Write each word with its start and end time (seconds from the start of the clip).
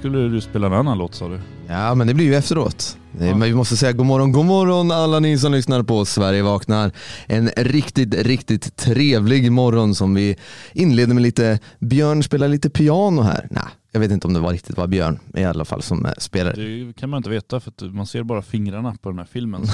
Skulle 0.00 0.28
du 0.28 0.40
spela 0.40 0.66
en 0.66 0.72
annan 0.72 0.98
låt 0.98 1.14
sa 1.14 1.28
du. 1.28 1.40
Ja, 1.68 1.94
men 1.94 2.06
det 2.06 2.14
blir 2.14 2.24
ju 2.26 2.34
efteråt. 2.34 2.96
Ja. 3.12 3.18
Men 3.18 3.40
vi 3.40 3.54
måste 3.54 3.76
säga 3.76 3.92
god 3.92 4.06
morgon, 4.06 4.32
god 4.32 4.46
morgon 4.46 4.90
alla 4.90 5.20
ni 5.20 5.38
som 5.38 5.52
lyssnar 5.52 5.82
på 5.82 6.04
Sverige 6.04 6.42
vaknar. 6.42 6.92
En 7.26 7.48
riktigt, 7.56 8.14
riktigt 8.14 8.76
trevlig 8.76 9.52
morgon 9.52 9.94
som 9.94 10.14
vi 10.14 10.36
inleder 10.72 11.14
med 11.14 11.22
lite 11.22 11.58
Björn 11.78 12.22
spelar 12.22 12.48
lite 12.48 12.70
piano 12.70 13.22
här. 13.22 13.46
Nej, 13.50 13.62
jag 13.92 14.00
vet 14.00 14.10
inte 14.10 14.26
om 14.26 14.34
det 14.34 14.40
var 14.40 14.52
riktigt 14.52 14.76
var 14.76 14.86
Björn 14.86 15.18
i 15.34 15.44
alla 15.44 15.64
fall 15.64 15.82
som 15.82 16.06
eh, 16.06 16.12
spelade. 16.18 16.62
Det 16.86 16.92
kan 16.96 17.10
man 17.10 17.16
inte 17.18 17.30
veta 17.30 17.60
för 17.60 17.70
att 17.70 17.94
man 17.94 18.06
ser 18.06 18.22
bara 18.22 18.42
fingrarna 18.42 18.96
på 19.02 19.08
den 19.08 19.18
här 19.18 19.26
filmen. 19.32 19.62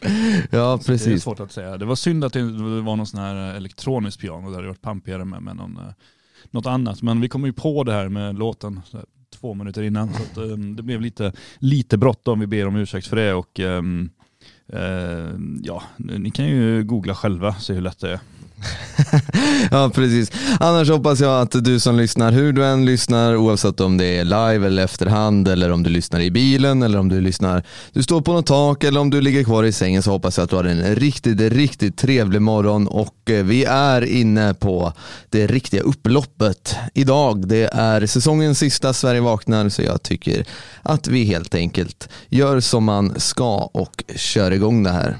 Ja, 0.00 0.08
Det 0.50 0.56
är 0.58 0.86
precis. 0.86 1.22
svårt 1.22 1.40
att 1.40 1.52
säga. 1.52 1.76
Det 1.76 1.84
var 1.84 1.96
synd 1.96 2.24
att 2.24 2.32
det 2.32 2.42
var 2.82 2.96
någon 2.96 3.06
sån 3.06 3.20
här 3.20 3.54
elektronisk 3.54 4.20
piano 4.20 4.50
där 4.50 4.62
det 4.62 4.68
varit 4.68 4.82
pampigare 4.82 5.24
med, 5.24 5.42
med 5.42 5.56
någon, 5.56 5.76
eh, 5.76 5.92
något 6.50 6.66
annat. 6.66 7.02
Men 7.02 7.20
vi 7.20 7.28
kom 7.28 7.44
ju 7.44 7.52
på 7.52 7.84
det 7.84 7.92
här 7.92 8.08
med 8.08 8.38
låten 8.38 8.80
så 8.84 8.96
här, 8.96 9.06
två 9.40 9.54
minuter 9.54 9.82
innan. 9.82 10.14
Så 10.14 10.22
att, 10.22 10.38
um, 10.38 10.76
det 10.76 10.82
blev 10.82 11.00
lite, 11.00 11.32
lite 11.58 11.98
bråttom. 11.98 12.40
Vi 12.40 12.46
ber 12.46 12.66
om 12.66 12.76
ursäkt 12.76 13.06
för 13.06 13.16
det. 13.16 13.34
Och, 13.34 13.60
um, 13.60 14.10
uh, 14.74 15.34
ja, 15.62 15.82
ni 15.96 16.30
kan 16.30 16.48
ju 16.48 16.84
googla 16.84 17.14
själva, 17.14 17.54
se 17.54 17.74
hur 17.74 17.80
lätt 17.80 17.98
det 17.98 18.12
är. 18.12 18.20
Ja, 19.70 19.90
precis. 19.94 20.32
Annars 20.60 20.90
hoppas 20.90 21.20
jag 21.20 21.40
att 21.40 21.64
du 21.64 21.80
som 21.80 21.96
lyssnar, 21.96 22.32
hur 22.32 22.52
du 22.52 22.64
än 22.64 22.84
lyssnar, 22.84 23.36
oavsett 23.36 23.80
om 23.80 23.96
det 23.96 24.04
är 24.04 24.24
live 24.24 24.66
eller 24.66 24.84
efterhand 24.84 25.48
eller 25.48 25.70
om 25.70 25.82
du 25.82 25.90
lyssnar 25.90 26.20
i 26.20 26.30
bilen 26.30 26.82
eller 26.82 26.98
om 26.98 27.08
du 27.08 27.20
lyssnar, 27.20 27.62
du 27.92 28.02
står 28.02 28.20
på 28.20 28.32
något 28.32 28.46
tak 28.46 28.84
eller 28.84 29.00
om 29.00 29.10
du 29.10 29.20
ligger 29.20 29.44
kvar 29.44 29.64
i 29.64 29.72
sängen 29.72 30.02
så 30.02 30.10
hoppas 30.10 30.36
jag 30.36 30.44
att 30.44 30.50
du 30.50 30.56
har 30.56 30.64
en 30.64 30.94
riktigt, 30.94 31.40
riktigt 31.40 31.98
trevlig 31.98 32.42
morgon 32.42 32.88
och 32.88 33.30
eh, 33.30 33.44
vi 33.44 33.64
är 33.64 34.04
inne 34.04 34.54
på 34.54 34.92
det 35.30 35.46
riktiga 35.46 35.82
upploppet 35.82 36.76
idag. 36.94 37.48
Det 37.48 37.70
är 37.72 38.06
säsongens 38.06 38.58
sista 38.58 38.92
Sverige 38.92 39.20
vaknar 39.20 39.68
så 39.68 39.82
jag 39.82 40.02
tycker 40.02 40.44
att 40.82 41.08
vi 41.08 41.24
helt 41.24 41.54
enkelt 41.54 42.08
gör 42.28 42.60
som 42.60 42.84
man 42.84 43.20
ska 43.20 43.56
och 43.56 44.04
kör 44.16 44.50
igång 44.50 44.82
det 44.82 44.90
här. 44.90 45.16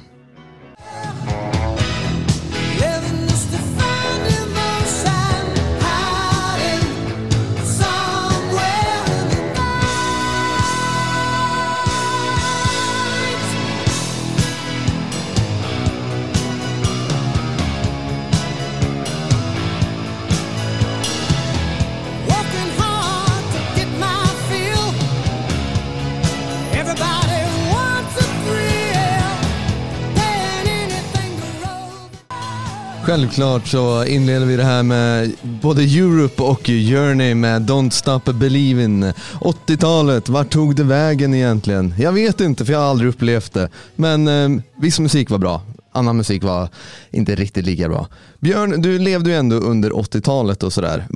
Självklart 33.06 33.66
så 33.66 34.04
inleder 34.04 34.46
vi 34.46 34.56
det 34.56 34.64
här 34.64 34.82
med 34.82 35.32
både 35.42 35.82
Europe 35.82 36.42
och 36.42 36.66
Journey 36.66 37.34
med 37.34 37.70
Don't 37.70 37.90
Stop 37.90 38.20
Believin'. 38.32 39.12
80-talet, 39.40 40.28
vart 40.28 40.50
tog 40.50 40.76
det 40.76 40.84
vägen 40.84 41.34
egentligen? 41.34 41.94
Jag 41.98 42.12
vet 42.12 42.40
inte 42.40 42.64
för 42.64 42.72
jag 42.72 42.80
har 42.80 42.86
aldrig 42.86 43.08
upplevt 43.10 43.52
det. 43.52 43.68
Men 43.96 44.28
eh, 44.28 44.62
viss 44.80 45.00
musik 45.00 45.30
var 45.30 45.38
bra, 45.38 45.62
annan 45.92 46.16
musik 46.16 46.42
var 46.42 46.68
inte 47.10 47.34
riktigt 47.34 47.66
lika 47.66 47.88
bra. 47.88 48.08
Björn, 48.40 48.82
du 48.82 48.98
levde 48.98 49.30
ju 49.30 49.36
ändå 49.36 49.56
under 49.56 49.90
80-talet 49.90 50.62
och 50.62 50.72
sådär. 50.72 51.06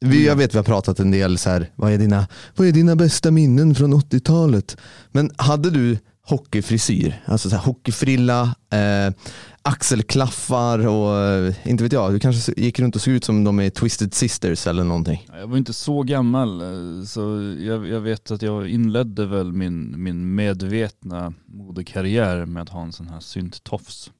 Vi, 0.00 0.26
jag 0.26 0.36
vet 0.36 0.54
vi 0.54 0.58
har 0.58 0.64
pratat 0.64 1.00
en 1.00 1.10
del 1.10 1.38
så 1.38 1.50
här, 1.50 1.70
vad 1.76 1.92
är 1.92 1.98
dina, 1.98 2.26
vad 2.56 2.68
är 2.68 2.72
dina 2.72 2.96
bästa 2.96 3.30
minnen 3.30 3.74
från 3.74 3.94
80-talet? 3.94 4.76
Men 5.12 5.30
hade 5.36 5.70
du 5.70 5.98
hockeyfrisyr? 6.24 7.22
Alltså 7.26 7.50
så 7.50 7.56
här, 7.56 7.62
hockeyfrilla, 7.62 8.54
eh, 8.70 9.14
axelklaffar 9.62 10.86
och 10.86 11.18
eh, 11.18 11.54
inte 11.64 11.84
vet 11.84 11.92
jag, 11.92 12.12
du 12.12 12.20
kanske 12.20 12.52
gick 12.56 12.80
runt 12.80 12.96
och 12.96 13.02
såg 13.02 13.14
ut 13.14 13.24
som 13.24 13.44
de 13.44 13.60
är 13.60 13.70
Twisted 13.70 14.14
Sisters 14.14 14.66
eller 14.66 14.84
någonting. 14.84 15.26
Jag 15.32 15.46
var 15.46 15.56
inte 15.56 15.72
så 15.72 16.02
gammal 16.02 16.60
eh, 16.60 17.04
så 17.04 17.20
jag, 17.60 17.88
jag 17.88 18.00
vet 18.00 18.30
att 18.30 18.42
jag 18.42 18.68
inledde 18.68 19.26
väl 19.26 19.52
min, 19.52 20.02
min 20.02 20.34
medvetna 20.34 21.32
modekarriär 21.46 22.46
med 22.46 22.62
att 22.62 22.68
ha 22.68 22.82
en 22.82 22.92
sån 22.92 23.08
här 23.08 23.20
synttofs 23.20 24.10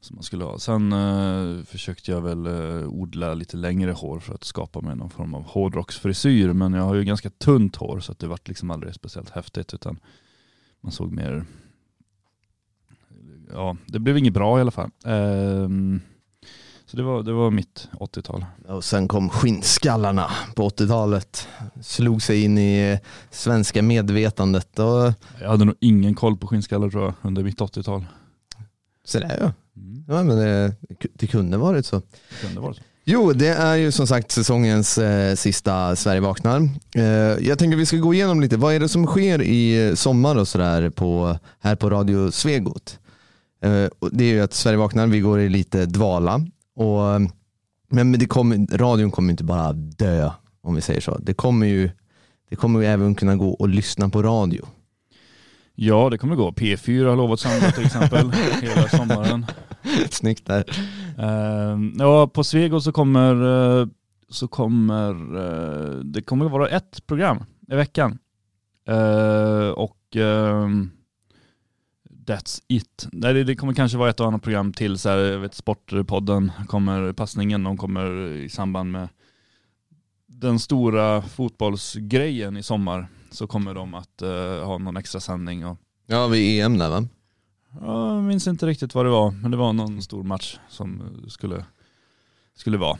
som 0.00 0.16
man 0.16 0.22
skulle 0.22 0.44
ha. 0.44 0.58
Sen 0.58 0.92
eh, 0.92 1.64
försökte 1.64 2.10
jag 2.10 2.20
väl 2.20 2.46
eh, 2.46 2.88
odla 2.88 3.34
lite 3.34 3.56
längre 3.56 3.92
hår 3.92 4.20
för 4.20 4.34
att 4.34 4.44
skapa 4.44 4.80
mig 4.80 4.96
någon 4.96 5.10
form 5.10 5.34
av 5.34 5.42
hårdrocksfrisyr 5.44 6.52
men 6.52 6.72
jag 6.72 6.82
har 6.82 6.94
ju 6.94 7.04
ganska 7.04 7.30
tunt 7.30 7.76
hår 7.76 8.00
så 8.00 8.12
att 8.12 8.18
det 8.18 8.26
vart 8.26 8.48
liksom 8.48 8.70
aldrig 8.70 8.94
speciellt 8.94 9.30
häftigt 9.30 9.74
utan 9.74 9.98
man 10.80 10.92
såg 10.92 11.12
mer 11.12 11.44
Ja, 13.52 13.76
det 13.86 13.98
blev 13.98 14.18
inget 14.18 14.32
bra 14.32 14.58
i 14.58 14.60
alla 14.60 14.70
fall. 14.70 14.90
Ehm, 15.04 16.00
så 16.86 16.96
det 16.96 17.02
var, 17.02 17.22
det 17.22 17.32
var 17.32 17.50
mitt 17.50 17.88
80-tal. 17.92 18.44
Och 18.68 18.84
sen 18.84 19.08
kom 19.08 19.28
skinnskallarna 19.30 20.30
på 20.54 20.68
80-talet. 20.68 21.48
Slog 21.82 22.22
sig 22.22 22.44
in 22.44 22.58
i 22.58 22.90
eh, 22.92 23.08
svenska 23.30 23.82
medvetandet. 23.82 24.78
Och, 24.78 25.12
Jag 25.40 25.48
hade 25.48 25.64
nog 25.64 25.74
ingen 25.80 26.14
koll 26.14 26.36
på 26.36 26.46
skinnskallar 26.46 26.90
tror 26.90 27.04
jag 27.04 27.14
under 27.22 27.42
mitt 27.42 27.58
80-tal. 27.58 28.04
så 29.04 29.18
där 29.18 29.36
ja. 29.40 29.52
Mm. 29.76 30.04
ja 30.08 30.22
men 30.22 30.36
det, 30.36 30.76
det 31.14 31.26
kunde 31.26 31.56
varit 31.56 31.86
så. 31.86 31.96
Det 31.96 32.46
kunde 32.46 32.60
vara 32.60 32.74
så. 32.74 32.82
Jo, 33.12 33.32
det 33.32 33.48
är 33.48 33.76
ju 33.76 33.92
som 33.92 34.06
sagt 34.06 34.30
säsongens 34.30 34.98
eh, 34.98 35.34
sista 35.34 35.96
Sverige 35.96 36.20
vaknar. 36.20 36.68
Eh, 36.94 37.02
jag 37.48 37.58
tänker 37.58 37.76
vi 37.76 37.86
ska 37.86 37.96
gå 37.96 38.14
igenom 38.14 38.40
lite, 38.40 38.56
vad 38.56 38.74
är 38.74 38.80
det 38.80 38.88
som 38.88 39.06
sker 39.06 39.42
i 39.42 39.92
sommar 39.96 40.36
och 40.36 40.48
sådär 40.48 40.90
på, 40.90 41.38
här 41.60 41.76
på 41.76 41.90
Radio 41.90 42.30
Svegot? 42.30 42.98
Eh, 43.62 43.86
det 44.12 44.24
är 44.24 44.28
ju 44.34 44.40
att 44.40 44.54
Sverige 44.54 44.78
vaknar, 44.78 45.06
vi 45.06 45.20
går 45.20 45.40
i 45.40 45.48
lite 45.48 45.86
dvala. 45.86 46.40
Och, 46.76 47.10
eh, 47.10 47.20
men 47.90 48.12
det 48.12 48.26
kommer, 48.26 48.76
radion 48.76 49.10
kommer 49.10 49.30
inte 49.30 49.44
bara 49.44 49.72
dö, 49.72 50.30
om 50.62 50.74
vi 50.74 50.80
säger 50.80 51.00
så. 51.00 51.18
Det 51.18 51.34
kommer 51.34 51.66
ju 51.66 51.90
det 52.50 52.56
kommer 52.56 52.80
ju 52.80 52.86
även 52.86 53.14
kunna 53.14 53.36
gå 53.36 53.50
och 53.50 53.68
lyssna 53.68 54.08
på 54.08 54.22
radio. 54.22 54.66
Ja, 55.74 56.10
det 56.10 56.18
kommer 56.18 56.36
gå. 56.36 56.50
P4 56.50 57.08
har 57.08 57.16
lovat 57.16 57.40
sända 57.40 57.70
till 57.70 57.84
exempel 57.84 58.32
hela 58.62 58.88
sommaren. 58.88 59.46
Snyggt 60.10 60.46
där. 60.46 60.64
Ehm, 61.18 61.94
ja, 61.98 62.28
på 62.28 62.44
Svego 62.44 62.80
så 62.80 62.92
kommer, 62.92 63.34
eh, 63.80 63.86
så 64.28 64.48
kommer 64.48 65.10
eh, 65.36 65.98
det 65.98 66.22
kommer 66.22 66.48
vara 66.48 66.68
ett 66.68 67.06
program 67.06 67.44
i 67.68 67.74
veckan. 67.74 68.18
Eh, 68.88 69.68
och 69.68 70.16
ehm, 70.16 70.90
that's 72.26 72.62
it. 72.68 73.08
Nej, 73.12 73.34
det, 73.34 73.44
det 73.44 73.56
kommer 73.56 73.72
kanske 73.74 73.98
vara 73.98 74.10
ett 74.10 74.20
och 74.20 74.26
annat 74.26 74.42
program 74.42 74.72
till. 74.72 74.98
Så 74.98 75.08
här, 75.08 75.18
jag 75.18 75.38
vet, 75.38 75.54
Sportpodden 75.54 76.52
kommer, 76.66 77.12
passningen, 77.12 77.64
de 77.64 77.76
kommer 77.76 78.32
i 78.32 78.48
samband 78.48 78.90
med 78.90 79.08
den 80.26 80.58
stora 80.58 81.22
fotbollsgrejen 81.22 82.56
i 82.56 82.62
sommar 82.62 83.08
så 83.30 83.46
kommer 83.46 83.74
de 83.74 83.94
att 83.94 84.20
ha 84.64 84.78
någon 84.78 84.96
extra 84.96 85.20
sändning. 85.20 85.66
Och, 85.66 85.78
Ja, 86.06 86.26
vi 86.26 86.60
är 86.60 86.66
EM 86.66 86.78
där 86.78 86.90
va? 86.90 87.04
Ja, 87.80 88.14
jag 88.14 88.22
minns 88.24 88.46
inte 88.46 88.66
riktigt 88.66 88.94
vad 88.94 89.06
det 89.06 89.10
var, 89.10 89.30
men 89.30 89.50
det 89.50 89.56
var 89.56 89.72
någon 89.72 90.02
stor 90.02 90.22
match 90.22 90.58
som 90.68 91.02
skulle, 91.28 91.64
skulle 92.56 92.78
vara. 92.78 92.98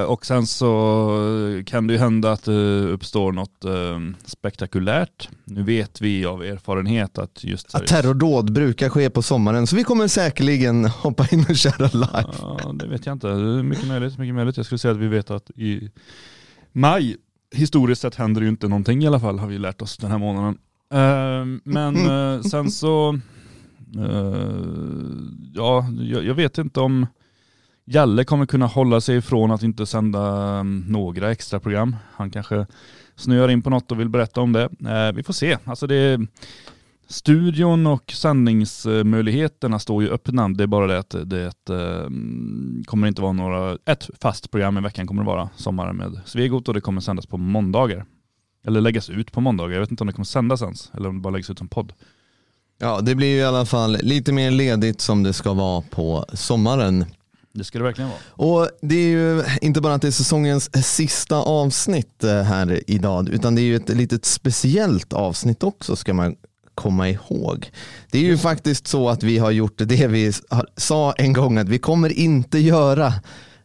Eh, 0.00 0.04
och 0.04 0.26
sen 0.26 0.46
så 0.46 1.62
kan 1.66 1.86
det 1.86 1.92
ju 1.92 1.98
hända 1.98 2.32
att 2.32 2.44
det 2.44 2.80
uppstår 2.80 3.32
något 3.32 3.64
eh, 3.64 3.98
spektakulärt. 4.24 5.28
Nu 5.44 5.62
vet 5.62 6.00
vi 6.00 6.26
av 6.26 6.42
erfarenhet 6.42 7.18
att 7.18 7.44
just 7.44 7.74
Att 7.74 7.86
terrordåd 7.86 8.52
brukar 8.52 8.88
ske 8.88 9.10
på 9.10 9.22
sommaren, 9.22 9.66
så 9.66 9.76
vi 9.76 9.84
kommer 9.84 10.08
säkerligen 10.08 10.84
hoppa 10.84 11.26
in 11.32 11.46
och 11.48 11.56
köra 11.56 11.90
live. 11.92 12.34
Ja, 12.40 12.72
det 12.74 12.86
vet 12.86 13.06
jag 13.06 13.12
inte. 13.12 13.26
Det 13.28 13.58
är 13.58 13.62
mycket 13.62 13.88
möjligt, 13.88 14.18
mycket 14.18 14.34
möjligt. 14.34 14.56
Jag 14.56 14.66
skulle 14.66 14.78
säga 14.78 14.92
att 14.92 15.00
vi 15.00 15.08
vet 15.08 15.30
att 15.30 15.50
i 15.50 15.90
maj, 16.72 17.16
historiskt 17.54 18.02
sett 18.02 18.14
händer 18.14 18.40
det 18.40 18.44
ju 18.44 18.50
inte 18.50 18.68
någonting 18.68 19.02
i 19.02 19.06
alla 19.06 19.20
fall, 19.20 19.38
har 19.38 19.46
vi 19.46 19.58
lärt 19.58 19.82
oss 19.82 19.96
den 19.96 20.10
här 20.10 20.18
månaden. 20.18 20.58
Eh, 20.92 21.60
men 21.64 21.96
eh, 22.36 22.42
sen 22.42 22.70
så, 22.70 23.20
Eh, 23.98 25.12
ja, 25.54 25.86
jag, 26.00 26.24
jag 26.24 26.34
vet 26.34 26.58
inte 26.58 26.80
om 26.80 27.06
Jalle 27.84 28.24
kommer 28.24 28.46
kunna 28.46 28.66
hålla 28.66 29.00
sig 29.00 29.16
ifrån 29.16 29.50
att 29.50 29.62
inte 29.62 29.86
sända 29.86 30.48
ehm, 30.58 30.84
några 30.88 31.30
extra 31.30 31.60
program. 31.60 31.96
Han 32.12 32.30
kanske 32.30 32.66
snöar 33.16 33.48
in 33.48 33.62
på 33.62 33.70
något 33.70 33.92
och 33.92 34.00
vill 34.00 34.08
berätta 34.08 34.40
om 34.40 34.52
det. 34.52 34.62
Eh, 34.62 35.12
vi 35.14 35.22
får 35.22 35.32
se. 35.32 35.58
Alltså 35.64 35.86
det, 35.86 36.20
studion 37.08 37.86
och 37.86 38.12
sändningsmöjligheterna 38.12 39.78
står 39.78 40.02
ju 40.02 40.10
öppna. 40.10 40.48
Det 40.48 40.62
är 40.62 40.66
bara 40.66 40.86
det 40.86 40.98
att 40.98 41.14
det 41.24 41.52
ehm, 41.70 42.82
kommer 42.86 43.08
inte 43.08 43.22
vara 43.22 43.32
några, 43.32 43.78
ett 43.84 44.10
fast 44.20 44.50
program 44.50 44.78
i 44.78 44.80
veckan 44.80 45.06
kommer 45.06 45.22
det 45.22 45.26
vara 45.26 45.48
sommaren 45.56 45.96
med 45.96 46.20
Svegot 46.24 46.68
och 46.68 46.74
det 46.74 46.80
kommer 46.80 47.00
sändas 47.00 47.26
på 47.26 47.36
måndagar. 47.36 48.04
Eller 48.64 48.80
läggas 48.80 49.10
ut 49.10 49.32
på 49.32 49.40
måndagar. 49.40 49.72
Jag 49.72 49.80
vet 49.80 49.90
inte 49.90 50.02
om 50.02 50.06
det 50.06 50.12
kommer 50.12 50.24
sändas 50.24 50.62
ens 50.62 50.90
eller 50.94 51.08
om 51.08 51.14
det 51.14 51.20
bara 51.20 51.32
läggs 51.32 51.50
ut 51.50 51.58
som 51.58 51.68
podd. 51.68 51.92
Ja, 52.84 53.00
det 53.00 53.14
blir 53.14 53.28
ju 53.28 53.36
i 53.36 53.44
alla 53.44 53.66
fall 53.66 53.98
lite 54.02 54.32
mer 54.32 54.50
ledigt 54.50 55.00
som 55.00 55.22
det 55.22 55.32
ska 55.32 55.52
vara 55.52 55.82
på 55.90 56.26
sommaren. 56.32 57.04
Det 57.52 57.64
ska 57.64 57.78
det 57.78 57.84
verkligen 57.84 58.10
vara. 58.10 58.20
Och 58.48 58.68
det 58.80 58.94
är 58.94 59.08
ju 59.08 59.44
inte 59.60 59.80
bara 59.80 59.94
att 59.94 60.02
det 60.02 60.08
är 60.08 60.12
säsongens 60.12 60.86
sista 60.86 61.36
avsnitt 61.36 62.24
eh, 62.24 62.42
här 62.42 62.82
idag, 62.86 63.28
utan 63.28 63.54
det 63.54 63.60
är 63.60 63.64
ju 63.64 63.76
ett 63.76 63.88
litet 63.88 64.24
speciellt 64.24 65.12
avsnitt 65.12 65.62
också 65.62 65.96
ska 65.96 66.14
man 66.14 66.36
komma 66.74 67.08
ihåg. 67.08 67.70
Det 68.10 68.18
är 68.18 68.22
ju 68.22 68.38
faktiskt 68.38 68.86
så 68.86 69.08
att 69.08 69.22
vi 69.22 69.38
har 69.38 69.50
gjort 69.50 69.74
det 69.76 70.06
vi 70.06 70.32
sa 70.76 71.12
en 71.12 71.32
gång 71.32 71.58
att 71.58 71.68
vi 71.68 71.78
kommer 71.78 72.18
inte 72.18 72.58
göra, 72.58 73.12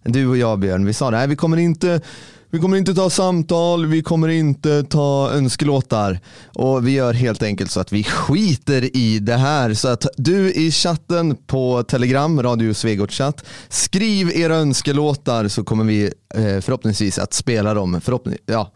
du 0.03 0.27
och 0.27 0.37
jag 0.37 0.59
Björn, 0.59 0.85
vi 0.85 0.93
sa 0.93 1.11
det, 1.11 1.17
nej 1.17 1.27
vi 1.27 1.35
kommer 1.35 1.57
inte 1.57 2.01
vi 2.49 2.59
kommer 2.59 2.77
inte 2.77 2.93
ta 2.95 3.09
samtal, 3.09 3.85
vi 3.85 4.01
kommer 4.01 4.27
inte 4.27 4.83
ta 4.83 5.31
önskelåtar 5.33 6.19
och 6.53 6.87
vi 6.87 6.91
gör 6.91 7.13
helt 7.13 7.43
enkelt 7.43 7.71
så 7.71 7.79
att 7.79 7.91
vi 7.93 8.03
skiter 8.03 8.97
i 8.97 9.19
det 9.19 9.35
här. 9.35 9.73
Så 9.73 9.87
att 9.87 10.05
du 10.17 10.51
i 10.53 10.71
chatten 10.71 11.35
på 11.35 11.83
Telegram, 11.83 12.43
Radio 12.43 12.73
Svegot 12.73 13.11
chatt, 13.11 13.45
skriv 13.69 14.29
era 14.35 14.55
önskelåtar 14.55 15.47
så 15.47 15.63
kommer 15.63 15.83
vi 15.83 16.03
eh, 16.35 16.61
förhoppningsvis 16.61 17.19
att 17.19 17.33
spela 17.33 17.73
dem. 17.73 18.01
Förhoppning, 18.01 18.35
ja, 18.45 18.71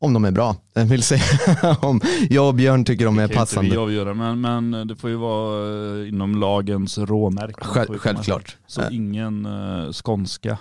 om 0.00 0.12
de 0.12 0.24
är 0.24 0.30
bra. 0.30 0.56
Jag 0.74 0.84
vill 0.84 1.02
säga 1.02 1.22
om 1.80 2.00
jag 2.30 2.48
och 2.48 2.54
Björn 2.54 2.84
tycker 2.84 3.04
de 3.04 3.18
är 3.18 3.28
Det 3.28 3.34
kan 3.34 3.42
inte 3.42 3.54
vi 3.54 3.56
passande. 3.56 3.78
avgöra 3.80 4.14
men, 4.14 4.40
men 4.70 4.88
det 4.88 4.96
får 4.96 5.10
ju 5.10 5.16
vara 5.16 6.00
eh, 6.02 6.08
inom 6.08 6.34
lagens 6.40 6.98
råmärken. 6.98 7.64
Själv- 7.68 7.98
självklart. 7.98 8.56
Så 8.66 8.80
Eh. 8.80 8.88
ingen 8.94 9.46
uh, 9.46 9.92
skånska. 9.92 10.58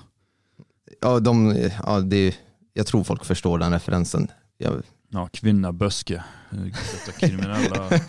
Ja, 1.01 1.19
de, 1.19 1.55
ja, 1.85 1.99
det, 1.99 2.35
jag 2.77 2.87
tror 2.87 3.03
folk 3.03 3.25
förstår 3.25 3.59
den 3.59 3.73
referensen. 3.73 4.27
Jag, 4.57 4.81
Ja, 5.09 5.29
kvinna 5.33 5.73
böske. 5.73 6.23
Kriminella. 7.19 7.89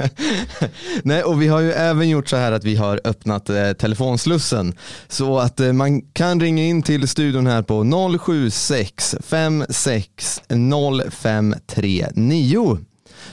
Nej, 1.02 1.22
och 1.22 1.42
vi 1.42 1.48
har 1.48 1.60
ju 1.60 1.72
även 1.72 2.08
gjort 2.08 2.28
så 2.28 2.36
här 2.36 2.52
att 2.52 2.64
vi 2.64 2.76
har 2.76 3.00
öppnat 3.04 3.50
eh, 3.50 3.72
telefonslussen 3.72 4.74
så 5.08 5.38
att 5.38 5.60
eh, 5.60 5.72
man 5.72 6.02
kan 6.02 6.40
ringa 6.40 6.62
in 6.62 6.82
till 6.82 7.08
studion 7.08 7.46
här 7.46 7.62
på 7.62 7.84
076 8.18 9.16
56 9.20 10.40
0539. 10.88 12.78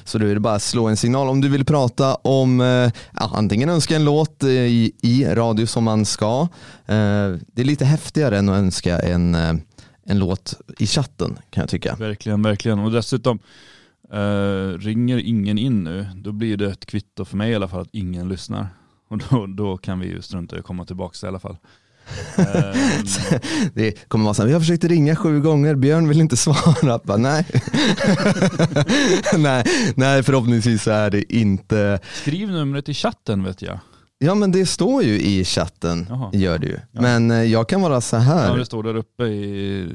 Så 0.04 0.18
då 0.18 0.26
är 0.26 0.34
det 0.34 0.40
bara 0.40 0.56
att 0.56 0.62
slå 0.62 0.88
en 0.88 0.98
signal 0.98 1.30
om 1.30 1.42
du 1.42 1.50
vill 1.50 1.66
prata 1.66 2.16
om 2.16 2.62
eh, 2.62 2.92
antingen 3.14 3.70
önska 3.70 3.96
en 3.96 4.06
låt 4.06 4.44
eh, 4.44 4.50
i, 4.50 4.92
i 5.02 5.26
radio 5.26 5.66
som 5.66 5.84
man 5.84 6.06
ska. 6.06 6.42
Eh, 6.86 7.34
det 7.48 7.62
är 7.62 7.64
lite 7.64 7.86
häftigare 7.86 8.38
än 8.38 8.50
att 8.50 8.58
önska 8.58 9.00
en, 9.00 9.36
eh, 9.36 9.54
en 10.06 10.20
låt 10.20 10.62
i 10.80 10.88
chatten 10.88 11.38
kan 11.50 11.62
jag 11.62 11.70
tycka. 11.70 11.96
verkligen, 11.96 12.42
verkligen. 12.42 12.80
Och 12.80 12.92
dessutom, 12.92 13.40
eh, 14.14 14.78
ringer 14.80 15.18
ingen 15.18 15.58
in 15.58 15.84
nu, 15.84 16.08
då 16.16 16.32
blir 16.32 16.58
det 16.58 16.66
ett 16.72 16.86
kvitto 16.86 17.26
för 17.26 17.38
mig 17.38 17.52
i 17.52 17.56
alla 17.56 17.68
fall 17.68 17.82
att 17.82 17.90
ingen 17.92 18.30
lyssnar. 18.30 18.68
Och 19.10 19.18
då, 19.18 19.46
då 19.48 19.78
kan 19.78 20.00
vi 20.00 20.08
ju 20.08 20.22
strunta 20.22 20.56
i 20.56 20.60
att 20.60 20.66
komma 20.66 20.86
tillbaka 20.86 21.26
i 21.28 21.30
alla 21.30 21.40
fall. 21.40 21.58
Eh, 22.38 22.76
Det 23.74 24.08
kommer 24.10 24.24
vara 24.26 24.34
så 24.34 24.42
här, 24.42 24.48
vi 24.48 24.54
har 24.54 24.60
försökt 24.60 24.84
ringa 24.84 25.16
sju 25.16 25.40
gånger, 25.42 25.76
Björn 25.76 26.08
vill 26.08 26.22
inte 26.22 26.38
svara. 26.46 27.00
Bara, 27.04 27.18
nej. 27.18 27.46
nej, 29.38 29.64
nej, 29.96 30.24
förhoppningsvis 30.24 30.84
så 30.84 30.92
är 30.92 31.10
det 31.10 31.34
inte. 31.36 32.00
skriv 32.14 32.50
numret 32.52 32.90
i 32.90 32.94
chatten 32.94 33.44
vet 33.44 33.62
jag. 33.62 33.80
Ja 34.18 34.36
men 34.36 34.52
det 34.52 34.66
står 34.66 35.04
ju 35.04 35.20
i 35.22 35.44
chatten, 35.46 36.06
Jaha. 36.10 36.30
gör 36.34 36.58
det 36.60 36.68
ju. 36.68 36.80
Ja. 36.92 37.02
Men 37.02 37.32
eh, 37.32 37.44
jag 37.44 37.70
kan 37.70 37.82
vara 37.82 38.02
så 38.02 38.16
Ja, 38.16 38.20
här. 38.20 38.58
det 38.58 38.66
står 38.66 38.84
där 38.84 38.96
uppe 38.96 39.24
i, 39.24 39.90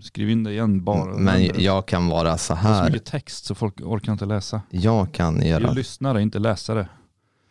skriv 0.00 0.30
in 0.30 0.44
det 0.44 0.52
igen 0.52 0.84
bara. 0.84 1.16
Men 1.18 1.50
jag 1.62 1.86
kan 1.86 2.08
vara 2.08 2.38
så 2.38 2.52
Det 2.54 2.58
är 2.60 2.62
så 2.62 2.68
här. 2.68 2.90
mycket 2.90 3.04
text 3.04 3.44
så 3.44 3.54
folk 3.54 3.80
orkar 3.80 4.12
inte 4.12 4.26
läsa. 4.26 4.60
Jag 4.70 5.12
kan 5.12 5.38
Det 5.38 5.44
är 5.46 5.48
göra 5.50 5.68
ju 5.68 5.74
lyssnare, 5.74 6.22
inte 6.22 6.38
läsare. 6.38 6.88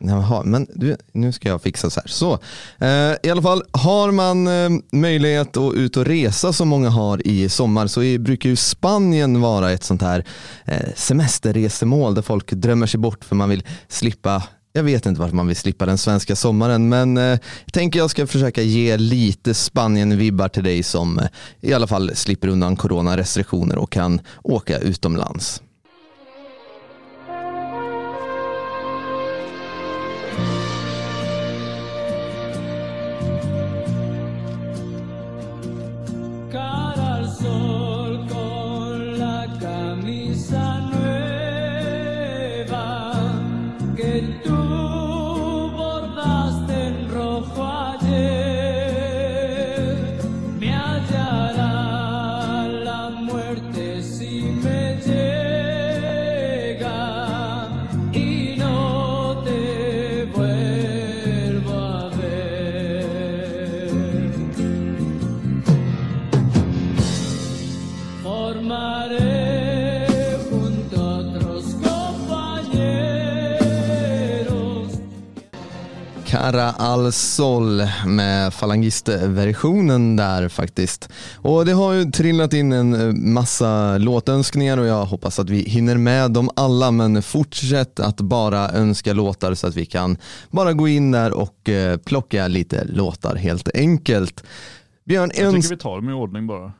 Jaha, 0.05 0.43
men 0.45 0.67
du, 0.75 0.97
nu 1.13 1.31
ska 1.31 1.49
jag 1.49 1.61
fixa 1.61 1.89
så 1.89 1.99
här. 1.99 2.07
Så, 2.07 2.33
eh, 2.79 3.15
I 3.23 3.29
alla 3.31 3.41
fall, 3.41 3.63
har 3.71 4.11
man 4.11 4.47
eh, 4.47 4.69
möjlighet 4.91 5.57
att 5.57 5.73
ut 5.73 5.97
och 5.97 6.05
resa 6.05 6.53
som 6.53 6.67
många 6.67 6.89
har 6.89 7.27
i 7.27 7.49
sommar 7.49 7.87
så 7.87 8.03
är, 8.03 8.19
brukar 8.19 8.49
ju 8.49 8.55
Spanien 8.55 9.41
vara 9.41 9.71
ett 9.71 9.83
sånt 9.83 10.01
här 10.01 10.25
eh, 10.65 10.89
semesterresemål 10.95 12.15
där 12.15 12.21
folk 12.21 12.51
drömmer 12.51 12.87
sig 12.87 12.99
bort 12.99 13.25
för 13.25 13.35
man 13.35 13.49
vill 13.49 13.63
slippa 13.87 14.43
jag 14.75 14.83
vet 14.83 15.05
inte 15.05 15.21
varför 15.21 15.35
man 15.35 15.47
vill 15.47 15.55
slippa 15.55 15.85
den 15.85 15.97
svenska 15.97 16.35
sommaren 16.35 16.89
men 16.89 17.17
eh, 17.17 17.23
jag 17.23 17.73
tänker 17.73 17.99
jag 17.99 18.09
ska 18.09 18.27
försöka 18.27 18.61
ge 18.61 18.97
lite 18.97 19.53
Spanien-vibbar 19.53 20.49
till 20.49 20.63
dig 20.63 20.83
som 20.83 21.19
eh, 21.19 21.27
i 21.61 21.73
alla 21.73 21.87
fall 21.87 22.15
slipper 22.15 22.47
undan 22.47 22.75
coronarestriktioner 22.75 23.77
och 23.77 23.91
kan 23.91 24.21
åka 24.43 24.79
utomlands. 24.79 25.61
Cara 76.33 76.71
al 76.71 77.11
Sol 77.11 77.81
med 78.05 78.53
falangistversionen 78.53 80.15
där 80.15 80.49
faktiskt. 80.49 81.09
Och 81.35 81.65
det 81.65 81.71
har 81.71 81.93
ju 81.93 82.11
trillat 82.11 82.53
in 82.53 82.71
en 82.71 82.93
eh, 82.93 83.13
massa 83.13 83.97
låtönskningar 83.97 84.77
och 84.77 84.85
jag 84.85 85.05
hoppas 85.05 85.39
att 85.39 85.49
vi 85.49 85.57
hinner 85.57 85.97
med 85.97 86.31
dem 86.31 86.49
alla 86.55 86.91
men 86.91 87.21
fortsätt 87.21 87.99
att 87.99 88.21
bara 88.21 88.69
önska 88.71 89.13
låtar 89.13 89.53
så 89.53 89.67
att 89.67 89.75
vi 89.75 89.85
kan 89.85 90.17
bara 90.51 90.73
gå 90.73 90.87
in 90.87 91.11
där 91.11 91.31
och 91.31 91.69
eh, 91.69 91.97
plocka 91.97 92.47
lite 92.47 92.85
låtar 92.85 93.35
helt 93.35 93.69
enkelt. 93.73 94.43
Björn, 95.05 95.31
Jag 95.35 95.53
tycker 95.53 95.69
vi 95.69 95.77
tar 95.77 95.95
dem 95.95 96.09
i 96.09 96.13
ordning 96.13 96.47
bara. 96.47 96.71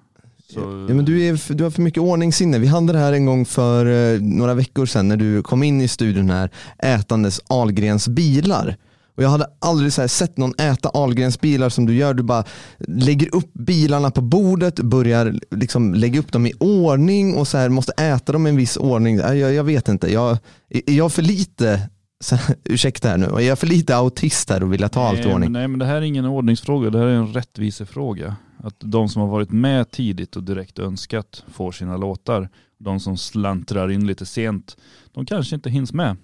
Så, 0.53 0.59
Ja, 0.59 0.93
men 0.93 1.05
du, 1.05 1.27
är, 1.27 1.53
du 1.53 1.63
har 1.63 1.71
för 1.71 1.81
mycket 1.81 2.03
ordningssinne. 2.03 2.59
Vi 2.59 2.67
hade 2.67 2.93
det 2.93 2.99
här 2.99 3.13
en 3.13 3.25
gång 3.25 3.45
för 3.45 3.85
eh, 3.85 4.21
några 4.21 4.53
veckor 4.53 4.85
sedan 4.85 5.07
när 5.07 5.17
du 5.17 5.43
kom 5.43 5.63
in 5.63 5.81
i 5.81 5.87
studion 5.87 6.29
här 6.29 6.49
ätandes 6.77 7.41
Ahlgrens 7.47 8.07
bilar. 8.07 8.77
Och 9.15 9.23
jag 9.23 9.29
hade 9.29 9.45
aldrig 9.59 9.93
så 9.93 10.01
här 10.01 10.07
sett 10.07 10.37
någon 10.37 10.53
äta 10.57 10.89
Ahlgrens 10.89 11.41
bilar 11.41 11.69
som 11.69 11.85
du 11.85 11.95
gör. 11.95 12.13
Du 12.13 12.23
bara 12.23 12.43
lägger 12.77 13.35
upp 13.35 13.53
bilarna 13.53 14.11
på 14.11 14.21
bordet, 14.21 14.79
börjar 14.79 15.39
liksom 15.51 15.93
lägga 15.93 16.19
upp 16.19 16.31
dem 16.31 16.45
i 16.45 16.53
ordning 16.59 17.35
och 17.35 17.47
så 17.47 17.57
här 17.57 17.69
måste 17.69 17.91
äta 17.91 18.31
dem 18.31 18.47
i 18.47 18.49
en 18.49 18.57
viss 18.57 18.77
ordning. 18.77 19.17
Jag, 19.17 19.53
jag, 19.53 19.63
vet 19.63 19.87
inte, 19.87 20.13
jag, 20.13 20.37
är 20.69 20.93
jag 20.93 21.11
för 21.11 21.21
lite, 21.21 21.89
så, 22.23 22.37
ursäkta 22.63 23.09
här 23.09 23.17
nu, 23.17 23.25
är 23.25 23.39
jag 23.39 23.59
för 23.59 23.67
lite 23.67 23.95
autist 23.95 24.49
här 24.49 24.63
och 24.63 24.73
vill 24.73 24.89
ta 24.89 25.07
allt 25.07 25.19
i 25.19 25.23
nej, 25.23 25.33
ordning? 25.33 25.51
men, 25.51 25.61
nej 25.61 25.67
men 25.67 25.79
det 25.79 25.85
här 25.85 25.95
är 25.95 26.01
ingen 26.01 26.25
ordningsfråga, 26.25 26.89
det 26.89 26.99
här 26.99 27.05
är 27.05 27.15
en 27.15 27.33
rättvisefråga. 27.33 28.35
Att 28.57 28.75
de 28.79 29.09
som 29.09 29.21
har 29.21 29.29
varit 29.29 29.51
med 29.51 29.91
tidigt 29.91 30.35
och 30.35 30.43
direkt 30.43 30.79
önskat 30.79 31.43
får 31.53 31.71
sina 31.71 31.97
låtar. 31.97 32.49
De 32.79 32.99
som 32.99 33.17
slantrar 33.17 33.91
in 33.91 34.07
lite 34.07 34.25
sent, 34.25 34.77
de 35.13 35.25
kanske 35.25 35.55
inte 35.55 35.69
hinns 35.69 35.93
med. 35.93 36.17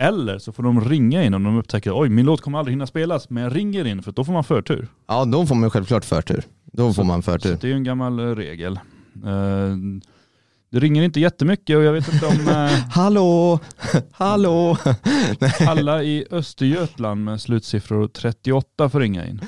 Eller 0.00 0.38
så 0.38 0.52
får 0.52 0.62
de 0.62 0.80
ringa 0.84 1.24
in 1.24 1.34
om 1.34 1.42
de 1.44 1.56
upptäcker 1.58 2.00
oj 2.00 2.08
min 2.08 2.26
låt 2.26 2.40
kommer 2.40 2.58
aldrig 2.58 2.72
hinna 2.72 2.86
spelas 2.86 3.30
men 3.30 3.42
jag 3.42 3.56
ringer 3.56 3.84
in 3.84 4.02
för 4.02 4.12
då 4.12 4.24
får 4.24 4.32
man 4.32 4.44
förtur. 4.44 4.88
Ja, 5.08 5.24
då 5.24 5.46
får 5.46 5.54
man 5.54 5.70
självklart 5.70 6.04
förtur. 6.04 6.42
Då 6.72 6.92
får 6.92 7.04
man 7.04 7.22
Så 7.22 7.30
förtur. 7.32 7.58
det 7.60 7.64
är 7.66 7.68
ju 7.68 7.74
en 7.74 7.84
gammal 7.84 8.18
eh, 8.18 8.34
regel. 8.34 8.72
Eh, 9.24 9.76
Det 10.72 10.78
ringer 10.80 11.02
inte 11.02 11.20
jättemycket 11.20 11.76
och 11.76 11.82
jag 11.82 11.92
vet 11.92 12.12
inte 12.12 12.26
om 12.26 12.48
eh, 12.48 12.70
Hallå, 12.90 13.58
hallå. 14.12 14.76
alla 15.66 16.02
i 16.02 16.26
Östergötland 16.30 17.24
med 17.24 17.40
slutsiffror 17.40 18.08
38 18.08 18.88
får 18.88 19.00
ringa 19.00 19.26
in. 19.26 19.40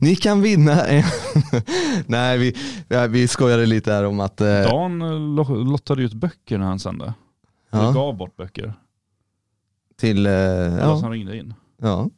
Ni 0.00 0.16
kan 0.16 0.42
vinna 0.42 0.84
en... 0.86 1.04
Nej, 2.06 2.38
vi, 2.38 2.54
vi 3.08 3.28
skojade 3.28 3.66
lite 3.66 3.92
här 3.92 4.04
om 4.04 4.20
att... 4.20 4.40
Eh, 4.40 4.60
Dan 4.60 5.02
eh, 5.02 5.08
lo- 5.34 5.64
lottade 5.64 6.02
ut 6.02 6.12
böcker 6.14 6.58
när 6.58 6.66
han 6.66 6.78
sände. 6.78 7.14
Ja, 7.82 7.92
gav 7.92 8.16
bort 8.16 8.36
böcker. 8.36 8.74
till... 9.96 10.26
Eh, 10.26 10.32
Alla 10.32 10.78
ja, 10.80 10.98
som 11.00 11.10
ringde 11.10 11.36
in. 11.36 11.54
ja. 11.82 12.10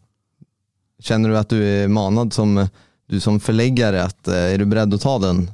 Känner 0.99 1.29
du 1.29 1.39
att 1.39 1.49
du 1.49 1.65
är 1.65 1.89
manad 1.89 2.33
som, 2.33 2.67
du 3.07 3.21
som 3.21 3.41
förläggare? 3.41 4.03
Att, 4.03 4.29
eh, 4.29 4.35
är 4.55 4.59
du 4.59 4.65
beredd 4.65 4.95
att 4.95 5.01
ta 5.01 5.19
den? 5.19 5.51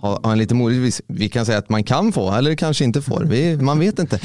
Ha, 0.00 0.20
ha 0.22 0.32
en 0.32 0.38
lite 0.38 0.54
modig, 0.54 0.92
vi 1.06 1.28
kan 1.28 1.46
säga 1.46 1.58
att 1.58 1.68
man 1.68 1.84
kan 1.84 2.12
få 2.12 2.32
eller 2.32 2.54
kanske 2.54 2.84
inte 2.84 3.02
får. 3.02 3.24
Vi, 3.24 3.56
man 3.56 3.78
vet 3.78 3.98
inte. 3.98 4.20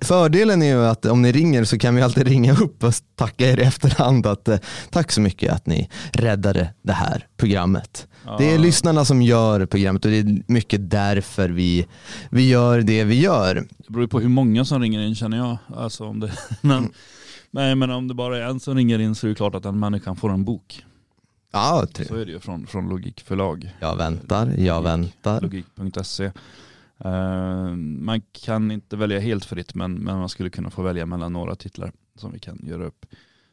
Fördelen 0.00 0.62
är 0.62 0.66
ju 0.66 0.86
att 0.86 1.06
om 1.06 1.22
ni 1.22 1.32
ringer 1.32 1.64
så 1.64 1.78
kan 1.78 1.94
vi 1.94 2.02
alltid 2.02 2.28
ringa 2.28 2.52
upp 2.52 2.84
och 2.84 2.94
tacka 3.16 3.50
er 3.50 3.58
i 3.58 3.62
efterhand 3.62 4.26
att 4.26 4.48
eh, 4.48 4.58
tack 4.90 5.12
så 5.12 5.20
mycket 5.20 5.52
att 5.52 5.66
ni 5.66 5.88
räddade 6.12 6.74
det 6.82 6.92
här 6.92 7.26
programmet. 7.36 8.06
Det 8.38 8.54
är 8.54 8.58
lyssnarna 8.58 9.04
som 9.04 9.22
gör 9.22 9.66
programmet 9.66 10.04
och 10.04 10.10
det 10.10 10.18
är 10.18 10.42
mycket 10.46 10.90
därför 10.90 11.48
vi, 11.48 11.86
vi 12.30 12.48
gör 12.48 12.80
det 12.80 13.04
vi 13.04 13.20
gör. 13.20 13.54
Det 13.54 13.92
beror 13.92 14.02
ju 14.04 14.08
på 14.08 14.20
hur 14.20 14.28
många 14.28 14.64
som 14.64 14.80
ringer 14.80 15.00
in 15.00 15.14
känner 15.14 15.36
jag. 15.36 15.58
Alltså 15.76 16.04
om 16.04 16.20
det, 16.20 16.32
men, 16.60 16.92
nej, 17.50 17.74
men 17.74 17.90
om 17.90 18.08
det 18.08 18.14
bara 18.14 18.38
är 18.38 18.42
en 18.42 18.60
som 18.60 18.74
ringer 18.74 18.98
in 18.98 19.14
så 19.14 19.26
är 19.26 19.28
det 19.28 19.34
klart 19.34 19.54
att 19.54 19.62
den 19.62 19.78
människan 19.78 20.16
får 20.16 20.32
en 20.32 20.44
bok. 20.44 20.84
Ja, 21.52 21.80
Så 21.86 21.92
tre. 21.92 22.20
är 22.20 22.26
det 22.26 22.32
ju 22.32 22.40
från, 22.40 22.66
från 22.66 22.88
Logik 22.88 23.20
förlag. 23.20 23.74
jag 23.80 23.96
väntar, 23.96 24.54
jag 24.58 24.82
väntar. 24.82 25.40
Logik.se. 25.40 26.24
Eh, 27.04 27.70
man 27.76 28.20
kan 28.32 28.70
inte 28.70 28.96
välja 28.96 29.20
helt 29.20 29.44
fritt 29.44 29.74
men, 29.74 29.94
men 29.94 30.18
man 30.18 30.28
skulle 30.28 30.50
kunna 30.50 30.70
få 30.70 30.82
välja 30.82 31.06
mellan 31.06 31.32
några 31.32 31.54
titlar 31.54 31.92
som 32.16 32.32
vi 32.32 32.38
kan 32.38 32.60
göra 32.62 32.84
upp. 32.84 33.06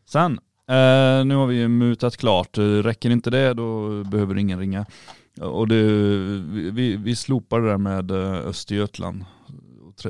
Sen, 0.06 0.32
eh, 0.68 1.26
nu 1.26 1.36
har 1.36 1.46
vi 1.48 1.56
ju 1.56 1.68
mutat 1.68 2.18
klart. 2.18 2.58
Räcker 2.58 3.10
inte 3.10 3.30
det 3.30 3.54
då 3.54 4.04
behöver 4.04 4.38
ingen 4.38 4.60
ringa. 4.60 4.86
Och 5.42 5.68
det, 5.68 5.84
vi, 6.72 6.96
vi 6.98 7.16
slopar 7.16 7.62
det 7.62 7.68
där 7.70 7.78
med 7.78 8.12
eh, 8.12 8.48
Östergötland, 8.48 9.26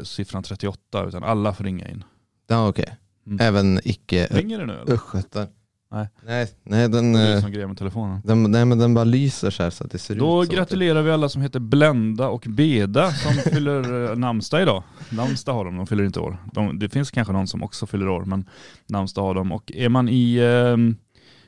siffran 0.03 0.43
38, 0.43 1.05
utan 1.07 1.23
alla 1.23 1.53
får 1.53 1.63
ringa 1.63 1.89
in. 1.89 2.03
Ja, 2.47 2.67
okej. 2.67 2.97
Mm. 3.27 3.39
Även 3.41 3.79
icke 3.83 4.27
Ringer 4.31 4.59
det 4.59 4.65
nu 4.65 4.73
östgötar. 4.87 5.47
Nej. 5.91 6.07
Nej, 6.25 6.47
nej, 6.63 6.89
den, 6.89 7.13
Det 7.13 7.19
är 7.19 7.35
eh, 7.35 7.41
som 7.41 7.51
grejer 7.51 7.67
med 7.67 7.77
telefonen. 7.77 8.21
den, 8.23 8.43
nej 8.43 8.65
men 8.65 8.77
den 8.79 8.93
bara 8.93 9.03
lyser 9.05 9.49
så 9.49 9.63
här 9.63 9.69
så 9.69 9.83
att 9.83 9.91
det 9.91 9.97
ser 9.97 10.15
Då 10.15 10.43
ut 10.43 10.49
så. 10.49 10.55
gratulerar 10.55 11.01
vi 11.01 11.11
alla 11.11 11.29
som 11.29 11.41
heter 11.41 11.59
Blenda 11.59 12.27
och 12.27 12.45
Beda 12.49 13.11
som 13.11 13.33
fyller 13.51 14.09
eh, 14.11 14.15
namnsdag 14.17 14.61
idag. 14.61 14.83
Namnsdag 15.09 15.53
har 15.53 15.65
de, 15.65 15.77
de 15.77 15.87
fyller 15.87 16.03
inte 16.03 16.19
år. 16.19 16.37
De, 16.53 16.79
det 16.79 16.89
finns 16.89 17.11
kanske 17.11 17.33
någon 17.33 17.47
som 17.47 17.63
också 17.63 17.85
fyller 17.85 18.07
år, 18.09 18.25
men 18.25 18.45
namnsdag 18.89 19.21
har 19.21 19.33
de. 19.35 19.51
Och 19.51 19.71
är 19.75 19.89
man 19.89 20.09
i 20.09 20.35
eh, 20.35 20.77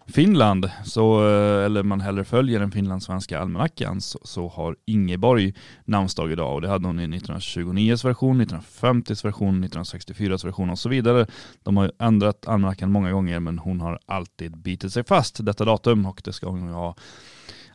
Finland, 0.09 0.71
så, 0.83 1.27
eh, 1.27 1.65
eller 1.65 1.83
man 1.83 2.01
hellre 2.01 2.23
följer 2.23 2.59
den 2.59 2.71
finlandssvenska 2.71 3.39
almanackan, 3.39 4.01
så, 4.01 4.19
så 4.23 4.47
har 4.47 4.75
Ingeborg 4.85 5.53
namnsdag 5.85 6.31
idag. 6.31 6.53
Och 6.53 6.61
det 6.61 6.67
hade 6.67 6.87
hon 6.87 6.99
i 6.99 7.07
1929s 7.07 8.05
version, 8.05 8.41
1950s 8.41 9.25
version, 9.25 9.63
1964s 9.63 10.45
version 10.45 10.69
och 10.69 10.79
så 10.79 10.89
vidare. 10.89 11.27
De 11.63 11.77
har 11.77 11.83
ju 11.83 11.91
ändrat 11.99 12.47
almanackan 12.47 12.91
många 12.91 13.11
gånger, 13.11 13.39
men 13.39 13.59
hon 13.59 13.81
har 13.81 13.99
alltid 14.05 14.57
bitit 14.57 14.93
sig 14.93 15.03
fast 15.03 15.45
detta 15.45 15.65
datum 15.65 16.05
och 16.05 16.21
det 16.23 16.33
ska 16.33 16.49
hon 16.49 16.67
ju 16.67 16.73
ha 16.73 16.95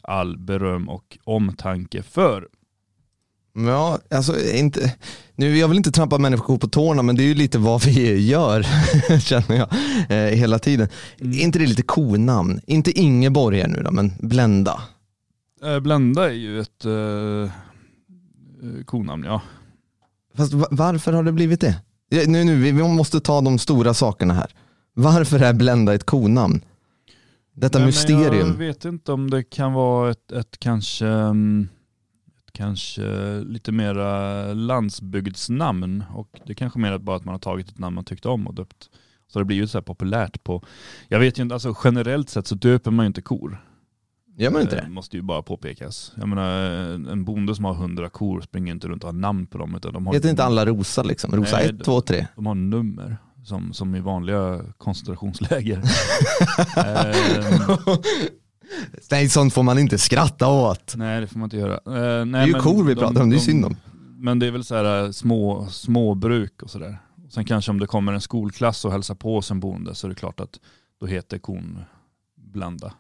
all 0.03 0.39
beröm 0.39 0.89
och 0.89 1.19
omtanke 1.25 2.03
för. 2.03 2.49
Ja, 3.55 3.99
alltså 4.11 4.51
inte, 4.55 4.95
nu, 5.37 5.59
jag 5.59 5.69
vill 5.69 5.77
inte 5.77 5.93
trampa 5.93 6.19
människor 6.19 6.59
på 6.59 6.69
tårna 6.69 7.03
men 7.03 7.17
det 7.17 7.23
är 7.23 7.27
ju 7.27 7.35
lite 7.35 7.59
vad 7.59 7.85
vi 7.85 8.27
gör 8.29 8.63
känner 9.21 9.57
jag 9.57 9.69
eh, 10.09 10.37
hela 10.39 10.59
tiden. 10.59 10.89
Mm. 11.21 11.33
Är 11.33 11.43
inte 11.43 11.59
det 11.59 11.67
lite 11.67 11.83
konamn? 11.83 12.61
Inte 12.67 13.01
Ingeborg 13.01 13.61
här 13.61 13.69
nu 13.69 13.83
då, 13.83 13.91
men 13.91 14.13
Blenda. 14.21 14.83
Eh, 15.65 15.81
Blenda 15.81 16.29
är 16.31 16.35
ju 16.35 16.61
ett 16.61 16.85
eh, 16.85 16.93
eh, 16.93 18.85
konamn, 18.85 19.25
ja. 19.25 19.41
Fast 20.37 20.53
va- 20.53 20.69
varför 20.71 21.13
har 21.13 21.23
det 21.23 21.33
blivit 21.33 21.61
det? 21.61 21.81
Ja, 22.09 22.23
Nu, 22.27 22.45
nu, 22.45 22.57
vi 22.57 22.73
vi 22.73 22.83
måste 22.83 23.21
ta 23.21 23.41
de 23.41 23.59
stora 23.59 23.95
sakerna 23.95 24.35
här. 24.35 24.55
Varför 24.95 25.41
är 25.43 25.53
Blenda 25.53 25.95
ett 25.95 26.05
konamn? 26.07 26.61
Detta 27.55 27.79
Men 27.79 27.87
mysterium. 27.87 28.49
Jag 28.49 28.55
vet 28.55 28.85
inte 28.85 29.13
om 29.13 29.31
det 29.31 29.43
kan 29.43 29.73
vara 29.73 30.11
ett, 30.11 30.33
ett 30.33 30.59
kanske 30.59 31.07
ett 31.09 31.35
kanske 32.53 33.03
lite 33.41 33.73
mera 33.73 34.53
landsbygdsnamn 34.53 36.05
och 36.15 36.41
det 36.47 36.55
kanske 36.55 36.79
mer 36.79 36.99
bara 36.99 37.17
att 37.17 37.25
man 37.25 37.35
har 37.35 37.39
tagit 37.39 37.69
ett 37.69 37.79
namn 37.79 37.95
man 37.95 38.05
tyckte 38.05 38.29
om 38.29 38.47
och 38.47 38.55
döpt. 38.55 38.91
Så 39.33 39.39
det 39.39 39.45
blir 39.45 39.57
ju 39.57 39.67
så 39.67 39.79
här 39.79 39.83
populärt 39.83 40.45
på, 40.45 40.63
jag 41.09 41.19
vet 41.19 41.39
ju 41.39 41.43
inte, 41.43 41.55
alltså 41.55 41.75
generellt 41.85 42.29
sett 42.31 42.47
så 42.47 42.55
döper 42.55 42.91
man 42.91 43.05
ju 43.05 43.07
inte 43.07 43.23
kor. 43.23 43.65
Gör 44.37 44.51
man 44.51 44.61
inte 44.63 44.77
Det 44.77 44.83
det? 44.83 44.89
måste 44.89 45.17
ju 45.17 45.23
bara 45.23 45.43
påpekas. 45.43 46.13
Jag 46.17 46.29
menar 46.29 46.51
en 47.13 47.25
bonde 47.25 47.55
som 47.55 47.65
har 47.65 47.75
hundra 47.75 48.09
kor 48.09 48.41
springer 48.41 48.73
inte 48.73 48.89
runt 48.89 49.05
och 49.05 49.09
har 49.09 49.19
namn 49.19 49.47
på 49.47 49.59
dem 49.59 49.75
utan 49.75 49.93
de 49.93 50.07
har 50.07 50.15
Heter 50.15 50.31
inte 50.31 50.45
alla 50.45 50.67
Rosa 50.67 51.03
liksom? 51.03 51.37
Rosa 51.37 51.57
Nej, 51.57 51.69
1, 51.69 51.85
2, 51.85 52.01
3. 52.01 52.27
De 52.37 52.47
har 52.47 52.55
nummer 52.55 53.17
som, 53.45 53.73
som 53.73 53.95
i 53.95 54.01
vanliga 54.01 54.61
koncentrationsläger. 54.79 55.77
Ehm, 56.77 57.77
Nej, 59.11 59.29
sånt 59.29 59.53
får 59.55 59.63
man 59.63 59.79
inte 59.79 59.99
skratta 59.99 60.49
åt. 60.49 60.95
nej 60.97 61.21
det 61.21 61.27
får 61.27 61.39
man 61.39 61.47
inte 61.47 61.57
göra. 61.57 61.75
Eh, 61.75 62.25
nej, 62.25 62.47
Det 62.47 62.53
är 62.53 62.57
ju 62.57 62.63
kor 62.63 62.85
vi 62.85 62.95
pratar 62.95 63.23
om, 63.23 63.31
det 63.31 63.37
är 63.37 63.41
synd 63.41 63.65
om. 63.65 63.77
Men 64.17 64.39
det 64.39 64.47
är 64.47 64.51
väl 64.51 64.65
så 64.65 64.75
här 64.75 65.05
eh, 65.05 65.11
små, 65.11 65.67
småbruk 65.71 66.63
och 66.63 66.71
sådär. 66.71 66.99
Sen 67.31 67.45
kanske 67.45 67.71
om 67.71 67.81
det 67.81 67.87
kommer 67.87 68.13
en 68.13 68.21
skolklass 68.21 68.85
och 68.85 68.93
hälsar 68.93 69.15
på 69.15 69.43
en 69.51 69.61
bonde 69.61 69.95
så 69.95 70.07
är 70.07 70.09
det 70.09 70.15
klart 70.15 70.41
att 70.41 70.61
då 71.01 71.07
heter 71.07 71.39
kon 71.39 71.79
Blanda 72.37 72.93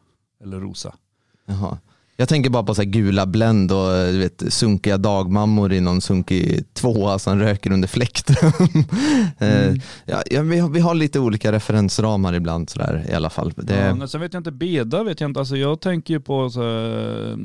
eller 0.42 0.60
Rosa. 0.60 0.94
Jaha. 1.46 1.78
Jag 2.22 2.28
tänker 2.28 2.50
bara 2.50 2.62
på 2.62 2.74
så 2.74 2.82
här 2.82 2.88
gula 2.88 3.26
Blend 3.26 3.72
och 3.72 3.88
du 3.88 4.18
vet, 4.18 4.52
sunkiga 4.52 4.98
dagmammor 4.98 5.72
i 5.72 5.80
någon 5.80 6.00
sunkig 6.00 6.74
tvåa 6.74 7.18
som 7.18 7.38
röker 7.38 7.72
under 7.72 7.88
fläkten. 7.88 8.36
Eh, 9.38 9.74
ja, 10.04 10.22
ja, 10.30 10.42
vi, 10.42 10.58
har, 10.58 10.68
vi 10.68 10.80
har 10.80 10.94
lite 10.94 11.20
olika 11.20 11.52
referensramar 11.52 12.34
ibland 12.34 12.70
sådär 12.70 13.06
i 13.08 13.14
alla 13.14 13.30
fall. 13.30 13.52
Det, 13.56 13.74
Ja, 13.74 13.94
men 13.94 14.08
sen 14.08 14.20
vet 14.20 14.34
jag 14.34 14.40
inte, 14.40 14.52
Beda 14.52 15.02
vet 15.02 15.20
jag 15.20 15.30
inte. 15.30 15.40
Alltså 15.40 15.56
jag 15.56 15.80
tänker 15.80 16.14
ju 16.14 16.20
på 16.20 16.50
så 16.50 16.62
här, 16.62 17.36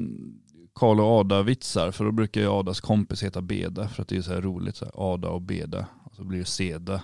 Karl 0.75 1.00
och 1.00 1.19
Ada-vitsar. 1.19 1.91
För 1.91 2.05
då 2.05 2.12
brukar 2.12 2.41
ju 2.41 2.48
Adas 2.48 2.81
kompis 2.81 3.24
heta 3.24 3.41
Beda. 3.41 3.88
För 3.88 4.01
att 4.01 4.07
det 4.07 4.17
är 4.17 4.22
så 4.22 4.34
här 4.34 4.41
roligt. 4.41 4.75
Så 4.75 4.86
här, 4.86 5.13
Ada 5.13 5.29
och 5.29 5.41
Beda. 5.41 5.86
Och 6.03 6.15
så 6.15 6.24
blir 6.24 6.39
det 6.39 6.46
Seda, 6.46 7.01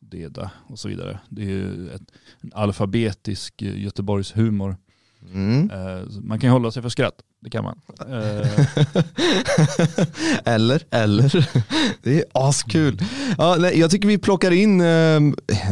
Deda 0.00 0.50
och 0.66 0.78
så 0.78 0.88
vidare. 0.88 1.20
Det 1.28 1.42
är 1.42 1.46
ju 1.46 1.90
ett, 1.90 2.02
en 2.40 2.52
alfabetisk 2.54 3.62
eh, 3.62 3.82
Göteborgs 3.82 4.36
humor. 4.36 4.76
Mm. 5.32 5.70
Eh, 5.70 6.02
man 6.22 6.38
kan 6.40 6.48
ju 6.48 6.52
hålla 6.52 6.70
sig 6.70 6.82
för 6.82 6.88
skratt. 6.88 7.14
Det 7.40 7.50
kan 7.50 7.64
man. 7.64 7.80
Eller, 10.44 10.82
eller. 10.90 11.48
Det 12.02 12.18
är 12.18 12.24
askul. 12.32 12.98
Ja, 13.38 13.56
nej, 13.58 13.78
jag 13.80 13.90
tycker 13.90 14.08
vi 14.08 14.18
plockar 14.18 14.50
in, 14.50 14.80
eh, 14.80 15.20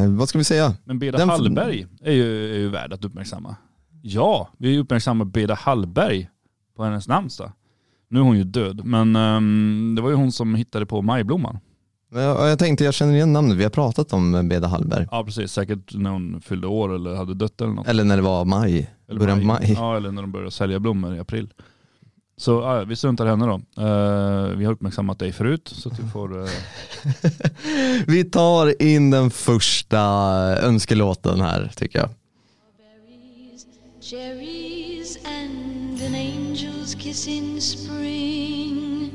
vad 0.09 0.28
ska 0.28 0.38
vi 0.38 0.44
säga? 0.44 0.75
men 0.85 0.99
Beda 0.99 1.18
Den- 1.18 1.28
Hallberg 1.28 1.87
är 2.02 2.12
ju, 2.12 2.54
är 2.54 2.59
ju 2.59 2.68
värd 2.68 2.92
att 2.92 3.04
uppmärksamma. 3.04 3.56
Ja, 4.02 4.49
vi 4.59 4.78
uppmärksammar 4.78 5.25
Beda 5.25 5.54
Hallberg 5.54 6.28
på 6.76 6.85
hennes 6.85 7.09
namnsdag. 7.09 7.52
Nu 8.11 8.18
är 8.18 8.23
hon 8.23 8.37
ju 8.38 8.44
död, 8.44 8.80
men 8.85 9.16
ehm, 9.16 9.92
det 9.97 10.02
var 10.02 10.11
ju 10.11 10.16
hon 10.16 10.32
som 10.32 10.54
hittade 10.54 10.87
på 10.87 11.02
majblomman. 11.02 11.59
Jag, 12.14 12.50
jag 12.50 12.59
tänkte, 12.59 12.85
jag 12.85 12.94
känner 12.94 13.14
igen 13.14 13.32
namnet, 13.32 13.56
vi 13.56 13.62
har 13.62 13.71
pratat 13.71 14.12
om 14.12 14.49
Beda 14.49 14.68
Hallberg. 14.68 15.06
Ja 15.11 15.25
precis, 15.25 15.52
säkert 15.52 15.94
när 15.94 16.11
hon 16.11 16.40
fyllde 16.40 16.66
år 16.66 16.94
eller 16.94 17.14
hade 17.14 17.35
dött 17.35 17.61
eller 17.61 17.73
något. 17.73 17.87
Eller 17.88 18.04
när 18.04 18.16
det 18.16 18.23
var 18.23 18.44
maj, 18.44 18.90
Eller 19.12 19.21
början 19.21 19.40
på 19.40 19.47
maj. 19.47 19.73
Ja, 19.76 19.97
eller 19.97 20.11
när 20.12 20.23
de 20.23 20.33
började 20.33 20.50
sälja 20.50 20.81
blommor 20.81 21.16
i 21.16 21.19
april. 21.19 21.49
Så 22.37 22.50
ja, 22.50 22.85
vi 22.85 22.97
struntar 22.97 23.26
henne 23.26 23.47
då. 23.47 23.54
Eh, 23.83 24.57
vi 24.57 24.64
har 24.64 24.73
uppmärksammat 24.73 25.19
dig 25.19 25.33
förut 25.33 25.69
så 25.75 25.88
att 25.88 25.97
du 25.97 26.09
får... 26.09 26.42
eh, 26.42 26.49
Vi 28.07 28.25
tar 28.25 28.83
in 28.83 29.11
den 29.11 29.31
första 29.31 30.00
önskelåten 30.61 31.40
här 31.40 31.71
tycker 31.76 31.99
jag. 31.99 32.09
Cherries, 34.00 35.19
and 35.25 36.02
an 36.02 36.14
angel's 36.14 36.95
kiss 36.99 37.28
in 37.28 37.61
spring. 37.61 39.11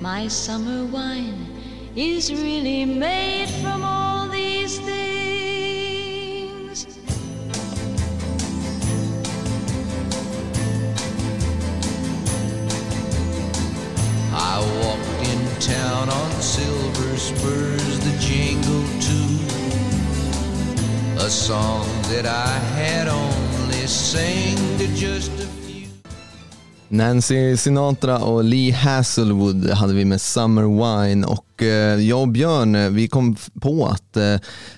My 0.00 0.28
summer 0.28 0.82
wine 0.84 1.46
is 1.94 2.30
really 2.30 2.84
made 2.86 3.48
from 3.62 3.82
all 3.82 4.28
these 4.28 4.78
things. 4.78 5.15
I 14.38 14.60
walked 14.82 15.28
in 15.30 15.60
town 15.60 16.10
on 16.10 16.30
silver 16.42 17.16
spurs, 17.16 17.98
the 18.04 18.14
jingle 18.20 18.84
too. 19.00 19.38
A 21.24 21.30
song 21.30 21.86
that 22.10 22.26
I 22.26 22.52
had 22.76 23.08
only 23.08 23.86
sang 23.86 24.56
to 24.78 24.86
just. 24.94 25.45
Nancy 26.88 27.56
Sinatra 27.56 28.18
och 28.18 28.44
Lee 28.44 28.72
Hasselwood 28.72 29.70
hade 29.70 29.94
vi 29.94 30.04
med 30.04 30.20
Summer 30.20 30.62
Wine 30.62 31.26
och 31.26 31.62
eh, 31.62 32.00
jag 32.00 32.20
och 32.20 32.28
Björn 32.28 32.74
eh, 32.74 32.90
vi 32.90 33.08
kom 33.08 33.36
på 33.60 33.86
att 33.86 34.16
eh, 34.16 34.22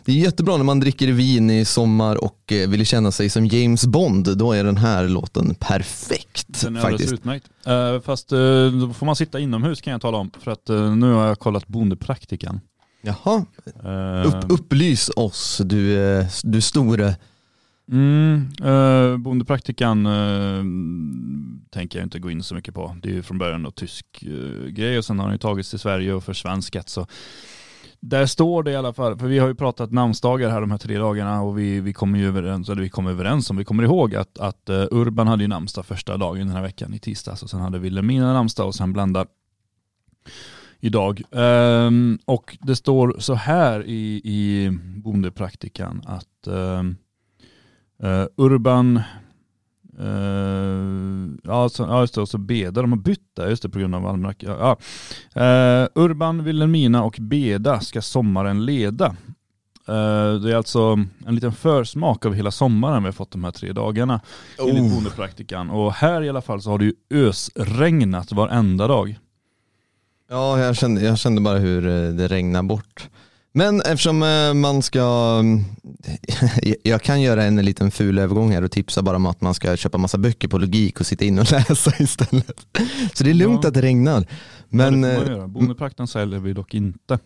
det 0.05 0.13
är 0.13 0.17
jättebra 0.17 0.57
när 0.57 0.65
man 0.65 0.81
dricker 0.81 1.09
vin 1.09 1.51
i 1.51 1.65
sommar 1.65 2.25
och 2.25 2.39
vill 2.49 2.87
känna 2.87 3.13
sig 3.13 3.31
som 3.31 3.47
James 3.47 3.87
Bond. 3.87 4.39
Då 4.39 4.53
är 4.53 4.65
den 4.65 4.77
här 4.77 5.09
låten 5.09 5.55
perfekt 5.55 6.63
Den 6.63 6.77
är 6.77 6.81
faktiskt. 6.81 7.13
utmärkt. 7.13 7.47
Fast 8.05 8.29
då 8.29 8.93
får 8.95 9.07
man 9.07 9.17
sitta 9.17 9.41
inomhus 9.41 9.81
kan 9.81 9.91
jag 9.91 10.01
tala 10.01 10.19
om. 10.19 10.31
För 10.41 10.51
att 10.51 10.69
nu 10.97 11.13
har 11.13 11.27
jag 11.27 11.39
kollat 11.39 11.69
Bondepraktikan. 11.69 12.61
Jaha, 13.03 13.45
Upp, 14.25 14.53
upplys 14.53 15.11
oss 15.17 15.61
du, 15.65 15.97
du 16.45 16.61
store 16.61 17.15
Mm, 17.91 18.49
eh, 18.63 19.17
bondepraktikan 19.17 20.07
eh, 20.07 20.65
tänker 21.71 21.99
jag 21.99 22.07
inte 22.07 22.19
gå 22.19 22.31
in 22.31 22.43
så 22.43 22.55
mycket 22.55 22.75
på. 22.75 22.97
Det 23.03 23.09
är 23.09 23.13
ju 23.13 23.23
från 23.23 23.39
början 23.39 23.67
en 23.67 23.73
tysk 23.73 24.07
eh, 24.23 24.69
grej 24.69 24.99
och 24.99 25.05
sen 25.05 25.19
har 25.19 25.27
den 25.27 25.35
ju 25.35 25.39
tagits 25.39 25.71
till 25.71 25.79
Sverige 25.79 26.13
och 26.13 26.25
försvenskat. 26.25 26.89
Så 26.89 27.07
där 28.01 28.27
står 28.27 28.63
det 28.63 28.71
i 28.71 28.77
alla 28.77 28.93
fall, 28.93 29.19
för 29.19 29.27
vi 29.27 29.39
har 29.39 29.49
ju 29.49 29.55
pratat 29.55 29.93
namnsdagar 29.93 30.51
här 30.51 30.61
de 30.61 30.71
här 30.71 30.79
tre 30.79 30.99
dagarna 30.99 31.43
och 31.43 31.59
vi, 31.59 31.81
vi 31.81 31.93
kommer 31.93 32.19
ju 32.19 32.29
överens, 32.29 32.69
eller 32.69 32.83
vi 32.83 32.89
kom 32.89 33.07
överens 33.07 33.51
om, 33.51 33.57
vi 33.57 33.65
kommer 33.65 33.83
ihåg 33.83 34.15
att, 34.15 34.39
att 34.39 34.71
uh, 34.71 34.87
Urban 34.91 35.29
hade 35.29 35.45
ju 35.45 35.49
namnsdag 35.49 35.87
första 35.87 36.17
dagen 36.17 36.47
den 36.47 36.57
här 36.57 36.63
veckan 36.63 36.95
i 36.95 36.99
tisdags 36.99 37.43
och 37.43 37.51
sen 37.51 37.61
hade 37.61 37.79
Wilhelmina 37.79 38.33
namnsdag 38.33 38.67
och 38.67 38.75
sen 38.75 38.93
Blenda 38.93 39.27
idag. 40.81 41.23
Um, 41.31 42.19
och 42.25 42.59
det 42.61 42.77
står 42.77 43.17
så 43.19 43.35
här 43.35 43.87
i, 43.87 44.21
i 44.25 44.71
bondepraktikan 45.05 46.03
att 46.07 46.47
um, 46.47 46.97
eh, 48.03 48.27
Urban 48.37 49.03
Uh, 50.01 51.31
ja, 51.43 51.69
så, 51.69 51.83
ja 51.83 52.01
just 52.01 52.15
det, 52.15 52.21
och 52.21 52.29
så 52.29 52.39
Beda, 52.39 52.83
de 52.83 52.93
har 52.93 52.99
bytt 52.99 53.35
där, 53.37 53.49
just 53.49 53.63
det 53.63 53.69
på 53.69 53.79
grund 53.79 53.95
av 53.95 54.07
almanackan. 54.07 54.57
Ja. 54.59 54.77
Eh, 55.43 55.89
Urban, 55.95 56.45
Wilhelmina 56.45 57.03
och 57.03 57.17
Beda 57.21 57.81
ska 57.81 58.03
sommaren 58.03 58.65
leda. 58.65 59.07
Eh, 59.89 60.35
det 60.35 60.53
är 60.53 60.55
alltså 60.55 60.99
en 61.27 61.35
liten 61.35 61.53
försmak 61.53 62.27
av 62.27 62.35
hela 62.35 62.51
sommaren 62.51 63.03
vi 63.03 63.07
har 63.07 63.13
fått 63.13 63.31
de 63.31 63.45
här 63.45 63.51
tre 63.51 63.73
dagarna 63.73 64.21
enligt 64.59 64.83
Oh. 64.83 64.95
bondepraktikan. 64.95 65.71
Och 65.71 65.93
här 65.93 66.23
i 66.23 66.29
alla 66.29 66.43
fall 66.43 66.63
så 66.63 66.71
har 66.71 66.79
det 66.79 66.85
ju 66.85 66.95
ösregnat 67.11 68.33
varenda 68.33 68.87
dag. 68.87 69.19
Ja, 70.31 70.59
jag 70.59 70.77
kände, 70.77 71.01
jag 71.01 71.19
kände 71.19 71.41
bara 71.41 71.59
hur 71.59 71.83
det 72.13 72.29
regnar 72.29 72.63
bort. 72.63 73.09
Men 73.53 73.81
eftersom 73.81 74.23
eh, 74.23 74.55
man 74.55 74.83
ska, 74.83 75.43
jag 76.83 77.03
kan 77.03 77.21
göra 77.21 77.45
en 77.45 77.57
liten 77.57 77.91
ful 77.91 78.19
övergång 78.19 78.53
här 78.53 78.63
och 78.65 78.71
tipsa 78.71 79.03
bara 79.03 79.17
om 79.17 79.27
att 79.27 79.41
man 79.41 79.55
ska 79.55 79.77
köpa 79.77 79.99
massa 79.99 80.19
böcker 80.19 80.49
på 80.49 80.59
logik 80.59 81.01
och 81.01 81.07
sitta 81.07 81.25
in 81.25 81.39
och 81.39 81.51
läsa 81.53 81.93
istället. 81.99 82.67
Så 83.15 83.25
det 83.25 83.31
är 83.31 83.35
lugnt 83.35 83.61
Ja. 83.63 83.69
att 83.69 83.75
det 83.75 83.83
regnar. 83.83 84.27
Men, 84.69 85.03
ja, 85.03 85.09
det 85.09 85.15
får 85.15 85.21
man 85.21 85.31
eh, 85.33 85.37
göra. 85.37 85.49
Bondepraktikan 85.49 86.09
säljer 86.09 86.39
vi 86.39 86.53
dock 86.53 86.75
inte. 86.75 87.19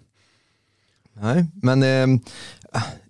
nej, 1.21 1.47
men 1.55 1.83
eh, 1.83 2.21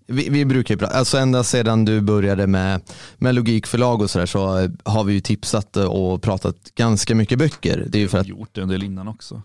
vi, 0.07 0.29
vi 0.29 0.45
brukar 0.45 0.75
ju 0.75 0.79
prata, 0.79 0.95
alltså 0.95 1.19
ända 1.19 1.45
sedan 1.45 1.85
du 1.85 2.01
började 2.01 2.47
med, 2.47 2.81
med 3.17 3.35
logikförlag 3.35 4.03
och 4.03 4.11
sådär 4.11 4.27
så 4.27 4.59
eh, 4.59 4.71
har 4.85 5.05
vi 5.05 5.13
ju 5.13 5.21
tipsat 5.21 5.77
och 5.77 6.23
pratat 6.23 6.57
ganska 6.75 7.15
mycket 7.15 7.39
böcker. 7.39 7.87
Det 7.89 7.99
är 7.99 8.01
ju 8.03 8.09
för 8.09 8.19
att 8.19 8.27
har 8.27 8.31
gjort 8.31 8.55
det 8.55 8.63
en 8.63 8.69
del 8.69 8.83
innan 8.83 9.09
också. 9.09 9.43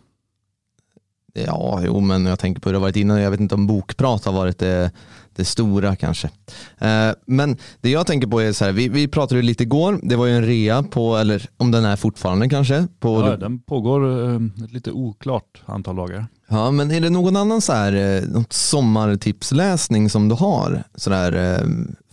Ja, 1.46 1.82
jo, 1.86 2.00
men 2.00 2.26
jag 2.26 2.40
tänker 2.40 2.62
på 2.62 2.70
hur 2.70 2.74
det 2.74 2.80
har 2.80 2.82
varit 2.82 2.96
innan. 2.96 3.22
Jag 3.22 3.32
vet 3.32 3.40
inte 3.40 3.56
om 3.56 3.68
bokprat 3.68 4.26
har 4.26 4.34
varit 4.34 4.60
det, 4.60 4.92
det 5.36 5.46
stora 5.46 5.96
kanske. 5.96 6.30
Eh, 6.78 7.12
men 7.26 7.58
det 7.82 7.90
jag 7.90 8.08
tänker 8.08 8.28
på 8.28 8.40
är 8.42 8.52
så 8.52 8.66
här, 8.66 8.72
vi, 8.72 8.90
vi 8.90 9.08
pratade 9.08 9.42
lite 9.42 9.64
igår, 9.64 10.00
det 10.04 10.16
var 10.16 10.26
ju 10.26 10.36
en 10.36 10.46
rea 10.46 10.84
på, 10.84 11.18
eller 11.18 11.50
om 11.58 11.72
den 11.72 11.86
är 11.86 11.96
fortfarande 11.96 12.50
kanske. 12.50 12.88
På, 13.00 13.20
Ja, 13.22 13.30
ja, 13.30 13.38
den 13.38 13.60
pågår 13.60 14.30
eh, 14.30 14.42
ett 14.64 14.72
lite 14.74 14.92
oklart 14.92 15.62
antal 15.66 15.96
dagar. 15.96 16.28
men 16.72 16.92
är 16.92 17.02
det 17.02 17.10
någon 17.10 17.36
annan 17.36 17.62
så 17.62 17.74
här, 17.74 17.94
eh, 17.94 18.24
något 18.30 18.54
sommartipsläsning 18.54 20.10
som 20.10 20.30
du 20.30 20.36
har? 20.36 20.84
Så 20.96 21.10
där, 21.10 21.54
eh, 21.54 21.68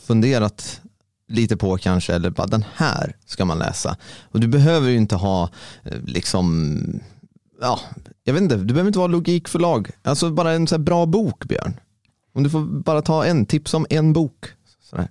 funderat 0.06 0.80
lite 1.28 1.56
på 1.56 1.76
kanske, 1.76 2.14
eller 2.14 2.30
bara 2.30 2.46
den 2.46 2.64
här 2.74 3.16
ska 3.26 3.44
man 3.44 3.58
läsa. 3.58 3.96
Och 4.22 4.40
du 4.40 4.46
behöver 4.46 4.88
ju 4.88 4.96
inte 4.96 5.16
ha 5.16 5.48
eh, 5.82 5.98
liksom, 6.04 6.80
ja, 7.60 7.80
jag 8.24 8.34
vet 8.34 8.42
inte, 8.42 8.56
du 8.56 8.64
behöver 8.74 8.86
inte 8.88 8.98
vara 8.98 9.08
logikförlag. 9.08 9.90
Alltså 10.02 10.30
bara 10.30 10.52
en 10.52 10.66
så 10.66 10.78
bra 10.78 11.06
bok 11.06 11.44
Björn. 11.44 11.80
Om 12.32 12.42
du 12.42 12.50
får 12.50 12.60
bara 12.60 13.02
ta 13.02 13.24
en, 13.24 13.46
tips 13.46 13.74
om 13.74 13.86
en 13.90 14.12
bok. 14.12 14.44
Sådär. 14.82 15.08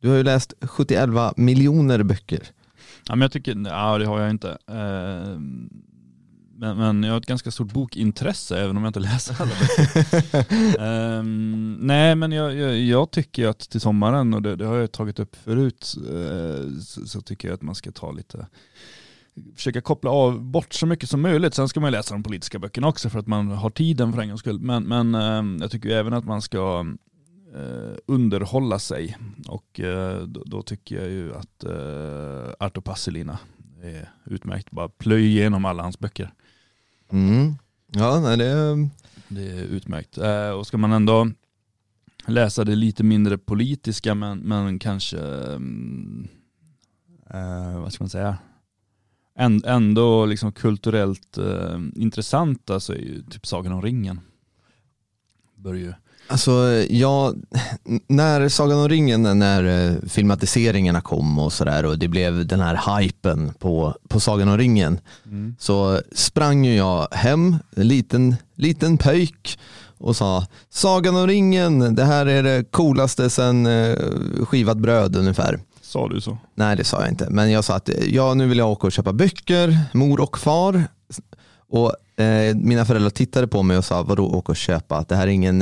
Du 0.00 0.08
har 0.08 0.16
ju 0.16 0.22
läst 0.22 0.54
71 0.62 1.10
miljoner 1.36 2.02
böcker. 2.02 2.42
Ja, 3.08 3.14
men 3.14 3.20
jag 3.20 3.32
tycker, 3.32 3.56
ja 3.68 3.98
det 3.98 4.06
har 4.06 4.20
jag 4.20 4.30
inte. 4.30 4.50
Eh, 4.50 5.38
Men, 6.60 6.76
men 6.76 7.02
jag 7.02 7.12
har 7.12 7.18
ett 7.20 7.26
ganska 7.26 7.50
stort 7.50 7.72
bokintresse 7.72 8.58
även 8.60 8.76
om 8.76 8.82
jag 8.82 8.90
inte 8.90 9.00
läser 9.00 9.36
alla 9.42 9.50
böcker. 9.60 10.80
Ehm, 10.82 11.76
nej 11.80 12.14
men 12.14 12.32
jag, 12.32 12.54
jag, 12.54 12.78
jag 12.78 13.10
tycker 13.10 13.46
att 13.48 13.58
till 13.58 13.80
sommaren, 13.80 14.34
och 14.34 14.42
det, 14.42 14.56
det 14.56 14.66
har 14.66 14.76
jag 14.76 14.92
tagit 14.92 15.18
upp 15.18 15.36
förut, 15.36 15.94
eh, 15.96 16.80
så, 16.80 17.06
så 17.06 17.20
tycker 17.20 17.48
jag 17.48 17.54
att 17.54 17.62
man 17.62 17.74
ska 17.74 17.92
ta 17.92 18.12
lite 18.12 18.46
försöka 19.56 19.80
koppla 19.80 20.10
av 20.10 20.44
bort 20.44 20.72
så 20.72 20.86
mycket 20.86 21.10
som 21.10 21.20
möjligt. 21.20 21.54
Sen 21.54 21.68
ska 21.68 21.80
man 21.80 21.88
ju 21.88 21.96
läsa 21.96 22.14
de 22.14 22.22
politiska 22.22 22.58
böckerna 22.58 22.88
också 22.88 23.10
för 23.10 23.18
att 23.18 23.26
man 23.26 23.48
har 23.48 23.70
tiden 23.70 24.12
för 24.12 24.22
en 24.22 24.28
gångs 24.28 24.40
skull. 24.40 24.60
Men, 24.60 24.84
men 24.84 25.14
eh, 25.14 25.62
jag 25.62 25.70
tycker 25.70 25.88
ju 25.88 25.94
även 25.94 26.12
att 26.12 26.24
man 26.24 26.42
ska 26.42 26.86
eh, 27.54 27.96
underhålla 28.06 28.78
sig. 28.78 29.16
Och 29.48 29.80
eh, 29.80 30.22
då, 30.22 30.42
då 30.46 30.62
tycker 30.62 30.96
jag 30.96 31.10
ju 31.10 31.34
att 31.34 31.64
eh, 31.64 32.66
Arto 32.66 32.80
Passelina 32.80 33.38
är 33.82 34.10
utmärkt. 34.24 34.70
Bara 34.70 34.88
plöj 34.88 35.26
igenom 35.26 35.64
alla 35.64 35.82
hans 35.82 35.98
böcker. 35.98 36.32
Mm. 37.12 37.54
Ja, 37.92 38.20
nej, 38.20 38.36
det, 38.36 38.88
Det 39.28 39.50
är 39.50 39.62
utmärkt. 39.62 40.18
Eh, 40.18 40.50
och 40.50 40.66
ska 40.66 40.78
man 40.78 40.92
ändå 40.92 41.30
läsa 42.26 42.64
det 42.64 42.74
lite 42.74 43.04
mindre 43.04 43.38
politiska 43.38 44.14
men, 44.14 44.38
men 44.38 44.78
kanske, 44.78 45.18
mm, 45.18 46.28
eh, 47.30 47.80
vad 47.80 47.92
ska 47.92 48.04
man 48.04 48.10
säga, 48.10 48.38
ändå 49.64 50.26
liksom 50.26 50.52
kulturellt 50.52 51.38
eh, 51.38 51.80
intressanta 51.94 52.80
så 52.80 52.92
är 52.92 52.96
ju 52.96 53.22
typ 53.22 53.46
Sagan 53.46 53.72
om 53.72 53.82
ringen. 53.82 54.20
Bör 55.56 55.74
ju, 55.74 55.92
Alltså, 56.30 56.84
ja, 56.90 57.34
när 58.06 58.48
Sagan 58.48 58.78
om 58.78 58.88
ringen, 58.88 59.22
när 59.22 59.64
eh, 59.64 59.96
filmatiseringarna 60.08 61.00
kom 61.00 61.38
och 61.38 61.52
sådär 61.52 61.84
och 61.84 61.98
det 61.98 62.08
blev 62.08 62.46
den 62.46 62.60
här 62.60 63.00
hypen 63.00 63.52
på, 63.58 63.94
på 64.08 64.20
Sagan 64.20 64.48
om 64.48 64.58
ringen 64.58 65.00
så 65.58 66.00
sprang 66.12 66.64
ju 66.64 66.74
jag 66.74 67.08
hem, 67.10 67.56
en 67.76 67.88
liten, 67.88 68.36
liten 68.54 68.98
pöjk 68.98 69.58
och 69.98 70.16
sa 70.16 70.46
Sagan 70.70 71.16
om 71.16 71.26
ringen, 71.26 71.94
det 71.94 72.04
här 72.04 72.26
är 72.26 72.42
det 72.42 72.64
coolaste 72.70 73.30
sen 73.30 73.66
eh, 73.66 73.96
skivat 74.44 74.78
bröd 74.78 75.16
ungefär. 75.16 75.60
Sa 75.88 76.08
du 76.08 76.20
så? 76.20 76.38
Nej 76.54 76.76
det 76.76 76.84
sa 76.84 77.00
jag 77.00 77.08
inte, 77.08 77.30
men 77.30 77.50
jag 77.50 77.64
sa 77.64 77.74
att 77.74 77.88
eh, 77.88 78.14
ja, 78.14 78.34
nu 78.34 78.46
vill 78.46 78.58
jag 78.58 78.70
åka 78.70 78.86
och 78.86 78.92
köpa 78.92 79.12
böcker, 79.12 79.78
mor 79.92 80.20
och 80.20 80.38
far. 80.38 80.84
Och 81.70 82.22
eh, 82.22 82.56
mina 82.56 82.84
föräldrar 82.84 83.10
tittade 83.10 83.46
på 83.46 83.62
mig 83.62 83.78
och 83.78 83.84
sa, 83.84 84.02
vadå 84.02 84.26
åka 84.26 84.52
och 84.52 84.56
köpa? 84.56 85.04
Det 85.08 85.16
här 85.16 85.22
är, 85.26 85.30
ingen, 85.30 85.58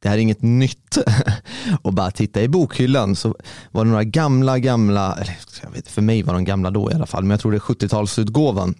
det 0.00 0.08
här 0.08 0.16
är 0.16 0.20
inget 0.20 0.42
nytt. 0.42 0.98
och 1.82 1.92
bara 1.92 2.10
titta 2.10 2.42
i 2.42 2.48
bokhyllan 2.48 3.16
så 3.16 3.34
var 3.70 3.84
det 3.84 3.90
några 3.90 4.04
gamla, 4.04 4.58
gamla, 4.58 5.18
jag 5.62 5.70
vet, 5.70 5.88
för 5.88 6.02
mig 6.02 6.22
var 6.22 6.34
de 6.34 6.44
gamla 6.44 6.70
då 6.70 6.90
i 6.90 6.94
alla 6.94 7.06
fall, 7.06 7.22
men 7.22 7.30
jag 7.30 7.40
tror 7.40 7.52
det 7.52 7.58
är 7.58 7.60
70-talsutgåvan 7.60 8.74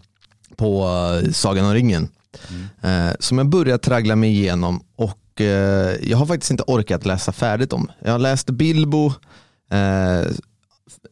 på 0.57 0.89
eh, 1.25 1.31
Sagan 1.33 1.65
om 1.65 1.75
ringen. 1.75 2.09
Eh, 2.83 3.11
som 3.21 3.39
jag 3.39 3.49
började 3.49 3.79
traggla 3.79 4.17
mig 4.17 4.31
igenom 4.31 4.81
och 4.97 5.41
eh, 5.41 5.97
jag 6.03 6.19
har 6.19 6.27
faktiskt 6.27 6.51
inte 6.51 6.65
orkat 6.67 7.07
läsa 7.07 7.33
färdigt 7.33 7.73
om. 7.73 7.91
Jag 8.05 8.13
har 8.13 8.19
läst 8.19 8.51
Bilbo, 8.51 9.13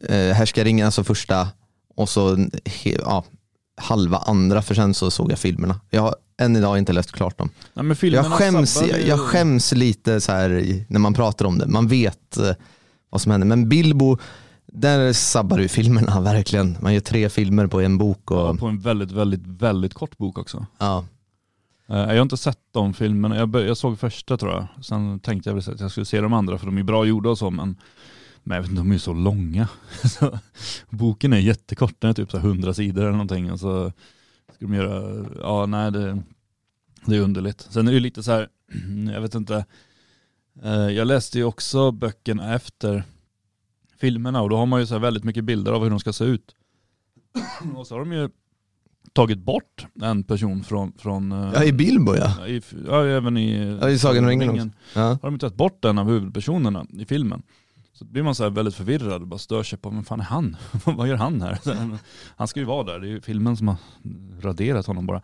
eh, 0.09 0.35
Härskaringen, 0.35 0.85
alltså 0.85 1.03
första 1.03 1.47
och 1.95 2.09
så 2.09 2.47
ja, 2.83 3.23
halva 3.81 4.17
andra 4.17 4.61
för 4.61 4.75
sen 4.75 4.93
så 4.93 5.11
såg 5.11 5.31
jag 5.31 5.39
filmerna. 5.39 5.79
Jag 5.89 6.01
har 6.01 6.15
än 6.41 6.55
idag 6.55 6.77
inte 6.77 6.93
läst 6.93 7.11
klart 7.11 7.37
dem. 7.37 7.49
Nej, 7.73 7.97
Jag 8.01 8.25
skäms, 8.25 8.81
jag, 8.89 9.01
jag 9.07 9.19
skäms 9.19 9.71
lite 9.71 10.21
så 10.21 10.31
här 10.31 10.85
när 10.87 10.99
man 10.99 11.13
pratar 11.13 11.45
om 11.45 11.57
det. 11.57 11.67
Man 11.67 11.87
vet 11.87 12.37
eh, 12.37 12.51
vad 13.09 13.21
som 13.21 13.31
händer. 13.31 13.47
Men 13.47 13.69
Bilbo, 13.69 14.17
där 14.65 15.13
sabbar 15.13 15.57
ju 15.59 15.67
filmerna 15.67 16.21
verkligen. 16.21 16.77
Man 16.81 16.93
gör 16.93 17.01
tre 17.01 17.29
filmer 17.29 17.67
på 17.67 17.81
en 17.81 17.97
bok. 17.97 18.31
Och, 18.31 18.37
Ja, 18.37 18.53
på 18.53 18.67
en 18.67 18.79
väldigt, 18.79 19.11
väldigt, 19.11 19.47
väldigt 19.47 19.93
kort 19.93 20.17
bok 20.17 20.37
också. 20.37 20.65
ja. 20.77 21.05
Eh, 21.89 21.95
Jag 21.97 22.07
har 22.15 22.21
inte 22.21 22.37
sett 22.37 22.59
de 22.71 22.93
filmerna. 22.93 23.37
Jag, 23.37 23.55
jag 23.55 23.77
såg 23.77 23.99
första 23.99 24.37
tror 24.37 24.51
jag. 24.51 24.85
Sen 24.85 25.19
tänkte 25.19 25.49
jag 25.49 25.55
väl 25.55 25.73
att 25.73 25.79
jag 25.79 25.91
skulle 25.91 26.05
se 26.05 26.21
de 26.21 26.33
andra 26.33 26.57
för 26.57 26.65
de 26.65 26.77
är 26.77 26.83
bra 26.83 27.05
gjorda 27.05 27.29
och 27.29 27.37
så 27.37 27.49
men, 27.51 27.75
men 28.47 28.55
jag 28.55 28.61
vet 28.61 28.69
inte, 28.71 28.79
de 28.81 28.89
är 28.89 28.95
ju 28.95 28.99
så 28.99 29.13
långa. 29.13 29.67
Så, 30.03 30.39
boken 30.89 31.33
är 31.33 31.37
jättekort, 31.37 31.95
den 31.99 32.09
är 32.09 32.13
typ 32.13 32.31
så 32.31 32.37
här 32.37 32.47
100 32.47 32.73
sidor 32.73 33.01
eller 33.01 33.11
någonting. 33.11 33.51
Och 33.51 33.59
så 33.59 33.91
ska 34.55 34.65
de 34.65 34.73
göra, 34.73 35.25
ja 35.41 35.65
nej 35.65 35.91
det, 35.91 36.21
det 37.05 37.15
är 37.15 37.21
underligt. 37.21 37.67
Sen 37.69 37.87
är 37.87 37.91
det 37.91 37.95
ju 37.95 37.99
lite 37.99 38.23
så 38.23 38.31
här, 38.31 38.49
jag 39.13 39.21
vet 39.21 39.35
inte. 39.35 39.65
eh, 40.63 40.71
Jag 40.89 41.07
läste 41.07 41.37
ju 41.37 41.43
också 41.43 41.91
böckerna 41.91 42.53
efter 42.55 43.03
filmerna 43.97 44.41
och 44.41 44.49
då 44.49 44.57
har 44.57 44.65
man 44.65 44.79
ju 44.79 44.85
så 44.85 44.93
här 44.93 45.01
väldigt 45.01 45.23
mycket 45.23 45.43
bilder 45.43 45.71
av 45.71 45.83
hur 45.83 45.89
de 45.89 45.99
ska 45.99 46.13
se 46.13 46.23
ut. 46.25 46.55
Och 47.75 47.87
så 47.87 47.95
har 47.95 47.99
de 47.99 48.11
ju 48.13 48.29
tagit 49.13 49.39
bort 49.39 49.87
en 50.01 50.23
person 50.23 50.63
från, 50.63 50.93
från 50.97 51.31
eh, 51.31 51.51
ja, 51.53 51.63
i 51.63 51.71
Bilbo 51.73 52.15
ja. 52.15 52.35
Ja, 52.39 52.47
i, 52.47 52.61
ja 52.87 53.05
även 53.05 53.37
i, 53.37 53.77
Ja, 53.81 53.89
i 53.89 53.99
Sagan 53.99 54.23
om 54.23 54.29
ringen 54.29 54.73
ja. 54.95 55.01
Har 55.21 55.31
de 55.31 55.39
tagit 55.39 55.55
bort 55.55 55.85
en 55.85 55.97
av 55.97 56.05
huvudpersonerna 56.07 56.85
i 56.99 57.05
filmen. 57.05 57.41
Så 57.97 58.05
blir 58.05 58.23
man 58.23 58.35
så 58.35 58.43
här 58.43 58.49
väldigt 58.49 58.75
förvirrad 58.75 59.21
och 59.21 59.27
bara 59.27 59.37
stör 59.37 59.63
sig 59.63 59.79
på, 59.79 59.89
vem 59.89 60.03
fan 60.03 60.19
är 60.19 60.23
han? 60.23 60.57
Vad 60.85 61.07
gör 61.07 61.15
han 61.15 61.41
här? 61.41 61.59
Här, 61.65 61.97
Han 62.37 62.47
ska 62.47 62.59
ju 62.59 62.65
vara 62.65 62.83
där, 62.83 62.99
det 62.99 63.07
är 63.07 63.09
ju 63.09 63.21
filmen 63.21 63.57
som 63.57 63.67
har 63.67 63.77
raderat 64.41 64.85
honom 64.85 65.05
bara. 65.05 65.21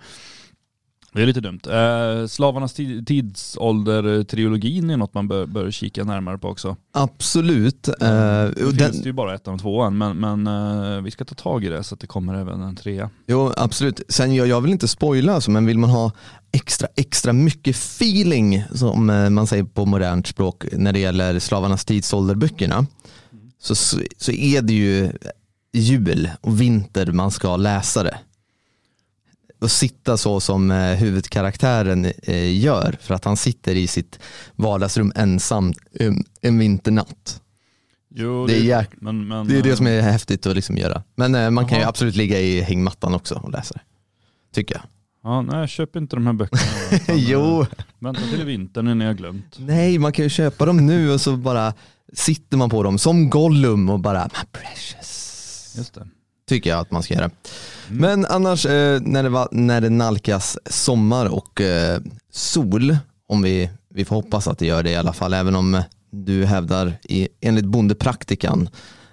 Det 1.13 1.21
är 1.21 1.25
lite 1.25 1.41
dumt. 1.41 1.59
Eh, 1.65 2.27
Slavarnas 2.27 2.73
tid- 2.73 3.07
tidsålder-trilogin 3.07 4.89
är 4.93 4.97
något 4.97 5.13
man 5.13 5.27
bör, 5.27 5.45
bör 5.45 5.71
kika 5.71 6.03
närmare 6.03 6.37
på 6.37 6.47
också. 6.49 6.75
Absolut. 6.93 7.87
Eh, 7.87 7.95
Det 7.99 8.55
finns 8.55 8.77
den, 8.77 9.01
ju 9.01 9.13
bara 9.13 9.35
ettan 9.35 9.53
och 9.53 9.59
tvåan 9.61 9.97
men, 9.97 10.17
men 10.17 10.47
eh, 10.95 11.01
vi 11.01 11.11
ska 11.11 11.25
ta 11.25 11.35
tag 11.35 11.65
i 11.65 11.69
det 11.69 11.83
så 11.83 11.93
att 11.95 11.99
det 12.01 12.07
kommer 12.07 12.33
även 12.35 12.61
en 12.61 12.75
trea. 12.75 13.09
jo, 13.27 13.51
absolut. 13.57 14.01
Sen 14.09 14.35
jag, 14.35 14.47
jag 14.47 14.61
vill 14.61 14.71
inte 14.71 14.87
spoila, 14.87 15.33
alltså, 15.33 15.51
men 15.51 15.65
vill 15.65 15.77
man 15.77 15.89
ha 15.89 16.11
extra, 16.51 16.87
extra 16.95 17.33
mycket 17.33 17.75
feeling, 17.75 18.63
som 18.73 19.09
eh, 19.09 19.29
man 19.29 19.47
säger 19.47 19.63
på 19.63 19.85
modernt 19.85 20.27
språk, 20.27 20.65
när 20.71 20.93
det 20.93 20.99
gäller 20.99 21.39
Slavarnas 21.39 21.85
tidsålder-böckerna, 21.85 22.85
så, 23.61 23.75
så, 23.75 23.97
så 24.17 24.31
är 24.31 24.61
det 24.61 24.73
ju 24.73 25.11
jul 25.73 26.29
och 26.41 26.61
vinter 26.61 27.11
man 27.11 27.31
ska 27.31 27.57
läsa 27.57 28.03
det. 28.03 28.17
Och 29.63 29.71
sitta 29.71 30.17
så 30.17 30.39
som 30.39 30.71
eh, 30.71 30.95
huvudkaraktären 30.95 32.05
eh, 32.23 32.59
gör, 32.59 32.97
för 33.01 33.13
att 33.13 33.25
han 33.25 33.37
sitter 33.37 33.75
i 33.75 33.87
sitt 33.87 34.19
vardagsrum 34.55 35.11
ensam 35.15 35.73
en, 35.99 36.23
en 36.41 36.59
vinternatt. 36.59 37.41
Jo, 38.15 38.47
Det 38.47 38.57
är 38.57 38.61
jäk- 38.61 38.93
men, 39.01 39.27
men, 39.27 39.47
Det 39.47 39.57
är 39.57 39.63
det 39.63 39.69
eh, 39.69 39.75
som 39.75 39.87
är 39.87 40.01
häftigt 40.01 40.45
att 40.45 40.55
liksom 40.55 40.77
göra. 40.77 41.03
Men 41.15 41.53
man 41.53 41.67
kan 41.67 41.79
ju 41.79 41.83
absolut 41.85 42.15
ligga 42.15 42.39
i 42.39 42.61
hängmattan 42.61 43.13
också 43.13 43.35
och 43.35 43.51
läsa 43.51 43.73
det. 43.73 43.81
Tycker 44.53 44.75
jag. 44.75 44.83
Ja, 45.23 45.41
nej, 45.41 45.67
köp 45.67 45.95
inte 45.95 46.15
de 46.15 46.25
här 46.27 46.33
böckerna. 46.33 46.61
jo, 47.19 47.65
Vänta 47.99 48.21
till 48.21 48.45
vintern 48.45 48.97
ni 48.99 49.05
har 49.05 49.13
glömt. 49.13 49.55
nej 49.59 49.99
man 49.99 50.11
kan 50.11 50.23
ju 50.25 50.29
köpa 50.29 50.65
dem 50.65 50.85
nu 50.85 51.11
och 51.11 51.21
så 51.21 51.37
bara 51.37 51.73
sitter 52.13 52.57
man 52.57 52.69
på 52.69 52.83
dem 52.83 52.97
som 52.97 53.29
Gollum 53.29 53.89
och 53.89 53.99
bara 53.99 54.23
my 54.23 54.59
precious. 54.59 55.73
Just 55.77 55.93
det. 55.93 56.07
Tycker 56.53 56.69
jag 56.69 56.79
att 56.79 56.91
man 56.91 57.03
ska 57.03 57.13
göra. 57.13 57.29
Men 57.89 58.25
annars 58.25 58.65
eh, 58.65 59.01
när, 59.01 59.23
det 59.23 59.29
var, 59.29 59.47
när 59.51 59.81
det 59.81 59.89
nalkas 59.89 60.57
sommar 60.65 61.25
och 61.25 61.61
eh, 61.61 62.01
sol, 62.31 62.97
om 63.27 63.41
vi, 63.41 63.69
vi 63.89 64.05
får 64.05 64.15
hoppas 64.15 64.47
att 64.47 64.59
det 64.59 64.65
gör 64.65 64.83
det 64.83 64.91
i 64.91 64.95
alla 64.95 65.13
fall, 65.13 65.33
även 65.33 65.55
om 65.55 65.81
du 66.11 66.45
hävdar 66.45 66.93
i, 67.03 67.27
enligt 67.41 67.65
bondepraktikan 67.65 68.69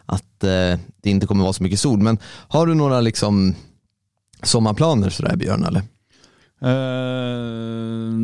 att 0.07 0.45
eh, 0.45 0.79
det 1.03 1.11
inte 1.11 1.27
kommer 1.27 1.43
vara 1.43 1.53
så 1.53 1.63
mycket 1.63 1.81
sol. 1.81 1.99
Men 1.99 2.19
har 2.49 2.67
du 2.67 2.75
några 2.75 3.01
liksom 3.01 3.55
sommarplaner 4.43 5.11
sådär 5.11 5.37
Björn 5.37 5.65
eller? 5.65 5.83
Eh, 6.63 8.15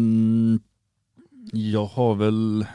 jag 1.52 1.86
har 1.86 2.14
väl 2.14 2.66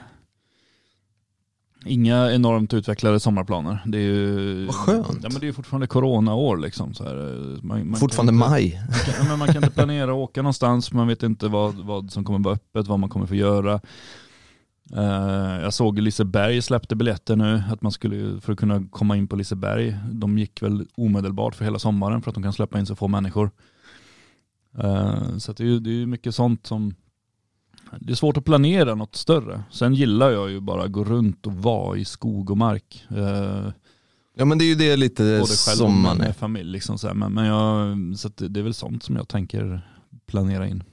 inga 1.86 2.32
enormt 2.32 2.74
utvecklade 2.74 3.20
sommarplaner. 3.20 3.84
Det 3.86 3.98
är 3.98 4.02
ju, 4.02 4.66
Vad 4.66 4.76
skönt. 4.76 5.08
Ja, 5.24 5.30
men 5.32 5.40
det 5.40 5.46
är 5.46 5.48
ju 5.48 5.54
fortfarande 5.54 5.88
coronaår 5.88 6.58
liksom. 6.58 6.94
Så 6.94 7.04
här. 7.04 7.16
Man, 7.64 7.90
man 7.90 8.00
Fortfarande 8.00 8.34
inte, 8.34 8.50
maj. 8.50 8.82
Man 8.90 9.16
kan, 9.16 9.28
men 9.28 9.40
man 9.40 9.48
kan 9.48 9.64
inte 9.64 9.76
planera 9.76 10.12
att 10.12 10.18
åka 10.18 10.42
någonstans, 10.42 10.94
man 10.94 11.08
vet 11.08 11.24
inte 11.24 11.48
vad, 11.48 11.76
vad 11.76 12.12
som 12.12 12.24
kommer 12.24 12.40
vara 12.40 12.56
öppet, 12.56 12.88
vad 12.88 13.00
man 13.00 13.10
kommer 13.10 13.26
få 13.26 13.36
göra. 13.36 13.82
Eh, 14.96 15.62
jag 15.62 15.74
såg 15.74 16.00
Liseberg 16.00 16.62
släppte 16.62 16.96
biljetter 16.96 17.36
nu, 17.36 17.64
att 17.72 17.82
man 17.82 17.92
skulle, 17.92 18.42
för 18.42 18.54
att 18.54 18.60
kunna 18.60 18.84
komma 18.92 19.18
in 19.18 19.28
på 19.28 19.36
Liseberg, 19.36 19.98
de 20.12 20.38
gick 20.38 20.62
väl 20.62 20.88
omedelbart 20.96 21.56
för 21.56 21.66
hela 21.66 21.80
sommaren 21.80 22.22
för 22.22 22.32
att 22.32 22.36
de 22.36 22.44
kan 22.44 22.54
släppa 22.54 22.80
in 22.80 22.86
så 22.86 22.96
få 22.96 23.08
människor. 23.08 23.52
Eh, 24.78 25.38
så 25.38 25.54
det 25.54 25.64
är 25.64 25.68
ju 25.68 25.80
det 25.80 25.90
är 25.90 25.94
ju 25.94 26.06
mycket 26.06 26.36
sånt 26.36 26.68
som, 26.68 26.94
det 28.00 28.12
är 28.12 28.16
svårt 28.16 28.38
att 28.38 28.46
planera 28.46 28.96
något 28.96 29.16
större. 29.16 29.64
Sen 29.72 29.94
gillar 29.94 30.32
jag 30.32 30.50
ju 30.52 30.60
bara 30.60 30.84
att 30.84 30.92
gå 30.92 31.04
runt 31.04 31.48
och 31.48 31.54
vara 31.54 31.98
i 31.98 32.06
skog 32.06 32.50
och 32.50 32.58
mark. 32.58 33.06
Eh, 33.10 33.70
Ja 34.36 34.46
men 34.46 34.58
det 34.58 34.64
är 34.64 34.68
ju 34.68 34.76
det 34.76 34.96
lite 34.98 35.24
både 35.24 35.38
själv 35.40 35.78
som 35.78 36.02
man 36.02 36.18
med 36.18 36.28
är. 36.28 36.34
familj. 36.34 36.72
Liksom 36.72 36.98
så 36.98 37.08
här. 37.08 37.14
Men, 37.14 37.34
men 37.34 37.46
jag, 37.46 37.98
så 38.20 38.30
det 38.38 38.60
är 38.60 38.64
väl 38.64 38.74
sånt 38.74 39.04
som 39.04 39.16
jag 39.16 39.28
tänker 39.28 39.90
planera 40.28 40.68
in. 40.68 40.84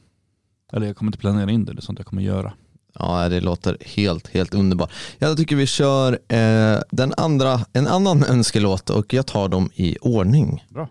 Eller 0.73 0.87
jag 0.87 0.97
kommer 0.97 1.09
inte 1.09 1.19
planera 1.19 1.51
in 1.51 1.65
det, 1.65 1.73
det 1.73 1.79
är 1.79 1.83
sånt 1.83 1.99
jag 1.99 2.07
kommer 2.07 2.23
göra. 2.23 2.53
Ja 2.95 3.29
det 3.29 3.41
låter 3.41 3.77
helt, 3.87 4.29
helt 4.29 4.55
underbart. 4.55 4.93
Jag 5.19 5.37
tycker 5.37 5.57
vi 5.57 5.67
kör 5.67 6.13
eh, 6.29 6.81
den 6.91 7.15
andra, 7.17 7.61
en 7.73 7.87
annan 7.87 8.25
önskelåt 8.29 8.91
och 8.91 9.15
jag 9.15 9.27
tar 9.27 9.49
dem 9.49 9.71
i 9.75 9.97
ordning. 10.01 10.65
Bra. 10.69 10.89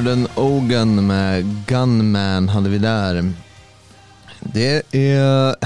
Jordan 0.00 0.28
Ogan 0.34 1.06
med 1.06 1.44
Gunman 1.66 2.48
hade 2.48 2.68
vi 2.68 2.78
där. 2.78 3.32
Det 4.40 4.82
är, 4.92 5.56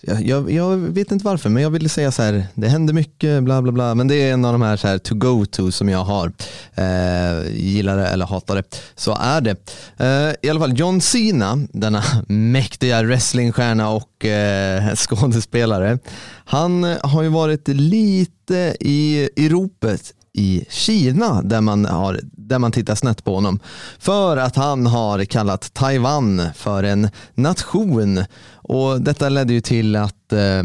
jag, 0.00 0.22
jag, 0.22 0.50
jag 0.50 0.76
vet 0.76 1.12
inte 1.12 1.24
varför, 1.24 1.48
men 1.48 1.62
jag 1.62 1.70
ville 1.70 1.88
säga 1.88 2.12
så 2.12 2.22
här, 2.22 2.46
det 2.54 2.68
händer 2.68 2.94
mycket, 2.94 3.42
bla 3.42 3.62
bla 3.62 3.72
bla, 3.72 3.94
men 3.94 4.08
det 4.08 4.14
är 4.14 4.32
en 4.32 4.44
av 4.44 4.52
de 4.52 4.62
här, 4.62 4.76
så 4.76 4.88
här 4.88 4.98
to 4.98 5.14
go 5.14 5.46
to 5.46 5.72
som 5.72 5.88
jag 5.88 6.04
har. 6.04 6.32
Eh, 6.74 7.56
gillar 7.56 7.96
det 7.96 8.06
eller 8.06 8.26
hatar 8.26 8.54
det, 8.54 8.80
så 8.94 9.16
är 9.20 9.40
det. 9.40 9.56
Eh, 9.96 10.34
I 10.42 10.50
alla 10.50 10.60
fall 10.60 10.78
John 10.78 11.00
Cena, 11.00 11.66
denna 11.72 12.02
mäktiga 12.28 13.02
wrestlingstjärna 13.02 13.90
och 13.90 14.24
eh, 14.24 14.94
skådespelare, 14.94 15.98
han 16.44 16.84
har 17.02 17.22
ju 17.22 17.28
varit 17.28 17.68
lite 17.68 18.76
i, 18.80 19.28
i 19.36 19.48
ropet 19.48 20.12
i 20.36 20.64
Kina 20.68 21.42
där 21.42 21.60
man, 21.60 21.84
har, 21.84 22.20
där 22.22 22.58
man 22.58 22.72
tittar 22.72 22.94
snett 22.94 23.24
på 23.24 23.34
honom. 23.34 23.58
För 23.98 24.36
att 24.36 24.56
han 24.56 24.86
har 24.86 25.24
kallat 25.24 25.74
Taiwan 25.74 26.42
för 26.54 26.82
en 26.82 27.08
nation. 27.34 28.24
Och 28.52 29.00
detta 29.00 29.28
ledde 29.28 29.52
ju 29.52 29.60
till 29.60 29.96
att 29.96 30.32
eh, 30.32 30.62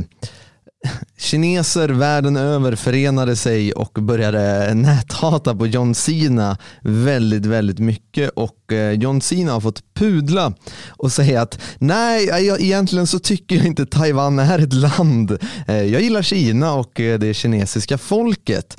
kineser 1.17 1.89
världen 1.89 2.37
över 2.37 2.75
förenade 2.75 3.35
sig 3.35 3.73
och 3.73 3.91
började 4.01 4.73
näthata 4.73 5.55
på 5.55 5.67
John 5.67 5.95
Cena 5.95 6.57
väldigt, 6.81 7.45
väldigt 7.45 7.79
mycket 7.79 8.29
och 8.29 8.73
eh, 8.73 8.91
John 8.91 9.21
Cena 9.21 9.51
har 9.51 9.61
fått 9.61 9.93
pudla 9.93 10.53
och 10.89 11.11
säga 11.11 11.41
att 11.41 11.59
nej, 11.79 12.25
jag, 12.25 12.61
egentligen 12.61 13.07
så 13.07 13.19
tycker 13.19 13.55
jag 13.55 13.65
inte 13.65 13.85
Taiwan 13.85 14.39
är 14.39 14.59
ett 14.59 14.73
land. 14.73 15.37
Eh, 15.67 15.75
Jag 15.83 16.01
gillar 16.01 16.21
Kina 16.21 16.73
och 16.73 16.99
eh, 16.99 17.19
det 17.19 17.33
kinesiska 17.33 17.97
folket. 17.97 18.77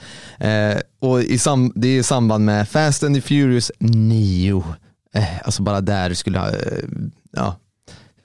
Och 1.00 1.22
i 1.22 1.38
sam, 1.38 1.72
det 1.74 1.88
är 1.88 1.98
i 1.98 2.02
samband 2.02 2.44
med 2.44 2.68
Fast 2.68 3.02
and 3.02 3.14
the 3.14 3.20
Furious 3.20 3.72
9. 3.78 4.64
Eh, 5.14 5.24
Alltså 5.44 5.62
bara 5.62 5.80
där 5.80 6.14
skulle, 6.14 6.40
ja, 7.32 7.56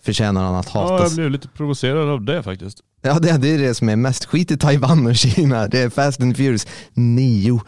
förtjänar 0.06 0.44
han 0.44 0.56
att 0.56 0.70
Ja, 0.74 0.82
hatas. 0.82 1.12
jag 1.12 1.16
blev 1.16 1.32
lite 1.32 1.48
provocerad 1.48 2.10
av 2.10 2.22
det 2.26 2.44
faktiskt. 2.44 2.78
Ja 3.08 3.20
det, 3.20 3.38
det 3.38 3.48
är 3.50 3.58
det 3.58 3.74
som 3.76 3.90
är 3.90 3.96
mest 3.96 4.26
skit 4.26 4.52
i 4.52 4.58
Taiwan 4.58 5.08
och 5.08 5.16
Kina. 5.16 5.68
Det 5.68 5.80
är 5.82 5.90
Fast 5.90 6.22
and 6.22 6.38
Furious 6.38 6.68
9. 6.94 7.62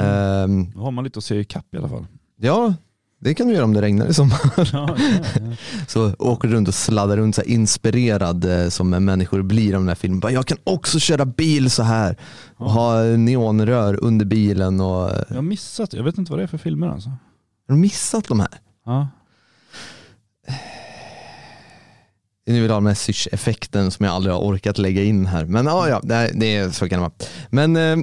Ehm, 0.00 0.70
Då 0.70 0.80
har 0.80 0.90
man 0.90 1.04
lite 1.04 1.18
att 1.18 1.24
se 1.24 1.34
i 1.34 1.44
kapp 1.44 1.74
i 1.74 1.76
alla 1.76 1.88
fall. 1.88 2.06
ja, 2.40 2.74
det 3.20 3.34
kan 3.34 3.48
du 3.48 3.54
göra 3.54 3.64
om 3.64 3.72
det 3.74 3.82
regnar 3.82 4.06
i 4.06 4.14
sommar. 4.14 4.38
Ja, 4.56 4.64
ja, 4.72 4.94
ja. 5.34 5.40
Så 5.88 6.12
åker 6.18 6.48
runt 6.48 6.68
och 6.68 6.74
sladdar 6.74 7.16
runt 7.16 7.34
så 7.34 7.42
inspirerad 7.42 8.44
eh, 8.62 8.68
som 8.68 8.90
människor 8.90 9.42
blir 9.42 9.74
av 9.74 9.80
den 9.80 9.88
här 9.88 9.94
filmen. 9.94 10.20
Bara, 10.20 10.32
jag 10.32 10.46
kan 10.46 10.58
också 10.64 10.98
köra 10.98 11.24
bil 11.24 11.70
så 11.70 11.82
här 11.82 12.16
och 12.56 12.70
ha 12.70 13.02
neonrör 13.02 14.04
under 14.04 14.26
bilen 14.26 14.80
och 14.80 15.10
Jag 15.28 15.34
har 15.34 15.42
missat, 15.42 15.92
jag 15.92 16.04
vet 16.04 16.18
inte 16.18 16.32
vad 16.32 16.38
det 16.38 16.42
är 16.42 16.46
för 16.46 16.58
filmer 16.58 16.88
alltså. 16.88 17.08
har 17.08 17.74
du 17.74 17.76
missat 17.76 18.28
de 18.28 18.40
här? 18.40 18.48
Ja. 18.86 19.08
Vill 22.48 22.70
ha 22.70 22.76
den 22.76 22.86
här 22.86 22.94
sysch-effekten 22.94 23.90
som 23.90 24.04
jag 24.04 24.14
aldrig 24.14 24.34
har 24.34 24.40
orkat 24.40 24.78
lägga 24.78 25.02
in 25.02 25.26
här. 25.26 25.44
Men 25.44 25.66
ja, 25.66 25.88
ja 25.88 26.00
det, 26.02 26.30
det 26.34 26.56
är, 26.56 26.70
så 26.70 26.88
kan 26.88 26.98
det 26.98 27.00
vara. 27.00 27.12
Men 27.50 27.76
eh, 27.76 27.96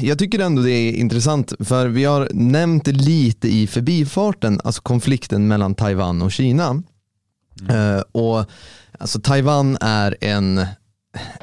jag 0.00 0.18
tycker 0.18 0.38
ändå 0.38 0.62
det 0.62 0.70
är 0.70 0.92
intressant 0.92 1.52
för 1.60 1.88
vi 1.88 2.04
har 2.04 2.28
nämnt 2.32 2.84
det 2.84 2.92
lite 2.92 3.48
i 3.48 3.66
förbifarten, 3.66 4.60
alltså 4.64 4.82
konflikten 4.82 5.48
mellan 5.48 5.74
Taiwan 5.74 6.22
och 6.22 6.32
Kina. 6.32 6.82
Eh, 7.70 8.00
och 8.12 8.44
alltså 8.98 9.20
Taiwan 9.20 9.76
är 9.80 10.16
en, 10.20 10.66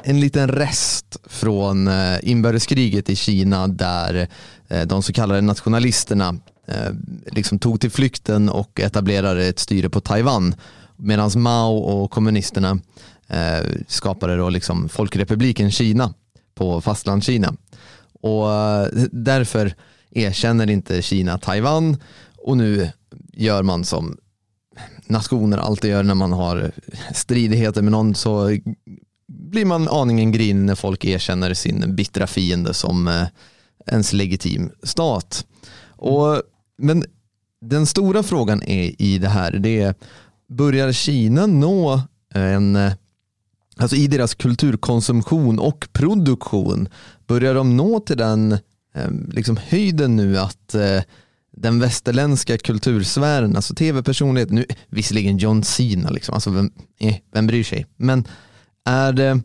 en 0.02 0.20
liten 0.20 0.48
rest 0.48 1.16
från 1.26 1.88
eh, 1.88 2.18
inbördeskriget 2.22 3.10
i 3.10 3.16
Kina 3.16 3.68
där 3.68 4.28
eh, 4.68 4.86
de 4.86 5.02
så 5.02 5.12
kallade 5.12 5.40
nationalisterna 5.40 6.36
eh, 6.68 6.92
liksom 7.26 7.58
tog 7.58 7.80
till 7.80 7.90
flykten 7.90 8.48
och 8.48 8.80
etablerade 8.80 9.46
ett 9.46 9.58
styre 9.58 9.90
på 9.90 10.00
Taiwan. 10.00 10.54
Medan 11.02 11.30
Mao 11.36 11.76
och 11.76 12.10
kommunisterna 12.10 12.78
eh, 13.28 13.66
skapade 13.88 14.36
då 14.36 14.48
liksom 14.48 14.88
Folkrepubliken 14.88 15.70
Kina 15.70 16.14
på 16.54 16.80
fastlandskina. 16.80 17.54
Och 18.20 18.52
eh, 18.52 18.88
därför 19.12 19.74
erkänner 20.10 20.70
inte 20.70 21.02
Kina 21.02 21.38
Taiwan 21.38 21.96
och 22.36 22.56
nu 22.56 22.90
gör 23.32 23.62
man 23.62 23.84
som 23.84 24.16
nationer 25.06 25.58
alltid 25.58 25.90
gör 25.90 26.02
när 26.02 26.14
man 26.14 26.32
har 26.32 26.72
stridigheter 27.14 27.82
med 27.82 27.92
någon 27.92 28.14
så 28.14 28.58
blir 29.26 29.64
man 29.64 29.88
aningen 29.88 30.32
grinig 30.32 30.64
när 30.64 30.74
folk 30.74 31.04
erkänner 31.04 31.54
sin 31.54 31.94
bittra 31.96 32.26
fiende 32.26 32.74
som 32.74 33.08
eh, 33.08 33.26
ens 33.86 34.12
legitim 34.12 34.70
stat. 34.82 35.46
Och, 35.96 36.42
men 36.78 37.04
den 37.60 37.86
stora 37.86 38.22
frågan 38.22 38.62
är 38.62 39.02
i 39.02 39.18
det 39.18 39.28
här, 39.28 39.52
det 39.52 39.80
är 39.80 39.94
börjar 40.52 40.92
Kina 40.92 41.46
nå 41.46 41.94
eh, 42.34 42.54
en, 42.54 42.76
eh, 42.76 42.92
alltså 43.76 43.96
i 43.96 44.06
deras 44.06 44.34
kulturkonsumtion 44.34 45.58
och 45.58 45.88
produktion, 45.92 46.88
börjar 47.26 47.54
de 47.54 47.76
nå 47.76 48.00
till 48.00 48.16
den 48.16 48.52
eh, 48.94 49.10
liksom 49.28 49.56
höjden 49.56 50.16
nu 50.16 50.38
att 50.38 50.74
den 51.56 51.80
västerländska 51.80 52.58
kultursfären, 52.58 53.56
alltså 53.56 53.74
tv-personlighet, 53.74 54.50
nu 54.50 54.66
visserligen 54.88 55.38
John 55.38 55.62
Cena, 55.62 56.10
liksom, 56.10 56.34
alltså 56.34 56.50
vem, 56.50 56.70
eh, 56.98 57.16
vem 57.32 57.46
bryr 57.46 57.64
sig? 57.64 57.86
Men 57.96 58.24
är 58.84 59.12
det, 59.12 59.40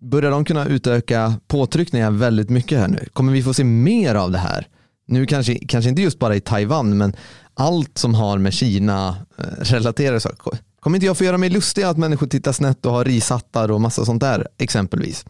börjar 0.00 0.30
de 0.30 0.44
kunna 0.44 0.66
utöka 0.66 1.34
påtryckningar 1.46 2.10
väldigt 2.10 2.50
mycket 2.50 2.78
här 2.78 2.88
nu? 2.88 3.08
Kommer 3.12 3.32
vi 3.32 3.42
få 3.42 3.54
se 3.54 3.64
mer 3.64 4.14
av 4.14 4.30
det 4.30 4.38
här? 4.38 4.68
Nu 5.10 5.26
kanske, 5.26 5.54
kanske 5.54 5.88
inte 5.88 6.02
just 6.02 6.18
bara 6.18 6.36
i 6.36 6.40
Taiwan, 6.40 6.96
men 6.96 7.16
allt 7.54 7.98
som 7.98 8.14
har 8.14 8.38
med 8.38 8.52
Kina 8.52 9.16
eh, 9.38 9.44
relaterade 9.44 10.20
saker. 10.20 10.58
Kommer 10.80 10.96
inte 10.96 11.06
jag 11.06 11.18
få 11.18 11.24
göra 11.24 11.38
mig 11.38 11.50
lustig 11.50 11.82
att 11.82 11.96
människor 11.96 12.26
tittar 12.26 12.52
snett 12.52 12.86
och 12.86 12.92
har 12.92 13.04
rishattar 13.04 13.70
och 13.70 13.80
massa 13.80 14.04
sånt 14.04 14.20
där 14.20 14.48
exempelvis? 14.58 15.24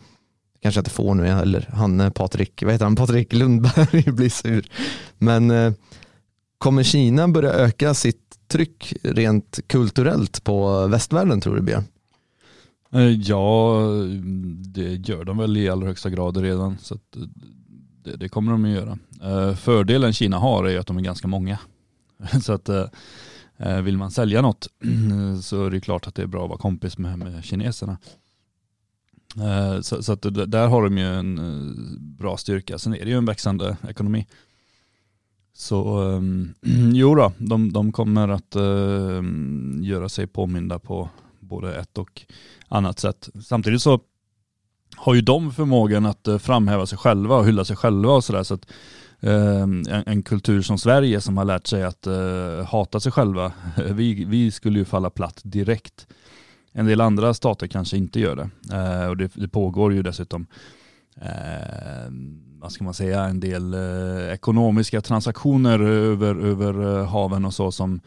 Kanske 0.63 0.79
jag 0.79 0.83
inte 0.83 0.91
får 0.91 1.15
nu 1.15 1.27
eller 1.27 1.69
han 1.73 2.13
Patrik, 2.13 2.63
vad 2.63 2.73
heter 2.73 2.85
han, 2.85 2.97
Patrik 2.97 3.33
Lundberg 3.33 4.03
blir 4.13 4.31
sur. 4.31 4.67
Men 5.19 5.51
eh, 5.51 5.73
kommer 6.59 6.83
Kina 6.83 7.29
börja 7.29 7.53
öka 7.53 7.95
sitt 7.95 8.39
tryck 8.49 8.95
rent 9.03 9.61
kulturellt 9.67 10.45
på 10.45 10.87
västvärlden 10.87 11.41
tror 11.41 11.57
du 11.57 11.63
Björn? 11.63 11.85
Eh, 12.93 13.11
ja, 13.11 13.81
det 14.75 15.09
gör 15.09 15.25
de 15.25 15.39
väl 15.39 15.57
i 15.57 15.69
allra 15.69 15.87
högsta 15.87 16.11
grad 16.11 16.37
redan. 16.37 16.79
Så 16.83 16.95
att 16.95 17.17
det, 18.05 18.17
det 18.17 18.29
kommer 18.29 18.53
de 18.53 18.65
att 18.65 18.71
göra. 18.71 18.99
Eh, 19.23 19.55
Fördelen 19.55 20.13
Kina 20.13 20.39
har 20.39 20.65
är 20.65 20.79
att 20.79 20.87
de 20.87 20.97
är 20.99 21.03
ganska 21.03 21.29
många. 21.29 21.59
Så 22.43 22.53
att 22.53 22.69
eh, 22.69 22.85
eh, 23.57 23.81
vill 23.81 23.99
man 23.99 24.11
sälja 24.11 24.43
något 24.43 24.69
så 25.43 25.67
är 25.67 25.71
det 25.71 25.81
klart 25.81 26.07
att 26.07 26.15
det 26.15 26.23
är 26.23 26.27
bra 26.27 26.43
att 26.43 26.49
vara 26.49 26.59
kompis 26.59 26.99
med, 26.99 27.19
med 27.19 27.45
kineserna. 27.45 27.99
Eh, 29.37 29.81
Så, 29.81 30.03
så 30.03 30.13
att 30.13 30.23
där 30.47 30.67
har 30.69 30.83
de 30.85 30.99
ju 30.99 31.07
en 31.07 31.39
eh, 31.39 32.01
bra 32.01 32.37
styrka. 32.37 32.79
Sen 32.79 32.95
är 32.95 33.05
det 33.05 33.11
ju 33.11 33.19
en 33.19 33.27
växande 33.27 33.77
ekonomi. 33.89 34.27
Så 35.53 35.99
um, 36.01 36.55
jo 36.93 37.15
då, 37.15 37.33
de, 37.39 37.73
de 37.73 37.93
kommer 37.93 38.29
att 38.29 38.57
eh, 38.57 39.23
göra 39.83 40.09
sig 40.09 40.27
påminda 40.27 40.79
på 40.79 41.09
både 41.41 41.75
ett 41.75 41.99
och 41.99 42.23
annat 42.69 42.99
sätt. 42.99 43.29
Samtidigt 43.45 43.83
så 43.83 44.01
har 45.01 45.15
ju 45.15 45.21
de 45.21 45.53
förmågan 45.53 46.07
att 46.07 46.29
eh, 46.29 46.39
framhäva 46.39 46.87
sig 46.87 46.99
själva 46.99 47.37
och 47.37 47.47
hylla 47.47 47.65
sig 47.65 47.77
själva 47.77 48.13
och 48.13 48.25
sådär. 48.25 48.43
Så 48.43 48.55
att 48.55 48.67
eh, 49.21 49.63
en, 49.63 49.87
en 50.07 50.23
kultur 50.23 50.63
som 50.63 50.79
Sverige 50.79 51.21
som 51.21 51.37
har 51.37 51.45
lärt 51.45 51.67
sig 51.67 51.83
att 51.83 52.07
eh, 52.07 52.67
hata 52.67 53.01
sig 53.01 53.13
själva, 53.13 53.53
vi, 53.91 54.25
vi 54.25 54.51
skulle 54.51 54.79
ju 54.79 54.85
falla 54.85 55.11
platt 55.11 55.41
direkt. 55.43 56.07
En 56.73 56.87
del 56.87 57.01
andra 57.01 57.35
stater 57.35 57.67
kanske 57.67 57.97
inte 57.97 58.21
gör 58.21 58.37
det. 58.37 58.51
Eh, 58.77 59.09
och 59.09 59.17
det, 59.17 59.31
det 59.35 59.49
pågår 59.49 59.93
ju 59.93 60.03
dessutom 60.03 60.47
ehm, 61.21 62.43
vad 62.61 62.73
ska 62.73 62.85
man 62.85 62.95
säga, 62.95 63.25
en 63.25 63.41
del 63.41 63.75
eh, 63.75 64.33
ekonomiska 64.33 65.01
transaktioner 65.01 65.81
över, 65.81 66.35
över 66.35 66.99
eh, 66.99 67.07
haven 67.07 67.45
och 67.45 67.55
så 67.55 67.73
som 67.73 68.01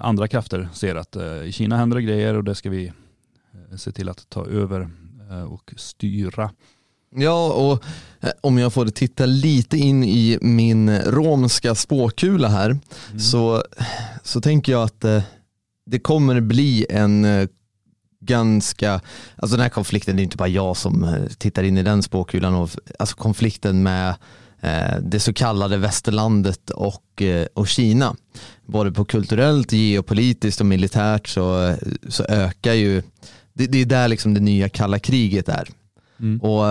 andra 0.00 0.28
krafter 0.28 0.68
ser 0.72 0.94
att 0.94 1.16
i 1.44 1.52
Kina 1.52 1.76
händer 1.76 1.96
det 1.96 2.02
grejer 2.02 2.34
och 2.34 2.44
det 2.44 2.54
ska 2.54 2.70
vi 2.70 2.92
se 3.76 3.92
till 3.92 4.08
att 4.08 4.30
ta 4.30 4.46
över 4.46 4.90
och 5.48 5.72
styra. 5.76 6.50
Ja, 7.16 7.52
och 7.52 7.84
eh, 8.20 8.30
om 8.40 8.58
jag 8.58 8.72
får 8.72 8.86
titta 8.86 9.26
lite 9.26 9.76
in 9.76 10.04
i 10.04 10.38
min 10.40 10.98
romska 10.98 11.74
spåkula 11.74 12.48
här 12.48 12.78
så, 13.18 13.64
så 14.22 14.40
tänker 14.40 14.72
jag 14.72 14.82
att 14.82 15.04
eh, 15.04 15.22
det 15.86 15.98
kommer 15.98 16.40
bli 16.40 16.86
en 16.90 17.24
eh, 17.24 17.48
ganska, 18.20 19.00
alltså 19.36 19.56
den 19.56 19.62
här 19.62 19.68
konflikten, 19.68 20.16
det 20.16 20.22
är 20.22 20.24
inte 20.24 20.36
bara 20.36 20.48
jag 20.48 20.76
som 20.76 21.04
eh, 21.04 21.26
tittar 21.38 21.62
in 21.62 21.78
i 21.78 21.82
den 21.82 22.02
spåkulan, 22.02 22.54
och, 22.54 22.70
alltså 22.98 23.16
konflikten 23.16 23.82
med 23.82 24.14
eh, 24.60 24.96
det 25.02 25.20
så 25.20 25.32
kallade 25.32 25.76
västerlandet 25.76 26.70
och, 26.70 27.22
eh, 27.22 27.46
och 27.54 27.68
Kina. 27.68 28.16
Både 28.66 28.92
på 28.92 29.04
kulturellt, 29.04 29.72
geopolitiskt 29.72 30.60
och 30.60 30.66
militärt 30.66 31.28
så, 31.28 31.76
så 32.08 32.24
ökar 32.24 32.72
ju, 32.72 33.02
det, 33.52 33.66
det 33.66 33.78
är 33.78 33.86
där 33.86 34.08
liksom 34.08 34.34
det 34.34 34.40
nya 34.40 34.68
kalla 34.68 34.98
kriget 34.98 35.48
är. 35.48 35.68
Mm. 36.20 36.40
Och 36.40 36.66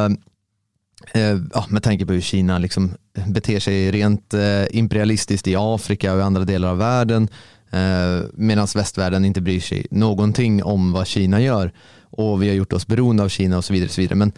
eh, 1.13 1.39
ja, 1.53 1.65
med 1.69 1.83
tanke 1.83 2.05
på 2.05 2.13
hur 2.13 2.21
Kina 2.21 2.57
liksom 2.57 2.91
beter 3.27 3.59
sig 3.59 3.91
rent 3.91 4.33
eh, 4.33 4.65
imperialistiskt 4.71 5.47
i 5.47 5.55
Afrika 5.57 6.13
och 6.13 6.19
i 6.19 6.21
andra 6.21 6.45
delar 6.45 6.69
av 6.69 6.77
världen 6.77 7.27
eh, 7.71 8.25
medan 8.33 8.67
västvärlden 8.75 9.25
inte 9.25 9.41
bryr 9.41 9.59
sig 9.59 9.85
någonting 9.91 10.63
om 10.63 10.91
vad 10.91 11.07
Kina 11.07 11.41
gör 11.41 11.73
och 12.11 12.43
vi 12.43 12.47
har 12.47 12.55
gjort 12.55 12.73
oss 12.73 12.87
beroende 12.87 13.23
av 13.23 13.29
Kina 13.29 13.57
och 13.57 13.65
så 13.65 13.73
vidare. 13.73 13.87
Och 13.87 13.91
så 13.91 14.01
vidare. 14.01 14.15
Men 14.15 14.31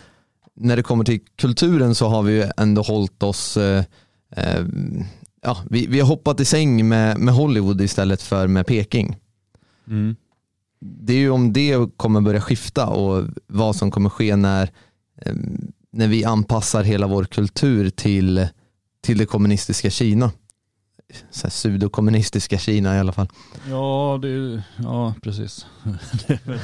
när 0.55 0.75
det 0.75 0.83
kommer 0.83 1.03
till 1.03 1.19
kulturen 1.35 1.95
så 1.95 2.07
har 2.07 2.23
vi 2.23 2.33
ju 2.33 2.49
ändå 2.57 2.81
hållit 2.81 3.23
oss 3.23 3.57
eh, 3.57 3.83
eh, 4.35 4.65
ja, 5.41 5.57
vi, 5.69 5.87
vi 5.87 5.99
har 5.99 6.07
hoppat 6.07 6.39
i 6.39 6.45
säng 6.45 6.87
med, 6.87 7.17
med 7.17 7.33
Hollywood 7.33 7.81
istället 7.81 8.21
för 8.21 8.47
med 8.47 8.67
Peking. 8.67 9.17
Mm. 9.87 10.15
Det 10.81 11.13
är 11.13 11.17
ju 11.17 11.29
om 11.29 11.53
det 11.53 11.97
kommer 11.97 12.21
börja 12.21 12.41
skifta 12.41 12.87
och 12.87 13.25
vad 13.47 13.75
som 13.75 13.91
kommer 13.91 14.09
ske 14.09 14.35
när, 14.35 14.69
eh, 15.21 15.33
när 15.91 16.07
vi 16.07 16.25
anpassar 16.25 16.83
hela 16.83 17.07
vår 17.07 17.23
kultur 17.23 17.89
till, 17.89 18.47
till 19.01 19.17
det 19.17 19.25
kommunistiska 19.25 19.89
Kina. 19.89 20.31
Så 21.31 21.47
här 21.47 21.49
pseudokommunistiska 21.49 22.57
Kina 22.57 22.95
i 22.95 22.99
alla 22.99 23.11
fall. 23.11 23.27
Ja, 23.69 24.19
det 24.21 24.29
är, 24.29 24.63
ja, 24.77 25.13
precis. 25.23 25.65
Det 26.27 26.33
är 26.33 26.47
väl, 26.47 26.59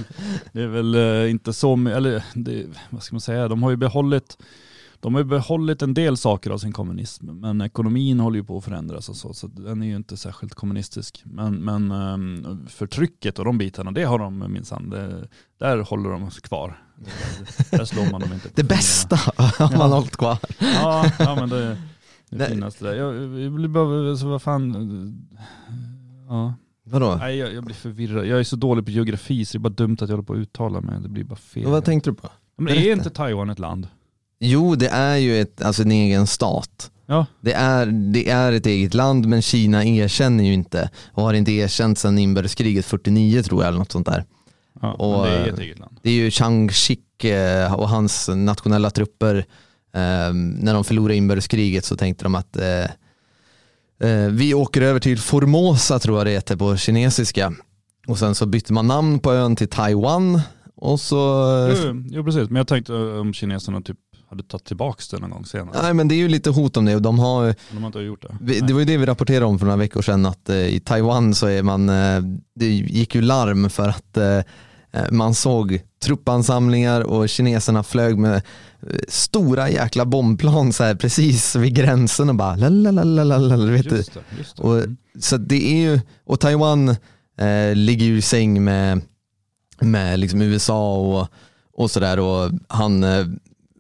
det 0.52 0.62
är 0.62 0.68
väl 0.68 0.96
eh, 0.96 1.32
inte 1.32 1.54
så, 1.54 1.88
eller 1.88 2.24
det, 2.34 2.66
vad 2.90 3.04
ska 3.04 3.16
man 3.16 3.22
säga, 3.22 3.48
de 3.48 3.64
har 3.64 3.70
ju 3.70 3.78
behållit 3.78 4.38
de 5.00 5.14
har 5.14 5.22
ju 5.22 5.26
behållit 5.26 5.82
en 5.82 5.94
del 5.94 6.18
saker 6.18 6.50
av 6.52 6.58
sin 6.58 6.72
kommunism, 6.72 7.26
men 7.32 7.62
ekonomin 7.62 8.20
håller 8.20 8.38
ju 8.40 8.44
på 8.44 8.58
att 8.58 8.64
förändras 8.64 9.10
och 9.10 9.16
så, 9.16 9.34
så 9.34 9.48
den 9.48 9.82
är 9.82 9.88
ju 9.88 9.96
inte 9.96 10.18
särskilt 10.18 10.54
kommunistisk. 10.56 11.22
Men, 11.26 11.56
men 11.56 11.92
ehm, 11.92 12.68
förtrycket 12.68 13.40
och 13.40 13.46
de 13.46 13.58
bitarna, 13.58 13.92
det 13.92 14.04
har 14.04 14.20
de 14.20 14.54
minsann, 14.54 14.90
där 15.60 15.78
håller 15.78 16.10
de 16.10 16.32
sig 16.32 16.42
kvar. 16.42 16.84
Där 17.72 17.86
slår 17.86 18.12
man 18.12 18.22
dem 18.22 18.34
inte 18.34 18.50
Det 18.56 18.64
bästa 18.64 19.16
har 19.16 19.78
man 19.78 19.90
Ja. 19.90 19.96
hållit 19.96 20.18
kvar. 20.18 20.38
Ja, 20.60 21.12
ja 21.20 21.36
men 21.36 21.50
det, 21.50 21.78
det 22.30 22.46
finaste 22.46 22.86
där. 22.86 22.94
Jag, 22.96 23.40
jag 23.40 23.52
blir 23.52 23.68
bara, 23.68 24.10
alltså, 24.10 24.28
vad 24.28 24.42
fan, 24.42 25.28
ja. 26.30 26.54
Vadå? 26.84 27.16
Nej 27.16 27.38
jag, 27.38 27.54
jag 27.54 27.64
blir 27.66 27.76
förvirrad. 27.76 28.26
Jag 28.28 28.40
är 28.40 28.44
så 28.44 28.56
dålig 28.56 28.86
på 28.86 28.92
geografi 28.92 29.46
så 29.46 29.58
det 29.58 29.58
är 29.58 29.70
bara 29.70 29.74
dumt 29.74 29.94
att 29.94 30.02
jag 30.02 30.16
håller 30.16 30.24
på 30.24 30.34
att 30.34 30.40
uttala 30.40 30.82
mig. 30.82 31.02
Det 31.02 31.10
blir 31.10 31.24
bara 31.24 31.36
fel. 31.36 31.66
Vad 31.66 31.86
tänkte 31.86 32.10
du 32.10 32.14
på? 32.14 32.30
men 32.58 32.74
är 32.74 32.92
inte 32.94 33.10
Taiwan 33.10 33.50
ett 33.50 33.60
land? 33.60 33.88
Jo, 34.40 34.76
det 34.76 34.88
är 34.88 35.16
ju 35.18 35.42
ett, 35.42 35.62
alltså 35.62 35.82
en 35.82 35.92
egen 35.92 36.28
stat. 36.28 36.92
Ja. 37.06 37.26
Det 37.42 37.54
är, 37.54 37.86
det 37.86 38.30
är 38.30 38.52
ett 38.52 38.66
eget 38.66 38.94
land 38.94 39.26
men 39.28 39.42
Kina 39.42 39.86
erkänner 39.86 40.44
ju 40.44 40.54
inte 40.54 40.90
och 41.12 41.24
har 41.24 41.34
inte 41.34 41.52
erkänt 41.52 41.98
sedan 42.00 42.18
inbördeskriget 42.20 42.86
49 42.86 43.42
tror 43.44 43.62
jag 43.64 43.68
eller 43.68 43.80
något 43.80 43.92
sånt 43.92 44.06
där. 44.06 44.26
ja 44.82 44.94
Och, 44.94 45.26
det 45.26 45.32
är 45.32 45.48
eh, 45.48 45.54
ett 45.54 45.60
eget 45.60 45.80
land. 45.80 46.00
Det 46.04 46.10
är 46.10 46.14
ju 46.14 46.32
Chiang 46.32 46.70
Shik 46.70 47.24
eh, 47.24 47.74
och 47.74 47.90
hans 47.90 48.30
nationella 48.36 48.90
trupper. 48.90 49.38
eh, 49.94 50.34
När 50.34 50.74
de 50.74 50.84
förlorade 50.84 51.16
inbördeskriget 51.16 51.86
så 51.86 51.96
tänkte 51.98 52.26
de 52.26 52.36
att 52.36 52.58
eh, 52.58 52.84
eh, 54.10 54.28
vi 54.32 54.54
åker 54.54 54.82
över 54.82 55.00
till 55.00 55.20
Formosa 55.20 56.00
tror 56.00 56.18
jag 56.18 56.28
det 56.28 56.32
heter 56.32 56.56
på 56.56 56.78
kinesiska. 56.78 57.54
Och 58.08 58.20
sen 58.20 58.36
så 58.36 58.46
bytte 58.46 58.74
man 58.74 58.88
namn 58.88 59.20
på 59.20 59.34
ön 59.34 59.56
till 59.56 59.68
Taiwan. 59.70 60.42
Och 60.76 61.00
så, 61.00 61.16
Jo, 61.86 62.04
jo 62.10 62.24
precis, 62.24 62.50
men 62.50 62.56
jag 62.56 62.68
tänkte 62.68 62.94
eh, 62.94 63.00
om 63.20 63.34
kineserna 63.34 63.82
typ 63.82 63.98
hade 64.30 64.44
tagit 64.44 64.66
tillbaka 64.66 65.04
det 65.12 65.20
någon 65.20 65.30
gång 65.30 65.46
senare. 65.46 65.82
nej 65.82 65.94
men 65.94 66.08
det 66.08 66.16
är 66.16 66.18
ju 66.18 66.28
lite 66.28 66.50
hot 66.50 66.78
om 66.78 66.86
det 66.86 66.96
och 66.96 67.02
de 67.02 67.20
har 67.20 67.56
de 67.72 67.78
har 67.78 67.88
inte 67.88 68.00
gjort 68.00 68.22
det. 68.22 68.38
Vi-. 68.42 68.60
Det 68.60 68.74
var 68.74 68.80
ju 68.80 68.86
det 68.86 68.98
vi 68.98 69.06
rapporterade 69.06 69.46
om 69.46 69.60
för 69.60 69.66
några 69.66 69.78
veckor 69.78 70.02
sedan 70.02 70.26
att 70.26 70.50
eh, 70.50 70.56
i 70.56 70.80
Taiwan 70.80 71.36
så 71.36 71.48
är 71.48 71.64
man, 71.64 71.90
eh, 71.90 72.22
det 72.56 72.68
gick 72.68 73.16
ju 73.16 73.22
larm 73.22 73.70
för 73.70 73.90
att 73.90 74.18
eh, 74.18 74.38
eh, 74.92 75.12
man 75.12 75.34
såg 75.34 75.82
truppansamlingar 76.04 77.02
och 77.02 77.30
kineserna 77.30 77.84
flög 77.84 78.18
med 78.18 78.36
eh, 78.36 78.42
stora 79.08 79.70
jäkla 79.70 80.06
bombplan 80.06 80.74
så 80.74 80.84
här 80.84 80.96
precis 80.96 81.56
vid 81.56 81.76
gränsen 81.76 82.30
och 82.30 82.36
bara 82.36 82.56
lalalala, 82.56 83.72
vet 83.72 83.90
du. 83.90 83.96
Just 83.96 84.14
det, 84.14 84.22
just 84.38 84.58
det. 84.58 84.64
Och, 84.64 84.84
så 85.20 85.38
det 85.38 85.74
är 85.74 85.78
ju, 85.78 86.00
och 86.26 86.40
Taiwan 86.40 86.90
eh, 87.40 87.76
ligger 87.76 88.06
ju 88.06 88.18
i 88.18 88.22
säng 88.22 88.64
med, 88.64 89.02
med 89.80 90.20
liksom 90.20 90.42
USA 90.42 90.98
och, 90.98 91.28
och 91.74 91.92
sådär 91.92 92.20
och 92.20 92.52
han 92.68 93.04
eh, 93.04 93.26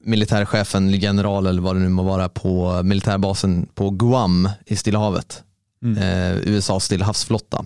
militärchefen, 0.08 0.89
general 0.91 1.48
eller 1.48 1.62
vad 1.62 1.76
det 1.76 1.80
nu 1.80 1.89
må 1.89 2.04
vara 2.04 2.30
på 2.30 2.84
militärbasen 2.84 3.67
på 3.76 3.89
Guam 3.89 4.50
i 4.65 4.76
Stilla 4.76 5.00
havet. 5.00 5.43
Mm. 5.84 5.98
Eh, 5.98 6.38
USAs 6.43 6.84
Stilla 6.84 7.06
havsflotta. 7.06 7.65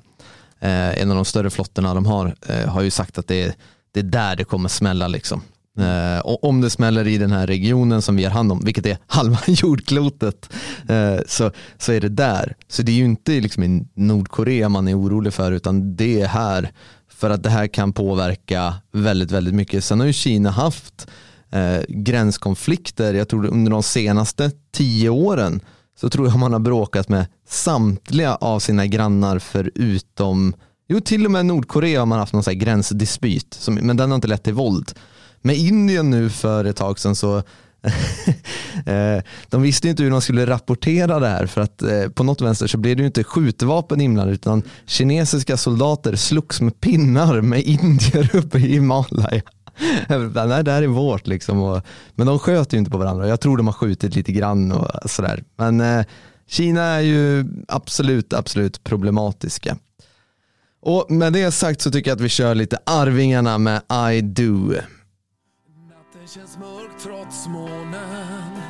eh, 0.60 1.02
en 1.02 1.10
av 1.10 1.16
de 1.16 1.26
större 1.26 1.50
flottorna 1.50 1.94
de 1.94 2.06
har, 2.06 2.36
eh, 2.48 2.70
har 2.70 2.82
ju 2.82 2.92
sagt 2.92 3.18
att 3.18 3.28
det 3.28 3.44
är, 3.44 3.54
det 3.94 4.00
är 4.00 4.04
där 4.04 4.36
det 4.36 4.44
kommer 4.44 4.70
smälla 4.70 5.08
liksom. 5.08 5.42
Eh, 5.80 6.20
och 6.20 6.44
om 6.44 6.62
det 6.62 6.70
smäller 6.70 7.08
i 7.08 7.18
den 7.18 7.32
här 7.32 7.48
regionen 7.48 8.02
som 8.02 8.16
vi 8.16 8.24
har 8.24 8.32
hand 8.32 8.52
om, 8.52 8.62
vilket 8.66 8.86
är 8.86 8.98
halva 9.08 9.40
jordklotet, 9.48 10.50
eh, 10.90 11.20
så, 11.28 11.52
så 11.78 11.92
är 11.92 12.02
det 12.02 12.10
där. 12.10 12.56
Så 12.68 12.82
det 12.82 12.92
är 12.92 12.96
ju 12.96 13.06
inte 13.06 13.32
liksom 13.32 13.64
i 13.64 13.86
Nordkorea 13.94 14.70
man 14.70 14.88
är 14.88 15.00
orolig 15.00 15.34
för, 15.34 15.52
utan 15.52 15.96
det 15.96 16.22
är 16.22 16.28
här. 16.28 16.72
För 17.10 17.30
att 17.30 17.44
det 17.44 17.50
här 17.50 17.68
kan 17.68 17.94
påverka 17.94 18.74
väldigt, 18.92 19.32
väldigt 19.32 19.54
mycket. 19.54 19.84
Sen 19.84 20.00
har 20.00 20.08
ju 20.08 20.14
Kina 20.14 20.50
haft 20.50 21.08
eh, 21.52 21.82
gränskonflikter, 21.88 23.14
jag 23.14 23.30
tror 23.30 23.46
under 23.46 23.72
de 23.72 23.84
senaste 23.84 24.52
tio 24.74 25.10
åren, 25.10 25.62
så 26.00 26.10
tror 26.10 26.28
jag 26.28 26.40
man 26.40 26.54
har 26.54 26.60
bråkat 26.60 27.10
med 27.10 27.26
samtliga 27.48 28.36
av 28.36 28.60
sina 28.60 28.86
grannar 28.86 29.40
förutom, 29.40 30.54
jo 30.90 31.00
till 31.00 31.26
och 31.26 31.32
med 31.32 31.46
Nordkorea 31.46 32.00
har 32.00 32.06
man 32.06 32.20
haft 32.20 32.34
någon 32.34 32.44
här 32.46 32.54
gränsdispyt, 32.54 33.54
som, 33.54 33.76
men 33.76 33.98
den 33.98 34.10
har 34.12 34.16
inte 34.16 34.28
lett 34.28 34.44
till 34.44 34.54
våld. 34.54 34.92
Med 35.42 35.56
Indien 35.56 36.10
nu 36.10 36.30
för 36.30 36.66
ett 36.66 36.76
tag 36.76 37.00
sedan 37.00 37.16
så 37.16 37.38
eh, 38.86 39.24
de 39.50 39.62
visste 39.62 39.90
inte 39.90 40.04
hur 40.04 40.12
de 40.12 40.22
skulle 40.22 40.46
rapportera 40.46 41.20
det 41.20 41.28
här 41.28 41.46
för 41.46 41.62
att 41.62 41.82
eh, 41.82 42.10
på 42.10 42.24
något 42.24 42.42
vänster 42.42 42.68
så 42.68 42.78
blev 42.78 42.96
det 42.96 43.02
ju 43.02 43.08
inte 43.08 43.24
skjutvapen 43.24 44.02
inblandade 44.02 44.36
utan 44.36 44.64
kinesiska 44.86 45.58
soldater 45.58 46.16
slogs 46.16 46.62
med 46.62 46.82
pinnar 46.82 47.42
med 47.42 47.62
indier 47.62 48.36
uppe 48.36 48.58
i 48.58 48.62
Himalaya. 48.62 49.42
Nej, 50.48 50.64
det 50.64 50.72
här 50.72 50.84
är 50.84 50.88
vårt 50.88 51.28
liksom. 51.28 51.62
Och, 51.62 51.82
men 52.16 52.28
de 52.28 52.40
sköt 52.40 52.74
ju 52.74 52.78
inte 52.78 52.92
på 52.92 52.98
varandra. 52.98 53.28
Jag 53.28 53.40
tror 53.40 53.58
de 53.58 53.68
har 53.68 53.74
skjutit 53.74 54.16
lite 54.16 54.32
grann 54.32 54.72
och 54.72 55.10
sådär. 55.10 55.44
Men 55.56 55.82
eh, 55.82 56.06
Kina 56.48 56.82
är 56.82 57.02
ju 57.02 57.46
absolut, 57.68 58.34
absolut 58.34 58.84
problematiska. 58.84 59.78
Och 60.82 61.12
med 61.12 61.34
det 61.34 61.52
sagt 61.52 61.82
så 61.82 61.92
tycker 61.92 62.12
jag 62.12 62.16
att 62.16 62.22
vi 62.22 62.30
kör 62.30 62.56
lite 62.56 62.78
Arvingarna 62.86 63.58
med 63.58 63.82
I 64.14 64.22
Do. 64.22 64.46
Natten 64.48 66.28
känns 66.28 66.58
mörk 66.58 66.92
trots 67.04 67.48
månen 67.48 68.62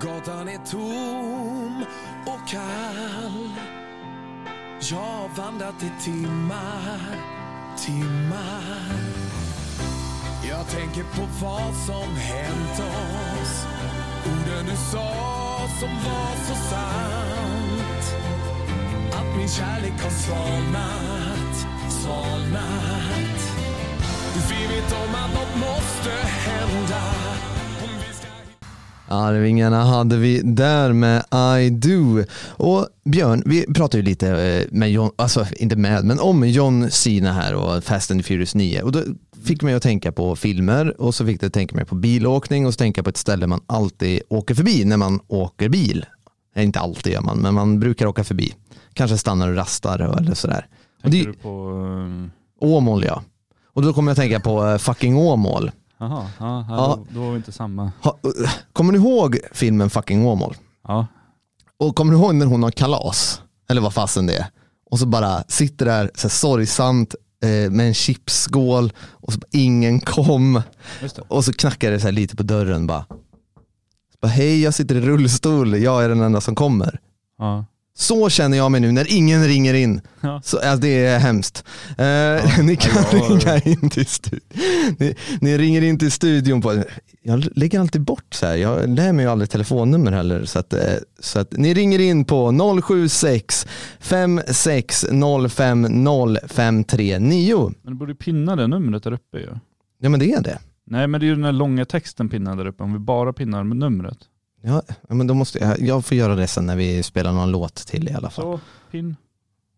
Gatan 0.00 0.48
är 0.48 0.70
tom 0.70 1.84
och 2.26 2.48
kall 2.48 3.50
Jag 4.90 4.96
har 4.96 5.36
vandrat 5.36 5.82
i 5.82 6.04
timmar, 6.04 7.00
timmar 7.86 9.07
jag 10.58 10.66
tänker 10.68 11.02
på 11.02 11.22
vad 11.42 11.74
som 11.86 12.16
hänt 12.16 12.80
oss 12.80 13.66
Orden 14.26 14.64
du 14.70 14.76
sa 14.92 15.58
som 15.80 15.88
var 15.88 16.32
så 16.46 16.54
sant 16.54 18.14
Att 19.12 19.36
min 19.36 19.48
kärlek 19.48 20.02
har 20.02 20.10
svalnat, 20.10 21.66
svalnat 21.90 23.18
vi 24.50 24.74
vet 24.74 24.92
om 24.92 25.14
att 25.14 25.34
något 25.34 25.56
måste 25.56 26.10
hända 26.26 27.02
Arvingarna 29.08 29.84
hade 29.84 30.16
vi 30.16 30.40
där 30.44 30.92
med 30.92 31.24
I 31.60 31.70
Do. 31.70 32.24
Och 32.46 32.86
Björn, 33.04 33.42
vi 33.46 33.66
pratade 33.74 33.98
ju 33.98 34.02
lite 34.02 34.28
eh, 34.28 34.66
med 34.70 34.92
John, 34.92 35.10
alltså 35.16 35.46
inte 35.56 35.76
med, 35.76 36.04
men 36.04 36.20
om 36.20 36.48
John 36.48 36.90
Cena 36.90 37.32
här 37.32 37.54
och 37.54 37.84
Fast 37.84 38.10
and 38.10 38.20
the 38.20 38.28
Furious 38.28 38.54
9. 38.54 38.82
Och 38.82 38.92
då 38.92 39.02
fick 39.44 39.62
mig 39.62 39.74
att 39.74 39.82
tänka 39.82 40.12
på 40.12 40.36
filmer 40.36 41.00
och 41.00 41.14
så 41.14 41.26
fick 41.26 41.40
det 41.40 41.50
tänka 41.50 41.76
mig 41.76 41.84
på 41.84 41.94
bilåkning 41.94 42.66
och 42.66 42.72
så 42.74 42.78
tänka 42.78 43.02
på 43.02 43.10
ett 43.10 43.16
ställe 43.16 43.46
man 43.46 43.60
alltid 43.66 44.20
åker 44.28 44.54
förbi 44.54 44.84
när 44.84 44.96
man 44.96 45.20
åker 45.28 45.68
bil. 45.68 46.06
Nej, 46.56 46.64
inte 46.64 46.80
alltid 46.80 47.12
gör 47.12 47.20
man, 47.20 47.38
men 47.38 47.54
man 47.54 47.80
brukar 47.80 48.06
åka 48.06 48.24
förbi. 48.24 48.54
Kanske 48.92 49.18
stannar 49.18 49.48
och 49.48 49.56
rastar 49.56 49.98
eller 49.98 50.34
sådär. 50.34 50.66
Och 50.96 51.02
Tänker 51.02 51.18
det, 51.18 51.24
du 51.24 51.32
på... 51.32 51.48
ehm, 52.04 52.30
Åmål 52.60 53.04
ja. 53.04 53.22
Och 53.72 53.82
då 53.82 53.92
kommer 53.92 54.10
jag 54.10 54.12
att 54.12 54.18
tänka 54.18 54.40
på 54.40 54.66
eh, 54.66 54.78
fucking 54.78 55.16
Åmål. 55.16 55.70
Jaha, 55.98 56.26
ja, 56.38 56.66
ja. 56.68 56.98
Då, 56.98 57.06
då 57.14 57.20
var 57.20 57.30
vi 57.30 57.36
inte 57.36 57.52
samma. 57.52 57.92
Ha, 58.02 58.18
eh, 58.44 58.50
kommer 58.72 58.92
du 58.92 58.98
ihåg 58.98 59.38
filmen 59.52 59.90
fucking 59.90 60.26
Åmål? 60.26 60.54
Ja, 60.88 61.06
Och 61.78 61.96
kommer 61.96 62.12
du 62.12 62.18
ihåg 62.18 62.34
när 62.34 62.46
hon 62.46 62.62
har 62.62 62.70
kalas? 62.70 63.42
Eller 63.70 63.80
vad 63.80 63.94
fasen 63.94 64.26
det 64.26 64.36
är. 64.36 64.46
Och 64.90 64.98
så 64.98 65.06
bara 65.06 65.42
sitter 65.48 65.86
där 65.86 66.10
så 66.14 66.22
här, 66.22 66.30
sorgsamt 66.30 67.14
med 67.70 67.86
en 67.86 67.94
chipsskål 67.94 68.92
och 69.00 69.32
så 69.32 69.40
ingen 69.50 70.00
kom. 70.00 70.62
Och 71.28 71.44
så 71.44 71.52
knackar 71.52 71.90
det 71.90 72.00
så 72.00 72.10
lite 72.10 72.36
på 72.36 72.42
dörren 72.42 72.86
bara. 72.86 73.04
Så 74.12 74.18
bara 74.22 74.28
Hej 74.28 74.62
jag 74.62 74.74
sitter 74.74 74.94
i 74.94 75.00
rullstol, 75.00 75.78
jag 75.78 76.04
är 76.04 76.08
den 76.08 76.20
enda 76.20 76.40
som 76.40 76.54
kommer. 76.54 77.00
Ja. 77.38 77.64
Så 77.98 78.30
känner 78.30 78.56
jag 78.56 78.72
mig 78.72 78.80
nu 78.80 78.92
när 78.92 79.12
ingen 79.12 79.44
ringer 79.46 79.74
in. 79.74 80.00
Ja. 80.20 80.40
Så, 80.44 80.56
alltså, 80.56 80.76
det 80.76 81.06
är 81.06 81.18
hemskt. 81.18 81.64
Eh, 81.88 82.58
ni 82.64 82.76
kan 82.76 83.04
Ja, 83.12 83.18
ringa 83.18 83.58
in 83.58 83.90
till 83.90 84.06
studion. 84.06 84.48
Ni, 84.98 85.14
ni 85.40 85.58
ringer 85.58 85.82
in 85.82 85.98
till 85.98 86.12
studion 86.12 86.60
på, 86.62 86.84
jag 87.28 87.58
lägger 87.58 87.80
alltid 87.80 88.00
bort 88.00 88.34
så 88.34 88.46
här. 88.46 88.56
jag 88.56 88.88
lär 88.88 89.12
mig 89.12 89.24
ju 89.24 89.30
aldrig 89.30 89.50
telefonnummer 89.50 90.12
heller. 90.12 90.44
Så 90.44 90.58
att, 90.58 90.72
eh, 90.72 90.94
så 91.18 91.38
att 91.38 91.52
ni 91.52 91.74
ringer 91.74 91.98
in 91.98 92.24
på 92.24 92.52
076 92.82 93.66
5605 94.00 95.86
0539. 96.04 97.72
Men 97.82 97.92
du 97.92 97.98
borde 97.98 98.14
pinna 98.14 98.56
det 98.56 98.66
numret 98.66 99.02
där 99.02 99.12
uppe 99.12 99.38
ju. 99.38 99.48
Ja 99.98 100.08
men 100.08 100.20
det 100.20 100.32
är 100.32 100.42
det. 100.42 100.58
Nej 100.84 101.06
men 101.06 101.20
det 101.20 101.26
är 101.26 101.28
ju 101.28 101.34
den 101.34 101.44
här 101.44 101.52
långa 101.52 101.84
texten 101.84 102.28
pinnad 102.28 102.58
där 102.58 102.66
uppe. 102.66 102.82
Om 102.82 102.92
vi 102.92 102.98
bara 102.98 103.32
pinnar 103.32 103.64
med 103.64 103.76
numret. 103.76 104.18
Ja, 104.62 104.82
ja, 105.08 105.14
men 105.14 105.26
då 105.26 105.34
måste 105.34 105.58
jag, 105.58 105.80
jag 105.80 106.04
får 106.04 106.16
göra 106.16 106.34
det 106.34 106.46
sen 106.46 106.66
när 106.66 106.76
vi 106.76 107.02
spelar 107.02 107.32
någon 107.32 107.50
låt 107.50 107.74
till 107.74 108.08
i 108.08 108.12
alla 108.12 108.30
fall. 108.30 108.44
Så, 108.44 108.60
pin. 108.90 109.16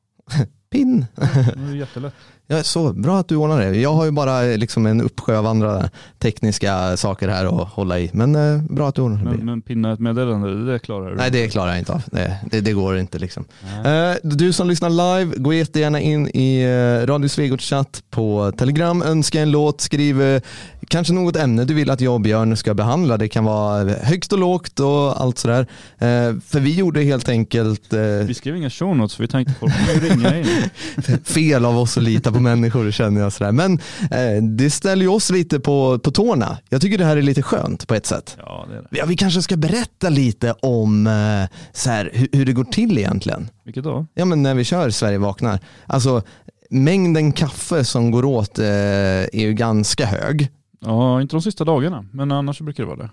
Pin. 0.70 1.06
Det 1.16 1.70
är 1.70 1.74
jättelätt. 1.74 2.14
Ja, 2.52 2.62
så 2.62 2.92
bra 2.92 3.18
att 3.18 3.28
du 3.28 3.36
ordnar 3.36 3.60
det. 3.60 3.78
Jag 3.78 3.92
har 3.92 4.04
ju 4.04 4.10
bara 4.10 4.44
eh, 4.44 4.58
liksom 4.58 4.86
en 4.86 5.00
uppsjö 5.00 5.38
av 5.38 5.46
andra 5.46 5.90
tekniska 6.18 6.96
saker 6.96 7.28
här 7.28 7.62
att 7.62 7.68
hålla 7.68 7.98
i. 7.98 8.10
Men 8.12 8.34
eh, 8.34 8.62
bra 8.62 8.88
att 8.88 8.94
du 8.94 9.02
ordnar 9.02 9.24
det. 9.24 9.36
Men, 9.36 9.46
men 9.46 9.62
pinna 9.62 9.92
ett 9.92 10.00
meddelande, 10.00 10.72
det 10.72 10.78
klarar 10.78 11.10
du. 11.10 11.16
Nej 11.16 11.30
det 11.30 11.48
klarar 11.48 11.70
jag 11.70 11.78
inte 11.78 11.92
av. 11.92 12.02
Det, 12.06 12.36
det, 12.50 12.60
det 12.60 12.72
går 12.72 12.98
inte 12.98 13.18
liksom. 13.18 13.44
Eh, 13.84 14.12
du 14.22 14.52
som 14.52 14.68
lyssnar 14.68 14.90
live, 14.90 15.36
gå 15.36 15.52
jättegärna 15.52 16.00
in 16.00 16.28
i 16.28 16.66
uh, 16.66 17.06
Radio 17.06 17.28
Svegots 17.28 17.64
chatt 17.64 18.02
på 18.10 18.52
Telegram, 18.56 19.02
önska 19.02 19.40
en 19.40 19.50
låt, 19.50 19.80
skriv 19.80 20.22
eh, 20.22 20.42
kanske 20.90 21.12
något 21.12 21.36
ämne 21.36 21.64
du 21.64 21.74
vill 21.74 21.90
att 21.90 22.00
jag 22.00 22.14
och 22.14 22.20
Björn 22.20 22.56
ska 22.56 22.74
behandla. 22.74 23.16
Det 23.16 23.28
kan 23.28 23.44
vara 23.44 23.84
högst 23.84 24.32
och 24.32 24.38
lågt 24.38 24.80
och 24.80 25.20
allt 25.20 25.38
sådär. 25.38 25.66
Eh, 25.98 26.40
för 26.46 26.60
vi 26.60 26.74
gjorde 26.74 27.02
helt 27.02 27.28
enkelt 27.28 27.92
eh, 27.92 28.00
Vi 28.00 28.34
skrev 28.34 28.56
inga 28.56 28.70
show 28.70 28.96
notes 28.96 29.14
för 29.14 29.22
vi 29.22 29.28
tänkte 29.28 29.54
folk 29.60 29.72
ringa 30.02 30.38
in. 30.38 30.46
fel 31.24 31.64
av 31.64 31.78
oss 31.78 31.96
att 31.96 32.02
lita 32.02 32.32
på 32.32 32.39
människor 32.40 32.90
känner 32.90 33.20
jag 33.20 33.32
sådär. 33.32 33.52
Men 33.52 33.72
eh, 34.10 34.42
det 34.42 34.70
ställer 34.70 35.02
ju 35.02 35.08
oss 35.08 35.30
lite 35.30 35.60
på, 35.60 35.98
på 35.98 36.10
tårna. 36.10 36.58
Jag 36.68 36.80
tycker 36.80 36.98
det 36.98 37.04
här 37.04 37.16
är 37.16 37.22
lite 37.22 37.42
skönt 37.42 37.88
på 37.88 37.94
ett 37.94 38.06
sätt. 38.06 38.36
Ja 38.38 38.66
det 38.68 38.76
är 38.76 38.82
det. 38.82 38.88
Ja, 38.90 39.04
vi 39.06 39.16
kanske 39.16 39.42
ska 39.42 39.56
berätta 39.56 40.08
lite 40.08 40.52
om 40.52 41.06
eh, 41.06 41.58
så 41.72 41.90
här, 41.90 42.10
hur, 42.12 42.28
hur 42.32 42.46
det 42.46 42.52
går 42.52 42.64
till 42.64 42.98
egentligen. 42.98 43.48
Vilket 43.64 43.84
då? 43.84 44.06
Ja 44.14 44.24
men 44.24 44.42
när 44.42 44.54
vi 44.54 44.64
kör 44.64 44.90
Sverige 44.90 45.18
vaknar. 45.18 45.60
Alltså 45.86 46.22
mängden 46.70 47.32
kaffe 47.32 47.84
som 47.84 48.10
går 48.10 48.24
åt 48.24 48.58
eh, 48.58 48.66
är 48.66 49.40
ju 49.40 49.52
ganska 49.52 50.06
hög. 50.06 50.48
Ja, 50.80 51.20
inte 51.20 51.36
de 51.36 51.42
sista 51.42 51.64
dagarna. 51.64 52.04
Men 52.12 52.32
annars 52.32 52.60
brukar 52.60 52.82
det 52.82 52.86
vara 52.86 52.98
det. 52.98 53.10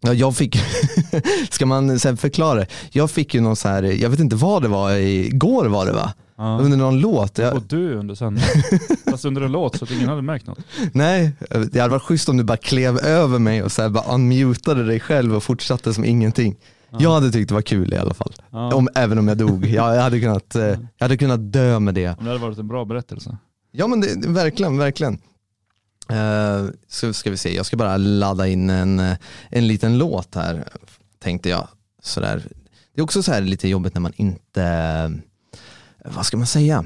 Ja, 0.00 0.12
jag 0.12 0.36
fick, 0.36 0.56
ska 1.50 1.66
man 1.66 1.98
förklara? 1.98 2.66
Jag 2.90 3.10
fick 3.10 3.34
ju 3.34 3.40
någon 3.40 3.56
så 3.56 3.68
här, 3.68 3.82
jag 3.82 4.10
vet 4.10 4.20
inte 4.20 4.36
vad 4.36 4.62
det 4.62 4.68
var, 4.68 4.92
igår 4.92 5.66
var 5.66 5.86
det 5.86 5.92
va? 5.92 6.12
Ja. 6.36 6.58
Under 6.58 6.76
någon 6.76 7.00
låt. 7.00 7.38
Jag, 7.38 7.54
Och 7.54 7.62
du 7.62 7.94
under 7.94 8.14
sändning. 8.14 8.44
Fast 9.10 9.24
under 9.24 9.42
en 9.42 9.52
låt 9.52 9.76
så 9.78 9.84
att 9.84 9.90
ingen 9.90 10.08
hade 10.08 10.22
märkt 10.22 10.46
något. 10.46 10.58
nej, 10.92 11.32
det 11.72 11.80
hade 11.80 11.92
varit 11.92 12.02
schysst 12.02 12.28
om 12.28 12.36
du 12.36 12.44
bara 12.44 12.56
klev 12.56 12.98
över 12.98 13.38
mig 13.38 13.62
och 13.62 13.72
så 13.72 13.82
här 13.82 13.88
bara 13.88 14.14
unmutade 14.14 14.84
dig 14.86 15.00
själv 15.00 15.34
och 15.34 15.42
fortsatte 15.42 15.94
som 15.94 16.04
ingenting. 16.04 16.56
Jag 16.98 17.10
hade 17.10 17.32
tyckt 17.32 17.48
det 17.48 17.54
var 17.54 17.62
kul 17.62 17.92
i 17.92 17.96
alla 17.96 18.14
fall. 18.14 18.32
Ja. 18.50 18.74
Om, 18.74 18.88
även 18.94 19.18
om 19.18 19.28
jag 19.28 19.38
dog. 19.38 19.66
Jag, 19.66 19.96
jag, 19.96 20.02
hade 20.02 20.20
kunnat, 20.20 20.54
eh, 20.54 20.62
jag 20.62 20.80
hade 20.98 21.16
kunnat 21.16 21.52
dö 21.52 21.78
med 21.78 21.94
det. 21.94 22.08
Om 22.08 22.24
det 22.24 22.30
hade 22.30 22.42
varit 22.42 22.58
en 22.58 22.68
bra 22.68 22.84
berättelse. 22.84 23.36
Ja 23.72 23.86
men 23.86 24.00
det, 24.00 24.28
verkligen, 24.28 24.78
verkligen. 24.78 25.18
Uh, 26.12 26.70
så 26.88 27.12
ska 27.12 27.30
vi 27.30 27.36
se, 27.36 27.56
jag 27.56 27.66
ska 27.66 27.76
bara 27.76 27.96
ladda 27.96 28.48
in 28.48 28.70
en, 28.70 28.98
eh, 28.98 29.16
en 29.50 29.66
liten 29.66 29.98
låt 29.98 30.34
här, 30.34 30.68
tänkte 31.22 31.48
jag. 31.48 31.68
Sådär. 32.02 32.42
Det 32.94 33.00
är 33.00 33.04
också 33.04 33.22
så 33.22 33.32
här 33.32 33.40
lite 33.40 33.68
jobbigt 33.68 33.94
när 33.94 34.00
man 34.00 34.12
inte, 34.16 35.12
vad 36.14 36.26
ska 36.26 36.36
man 36.36 36.46
säga, 36.46 36.84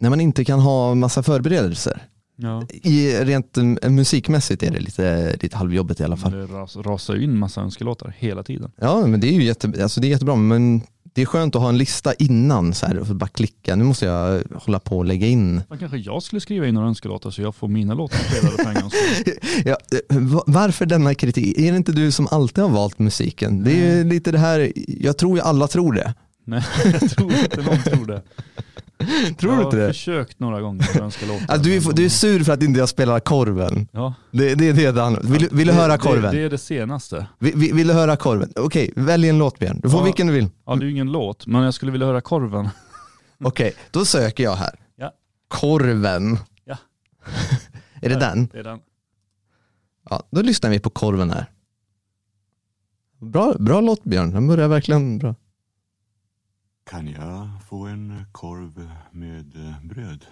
när 0.00 0.10
man 0.10 0.20
inte 0.20 0.44
kan 0.44 0.60
ha 0.60 0.94
massa 0.94 1.22
förberedelser. 1.22 2.02
Ja. 2.36 2.66
I, 2.70 3.14
rent 3.24 3.56
eh, 3.56 3.90
musikmässigt 3.90 4.62
är 4.62 4.70
det 4.70 4.80
lite, 4.80 5.36
lite 5.42 5.56
halvjobbigt 5.56 6.00
i 6.00 6.04
alla 6.04 6.16
fall. 6.16 6.32
Det 6.32 6.46
ras, 6.46 6.76
rasar 6.76 7.22
in 7.22 7.38
massa 7.38 7.60
önskelåtar 7.60 8.14
hela 8.18 8.42
tiden. 8.42 8.70
Ja 8.80 9.06
men 9.06 9.20
det 9.20 9.28
är 9.28 9.32
ju 9.32 9.44
jätte, 9.44 9.82
alltså 9.82 10.00
det 10.00 10.06
är 10.06 10.10
jättebra, 10.10 10.36
men 10.36 10.80
det 11.14 11.22
är 11.22 11.26
skönt 11.26 11.56
att 11.56 11.62
ha 11.62 11.68
en 11.68 11.78
lista 11.78 12.14
innan 12.14 12.74
så 12.74 12.86
här, 12.86 12.98
och 12.98 13.06
bara 13.06 13.28
klicka. 13.28 13.76
Nu 13.76 13.84
måste 13.84 14.04
jag 14.06 14.42
hålla 14.54 14.78
på 14.78 14.98
och 14.98 15.04
lägga 15.04 15.26
in 15.26 15.60
Men 15.68 15.78
kanske 15.78 15.96
jag 15.96 16.22
skulle 16.22 16.40
skriva 16.40 16.66
in 16.66 16.74
några 16.74 16.88
önskelåtar 16.88 17.30
så 17.30 17.42
jag 17.42 17.54
får 17.54 17.68
mina 17.68 17.94
låtar 17.94 18.18
spelade 18.18 18.56
för 18.62 18.70
en. 18.84 18.90
Ja, 19.64 19.76
va- 20.20 20.44
varför 20.46 20.86
denna 20.86 21.14
kritik? 21.14 21.58
Är 21.58 21.70
det 21.70 21.76
inte 21.76 21.92
du 21.92 22.10
som 22.12 22.28
alltid 22.30 22.64
har 22.64 22.70
valt 22.70 22.98
musiken? 22.98 23.64
Det 23.64 23.72
är 23.72 24.04
lite 24.04 24.32
det 24.32 24.38
här, 24.38 24.72
jag 24.86 25.18
tror 25.18 25.36
ju 25.36 25.42
alla 25.42 25.68
tror 25.68 25.92
det. 25.92 26.14
Nej, 26.44 26.62
jag 26.84 27.10
tror 27.10 27.32
inte 27.32 27.62
någon 27.62 27.82
tror 27.82 28.06
det. 28.06 28.22
Tror 29.38 29.52
jag 29.52 29.60
du 29.60 29.64
inte 29.64 29.76
har 29.76 29.86
det? 29.86 29.88
försökt 29.92 30.40
några 30.40 30.60
gånger 30.60 30.82
att 30.82 30.96
önska 30.96 31.26
låtar. 31.26 31.46
Alltså, 31.48 31.62
du, 31.70 31.76
är, 31.76 31.92
du 31.92 32.04
är 32.04 32.08
sur 32.08 32.44
för 32.44 32.52
att 32.52 32.62
inte 32.62 32.80
jag 32.80 32.88
spelar 32.88 33.20
korven. 33.20 33.88
Ja. 33.92 34.14
Det, 34.30 34.54
det 34.54 34.68
är 34.68 34.72
det 34.72 34.90
det 34.92 35.02
handlar 35.02 35.22
om. 35.22 35.32
Vill, 35.32 35.48
vill 35.52 35.66
du 35.66 35.72
Det- 35.72 35.78
höra 35.78 35.92
det, 35.92 35.98
korven? 35.98 36.34
Det 36.34 36.40
är 36.40 36.50
det 36.50 36.58
senaste. 36.58 37.26
Vill, 37.38 37.56
vill, 37.56 37.74
vill 37.74 37.86
du 37.86 37.94
höra 37.94 38.16
korven? 38.16 38.52
Okej, 38.56 38.92
välj 38.96 39.28
en 39.28 39.38
låt 39.38 39.58
Björn. 39.58 39.80
Du 39.82 39.90
får 39.90 40.00
Ja. 40.00 40.04
vilken 40.04 40.26
du 40.26 40.32
vill. 40.32 40.48
Ja 40.66 40.74
det 40.74 40.82
är 40.82 40.84
ju 40.84 40.90
ingen 40.90 41.12
låt, 41.12 41.46
men 41.46 41.62
jag 41.62 41.74
skulle 41.74 41.92
vilja 41.92 42.06
höra 42.06 42.20
korven. 42.20 42.68
Okej, 43.44 43.72
då 43.90 44.04
söker 44.04 44.44
jag 44.44 44.54
här. 44.54 44.80
Ja. 44.96 45.12
Korven. 45.48 46.38
Ja. 46.64 46.76
är 48.02 48.08
det 48.08 48.16
den? 48.16 48.48
Det 48.52 48.58
är 48.58 48.64
den. 48.64 48.78
Ja, 50.10 50.22
då 50.30 50.42
lyssnar 50.42 50.70
vi 50.70 50.78
på 50.80 50.90
korven 50.90 51.30
här. 51.30 51.46
Bra, 53.20 53.54
bra 53.58 53.80
låt 53.80 54.04
Björn, 54.04 54.30
den 54.30 54.46
börjar 54.48 54.68
verkligen 54.68 55.18
bra. 55.18 55.34
Kan 56.92 57.08
jag 57.08 57.48
få 57.68 57.86
en 57.86 58.24
korv 58.32 58.90
med 59.10 59.74
bröd? 59.82 60.26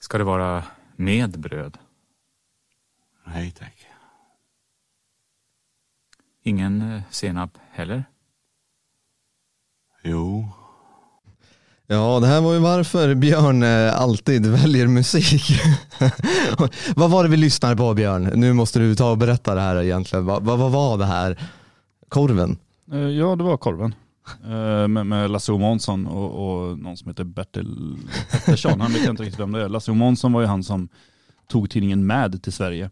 Ska 0.00 0.18
det 0.18 0.24
vara 0.24 0.64
med 0.96 1.40
bröd? 1.40 1.78
Nej 3.26 3.50
tack. 3.50 3.86
Ingen 6.42 6.92
eh, 6.92 7.02
senap 7.10 7.50
heller? 7.70 8.04
Jo, 10.04 10.48
Ja, 11.86 12.20
det 12.20 12.26
här 12.26 12.40
var 12.40 12.52
ju 12.52 12.58
varför 12.58 13.14
Björn 13.14 13.62
eh, 13.62 14.00
alltid 14.00 14.46
väljer 14.46 14.86
musik. 14.86 15.60
vad 16.96 17.10
var 17.10 17.24
det 17.24 17.30
vi 17.30 17.36
lyssnade 17.36 17.76
på 17.76 17.94
Björn? 17.94 18.22
Nu 18.34 18.52
måste 18.52 18.78
du 18.78 18.94
ta 18.94 19.10
och 19.10 19.18
berätta 19.18 19.54
det 19.54 19.60
här 19.60 19.82
egentligen. 19.82 20.26
Vad, 20.26 20.42
vad, 20.42 20.58
vad 20.58 20.72
var 20.72 20.98
det 20.98 21.06
här? 21.06 21.40
Korven? 22.08 22.58
Eh, 22.92 22.98
Ja 22.98 23.36
det 23.36 23.44
var 23.44 23.56
korven. 23.56 23.94
Eh, 24.44 24.88
med, 24.88 25.06
med 25.06 25.30
Lasse 25.30 25.52
O 25.52 25.58
Månsson 25.58 26.06
och, 26.06 26.30
och 26.30 26.78
någon 26.78 26.96
som 26.96 27.08
heter 27.08 27.24
Bertil 27.24 27.96
Pettersson. 28.30 28.80
Han 28.80 28.92
vet 28.92 29.04
jag 29.04 29.12
inte 29.12 29.22
riktigt 29.22 29.40
vem 29.40 29.52
det 29.52 29.62
är. 29.62 29.68
Lasse 29.68 29.90
O 29.90 29.94
Månsson 29.94 30.32
var 30.32 30.40
ju 30.40 30.46
han 30.46 30.64
som 30.64 30.88
tog 31.48 31.70
tidningen 31.70 32.06
Mad 32.06 32.42
till 32.42 32.52
Sverige. 32.52 32.90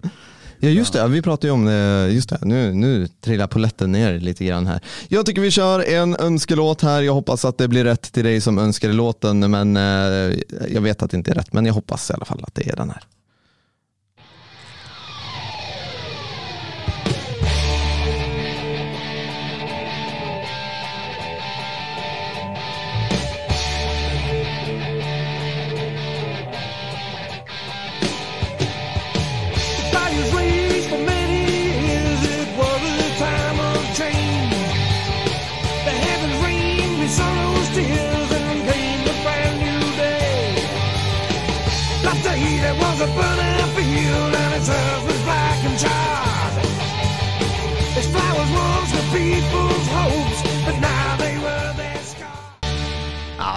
Ja 0.60 0.68
just 0.68 0.92
det, 0.92 1.08
vi 1.08 1.22
pratade 1.22 1.46
ju 1.46 1.52
om 1.52 1.64
det, 1.64 2.08
just 2.10 2.28
det, 2.28 2.38
nu, 2.42 2.74
nu 2.74 3.06
trillar 3.06 3.46
poletten 3.46 3.92
ner 3.92 4.20
lite 4.20 4.44
grann 4.44 4.66
här. 4.66 4.80
Jag 5.08 5.26
tycker 5.26 5.40
vi 5.40 5.50
kör 5.50 5.80
en 5.80 6.16
önskelåt 6.16 6.82
här, 6.82 7.02
jag 7.02 7.12
hoppas 7.12 7.44
att 7.44 7.58
det 7.58 7.68
blir 7.68 7.84
rätt 7.84 8.12
till 8.12 8.24
dig 8.24 8.40
som 8.40 8.58
önskade 8.58 8.92
låten, 8.92 9.50
men 9.50 9.76
eh, 9.76 10.38
jag 10.68 10.80
vet 10.80 11.02
att 11.02 11.10
det 11.10 11.16
inte 11.16 11.30
är 11.30 11.34
rätt, 11.34 11.52
men 11.52 11.66
jag 11.66 11.74
hoppas 11.74 12.10
i 12.10 12.12
alla 12.12 12.24
fall 12.24 12.40
att 12.42 12.54
det 12.54 12.68
är 12.70 12.76
den 12.76 12.90
här. 12.90 13.02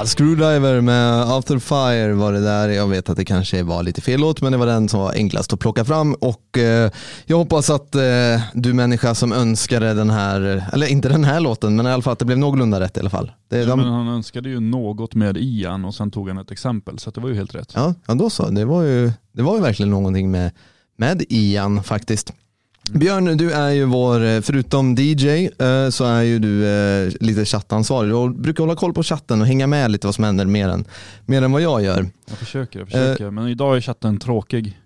Ah, 0.01 0.05
Screwdriver 0.05 0.81
med 0.81 1.21
After 1.21 1.59
Fire 1.59 2.13
var 2.13 2.33
det 2.33 2.41
där. 2.41 2.69
Jag 2.69 2.87
vet 2.87 3.09
att 3.09 3.17
det 3.17 3.25
kanske 3.25 3.63
var 3.63 3.83
lite 3.83 4.01
fel 4.01 4.19
låt, 4.19 4.41
men 4.41 4.51
det 4.51 4.57
var 4.57 4.65
den 4.65 4.89
som 4.89 4.99
var 4.99 5.13
enklast 5.13 5.53
att 5.53 5.59
plocka 5.59 5.85
fram. 5.85 6.13
Och 6.13 6.57
eh, 6.57 6.91
jag 7.25 7.37
hoppas 7.37 7.69
att 7.69 7.95
eh, 7.95 8.01
du 8.53 8.73
människa 8.73 9.15
som 9.15 9.33
önskade 9.33 9.93
den 9.93 10.09
här, 10.09 10.63
eller 10.73 10.87
inte 10.87 11.09
den 11.09 11.23
här 11.23 11.39
låten, 11.39 11.75
men 11.75 11.87
i 11.87 11.89
alla 11.89 12.01
fall 12.01 12.13
att 12.13 12.19
det 12.19 12.25
blev 12.25 12.37
någorlunda 12.37 12.79
rätt 12.79 12.97
i 12.97 12.99
alla 12.99 13.09
fall. 13.09 13.31
Det, 13.49 13.57
Ja, 13.57 13.65
de, 13.65 13.79
men 13.79 13.89
han 13.89 14.07
önskade 14.07 14.49
ju 14.49 14.59
något 14.59 15.15
med 15.15 15.37
Ian 15.37 15.85
och 15.85 15.95
sen 15.95 16.11
tog 16.11 16.27
han 16.27 16.37
ett 16.37 16.51
exempel 16.51 16.99
så 16.99 17.11
det 17.11 17.21
var 17.21 17.29
ju 17.29 17.35
helt 17.35 17.55
rätt. 17.55 17.71
Ja, 17.75 17.93
ja 18.07 18.13
då 18.13 18.29
så. 18.29 18.49
Det 18.49 18.65
var 18.65 18.81
ju, 18.81 19.11
det 19.31 19.41
var 19.41 19.55
ju 19.55 19.61
verkligen 19.61 19.89
någonting 19.89 20.31
med, 20.31 20.51
med 20.97 21.23
Ian 21.29 21.83
faktiskt. 21.83 22.33
Björn, 22.93 23.37
du 23.37 23.51
är 23.51 23.69
ju 23.69 23.85
vår, 23.85 24.23
eh, 24.25 24.41
förutom 24.41 24.95
DJ, 24.95 25.45
eh, 25.45 25.89
så 25.89 26.05
är 26.05 26.21
ju 26.21 26.39
du 26.39 26.67
eh, 26.67 27.11
lite 27.19 27.45
chattansvarig. 27.45 28.11
Du 28.11 28.41
brukar 28.41 28.63
hålla 28.63 28.75
koll 28.75 28.93
på 28.93 29.03
chatten 29.03 29.41
och 29.41 29.47
hänga 29.47 29.67
med 29.67 29.91
lite 29.91 30.07
vad 30.07 30.15
som 30.15 30.23
händer 30.23 30.45
mer 30.45 30.69
än, 30.69 30.85
mer 31.25 31.41
än 31.41 31.51
vad 31.51 31.61
jag 31.61 31.83
gör. 31.83 32.09
Jag 32.29 32.37
försöker, 32.37 32.79
jag 32.79 32.87
försöker. 32.87 33.31
Men 33.31 33.47
idag 33.47 33.77
är 33.77 33.81
chatten 33.81 34.17
tråkig. 34.19 34.79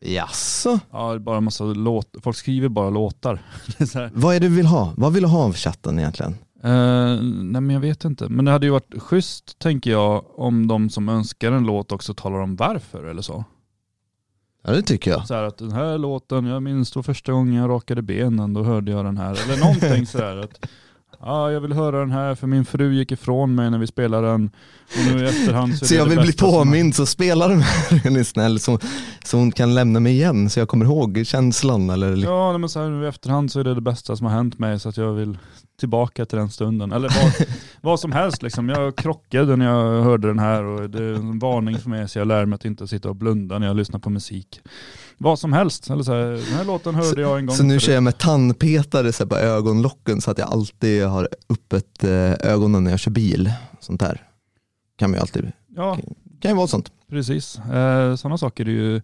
Jaså? 0.00 0.80
Ja, 0.92 1.08
det 1.08 1.14
är 1.14 1.18
bara 1.18 1.40
massa 1.40 1.64
låt. 1.64 2.14
Folk 2.22 2.36
skriver 2.36 2.68
bara 2.68 2.90
låtar. 2.90 3.42
Vad 4.12 4.36
är 4.36 4.40
det 4.40 4.48
du 4.48 4.54
vill 4.54 4.66
ha? 4.66 4.92
Vad 4.96 5.12
vill 5.12 5.22
du 5.22 5.28
ha 5.28 5.44
av 5.44 5.54
chatten 5.54 5.98
egentligen? 5.98 6.36
Eh, 6.64 6.70
nej 7.22 7.60
men 7.60 7.70
jag 7.70 7.80
vet 7.80 8.04
inte. 8.04 8.28
Men 8.28 8.44
det 8.44 8.50
hade 8.50 8.66
ju 8.66 8.72
varit 8.72 9.02
schysst 9.02 9.58
tänker 9.58 9.90
jag 9.90 10.38
om 10.40 10.68
de 10.68 10.90
som 10.90 11.08
önskar 11.08 11.52
en 11.52 11.64
låt 11.64 11.92
också 11.92 12.14
talar 12.14 12.38
om 12.38 12.56
varför 12.56 13.04
eller 13.04 13.22
så. 13.22 13.44
Ja 14.64 14.72
det 14.72 14.82
tycker 14.82 15.10
jag. 15.10 15.26
Så 15.26 15.34
här 15.34 15.42
att 15.42 15.58
den 15.58 15.72
här 15.72 15.98
låten, 15.98 16.46
jag 16.46 16.62
minns 16.62 16.90
då 16.90 17.02
första 17.02 17.32
gången 17.32 17.54
jag 17.54 17.70
rakade 17.70 18.02
benen, 18.02 18.54
då 18.54 18.62
hörde 18.62 18.90
jag 18.90 19.04
den 19.04 19.16
här. 19.16 19.38
Eller 19.44 19.60
någonting 19.60 20.06
sådär 20.06 20.36
att 20.36 20.66
ja, 21.20 21.50
jag 21.50 21.60
vill 21.60 21.72
höra 21.72 22.00
den 22.00 22.10
här 22.10 22.34
för 22.34 22.46
min 22.46 22.64
fru 22.64 22.94
gick 22.94 23.12
ifrån 23.12 23.54
mig 23.54 23.70
när 23.70 23.78
vi 23.78 23.86
spelade 23.86 24.26
den. 24.26 24.50
Och 24.86 25.14
nu 25.14 25.24
i 25.24 25.28
efterhand 25.28 25.78
så 25.78 25.86
Så 25.86 25.94
jag 25.94 26.06
vill 26.06 26.20
bli 26.20 26.32
påmind 26.32 26.94
så 26.94 27.06
spela 27.06 27.48
den 27.48 27.60
här, 27.60 28.06
är 28.06 28.10
ni 28.10 28.24
snäll, 28.24 28.60
så, 28.60 28.78
så 29.24 29.36
hon 29.36 29.52
kan 29.52 29.74
lämna 29.74 30.00
mig 30.00 30.12
igen 30.12 30.50
så 30.50 30.60
jag 30.60 30.68
kommer 30.68 30.84
ihåg 30.84 31.22
känslan 31.26 31.90
eller 31.90 32.16
Ja 32.16 32.58
men 32.58 32.68
så 32.68 32.80
här, 32.80 32.88
nu 32.88 33.04
i 33.04 33.08
efterhand 33.08 33.52
så 33.52 33.60
är 33.60 33.64
det 33.64 33.74
det 33.74 33.80
bästa 33.80 34.16
som 34.16 34.26
har 34.26 34.34
hänt 34.34 34.58
mig 34.58 34.80
så 34.80 34.88
att 34.88 34.96
jag 34.96 35.12
vill 35.12 35.38
tillbaka 35.82 36.24
till 36.26 36.38
den 36.38 36.50
stunden. 36.50 36.92
Eller 36.92 37.08
vad, 37.08 37.48
vad 37.80 38.00
som 38.00 38.12
helst 38.12 38.42
liksom. 38.42 38.68
Jag 38.68 38.96
krockade 38.96 39.56
när 39.56 39.66
jag 39.66 40.02
hörde 40.02 40.28
den 40.28 40.38
här 40.38 40.64
och 40.64 40.90
det 40.90 40.98
är 41.04 41.14
en 41.14 41.38
varning 41.38 41.78
för 41.78 41.90
mig 41.90 42.08
så 42.08 42.18
jag 42.18 42.28
lär 42.28 42.46
mig 42.46 42.54
att 42.54 42.64
inte 42.64 42.88
sitta 42.88 43.08
och 43.08 43.16
blunda 43.16 43.58
när 43.58 43.66
jag 43.66 43.76
lyssnar 43.76 44.00
på 44.00 44.10
musik. 44.10 44.60
Vad 45.18 45.38
som 45.38 45.52
helst. 45.52 45.90
Eller 45.90 46.02
så 46.02 46.12
här, 46.12 46.24
den 46.26 46.54
här 46.58 46.64
låten 46.64 46.94
hörde 46.94 47.20
jag 47.20 47.38
en 47.38 47.46
gång 47.46 47.56
Så 47.56 47.62
nu 47.62 47.80
kör 47.80 47.92
jag 47.94 48.02
med 48.02 48.18
tandpetare 48.18 49.12
så 49.12 49.22
här 49.22 49.28
på 49.28 49.36
ögonlocken 49.36 50.20
så 50.20 50.30
att 50.30 50.38
jag 50.38 50.48
alltid 50.52 51.04
har 51.04 51.28
öppet 51.50 52.04
eh, 52.04 52.32
ögonen 52.52 52.84
när 52.84 52.90
jag 52.90 53.00
kör 53.00 53.10
bil. 53.10 53.52
Sånt 53.80 54.00
där. 54.00 54.22
Kan 54.96 55.10
man 55.10 55.16
ju 55.16 55.20
alltid, 55.20 55.52
Ja, 55.76 55.98
kan 56.40 56.50
ju 56.50 56.56
vara 56.56 56.66
sånt. 56.66 56.92
precis. 57.10 57.58
Eh, 57.58 58.14
Sådana 58.16 58.38
saker 58.38 58.64
är 58.66 58.70
ju 58.70 59.00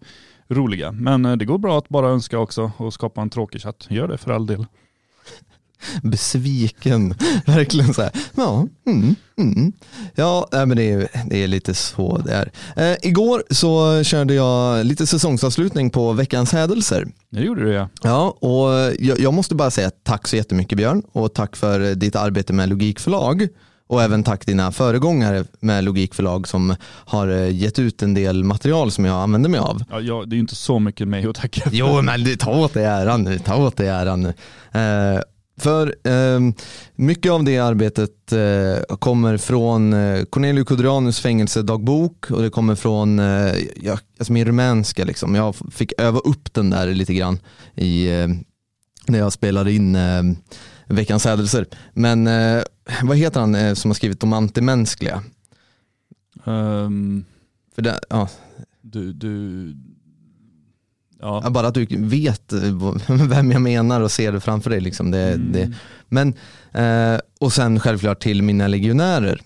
roliga. 0.49 0.91
Men 0.91 1.25
eh, 1.25 1.35
det 1.35 1.45
går 1.45 1.57
bra 1.57 1.77
att 1.77 1.89
bara 1.89 2.07
önska 2.09 2.39
också 2.39 2.71
och 2.77 2.93
skapa 2.93 3.21
en 3.21 3.29
tråkig 3.29 3.61
chatt. 3.61 3.87
Gör 3.89 4.07
det 4.07 4.17
för 4.17 4.31
all 4.31 4.45
del. 4.45 4.65
Besviken, 6.03 7.13
verkligen 7.45 7.93
så 7.93 8.01
här. 8.01 8.11
Ja, 8.35 8.67
mm, 8.87 9.15
mm. 9.37 9.71
ja 10.15 10.47
men 10.51 10.69
det 10.69 10.91
är, 10.91 11.07
det 11.29 11.43
är 11.43 11.47
lite 11.47 11.73
så 11.73 12.17
det 12.17 12.33
är. 12.33 12.51
Eh, 12.91 12.97
igår 13.01 13.43
så 13.49 14.03
körde 14.03 14.33
jag 14.33 14.85
lite 14.85 15.07
säsongsavslutning 15.07 15.89
på 15.89 16.13
veckans 16.13 16.51
hädelser. 16.51 17.07
Det 17.29 17.41
gjorde 17.41 17.63
du 17.63 17.71
ja. 17.71 17.89
Ja, 18.03 18.29
och 18.29 18.93
jag, 18.99 19.19
jag 19.19 19.33
måste 19.33 19.55
bara 19.55 19.71
säga 19.71 19.91
tack 20.03 20.27
så 20.27 20.35
jättemycket 20.35 20.77
Björn 20.77 21.03
och 21.11 21.33
tack 21.33 21.55
för 21.55 21.95
ditt 21.95 22.15
arbete 22.15 22.53
med 22.53 22.69
Logikförlag 22.69 23.47
och 23.89 24.03
även 24.03 24.23
tack 24.23 24.45
dina 24.45 24.71
föregångare 24.71 25.45
med 25.59 25.83
Logikförlag 25.83 26.47
som 26.47 26.75
har 26.83 27.27
eh, 27.27 27.55
gett 27.55 27.79
ut 27.79 28.01
en 28.01 28.13
del 28.13 28.43
material 28.43 28.91
som 28.91 29.05
jag 29.05 29.15
använder 29.15 29.49
mig 29.49 29.59
av. 29.59 29.83
ja 29.89 30.01
jag, 30.01 30.29
det 30.29 30.33
är 30.33 30.35
ju 30.35 30.41
inte 30.41 30.55
så 30.55 30.79
mycket 30.79 31.07
mig 31.07 31.25
att 31.25 31.35
tacka 31.35 31.69
för. 31.69 31.77
Jo 31.77 32.01
men 32.01 32.37
ta 32.37 32.51
åt 32.51 32.73
dig 32.73 32.85
äran 32.85 33.23
nu, 33.23 33.39
ta 33.39 33.55
åt 33.55 33.77
dig 33.77 33.87
äran 33.87 34.21
nu. 34.21 34.33
Eh, 34.79 35.21
för 35.59 35.95
eh, 36.03 36.39
mycket 36.95 37.31
av 37.31 37.43
det 37.43 37.57
arbetet 37.57 38.31
eh, 38.31 38.95
kommer 38.95 39.37
från 39.37 39.93
eh, 39.93 40.23
Cornelius 40.23 40.67
Kudrianus 40.67 41.19
fängelsedagbok 41.19 42.31
och 42.31 42.41
det 42.41 42.49
kommer 42.49 42.75
från 42.75 43.19
eh, 43.19 43.53
ja, 43.75 43.99
alltså 44.17 44.33
min 44.33 44.45
rumänska. 44.45 45.05
Liksom. 45.05 45.35
Jag 45.35 45.55
fick 45.71 45.93
öva 45.97 46.19
upp 46.19 46.53
den 46.53 46.69
där 46.69 46.87
lite 46.93 47.13
grann 47.13 47.39
i, 47.75 48.07
eh, 48.07 48.27
när 49.07 49.19
jag 49.19 49.33
spelade 49.33 49.71
in 49.73 49.95
eh, 49.95 50.23
Veckans 50.87 51.25
hädelser. 51.25 51.65
Men 51.93 52.27
eh, 52.27 52.63
vad 53.03 53.17
heter 53.17 53.39
han 53.39 53.75
som 53.75 53.91
har 53.91 53.95
skrivit 53.95 54.19
De 54.19 54.33
antimänskliga? 54.33 55.23
Ehm, 56.45 57.25
För 57.75 57.81
det, 57.81 57.99
ja, 58.09 58.29
du, 58.81 59.13
du, 59.13 59.73
ja. 61.19 61.49
Bara 61.49 61.67
att 61.67 61.73
du 61.73 61.85
vet 61.89 62.53
eh, 62.53 62.59
vem 63.27 63.51
jag 63.51 63.61
menar 63.61 64.01
och 64.01 64.11
ser 64.11 64.31
det 64.31 64.39
framför 64.39 64.69
dig. 64.69 64.79
Liksom. 64.81 65.11
Det, 65.11 65.19
Mm. 65.33 65.51
det. 65.51 65.71
Men, 66.07 66.33
eh, 66.71 67.19
och 67.39 67.53
sen 67.53 67.79
självklart 67.79 68.19
till 68.19 68.43
mina 68.43 68.67
legionärer 68.67 69.41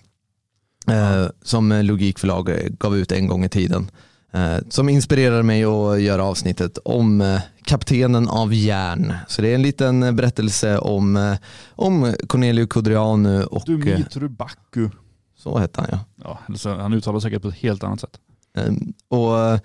eh, 0.90 1.26
som 1.42 1.72
Logikförlag 1.72 2.50
gav 2.78 2.96
ut 2.96 3.12
en 3.12 3.26
gång 3.26 3.44
i 3.44 3.48
tiden. 3.48 3.90
Eh, 4.32 4.56
som 4.68 4.88
inspirerade 4.88 5.42
mig 5.42 5.64
att 5.64 6.00
göra 6.00 6.24
avsnittet 6.24 6.78
om 6.84 7.20
eh, 7.20 7.40
kaptenen 7.64 8.28
av 8.28 8.54
järn. 8.54 9.12
Så 9.28 9.42
det 9.42 9.48
är 9.48 9.54
en 9.54 9.62
liten 9.62 10.16
berättelse 10.16 10.78
om, 10.78 11.16
eh, 11.16 11.34
om 11.70 12.14
Cornelius 12.26 12.68
Kudrianu 12.68 13.44
och 13.44 13.62
Dumitru 13.66 14.28
Bakku 14.28 14.90
Så 15.38 15.58
hette 15.58 15.80
han 15.80 15.90
ja. 16.24 16.38
Ja, 16.64 16.76
han 16.76 16.92
uttalar 16.92 17.20
säkert 17.20 17.42
på 17.42 17.48
ett 17.48 17.54
helt 17.54 17.84
annat 17.84 18.00
sätt. 18.00 18.18
Ehm, 18.56 18.92
Och 19.08 19.60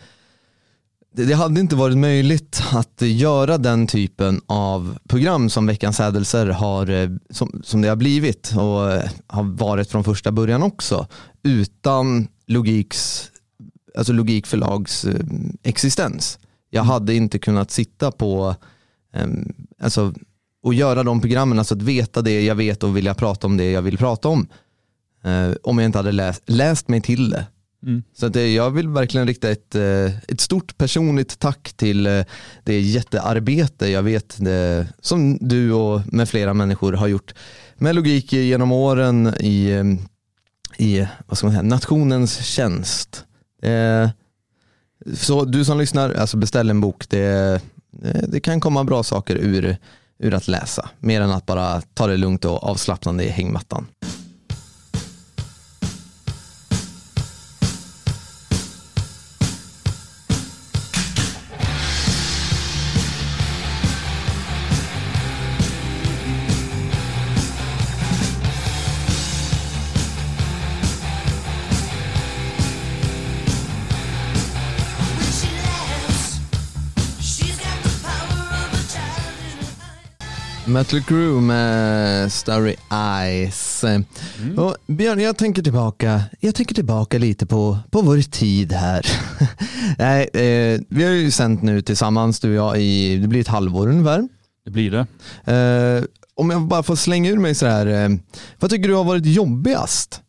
det, 1.11 1.33
hade 1.33 1.59
inte 1.59 1.75
varit 1.75 1.97
möjligt 1.97 2.63
att 2.71 3.01
göra 3.01 3.57
den 3.57 3.87
typen 3.87 4.41
av 4.45 4.97
program 5.07 5.49
som 5.49 5.67
Veckans 5.67 5.99
hädelser 5.99 6.47
har, 6.47 6.89
eh, 6.89 7.09
som, 7.29 7.61
som 7.63 7.81
det 7.81 7.87
har 7.89 7.95
blivit 7.95 8.53
och 8.55 8.91
eh, 8.91 9.09
har 9.27 9.43
varit 9.43 9.89
från 9.89 10.03
första 10.03 10.31
början 10.31 10.63
också 10.63 11.07
utan 11.43 12.27
logiks, 12.47 13.31
alltså 13.97 14.13
logikförlags 14.13 15.05
eh, 15.05 15.25
existens. 15.63 16.39
Jag 16.69 16.83
hade 16.83 17.15
inte 17.15 17.39
kunnat 17.39 17.71
sitta 17.71 18.11
på 18.11 18.55
ehm, 19.13 19.53
alltså, 19.81 20.13
och 20.63 20.73
göra 20.73 21.03
de 21.03 21.21
programmen, 21.21 21.59
alltså 21.59 21.75
att 21.75 21.81
veta 21.81 22.21
det 22.21 22.41
jag 22.41 22.55
vet 22.55 22.83
och 22.83 22.97
vilja 22.97 23.13
prata 23.13 23.47
om 23.47 23.57
det 23.57 23.71
jag 23.71 23.81
vill 23.81 23.97
prata 23.97 24.27
om. 24.27 24.47
Om 25.63 25.77
jag 25.77 25.85
inte 25.85 25.97
hade 25.97 26.11
läst, 26.11 26.43
läst 26.45 26.87
mig 26.87 27.01
till 27.01 27.29
det. 27.29 27.45
Mm. 27.83 28.03
Så 28.13 28.25
att, 28.25 28.35
eh, 28.35 28.41
jag 28.41 28.71
vill 28.71 28.87
verkligen 28.89 29.27
rikta 29.27 29.49
ett, 29.49 29.75
eh, 29.75 30.05
ett 30.27 30.41
stort 30.41 30.77
personligt 30.77 31.39
tack 31.39 31.73
till 31.73 32.07
eh, 32.07 32.23
det 32.63 32.79
jättearbete 32.79 33.87
jag 33.87 34.03
vet 34.03 34.35
det, 34.37 34.87
som 35.01 35.37
du 35.41 35.71
och 35.73 36.13
med 36.13 36.29
flera 36.29 36.53
människor 36.53 36.93
har 36.93 37.07
gjort 37.07 37.33
med 37.75 37.95
logik 37.95 38.33
genom 38.33 38.71
åren 38.71 39.27
i, 39.39 39.83
i 40.77 41.07
vad 41.27 41.37
ska 41.37 41.47
man 41.47 41.53
säga, 41.53 41.63
nationens 41.63 42.45
tjänst. 42.45 43.25
Eh, 43.61 44.09
Så 45.13 45.45
du 45.45 45.65
som 45.65 45.77
lyssnar, 45.79 46.13
alltså 46.13 46.37
beställ 46.37 46.69
en 46.69 46.81
bok. 46.81 47.09
Det, 47.09 47.61
det 48.27 48.39
kan 48.39 48.59
komma 48.61 48.83
bra 48.83 49.03
saker 49.03 49.35
ur, 49.35 49.77
ur 50.19 50.33
att 50.33 50.47
läsa. 50.47 50.89
Mer 50.99 51.21
än 51.21 51.31
att 51.31 51.45
bara 51.45 51.81
ta 51.81 52.07
det 52.07 52.17
lugnt 52.17 52.45
och 52.45 52.63
avslappnande 52.63 53.23
i 53.23 53.29
hängmattan. 53.29 53.85
Metal 80.69 81.01
Crew 81.01 81.41
med 81.41 82.31
Starry 82.31 82.75
Eyes. 82.91 83.83
Och 84.57 84.75
Björn, 84.87 85.19
jag 85.19 85.37
tänker 85.37 85.61
tillbaka, 85.61 86.21
jag 86.39 86.55
tänker 86.55 86.75
tillbaka 86.75 87.17
lite 87.17 87.45
på, 87.45 87.77
på 87.91 88.01
vår 88.01 88.21
tid 88.21 88.73
här. 88.73 89.05
Nej, 89.97 90.29
eh, 90.33 90.81
vi 90.89 91.03
har 91.03 91.11
ju 91.11 91.31
sänt 91.31 91.61
nu 91.61 91.81
tillsammans, 91.81 92.39
du 92.39 92.49
och 92.49 92.55
jag, 92.55 92.81
i, 92.81 93.17
det 93.17 93.27
blir 93.27 93.41
ett 93.41 93.47
halvår 93.47 93.87
ungefär. 93.89 94.27
Det 94.65 94.71
blir 94.71 94.91
det. 94.91 95.07
Eh, 95.53 96.03
om 96.35 96.49
jag 96.49 96.61
bara 96.61 96.83
får 96.83 96.95
slänga 96.95 97.29
ur 97.29 97.37
mig 97.37 97.55
så 97.55 97.65
här, 97.65 97.85
eh, 97.87 98.09
vad 98.59 98.71
tycker 98.71 98.87
du 98.87 98.95
har 98.95 99.03
varit 99.03 99.25
jobbigast? 99.25 100.21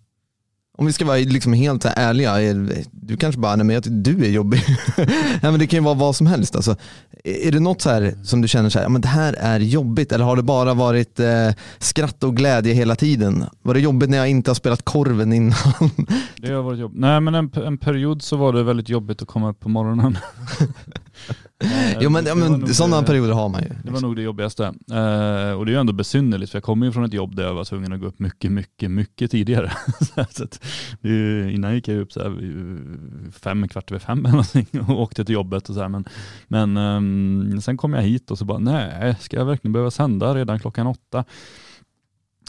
Om 0.81 0.87
vi 0.87 0.93
ska 0.93 1.05
vara 1.05 1.17
liksom 1.17 1.53
helt 1.53 1.85
ärliga, 1.85 2.55
du 2.91 3.17
kanske 3.17 3.41
bara, 3.41 3.57
nej 3.57 3.67
men 3.67 3.75
jag 3.75 3.83
du 3.93 4.25
är 4.25 4.31
jobbig. 4.31 4.63
nej 4.97 5.39
men 5.43 5.59
det 5.59 5.67
kan 5.67 5.79
ju 5.79 5.85
vara 5.85 5.95
vad 5.95 6.17
som 6.17 6.27
helst. 6.27 6.57
Alltså, 6.57 6.77
är 7.25 7.53
det 7.53 7.61
något 7.61 7.81
så 7.81 7.91
här 7.91 8.15
som 8.25 8.41
du 8.41 8.49
känner 8.49 8.71
så 8.71 8.79
här, 8.79 8.85
ja, 8.85 8.89
men 8.89 9.01
det 9.01 9.09
här 9.09 9.33
är 9.33 9.61
jobbigt 9.61 10.13
eller 10.13 10.25
har 10.25 10.37
det 10.37 10.43
bara 10.43 10.75
varit 10.75 11.21
eh, 11.21 11.51
skratt 11.79 12.25
och 12.25 12.37
glädje 12.37 12.75
hela 12.75 12.97
tiden? 12.97 13.45
Var 13.63 13.75
det 13.75 13.81
jobbigt 13.81 14.11
när 14.11 14.19
jag 14.19 14.29
inte 14.29 14.51
har 14.51 14.55
spelat 14.55 14.83
korven 14.85 15.33
innan? 15.33 15.91
Det 16.37 16.53
har 16.53 16.63
varit 16.63 16.79
jobbigt. 16.79 17.01
Nej 17.01 17.21
men 17.21 17.35
en, 17.35 17.51
en 17.55 17.79
period 17.79 18.23
så 18.23 18.37
var 18.37 18.53
det 18.53 18.63
väldigt 18.63 18.89
jobbigt 18.89 19.23
att 19.23 19.29
komma 19.29 19.51
upp 19.51 19.61
på 19.61 19.69
morgonen. 19.69 20.19
Eh, 21.65 21.97
jo 22.01 22.11
men, 22.11 22.27
ja, 22.27 22.35
men 22.35 22.75
sådana 22.75 23.01
det- 23.01 23.07
perioder 23.07 23.33
har 23.33 23.49
man 23.49 23.63
ju. 23.63 23.69
Det 23.85 23.91
var 23.91 24.01
nog 24.01 24.17
det 24.17 24.23
jobbigaste. 24.23 24.65
Eh, 24.65 25.53
och 25.53 25.67
det 25.67 25.71
är 25.71 25.75
ju 25.75 25.81
ändå 25.81 25.93
besynnerligt 25.93 26.51
för 26.51 26.57
jag 26.57 26.65
kommer 26.65 26.87
ju 26.87 26.93
från 26.93 27.05
ett 27.05 27.13
jobb 27.13 27.37
där 27.37 27.45
jag 27.45 27.55
var 27.55 27.65
tvungen 27.65 27.93
att 27.93 28.01
gå 28.01 28.07
upp 28.07 28.19
mycket, 28.19 28.53
mycket, 28.53 28.91
mycket 28.91 29.31
tidigare. 29.31 29.73
så 30.31 30.43
att, 30.45 30.67
ju, 31.01 31.51
innan 31.53 31.75
gick 31.75 31.89
jag 31.89 31.99
upp 32.01 32.13
så 32.13 32.21
här, 32.23 32.29
vid 32.29 33.35
fem, 33.35 33.69
kvart 33.69 33.91
över 33.91 33.99
fem 34.01 34.19
eller 34.19 34.31
någonting 34.31 34.67
och 34.89 35.01
åkte 35.03 35.25
till 35.25 35.33
jobbet 35.35 35.69
och 35.69 35.75
så 35.75 35.81
här. 35.81 35.89
Men, 35.89 36.05
men 36.49 36.77
ehm, 36.77 37.61
sen 37.61 37.77
kom 37.77 37.93
jag 37.95 38.03
hit 38.03 38.31
och 38.31 38.39
så 38.39 38.45
bara, 38.45 38.59
nej, 38.59 39.17
ska 39.21 39.37
jag 39.37 39.45
verkligen 39.45 39.73
behöva 39.73 39.91
sända 39.91 40.35
redan 40.35 40.59
klockan 40.59 40.87
åtta? 40.87 41.25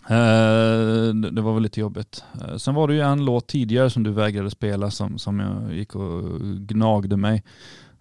Eh, 0.10 1.14
det 1.14 1.42
var 1.42 1.54
väl 1.54 1.64
lite 1.64 1.80
jobbigt. 1.80 2.24
Eh, 2.42 2.56
sen 2.58 2.76
var 2.76 2.88
det 2.88 2.94
ju 2.94 3.02
en 3.02 3.26
låt 3.26 3.48
tidigare 3.48 3.90
som 3.90 4.04
du 4.04 4.12
vägrade 4.12 4.50
spela 4.50 4.92
som, 4.92 5.18
som 5.18 5.40
jag 5.40 5.74
gick 5.74 5.96
och 5.96 6.40
gnagde 6.42 7.18
mig. 7.18 7.44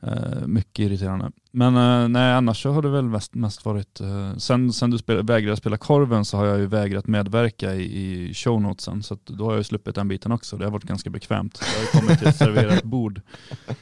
Eh, 0.02 0.46
mycket 0.46 0.78
irriterande. 0.78 1.30
Men 1.50 1.76
eh, 1.76 2.08
nej, 2.08 2.32
annars 2.32 2.62
så 2.62 2.70
har 2.72 2.82
det 2.82 2.88
väl 2.88 3.04
mest, 3.04 3.34
mest 3.34 3.64
varit, 3.64 4.00
eh, 4.00 4.36
sen, 4.36 4.72
sen 4.72 4.90
du 4.90 4.98
spel, 4.98 5.26
vägrade 5.26 5.56
spela 5.56 5.76
korven 5.76 6.24
så 6.24 6.36
har 6.36 6.44
jag 6.44 6.58
ju 6.58 6.66
vägrat 6.66 7.06
medverka 7.06 7.74
i, 7.74 7.82
i 7.82 8.34
shownotesen. 8.34 9.02
Så 9.02 9.18
då 9.24 9.44
har 9.44 9.52
jag 9.52 9.58
ju 9.58 9.64
sluppit 9.64 9.94
den 9.94 10.08
biten 10.08 10.32
också. 10.32 10.56
Det 10.56 10.64
har 10.64 10.70
varit 10.72 10.84
ganska 10.84 11.10
bekvämt. 11.10 11.62
Jag 11.74 11.80
har 11.80 12.00
kommit 12.00 12.18
till 12.18 12.28
ett 12.28 12.36
serverat 12.36 12.82
bord 12.82 13.20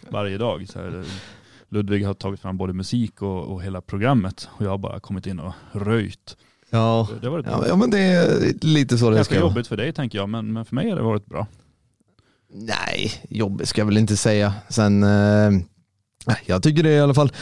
varje 0.08 0.38
dag. 0.38 0.68
Så 0.68 0.78
här, 0.78 1.04
Ludvig 1.68 2.06
har 2.06 2.14
tagit 2.14 2.40
fram 2.40 2.56
både 2.56 2.72
musik 2.72 3.22
och, 3.22 3.44
och 3.52 3.62
hela 3.62 3.80
programmet 3.80 4.48
och 4.52 4.64
jag 4.64 4.70
har 4.70 4.78
bara 4.78 5.00
kommit 5.00 5.26
in 5.26 5.40
och 5.40 5.52
röjt. 5.72 6.36
Ja, 6.70 7.08
Det 7.20 7.28
varit 7.28 7.46
ja, 7.46 7.64
ja 7.68 7.76
men 7.76 7.90
det 7.90 7.98
är 7.98 8.52
lite 8.66 8.98
så 8.98 9.10
det 9.10 9.24
ska 9.24 9.34
vara. 9.34 9.48
jobbigt 9.48 9.66
för 9.66 9.76
dig 9.76 9.92
tänker 9.92 10.18
jag, 10.18 10.28
men, 10.28 10.52
men 10.52 10.64
för 10.64 10.74
mig 10.74 10.90
har 10.90 10.96
det 10.96 11.02
varit 11.02 11.26
bra. 11.26 11.46
Nej, 12.52 13.12
jobbigt 13.28 13.68
ska 13.68 13.80
jag 13.80 13.86
väl 13.86 13.98
inte 13.98 14.16
säga. 14.16 14.54
Sen, 14.68 15.04
jag 16.46 16.62
tycker 16.62 16.82
det 16.82 16.90
i 16.90 17.00
alla 17.00 17.14
fall, 17.14 17.32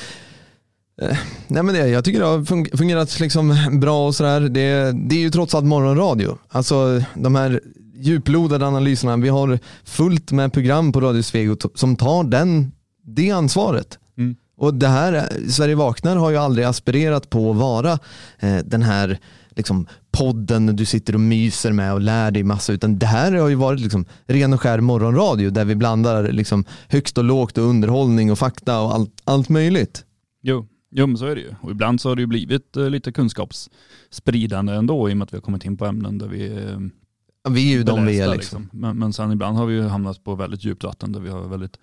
eh, 1.02 1.16
nej 1.48 1.62
men 1.62 1.74
det, 1.74 1.88
jag 1.88 2.04
tycker 2.04 2.20
det 2.20 2.26
har 2.26 2.38
fun- 2.38 2.76
fungerat 2.76 3.20
liksom 3.20 3.56
bra 3.80 4.06
och 4.06 4.14
sådär. 4.14 4.40
Det, 4.40 4.92
det 5.08 5.16
är 5.16 5.20
ju 5.20 5.30
trots 5.30 5.54
allt 5.54 5.66
morgonradio. 5.66 6.38
Alltså 6.48 7.02
de 7.14 7.34
här 7.34 7.60
djuplodade 7.98 8.66
analyserna, 8.66 9.16
vi 9.16 9.28
har 9.28 9.58
fullt 9.84 10.32
med 10.32 10.52
program 10.52 10.92
på 10.92 11.00
Radio 11.00 11.22
Svegot 11.22 11.78
som 11.78 11.96
tar 11.96 12.24
den, 12.24 12.72
det 13.06 13.30
ansvaret. 13.30 13.98
Mm. 14.18 14.36
Och 14.58 14.74
det 14.74 14.88
här, 14.88 15.12
eh, 15.12 15.48
Sverige 15.48 15.74
vaknar 15.74 16.16
har 16.16 16.30
ju 16.30 16.36
aldrig 16.36 16.66
aspirerat 16.66 17.30
på 17.30 17.50
att 17.50 17.56
vara 17.56 17.92
eh, 18.38 18.56
den 18.64 18.82
här 18.82 19.18
liksom, 19.56 19.86
podden 20.10 20.66
du 20.76 20.84
sitter 20.84 21.14
och 21.14 21.20
myser 21.20 21.72
med 21.72 21.92
och 21.92 22.00
lär 22.00 22.30
dig 22.30 22.42
massa, 22.42 22.72
utan 22.72 22.98
det 22.98 23.06
här 23.06 23.32
har 23.32 23.48
ju 23.48 23.54
varit 23.54 23.80
liksom, 23.80 24.04
ren 24.26 24.52
och 24.52 24.60
skär 24.60 24.80
morgonradio 24.80 25.50
där 25.50 25.64
vi 25.64 25.74
blandar 25.74 26.32
liksom, 26.32 26.64
högst 26.88 27.18
och 27.18 27.24
lågt 27.24 27.58
och 27.58 27.64
underhållning 27.64 28.32
och 28.32 28.38
fakta 28.38 28.80
och 28.80 28.94
allt, 28.94 29.22
allt 29.24 29.48
möjligt. 29.48 30.04
Jo. 30.42 30.66
jo, 30.90 31.06
men 31.06 31.18
så 31.18 31.26
är 31.26 31.34
det 31.34 31.40
ju. 31.40 31.54
Och 31.60 31.70
ibland 31.70 32.00
så 32.00 32.08
har 32.08 32.16
det 32.16 32.22
ju 32.22 32.26
blivit 32.26 32.76
eh, 32.76 32.90
lite 32.90 33.12
kunskapsspridande 33.12 34.72
ändå 34.72 35.10
i 35.10 35.12
och 35.12 35.16
med 35.16 35.24
att 35.24 35.32
vi 35.32 35.36
har 35.36 35.42
kommit 35.42 35.64
in 35.64 35.76
på 35.76 35.86
ämnen 35.86 36.18
där 36.18 36.28
vi 36.28 36.46
eh, 36.46 37.52
Vi 37.52 37.72
är 37.72 37.76
ju 37.76 37.82
de 37.82 38.06
vi 38.06 38.20
är 38.20 38.26
belästa, 38.26 38.34
liksom. 38.34 38.68
Men, 38.72 38.98
men 38.98 39.12
sen 39.12 39.32
ibland 39.32 39.56
har 39.56 39.66
vi 39.66 39.74
ju 39.74 39.82
hamnat 39.82 40.24
på 40.24 40.34
väldigt 40.34 40.64
djupt 40.64 40.84
vatten 40.84 41.12
där 41.12 41.20
vi 41.20 41.28
har 41.30 41.48
väldigt, 41.48 41.78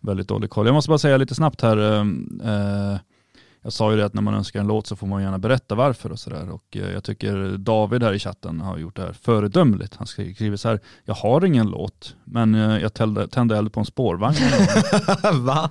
väldigt 0.00 0.28
dålig 0.28 0.50
koll. 0.50 0.66
Jag 0.66 0.74
måste 0.74 0.88
bara 0.88 0.98
säga 0.98 1.16
lite 1.16 1.34
snabbt 1.34 1.60
här. 1.60 1.76
eh, 1.76 2.92
eh, 2.92 2.98
jag 3.68 3.72
sa 3.72 3.90
ju 3.90 3.96
det 3.96 4.04
att 4.04 4.14
när 4.14 4.22
man 4.22 4.34
önskar 4.34 4.60
en 4.60 4.66
låt 4.66 4.86
så 4.86 4.96
får 4.96 5.06
man 5.06 5.22
gärna 5.22 5.38
berätta 5.38 5.74
varför 5.74 6.12
och 6.12 6.18
sådär. 6.18 6.50
Och 6.50 6.76
eh, 6.76 6.90
jag 6.92 7.04
tycker 7.04 7.56
David 7.58 8.02
här 8.02 8.12
i 8.12 8.18
chatten 8.18 8.60
har 8.60 8.78
gjort 8.78 8.96
det 8.96 9.02
här 9.02 9.12
föredömligt. 9.22 9.94
Han 9.96 10.06
skri- 10.06 10.34
skriver 10.34 10.56
så 10.56 10.68
här, 10.68 10.80
jag 11.04 11.14
har 11.14 11.44
ingen 11.44 11.66
låt, 11.66 12.14
men 12.24 12.54
eh, 12.54 12.78
jag 12.78 12.94
tände, 12.94 13.28
tände 13.28 13.56
eld 13.56 13.72
på 13.72 13.80
en 13.80 13.86
spårvagn. 13.86 14.36
Va? 15.44 15.70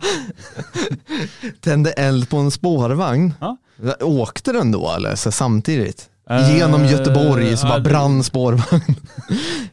Tände 1.61 1.91
eld 1.91 2.29
på 2.29 2.37
en 2.37 2.51
spårvagn? 2.51 3.33
Ja. 3.39 3.57
Åkte 4.01 4.51
den 4.51 4.71
då 4.71 4.91
eller 4.97 5.15
så 5.15 5.31
samtidigt? 5.31 6.09
Eh, 6.29 6.57
Genom 6.57 6.85
Göteborg 6.85 7.57
så 7.57 7.67
bara 7.67 7.79
det- 7.79 7.89
brann 7.89 8.23
spårvagn. 8.23 8.95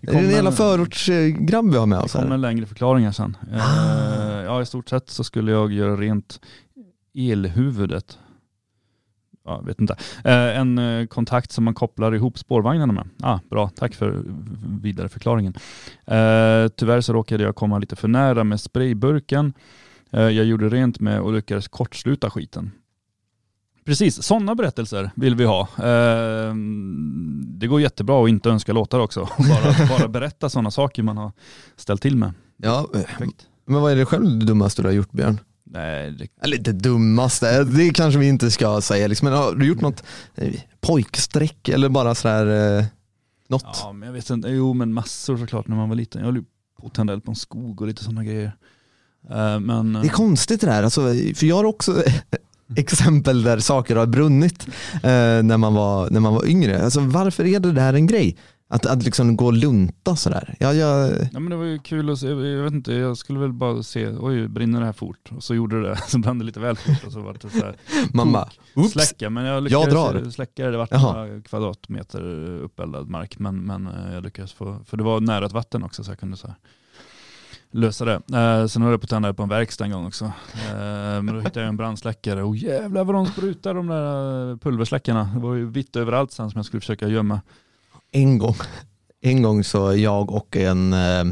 Det 0.01 0.07
är 0.11 0.13
det 0.13 0.13
en 0.13 0.13
kommer- 0.19 0.31
jävla 0.31 0.53
förortsgrabb 0.53 1.71
vi 1.73 1.77
har 1.79 1.87
med 1.87 1.99
Det 1.99 2.03
oss 2.03 2.13
kommer 2.13 2.27
här? 2.27 2.35
en 2.35 2.41
längre 2.41 2.67
förklaring 2.67 3.05
här 3.05 3.13
sen. 3.13 3.37
Ah. 3.61 4.41
ja, 4.43 4.63
i 4.63 4.67
stort 4.67 4.89
sett 4.89 5.11
så 5.11 5.25
skulle 5.25 5.53
jag 5.53 5.73
göra 5.73 5.97
rent 5.97 6.41
elhuvudet. 7.15 8.19
Ja, 9.45 9.57
jag 9.57 9.67
vet 9.67 9.81
inte. 9.81 9.97
Eh, 10.25 10.59
en 10.59 10.79
eh, 10.79 11.07
kontakt 11.07 11.53
som 11.53 11.65
man 11.65 11.75
kopplar 11.75 12.15
ihop 12.15 12.39
spårvagnarna 12.39 12.93
med. 12.93 13.09
Ah, 13.23 13.39
bra, 13.51 13.69
tack 13.69 13.95
för 13.95 14.23
vidare 14.83 15.09
förklaringen. 15.09 15.55
Eh, 16.07 16.69
tyvärr 16.77 17.01
så 17.01 17.13
råkade 17.13 17.43
jag 17.45 17.55
komma 17.57 17.79
lite 17.79 17.97
för 17.97 18.09
nära 18.09 18.45
med 18.45 18.61
sprayburken. 18.61 19.53
Eh, 20.11 20.21
jag 20.23 20.45
gjorde 20.45 20.69
rent 20.69 21.01
med 21.01 21.21
och 21.21 21.33
lyckades 21.33 21.69
kortsluta 21.69 22.31
skiten. 22.31 22.71
Precis, 23.85 24.23
sådana 24.23 24.55
berättelser 24.55 25.11
vill 25.15 25.35
vi 25.35 25.45
ha. 25.45 25.61
Eh, 25.61 26.55
det 27.47 27.67
går 27.67 27.81
jättebra 27.81 28.25
att 28.25 28.29
inte 28.29 28.51
önska 28.51 28.73
låtar 28.73 28.99
också. 29.01 29.21
Bara, 29.39 29.89
bara 29.99 30.09
berätta 30.09 30.49
sådana 30.49 30.71
saker 30.71 31.03
man 31.03 31.17
har 31.17 31.33
ställt 31.77 32.03
till 32.03 32.17
med. 32.17 32.33
Ja, 32.57 32.87
Perfekt. 32.93 33.49
men 33.67 33.81
vad 33.81 33.93
är 33.93 33.97
det 33.97 34.05
själv 34.07 34.39
det 34.39 34.47
dummaste 34.47 34.83
du 34.83 34.89
har 34.89 34.93
gjort 34.95 35.13
Björn? 35.13 35.41
Nej, 35.75 36.11
det, 36.43 36.57
inte 36.57 36.73
dummaste, 36.73 37.65
det 37.65 37.91
kanske 37.91 38.19
vi 38.21 38.29
inte 38.29 38.51
ska 38.51 38.81
säga. 38.81 39.07
Liksom. 39.07 39.29
Men 39.29 39.39
har 39.39 39.55
du 39.55 39.67
gjort 39.67 39.81
något 39.81 40.03
eh, 40.35 40.55
pojkstreck 40.81 41.69
eller 41.69 41.89
bara 41.89 42.15
sådär? 42.15 42.79
Eh, 42.79 42.85
Något? 43.49 43.81
Ja, 43.83 43.93
men 43.93 44.07
jag 44.07 44.13
vet 44.13 44.31
inte. 44.31 44.49
Jo, 44.49 44.75
men 44.75 44.93
massor 44.93 45.37
såklart 45.37 45.69
när 45.69 45.77
man 45.77 45.89
var 45.89 45.97
liten. 45.97 46.21
Jag 46.25 46.33
höll 46.33 46.45
på 46.81 46.87
att 46.87 46.95
tända 46.95 47.13
eld 47.13 47.25
på 47.25 47.31
en 47.31 47.37
skog 47.37 47.81
och 47.81 47.87
lite 47.87 48.05
sådana 48.05 48.25
grejer. 48.25 48.53
Eh, 49.31 49.61
Men 49.61 49.93
Det 49.93 50.09
är 50.09 50.09
konstigt 50.09 50.61
det 50.61 50.67
där, 50.67 50.83
alltså, 50.83 51.01
för 51.35 51.45
jag 51.45 51.57
har 51.57 51.65
också 51.65 52.03
exempel 52.77 53.43
där 53.43 53.59
saker 53.59 53.97
har 53.97 54.07
brunnit 54.07 54.67
eh, 54.95 55.43
när, 55.43 55.57
man 55.57 55.75
var, 55.75 56.11
när 56.11 56.21
man 56.21 56.35
var 56.35 56.47
yngre. 56.47 56.85
Alltså, 56.85 57.01
varför 57.01 57.45
är 57.45 57.61
det 57.61 57.73
där 57.73 57.95
en 57.95 58.07
grej? 58.07 58.37
Att, 58.75 58.87
att 58.87 59.03
liksom 59.03 59.37
gå 59.37 59.47
och 59.47 59.53
lunta 59.53 60.17
sådär. 60.17 60.57
Ja, 60.61 60.73
jag, 60.75 61.11
Ja 61.33 61.41
men 61.41 61.51
det 61.51 61.57
var 61.57 61.65
ju 61.65 61.79
kul 61.79 62.11
att 62.11 62.19
se, 62.19 62.27
jag 62.29 62.63
vet 62.65 62.73
inte, 62.73 62.93
jag 62.95 63.17
skulle 63.17 63.39
väl 63.39 63.53
bara 63.53 63.83
se, 63.83 64.09
oj 64.09 64.49
brinner 64.49 64.81
det 64.81 64.87
här 64.87 64.93
fort? 64.93 65.31
Och 65.37 65.45
så 65.45 65.55
gjorde 65.55 65.83
det, 65.83 65.97
så 66.09 66.19
brann 66.19 66.39
det 66.39 66.45
lite 66.45 66.61
väl 66.61 66.77
fort 66.77 67.05
och 67.07 67.13
så 67.13 67.21
var 67.21 67.33
det 67.33 67.41
så 67.41 67.49
här, 67.49 67.77
bara, 68.33 68.49
oops. 68.75 68.93
släcka. 68.93 69.31
Men 69.31 69.45
jag 69.45 69.55
Jag 69.57 69.63
lyckades 69.65 69.95
drar. 69.95 70.31
släcka, 70.31 70.71
det 70.71 70.77
var 70.77 70.89
Jaha. 70.91 71.13
några 71.27 71.41
kvadratmeter 71.41 72.23
uppeldad 72.63 73.09
mark. 73.09 73.39
Men, 73.39 73.65
men 73.65 73.87
eh, 73.87 74.15
jag 74.15 74.23
lyckades 74.23 74.53
få, 74.53 74.79
för 74.87 74.97
det 74.97 75.03
var 75.05 75.21
nära 75.21 75.47
ett 75.47 75.53
vatten 75.53 75.83
också 75.83 76.05
så 76.05 76.11
jag 76.11 76.19
kunde 76.19 76.37
så 76.37 76.47
här 76.47 76.57
lösa 77.71 78.05
det. 78.05 78.15
Eh, 78.15 78.67
sen 78.67 78.83
höll 78.83 78.91
jag 78.91 79.01
på 79.01 79.05
att 79.05 79.11
tända 79.11 79.35
på 79.35 79.43
en 79.43 79.49
verkstad 79.49 79.85
en 79.85 79.91
gång 79.91 80.07
också. 80.07 80.25
Eh, 80.25 80.33
men 81.23 81.27
då 81.27 81.41
hittade 81.41 81.61
jag 81.61 81.69
en 81.69 81.77
brandsläckare 81.77 82.43
och 82.43 82.57
jävlar 82.57 83.05
vad 83.05 83.15
de 83.15 83.27
sprutar 83.27 83.75
de 83.75 83.87
där 83.87 84.57
pulversläckarna. 84.57 85.31
Det 85.35 85.41
var 85.41 85.55
ju 85.55 85.67
vitt 85.71 85.97
överallt 85.97 86.33
sen 86.33 86.51
som 86.51 86.59
jag 86.59 86.67
skulle 86.67 86.81
försöka 86.81 87.09
gömma. 87.09 87.41
En 88.15 88.39
gång, 88.39 88.57
en 89.21 89.43
gång 89.43 89.65
så 89.65 89.97
jag 89.97 90.31
och 90.31 90.57
en, 90.57 90.93
eh, 90.93 91.25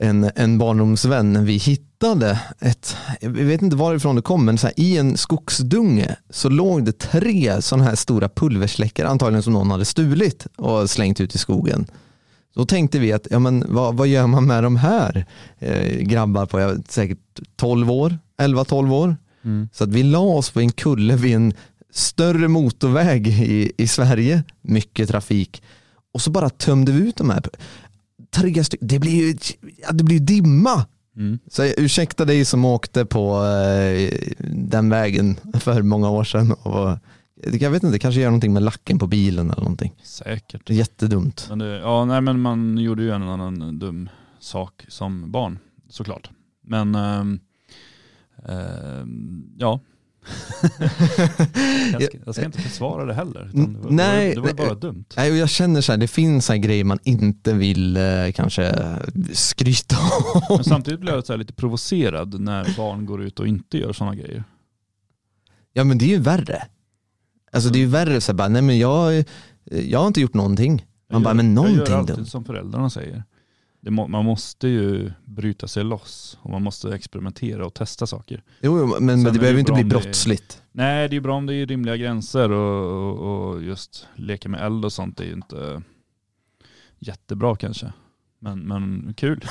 en, 0.00 0.30
en 0.36 0.58
barndomsvän, 0.58 1.44
vi 1.44 1.56
hittade 1.56 2.40
ett, 2.60 2.96
jag 3.20 3.30
vet 3.30 3.62
inte 3.62 3.76
varifrån 3.76 4.16
det 4.16 4.22
kom, 4.22 4.44
men 4.44 4.58
så 4.58 4.66
här, 4.66 4.80
i 4.80 4.98
en 4.98 5.16
skogsdunge 5.16 6.16
så 6.30 6.48
låg 6.48 6.84
det 6.84 6.98
tre 6.98 7.62
sådana 7.62 7.84
här 7.84 7.94
stora 7.94 8.28
pulversläckare, 8.28 9.08
antagligen 9.08 9.42
som 9.42 9.52
någon 9.52 9.70
hade 9.70 9.84
stulit 9.84 10.46
och 10.56 10.90
slängt 10.90 11.20
ut 11.20 11.34
i 11.34 11.38
skogen. 11.38 11.86
Då 12.54 12.66
tänkte 12.66 12.98
vi 12.98 13.12
att, 13.12 13.26
ja 13.30 13.38
men 13.38 13.64
vad, 13.68 13.96
vad 13.96 14.08
gör 14.08 14.26
man 14.26 14.46
med 14.46 14.62
de 14.62 14.76
här 14.76 15.26
eh, 15.58 15.98
grabbar 15.98 16.46
på 16.46 16.60
jag 16.60 16.82
säkert 16.88 17.40
12 17.56 17.90
år, 17.90 18.18
11-12 18.38 18.92
år? 18.92 19.16
Så 19.72 19.84
att 19.84 19.90
vi 19.90 20.02
la 20.02 20.18
oss 20.18 20.50
på 20.50 20.60
en 20.60 20.72
kulle 20.72 21.16
vid 21.16 21.36
en 21.36 21.54
större 21.90 22.48
motorväg 22.48 23.26
i, 23.26 23.72
i 23.76 23.86
Sverige, 23.86 24.42
mycket 24.62 25.08
trafik. 25.08 25.62
Och 26.12 26.20
så 26.20 26.30
bara 26.30 26.50
tömde 26.50 26.92
vi 26.92 27.08
ut 27.08 27.16
de 27.16 27.30
här. 27.30 27.42
Tre 28.30 28.64
stycken, 28.64 28.88
det 28.88 28.98
blir 28.98 29.26
ju 29.28 29.34
det 29.90 30.04
blir 30.04 30.20
dimma. 30.20 30.86
Mm. 31.16 31.38
Så 31.46 31.62
jag 31.62 31.74
ursäkta 31.78 32.24
dig 32.24 32.44
som 32.44 32.64
åkte 32.64 33.04
på 33.04 33.44
eh, 33.44 34.18
den 34.48 34.90
vägen 34.90 35.36
för 35.60 35.82
många 35.82 36.10
år 36.10 36.24
sedan. 36.24 36.52
Och, 36.52 36.98
jag 37.60 37.70
vet 37.70 37.82
inte, 37.82 37.98
kanske 37.98 38.20
gör 38.20 38.28
någonting 38.28 38.52
med 38.52 38.62
lacken 38.62 38.98
på 38.98 39.06
bilen 39.06 39.50
eller 39.50 39.62
någonting. 39.62 39.94
Säkert. 40.02 40.66
Det 40.66 40.74
jättedumt. 40.74 41.46
Men 41.48 41.58
det, 41.58 41.78
ja, 41.78 42.04
nej, 42.04 42.20
men 42.20 42.40
man 42.40 42.78
gjorde 42.78 43.02
ju 43.02 43.10
en 43.10 43.22
annan 43.22 43.78
dum 43.78 44.08
sak 44.40 44.84
som 44.88 45.30
barn 45.30 45.58
såklart. 45.88 46.30
Men 46.62 46.94
ehm, 46.94 47.40
ehm, 48.48 49.44
ja. 49.58 49.80
jag, 51.92 52.02
ska, 52.02 52.18
jag 52.24 52.34
ska 52.34 52.44
inte 52.44 52.60
försvara 52.60 53.04
det 53.04 53.14
heller. 53.14 53.46
Utan 53.48 53.72
det, 53.72 53.78
var, 53.80 53.90
Nej, 53.90 54.34
det 54.34 54.40
var, 54.40 54.52
bara 54.52 54.74
dumt. 54.74 55.04
Nej, 55.16 55.30
och 55.30 55.36
jag 55.36 55.48
känner 55.50 55.80
så 55.80 55.92
här, 55.92 55.96
det 55.96 56.08
finns 56.08 56.46
så 56.46 56.52
här 56.52 56.58
grejer 56.60 56.84
man 56.84 56.98
inte 57.02 57.52
vill 57.52 57.96
eh, 57.96 58.02
kanske 58.34 58.74
skryta 59.32 59.96
om. 60.48 60.56
Men 60.56 60.64
samtidigt 60.64 61.00
blir 61.00 61.12
jag 61.12 61.26
så 61.26 61.36
lite 61.36 61.52
provocerad 61.52 62.40
när 62.40 62.76
barn 62.76 63.06
går 63.06 63.22
ut 63.22 63.40
och 63.40 63.46
inte 63.46 63.78
gör 63.78 63.92
sådana 63.92 64.14
grejer. 64.16 64.44
Ja 65.72 65.84
men 65.84 65.98
det 65.98 66.04
är 66.04 66.08
ju 66.08 66.18
värre. 66.18 66.62
Alltså 67.52 67.70
det 67.70 67.78
är 67.78 67.80
ju 67.80 67.86
värre 67.86 68.20
så 68.20 68.32
här, 68.32 68.36
bara, 68.36 68.48
nej 68.48 68.62
men 68.62 68.78
jag, 68.78 69.24
jag 69.64 69.98
har 69.98 70.06
inte 70.06 70.20
gjort 70.20 70.34
någonting. 70.34 70.72
Man 70.72 70.82
Jag 71.08 71.22
bara, 71.22 71.30
gör- 71.30 71.34
men 71.34 71.46
Jag 71.46 71.54
någonting 71.54 71.76
gör 71.92 71.98
alltid 71.98 72.16
dumt. 72.16 72.26
som 72.26 72.44
föräldrarna 72.44 72.90
säger. 72.90 73.24
Må, 73.82 74.06
man 74.06 74.24
måste 74.24 74.68
ju 74.68 75.12
bryta 75.24 75.68
sig 75.68 75.84
loss 75.84 76.38
och 76.42 76.50
man 76.50 76.62
måste 76.62 76.94
experimentera 76.94 77.66
och 77.66 77.74
testa 77.74 78.06
saker. 78.06 78.42
Jo, 78.60 78.78
jo, 78.78 78.86
men, 78.86 79.04
men 79.22 79.24
det 79.32 79.38
behöver 79.38 79.52
ju 79.52 79.60
inte 79.60 79.72
bli 79.72 79.82
det 79.82 79.88
är- 79.96 80.00
brottsligt. 80.00 80.62
Nej, 80.72 81.08
det 81.08 81.12
är 81.12 81.16
ju 81.16 81.20
bra 81.20 81.36
om 81.36 81.46
det 81.46 81.54
är 81.54 81.66
rimliga 81.66 81.96
gränser 81.96 82.50
och, 82.50 83.20
och, 83.20 83.48
och 83.50 83.62
just 83.62 84.06
leka 84.16 84.48
med 84.48 84.60
eld 84.66 84.84
och 84.84 84.92
sånt 84.92 85.20
är 85.20 85.24
ju 85.24 85.32
inte 85.32 85.82
jättebra 86.98 87.56
kanske. 87.56 87.92
Men, 88.42 88.58
men 88.58 89.14
kul. 89.16 89.44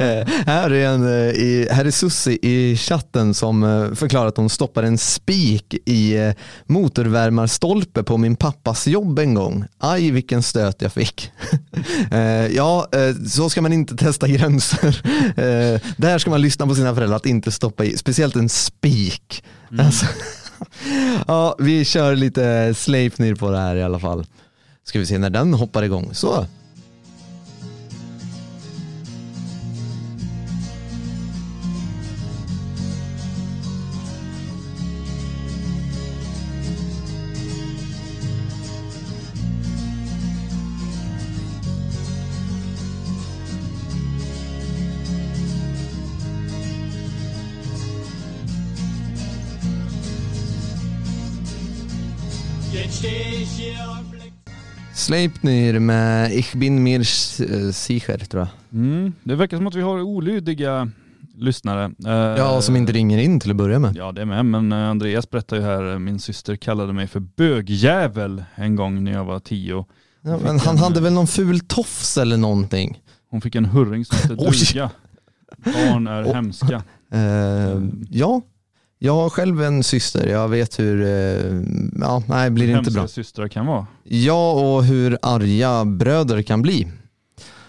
Eh, 0.00 0.28
här, 0.46 0.70
är 0.70 0.86
en, 0.86 1.04
eh, 1.04 1.30
i, 1.30 1.68
här 1.70 1.84
är 1.84 1.90
Sussi 1.90 2.38
i 2.42 2.76
chatten 2.76 3.34
som 3.34 3.64
eh, 3.64 3.94
förklarar 3.94 4.26
att 4.26 4.36
hon 4.36 4.50
stoppar 4.50 4.82
en 4.82 4.98
spik 4.98 5.74
i 5.74 6.32
motorvärmarstolpe 6.66 8.02
på 8.02 8.16
min 8.16 8.36
pappas 8.36 8.86
jobb 8.86 9.18
en 9.18 9.34
gång. 9.34 9.64
Aj 9.78 10.10
vilken 10.10 10.42
stöt 10.42 10.82
jag 10.82 10.92
fick. 10.92 11.30
Ja, 12.50 12.86
så 13.28 13.50
ska 13.50 13.62
man 13.62 13.72
inte 13.72 13.96
testa 13.96 14.28
gränser. 14.28 15.02
Där 16.00 16.18
ska 16.18 16.30
man 16.30 16.40
lyssna 16.40 16.66
på 16.66 16.74
sina 16.74 16.94
föräldrar 16.94 17.16
att 17.16 17.26
inte 17.26 17.52
stoppa 17.52 17.84
i, 17.84 17.96
speciellt 17.96 18.36
en 18.36 18.48
spik. 18.48 19.44
Alltså, 19.78 20.06
ja, 21.26 21.56
vi 21.58 21.84
kör 21.84 22.16
lite 22.16 22.74
Sleipnir 22.74 23.34
på 23.34 23.50
det 23.50 23.58
här 23.58 23.76
i 23.76 23.82
alla 23.82 23.98
fall. 23.98 24.26
Ska 24.84 24.98
vi 24.98 25.06
se 25.06 25.18
när 25.18 25.30
den 25.30 25.54
hoppar 25.54 25.82
igång. 25.82 26.10
Så. 26.12 26.46
Sleipnir 55.06 55.78
med 55.78 56.32
Ich 56.34 56.54
bin 56.54 56.82
mir 56.82 57.02
sicher 57.72 58.18
tror 58.18 58.40
jag. 58.42 58.48
Mm, 58.80 59.12
det 59.24 59.34
verkar 59.34 59.56
som 59.56 59.66
att 59.66 59.74
vi 59.74 59.80
har 59.80 60.00
olydiga 60.02 60.90
lyssnare. 61.36 61.84
Eh, 62.06 62.12
Ja, 62.38 62.60
som 62.60 62.76
inte 62.76 62.92
ringer 62.92 63.18
in 63.18 63.40
till 63.40 63.50
att 63.50 63.56
börja 63.56 63.78
med. 63.78 63.96
Ja 63.96 64.12
det 64.12 64.20
är 64.20 64.24
med, 64.24 64.44
men 64.46 64.72
eh, 64.72 64.78
Andreas 64.78 65.30
berättar 65.30 65.56
ju 65.56 65.62
här, 65.62 65.92
eh, 65.92 65.98
min 65.98 66.18
syster 66.18 66.56
kallade 66.56 66.92
mig 66.92 67.06
för 67.06 67.20
bögjävel 67.20 68.44
en 68.54 68.76
gång 68.76 69.04
när 69.04 69.12
jag 69.12 69.24
var 69.24 69.38
tio. 69.40 69.84
Ja, 70.22 70.38
men 70.44 70.58
han 70.58 70.78
hade 70.78 71.00
väl 71.00 71.12
någon 71.12 71.26
ful 71.26 71.60
tofs 71.60 72.18
eller 72.18 72.36
någonting. 72.36 72.98
Hon 73.30 73.40
fick 73.40 73.54
en 73.54 73.64
hurring 73.64 74.04
som 74.04 74.16
hette 74.18 74.34
duga. 74.34 74.90
Barn 75.64 76.06
är 76.06 76.24
Oj. 76.24 76.32
hemska. 76.34 76.82
Eh, 77.12 77.82
ja, 78.10 78.42
jag 78.98 79.14
har 79.14 79.30
själv 79.30 79.62
en 79.62 79.82
syster. 79.82 80.26
Jag 80.28 80.48
vet 80.48 80.78
hur, 80.78 81.02
eh, 81.02 81.62
ja, 82.00 82.22
nej 82.28 82.50
blir 82.50 82.66
det 82.66 82.72
inte 82.72 82.84
Hemska 82.90 83.00
bra. 83.00 83.08
systrar 83.08 83.48
kan 83.48 83.66
vara. 83.66 83.86
Ja, 84.04 84.52
och 84.52 84.84
hur 84.84 85.18
arga 85.22 85.84
bröder 85.84 86.42
kan 86.42 86.62
bli. 86.62 86.88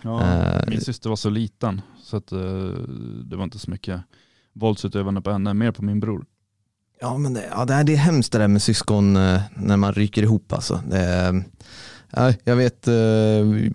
Ja, 0.02 0.22
Eh. 0.24 0.62
min 0.68 0.82
syster 0.82 1.10
var 1.10 1.16
så 1.16 1.30
liten 1.30 1.82
så 2.04 2.18
att 2.18 2.32
eh, 2.32 2.40
det 3.24 3.36
var 3.36 3.44
inte 3.44 3.60
så 3.60 3.72
mycket 3.72 4.02
våldsutövande 4.54 5.22
på 5.22 5.32
henne, 5.32 5.54
mer 5.54 5.72
på 5.72 5.84
min 5.84 6.00
bror. 6.00 6.26
Ja, 7.02 7.18
men 7.18 7.34
det, 7.34 7.44
ja, 7.52 7.66
det, 7.66 7.74
är, 7.74 7.84
det 7.84 7.94
är 7.94 7.98
hemskt 7.98 8.32
det 8.32 8.38
där 8.38 8.48
med 8.48 8.62
syskon 8.62 9.14
när 9.56 9.78
man 9.78 9.94
ryker 9.94 10.24
ihop 10.24 10.54
alltså. 10.54 10.82
Det, 10.90 11.44
ja, 12.12 12.34
jag 12.44 12.56
vet, 12.56 12.88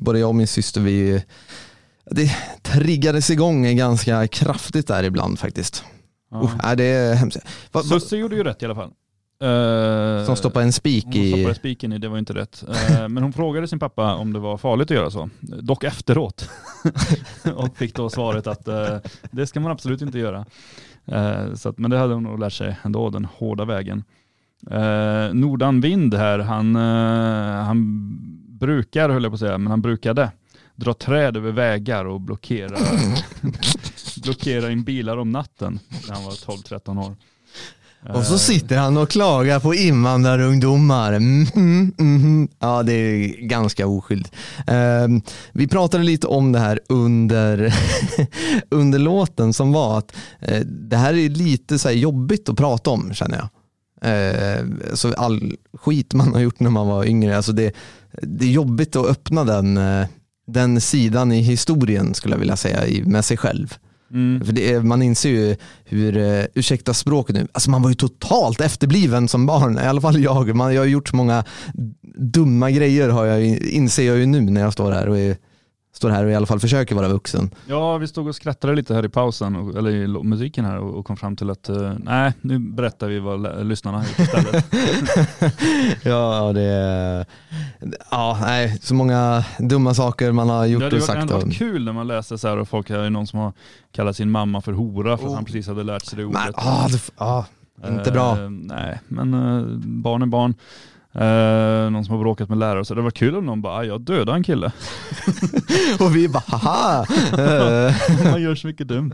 både 0.00 0.18
jag 0.18 0.28
och 0.28 0.34
min 0.34 0.46
syster, 0.46 0.80
vi, 0.80 1.24
det 2.10 2.30
triggades 2.62 3.30
igång 3.30 3.76
ganska 3.76 4.26
kraftigt 4.28 4.86
där 4.86 5.04
ibland 5.04 5.38
faktiskt. 5.38 5.84
Ja. 6.32 6.40
Uh, 6.40 6.50
nej, 6.62 6.76
det 6.76 6.84
är 6.84 7.14
hemskt. 7.14 7.38
Va, 7.72 7.80
va, 7.80 7.82
Susse 7.82 8.16
gjorde 8.16 8.36
ju 8.36 8.44
rätt 8.44 8.62
i 8.62 8.64
alla 8.64 8.74
fall. 8.74 8.90
Eh, 9.42 10.24
som 10.24 10.36
stoppar 10.36 10.62
en 10.62 10.72
spik 10.72 11.04
Hon 11.04 11.14
i... 11.14 11.32
stoppade 11.32 11.54
spiken 11.54 11.92
i, 11.92 11.98
det 11.98 12.08
var 12.08 12.18
inte 12.18 12.32
rätt. 12.34 12.64
Eh, 12.68 13.08
Men 13.08 13.22
hon 13.22 13.32
frågade 13.32 13.68
sin 13.68 13.78
pappa 13.78 14.14
om 14.14 14.32
det 14.32 14.38
var 14.38 14.56
farligt 14.56 14.90
att 14.90 14.96
göra 14.96 15.10
så. 15.10 15.30
Dock 15.40 15.84
efteråt. 15.84 16.50
och 17.54 17.76
fick 17.76 17.94
då 17.94 18.10
svaret 18.10 18.46
att 18.46 18.68
eh, 18.68 18.96
det 19.30 19.46
ska 19.46 19.60
man 19.60 19.72
absolut 19.72 20.02
inte 20.02 20.18
göra. 20.18 20.44
Så 21.54 21.68
att, 21.68 21.78
men 21.78 21.90
det 21.90 21.98
hade 21.98 22.14
hon 22.14 22.22
nog 22.22 22.38
lärt 22.38 22.52
sig 22.52 22.76
ändå, 22.82 23.10
den 23.10 23.24
hårda 23.24 23.64
vägen. 23.64 24.04
Eh, 24.70 25.34
Nordan 25.34 25.80
Vind 25.80 26.14
här, 26.14 26.38
han, 26.38 26.74
han 27.64 28.08
brukar, 28.58 29.08
höll 29.10 29.22
jag 29.22 29.32
på 29.32 29.34
att 29.34 29.40
säga, 29.40 29.58
men 29.58 29.70
han 29.70 29.82
brukade 29.82 30.30
dra 30.74 30.94
träd 30.94 31.36
över 31.36 31.52
vägar 31.52 32.04
och 32.04 32.20
blockera, 32.20 32.76
blockera 34.22 34.70
in 34.70 34.84
bilar 34.84 35.16
om 35.16 35.32
natten 35.32 35.80
när 36.08 36.14
han 36.14 36.24
var 36.24 36.32
12-13 36.32 37.06
år. 37.06 37.16
Och 38.08 38.24
så 38.24 38.32
Eh, 38.34 38.38
sitter 38.38 38.78
han 38.78 38.96
och 38.96 39.10
klagar 39.10 39.60
på 39.60 39.74
invandrarungdomar. 39.74 41.18
Mhm, 41.18 41.92
mhm. 41.98 42.48
Ja, 42.58 42.82
det 42.82 42.92
är 42.92 43.46
ganska 43.46 43.86
oskyldigt. 43.86 44.34
Ehm, 44.66 45.22
vi 45.52 45.68
pratade 45.68 46.04
lite 46.04 46.26
om 46.26 46.52
det 46.52 46.58
här 46.58 46.80
under, 46.88 47.74
under 48.70 48.98
låten 48.98 49.52
som 49.52 49.72
var 49.72 49.98
att 49.98 50.16
eh, 50.40 50.60
det 50.60 50.96
här 50.96 51.14
är 51.14 51.28
lite 51.28 51.78
så 51.78 51.90
jobbigt 51.90 52.48
att 52.48 52.56
prata 52.56 52.90
om 52.90 53.14
känner 53.14 53.36
jag. 53.36 53.48
Eh, 54.04 54.64
så 54.94 55.14
all 55.14 55.56
skit 55.72 56.14
man 56.14 56.34
har 56.34 56.40
gjort 56.40 56.60
när 56.60 56.70
man 56.70 56.86
var 56.86 57.04
yngre, 57.04 57.36
alltså 57.36 57.52
det, 57.52 57.72
det 58.22 58.44
är 58.44 58.50
jobbigt 58.50 58.96
att 58.96 59.06
öppna 59.06 59.44
den, 59.44 59.80
den 60.46 60.80
sidan 60.80 61.32
i 61.32 61.40
historien 61.40 62.14
skulle 62.14 62.34
jag 62.34 62.40
vilja 62.40 62.56
säga 62.56 63.04
med 63.04 63.24
sig 63.24 63.36
själv. 63.36 63.78
Mm. 64.12 64.44
För 64.44 64.52
det 64.52 64.82
man 64.84 65.02
inser 65.02 65.28
ju 65.30 65.56
hur, 65.84 66.16
eh, 66.16 66.44
ursäkta 66.54 66.94
språket 66.94 67.36
nu, 67.36 67.48
alltså 67.52 67.70
man 67.70 67.82
var 67.82 67.88
ju 67.88 67.94
totalt 67.94 68.60
efterbliven 68.60 69.28
som 69.28 69.46
barn, 69.46 69.78
i 69.78 69.86
alla 69.86 70.00
fall 70.00 70.20
jag. 70.20 70.56
Man, 70.56 70.74
jag 70.74 70.80
har 70.80 70.86
gjort 70.86 71.08
så 71.08 71.16
många 71.16 71.44
dumma 72.16 72.70
grejer 72.70 73.08
har 73.08 73.24
jag, 73.24 73.42
inser 73.58 74.06
jag 74.06 74.18
ju 74.18 74.26
nu 74.26 74.40
när 74.40 74.60
jag 74.60 74.72
står 74.72 74.92
här 74.92 75.08
och 75.08 75.18
är, 75.18 75.36
står 76.02 76.10
här 76.10 76.24
och 76.24 76.30
i 76.30 76.34
alla 76.34 76.46
fall 76.46 76.60
försöker 76.60 76.94
vara 76.94 77.08
vuxen. 77.08 77.50
Ja, 77.66 77.98
vi 77.98 78.06
stod 78.08 78.28
och 78.28 78.34
skrattade 78.34 78.74
lite 78.74 78.94
här 78.94 79.04
i 79.04 79.08
pausen, 79.08 79.56
och- 79.56 79.76
eller 79.78 79.90
i 79.90 80.06
musiken 80.08 80.64
här 80.64 80.78
och 80.78 80.92
och 80.98 81.06
kom 81.06 81.16
fram 81.16 81.36
till 81.36 81.50
att 81.50 81.68
eh, 81.68 81.92
nej, 81.98 82.32
nu 82.40 82.58
berättar 82.58 83.08
vi 83.08 83.18
vad 83.18 83.66
lyssnarna 83.66 83.98
har 83.98 84.04
gjort 84.04 84.18
istället. 84.18 84.64
ja, 86.04 86.52
det 86.54 86.62
är, 86.62 87.26
ja, 88.10 88.38
nej, 88.40 88.78
så 88.82 88.94
många 88.94 89.44
dumma 89.58 89.94
saker 89.94 90.32
man 90.32 90.48
har 90.48 90.62
Det 90.62 90.68
gjort 90.68 90.82
hade 90.82 90.96
och 90.96 91.02
sagt. 91.02 91.18
ändå 91.22 91.34
Och, 91.36 91.42
varit 91.42 91.56
kul 91.58 91.84
när 91.84 91.92
man 91.92 92.06
läser 92.06 92.36
så 92.36 92.48
här 92.48 92.56
och 92.58 92.68
folk, 92.68 92.90
är 92.90 93.10
någon 93.10 93.26
som 93.26 93.38
har 93.38 93.52
kallat 93.92 94.16
sin 94.16 94.30
mamma 94.30 94.60
för 94.60 94.72
hora 94.72 95.16
för 95.18 95.26
att 95.26 95.34
han 95.34 95.44
precis 95.44 95.66
hade 95.68 95.82
lärt 95.82 96.04
sig 96.04 96.18
det 96.18 96.24
ordet. 96.24 96.40
men, 96.44 96.52
ah, 96.56 96.88
det, 96.88 97.00
ah, 97.16 97.44
inte 97.88 98.12
bra. 98.12 98.38
Eh, 98.42 98.50
nej, 98.50 99.00
men 99.08 99.34
eh, 99.34 99.64
barn 99.78 100.22
är 100.22 100.26
barn. 100.26 100.54
Eh, 101.14 101.90
någon 101.90 102.04
som 102.04 102.14
har 102.14 102.20
bråkat 102.20 102.48
med 102.48 102.58
lärare, 102.58 102.84
så 102.84 102.94
det 102.94 103.02
var 103.02 103.10
kul 103.10 103.36
om 103.36 103.46
någon 103.46 103.62
bara, 103.62 103.76
"Ah, 103.76 103.84
jag 103.84 104.00
dödade 104.00 104.32
en 104.36 104.42
kille. 104.44 104.72
Och 106.00 106.16
vi 106.16 106.28
bara, 106.28 106.42
haha, 106.46 107.06
eh, 107.32 107.94
Man 108.30 108.42
gör 108.42 108.54
så 108.54 108.66
mycket 108.66 108.88
dumt. 108.88 109.12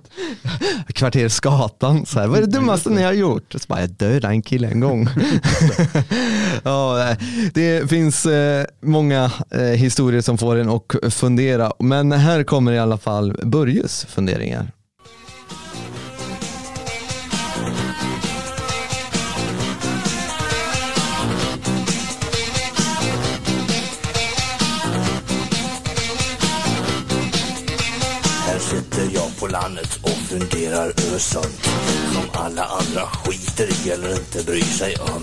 kvarter 0.95 1.29
Skatan, 1.29 2.07
så 2.07 2.21
här, 2.21 2.27
vad 2.27 2.39
är 2.39 2.43
det 2.43 2.51
dummaste 2.53 2.91
ni 2.91 3.03
har 3.03 3.13
gjort? 3.13 3.53
Så 3.53 3.59
bara, 3.69 3.81
jag 3.81 3.91
dödade 3.91 4.29
en 4.35 4.43
kille 4.43 4.69
en 4.69 4.81
gång. 4.81 5.09
ja, 6.63 6.95
nej, 6.97 7.17
det 7.55 7.91
finns 7.91 8.27
eh, 8.27 8.65
många 8.83 9.31
eh, 9.51 9.61
historier 9.63 10.21
som 10.21 10.39
får 10.39 10.57
en 10.57 10.69
att 10.69 11.15
fundera, 11.15 11.73
men 11.79 12.13
här 12.13 12.43
kommer 12.45 12.73
i 12.73 12.79
alla 12.79 12.99
fall 12.99 13.37
Börjes 13.45 14.05
funderingar. 14.05 14.71
På 29.49 29.53
landet 29.53 29.99
och 30.03 30.11
funderar 30.11 30.85
över 30.87 31.19
sånt 31.19 31.65
som 32.13 32.41
alla 32.43 32.65
andra 32.65 33.01
skiter 33.01 33.87
i 33.87 33.91
eller 33.91 34.11
inte 34.11 34.45
bryr 34.47 34.61
sig 34.81 34.95
om. 34.97 35.23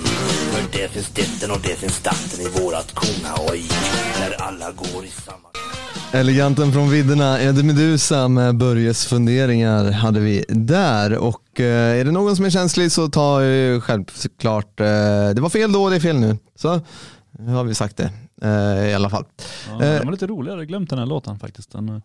För 0.52 0.80
det 0.80 0.88
finns 0.88 1.10
ditten 1.10 1.52
och 1.52 1.60
det 1.64 1.76
finns 1.76 2.02
datten 2.02 2.42
i 2.42 2.62
vårat 2.62 2.92
konhaoj. 2.94 3.64
Där 4.20 4.42
alla 4.42 4.72
går 4.72 5.06
i 5.06 5.10
samma... 5.10 5.48
Eleganten 6.14 6.72
från 6.72 6.90
vidderna, 6.90 7.42
Eddie 7.42 7.64
Meduza 7.64 8.28
med 8.28 8.58
Börjes 8.58 9.06
funderingar 9.06 9.92
hade 9.92 10.20
vi 10.20 10.46
där 10.50 11.18
och 11.18 11.60
eh, 11.60 12.00
är 12.00 12.06
det 12.06 12.12
någon 12.12 12.36
som 12.36 12.46
är 12.46 12.50
känslig 12.50 12.92
så 12.92 13.08
ta 13.08 13.44
eh, 13.44 13.80
självklart, 13.82 14.80
eh, 14.80 14.86
det 15.36 15.40
var 15.42 15.50
fel 15.50 15.72
då, 15.72 15.90
det 15.90 15.96
är 15.96 16.00
fel 16.00 16.20
nu. 16.20 16.38
Så 16.56 16.82
nu 17.40 17.52
har 17.52 17.64
vi 17.64 17.76
sagt 17.76 17.98
det 17.98 18.10
eh, 18.42 18.90
i 18.90 18.94
alla 18.94 19.10
fall. 19.10 19.26
Ja, 19.70 19.74
Eh. 19.74 19.80
den 19.80 20.06
var 20.06 20.12
lite 20.12 20.28
rolig, 20.28 20.50
jag 20.52 20.56
hade 20.56 20.66
glömt 20.66 20.90
den 20.90 21.00
här 21.00 21.06
låten 21.06 21.40
faktiskt. 21.40 21.72
Den, 21.72 21.90
eh, 21.90 22.02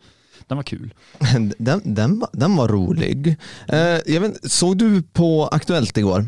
den 0.47 0.57
var 0.57 0.63
kul. 0.63 0.95
Den, 1.59 1.81
den, 1.85 2.19
var, 2.19 2.29
den 2.33 2.57
var 2.57 2.69
rolig. 2.69 3.37
Eh, 3.69 4.21
vet, 4.21 4.53
såg 4.53 4.79
du 4.79 5.03
på 5.03 5.49
Aktuellt 5.53 5.97
igår? 5.97 6.27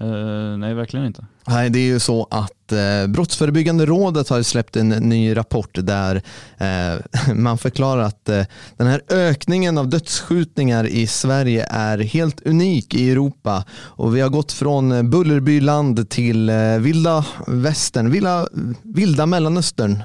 Eh, 0.00 0.58
nej, 0.58 0.74
verkligen 0.74 1.06
inte. 1.06 1.26
Nej, 1.46 1.70
det 1.70 1.78
är 1.78 1.86
ju 1.86 2.00
så 2.00 2.26
att 2.30 2.72
eh, 2.72 3.06
Brottsförebyggande 3.08 3.86
rådet 3.86 4.28
har 4.28 4.42
släppt 4.42 4.76
en 4.76 4.88
ny 4.88 5.36
rapport 5.36 5.70
där 5.72 6.22
eh, 6.58 7.34
man 7.34 7.58
förklarar 7.58 8.02
att 8.02 8.28
eh, 8.28 8.44
den 8.76 8.86
här 8.86 9.02
ökningen 9.08 9.78
av 9.78 9.88
dödsskjutningar 9.88 10.86
i 10.86 11.06
Sverige 11.06 11.66
är 11.70 11.98
helt 11.98 12.40
unik 12.40 12.94
i 12.94 13.10
Europa 13.10 13.64
och 13.72 14.16
vi 14.16 14.20
har 14.20 14.28
gått 14.28 14.52
från 14.52 15.10
Bullerbyland 15.10 16.10
till 16.10 16.48
eh, 16.48 16.78
vilda 16.78 17.24
västern, 17.46 18.10
vilda, 18.10 18.48
vilda 18.82 19.26
mellanöstern, 19.26 20.02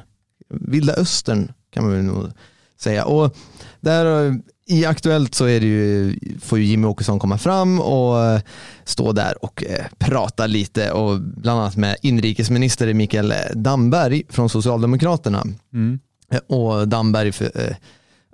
vilda 0.49 0.93
östern 0.93 1.51
kan 1.73 1.83
man 1.83 1.93
väl 1.93 2.03
nog 2.03 2.31
säga. 2.79 3.05
Och 3.05 3.35
där, 3.79 4.35
I 4.67 4.85
Aktuellt 4.85 5.35
så 5.35 5.45
är 5.45 5.59
det 5.59 5.65
ju, 5.65 6.19
får 6.41 6.59
ju 6.59 6.65
Jimmy 6.65 6.87
Åkesson 6.87 7.19
komma 7.19 7.37
fram 7.37 7.79
och 7.81 8.23
eh, 8.23 8.41
stå 8.83 9.11
där 9.11 9.43
och 9.43 9.63
eh, 9.63 9.85
prata 9.97 10.47
lite 10.47 10.91
och 10.91 11.21
bland 11.21 11.59
annat 11.59 11.77
med 11.77 11.97
inrikesminister 12.01 12.93
Mikael 12.93 13.33
Damberg 13.53 14.23
från 14.29 14.49
Socialdemokraterna. 14.49 15.43
Mm. 15.73 15.99
Eh, 16.31 16.39
Och 16.47 16.87
Damberg 16.87 17.31
för, 17.31 17.75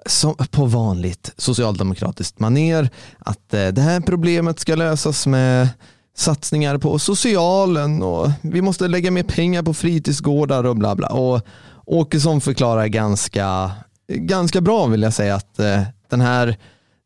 som 0.06 0.36
på 0.52 0.66
vanligt 0.66 1.34
socialdemokratiskt 1.38 2.40
maner 2.40 2.90
att 3.20 3.50
det 3.50 3.80
här 3.82 4.00
problemet 4.02 4.60
ska 4.60 4.76
lösas 4.76 5.28
med 5.28 5.70
satsningar 6.18 6.78
på 6.78 7.00
socialen 7.00 8.04
och 8.04 8.32
vi 8.42 8.62
måste 8.62 8.88
lägga 8.88 9.12
mer 9.12 9.24
pengar 9.24 9.64
på 9.64 9.74
fritidsgårdar 9.74 10.64
och 10.64 10.76
bla 10.76 10.96
bla. 10.96 11.08
Och 11.08 11.42
Åkesson 11.86 12.42
förklarar 12.42 12.88
ganska, 12.88 13.72
ganska 14.16 14.62
bra 14.62 14.86
vill 14.88 15.02
jag 15.02 15.14
säga 15.14 15.36
att 15.36 15.60
eh, 15.60 15.82
den 16.10 16.22
här 16.22 16.58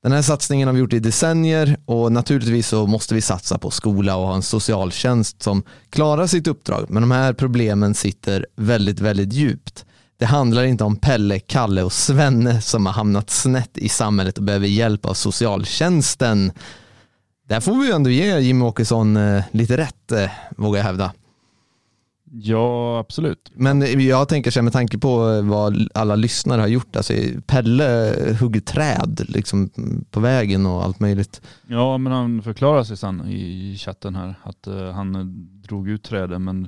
den 0.05 0.11
här 0.11 0.21
satsningen 0.21 0.67
har 0.67 0.73
vi 0.73 0.79
gjort 0.79 0.93
i 0.93 0.99
decennier 0.99 1.77
och 1.85 2.11
naturligtvis 2.11 2.67
så 2.67 2.87
måste 2.87 3.15
vi 3.15 3.21
satsa 3.21 3.57
på 3.57 3.71
skola 3.71 4.15
och 4.15 4.27
ha 4.27 4.35
en 4.35 4.41
socialtjänst 4.41 5.43
som 5.43 5.63
klarar 5.89 6.27
sitt 6.27 6.47
uppdrag. 6.47 6.85
Men 6.89 7.03
de 7.03 7.11
här 7.11 7.33
problemen 7.33 7.95
sitter 7.95 8.45
väldigt, 8.55 8.99
väldigt 8.99 9.33
djupt. 9.33 9.85
Det 10.19 10.25
handlar 10.25 10.63
inte 10.63 10.83
om 10.83 10.95
Pelle, 10.95 11.39
Kalle 11.39 11.83
och 11.83 11.93
Svenne 11.93 12.61
som 12.61 12.85
har 12.85 12.93
hamnat 12.93 13.29
snett 13.29 13.77
i 13.77 13.89
samhället 13.89 14.37
och 14.37 14.43
behöver 14.43 14.67
hjälp 14.67 15.05
av 15.05 15.13
socialtjänsten. 15.13 16.51
Där 17.49 17.59
får 17.59 17.75
vi 17.75 17.87
ju 17.87 17.93
ändå 17.93 18.09
ge 18.09 18.39
Jimmy 18.39 18.65
Åkesson 18.65 19.17
eh, 19.17 19.43
lite 19.51 19.77
rätt, 19.77 20.11
eh, 20.11 20.29
vågar 20.57 20.79
jag 20.79 20.85
hävda. 20.85 21.11
Ja, 22.31 22.99
absolut. 22.99 23.51
Men 23.55 24.01
jag 24.07 24.29
tänker 24.29 24.51
så 24.51 24.59
här 24.59 24.63
med 24.63 24.73
tanke 24.73 24.97
på 24.97 25.41
vad 25.41 25.87
alla 25.93 26.15
lyssnare 26.15 26.61
har 26.61 26.67
gjort, 26.67 26.95
alltså 26.95 27.13
Pelle 27.47 28.15
hugger 28.39 28.59
träd 28.61 29.25
liksom 29.27 29.69
på 30.11 30.19
vägen 30.19 30.65
och 30.65 30.83
allt 30.83 30.99
möjligt. 30.99 31.41
Ja, 31.67 31.97
men 31.97 32.13
han 32.13 32.41
förklarar 32.41 32.83
sig 32.83 32.97
sen 32.97 33.27
i 33.27 33.77
chatten 33.77 34.15
här 34.15 34.35
att 34.43 34.67
eh, 34.67 34.91
han 34.91 35.33
drog 35.61 35.89
ut 35.89 36.03
träden 36.03 36.43
men 36.43 36.67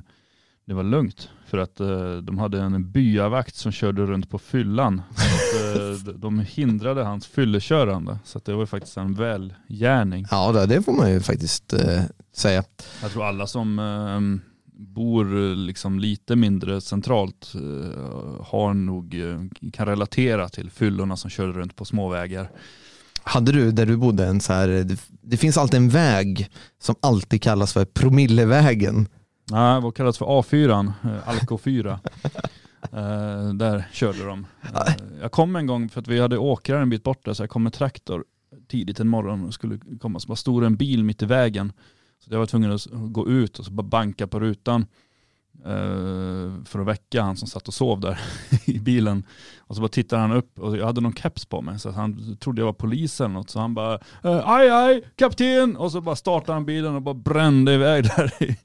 det 0.66 0.74
var 0.74 0.82
lugnt 0.82 1.28
för 1.46 1.58
att 1.58 1.80
eh, 1.80 2.16
de 2.16 2.38
hade 2.38 2.60
en 2.60 2.90
byavakt 2.90 3.54
som 3.56 3.72
körde 3.72 4.06
runt 4.06 4.30
på 4.30 4.38
fyllan. 4.38 5.02
Att, 5.10 5.76
eh, 5.76 6.04
de- 6.04 6.20
de 6.20 6.38
hindrade 6.40 7.04
hans 7.04 7.26
fyllekörande 7.26 8.18
så 8.24 8.40
det 8.44 8.52
var 8.52 8.60
ju 8.60 8.66
faktiskt 8.66 8.96
en 8.96 9.14
välgärning. 9.14 10.26
Ja, 10.30 10.66
det- 10.66 10.82
får 10.82 10.92
man 10.92 11.10
ju 11.12 11.20
faktiskt 11.20 11.74
säga. 12.36 12.64
Jag 13.02 13.10
tror 13.10 13.24
alla 13.24 13.46
som 13.46 13.78
bor 14.78 15.36
eh, 15.36 15.56
liksom 15.56 15.98
lite 15.98 16.36
mindre 16.36 16.80
centralt 16.80 17.52
eh, 17.54 18.44
har 18.44 18.74
nog, 18.74 19.14
eh, 19.14 19.70
kan 19.72 19.86
relatera 19.86 20.48
till 20.48 20.70
fyllorna 20.70 21.16
som 21.16 21.30
körde 21.30 21.52
runt 21.52 21.76
på 21.76 21.84
småvägar. 21.84 22.50
Hade 23.22 23.52
du 23.52 23.72
där 23.72 23.86
du 23.86 23.96
bodde 23.96 24.26
en 24.26 24.40
så 24.40 24.52
här, 24.52 24.86
det, 25.22 25.36
finns 25.36 25.58
alltid 25.58 25.80
en 25.80 25.88
väg 25.88 26.48
som 26.78 26.94
alltid 27.00 27.42
kallas 27.42 27.72
för 27.72 27.84
promillevägen. 27.84 29.08
Nej, 29.50 29.80
vad 29.80 29.94
kallas 29.94 30.18
för 30.18 30.26
A4, 30.26 30.92
eh, 31.04 31.28
Alko 31.28 31.58
4. 31.58 32.00
Eh, 32.92 33.54
där 33.54 33.88
körde 33.92 34.24
de. 34.24 34.46
Eh, 34.74 34.94
jag 35.20 35.32
kom 35.32 35.56
en 35.56 35.66
gång 35.66 35.88
för 35.88 36.00
att 36.00 36.08
vi 36.08 36.20
hade 36.20 36.38
åkrar 36.38 36.80
en 36.80 36.90
bit 36.90 37.02
borta 37.02 37.34
så 37.34 37.42
jag 37.42 37.50
kom 37.50 37.62
med 37.62 37.72
traktor 37.72 38.24
tidigt 38.68 39.00
en 39.00 39.08
morgon 39.08 39.44
och 39.44 39.54
skulle 39.54 39.78
komma. 40.00 40.20
Så 40.20 40.28
bara 40.28 40.36
stod 40.36 40.64
en 40.64 40.76
bil 40.76 41.04
mitt 41.04 41.22
i 41.22 41.26
vägen. 41.26 41.72
Så 42.28 42.34
jag 42.34 42.38
var 42.38 42.46
tvungen 42.46 42.72
att 42.72 42.86
gå 42.92 43.28
ut 43.28 43.58
och 43.58 43.64
så 43.64 43.70
bara 43.70 43.82
banka 43.82 44.26
på 44.26 44.40
rutan. 44.40 44.86
eh, 45.64 46.64
för 46.64 46.78
att 46.80 46.86
väcka 46.86 47.22
han 47.22 47.36
som 47.36 47.48
satt 47.48 47.68
och 47.68 47.74
sov 47.74 48.00
där 48.00 48.20
i 48.64 48.78
bilen. 48.78 49.22
Och 49.58 49.74
så 49.74 49.80
bara 49.80 49.88
tittade 49.88 50.22
han 50.22 50.32
upp 50.32 50.58
och 50.58 50.76
jag 50.76 50.86
hade 50.86 51.00
någon 51.00 51.14
keps 51.14 51.44
på 51.46 51.62
mig 51.62 51.78
så 51.78 51.88
att 51.88 51.94
han 51.94 52.36
trodde 52.36 52.60
jag 52.60 52.66
var 52.66 52.72
polis 52.72 53.20
eller 53.20 53.28
något. 53.34 53.50
Så 53.50 53.60
han 53.60 53.74
bara 53.74 53.94
eh, 54.24 54.48
aj 54.48 54.68
aj 54.70 55.02
kapten 55.16 55.76
och 55.76 55.92
så 55.92 56.00
bara 56.00 56.16
startade 56.16 56.52
han 56.52 56.64
bilen 56.64 56.94
och 56.94 57.02
bara 57.02 57.14
brände 57.14 57.74
iväg 57.74 58.04
där 58.16 58.32
i, 58.42 58.56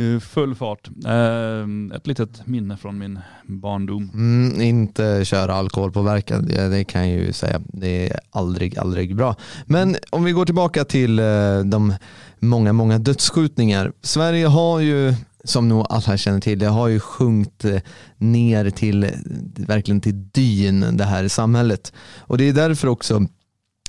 i 0.00 0.20
full 0.20 0.54
fart. 0.54 0.88
Eh, 1.06 1.96
ett 1.96 2.06
litet 2.06 2.46
minne 2.46 2.76
från 2.76 2.98
min 2.98 3.18
barndom. 3.46 4.10
Mm, 4.14 4.60
inte 4.60 5.24
köra 5.24 5.54
alkoholpåverkad, 5.54 6.48
det, 6.48 6.68
det 6.68 6.84
kan 6.84 7.08
jag 7.10 7.18
ju 7.20 7.32
säga. 7.32 7.60
Det 7.64 8.08
är 8.10 8.20
aldrig, 8.30 8.78
aldrig 8.78 9.16
bra. 9.16 9.36
Men 9.66 9.96
om 10.10 10.24
vi 10.24 10.32
går 10.32 10.44
tillbaka 10.46 10.84
till 10.84 11.18
eh, 11.18 11.60
de 11.64 11.94
många, 12.40 12.72
många 12.72 12.98
dödsskjutningar. 12.98 13.92
Sverige 14.02 14.46
har 14.46 14.80
ju, 14.80 15.14
som 15.44 15.68
nog 15.68 15.86
alla 15.90 16.16
känner 16.16 16.40
till, 16.40 16.58
det 16.58 16.66
har 16.66 16.88
ju 16.88 17.00
sjunkit 17.00 17.64
eh, 17.64 17.80
ner 18.18 18.70
till, 18.70 19.04
eh, 19.04 19.10
verkligen 19.56 20.00
till 20.00 20.30
dyn 20.32 20.96
det 20.96 21.04
här 21.04 21.28
samhället. 21.28 21.92
Och 22.18 22.38
det 22.38 22.48
är 22.48 22.52
därför 22.52 22.88
också 22.88 23.26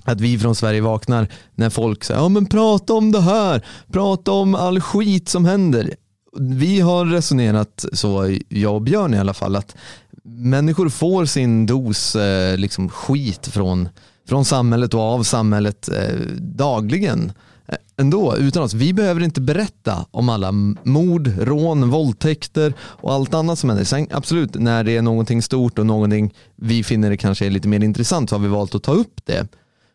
att 0.03 0.21
vi 0.21 0.39
från 0.39 0.55
Sverige 0.55 0.81
vaknar 0.81 1.27
när 1.55 1.69
folk 1.69 2.03
säger 2.03 2.21
ja 2.21 2.29
men 2.29 2.45
prata 2.45 2.93
om 2.93 3.11
det 3.11 3.21
här, 3.21 3.65
prata 3.91 4.31
om 4.31 4.55
all 4.55 4.81
skit 4.81 5.29
som 5.29 5.45
händer. 5.45 5.95
Vi 6.39 6.79
har 6.79 7.05
resonerat 7.05 7.85
så, 7.93 8.37
jag 8.49 8.75
och 8.75 8.81
Björn 8.81 9.13
i 9.13 9.19
alla 9.19 9.33
fall, 9.33 9.55
att 9.55 9.75
människor 10.23 10.89
får 10.89 11.25
sin 11.25 11.65
dos 11.65 12.15
eh, 12.15 12.57
liksom 12.57 12.89
skit 12.89 13.47
från, 13.47 13.89
från 14.27 14.45
samhället 14.45 14.93
och 14.93 15.01
av 15.01 15.23
samhället 15.23 15.89
eh, 15.89 16.19
dagligen 16.37 17.25
eh, 17.25 17.33
ändå 17.97 18.37
utan 18.37 18.63
oss. 18.63 18.73
Vi 18.73 18.93
behöver 18.93 19.23
inte 19.23 19.41
berätta 19.41 20.05
om 20.11 20.29
alla 20.29 20.51
mord, 20.83 21.31
rån, 21.37 21.89
våldtäkter 21.89 22.73
och 22.79 23.13
allt 23.13 23.33
annat 23.33 23.59
som 23.59 23.69
händer. 23.69 23.85
Sen 23.85 24.07
absolut, 24.11 24.53
när 24.53 24.83
det 24.83 24.97
är 24.97 25.01
någonting 25.01 25.41
stort 25.41 25.79
och 25.79 25.85
någonting 25.85 26.33
vi 26.55 26.83
finner 26.83 27.09
det 27.09 27.17
kanske 27.17 27.45
är 27.45 27.49
lite 27.49 27.67
mer 27.67 27.83
intressant 27.83 28.29
så 28.29 28.35
har 28.35 28.41
vi 28.41 28.47
valt 28.47 28.75
att 28.75 28.83
ta 28.83 28.91
upp 28.91 29.25
det. 29.25 29.47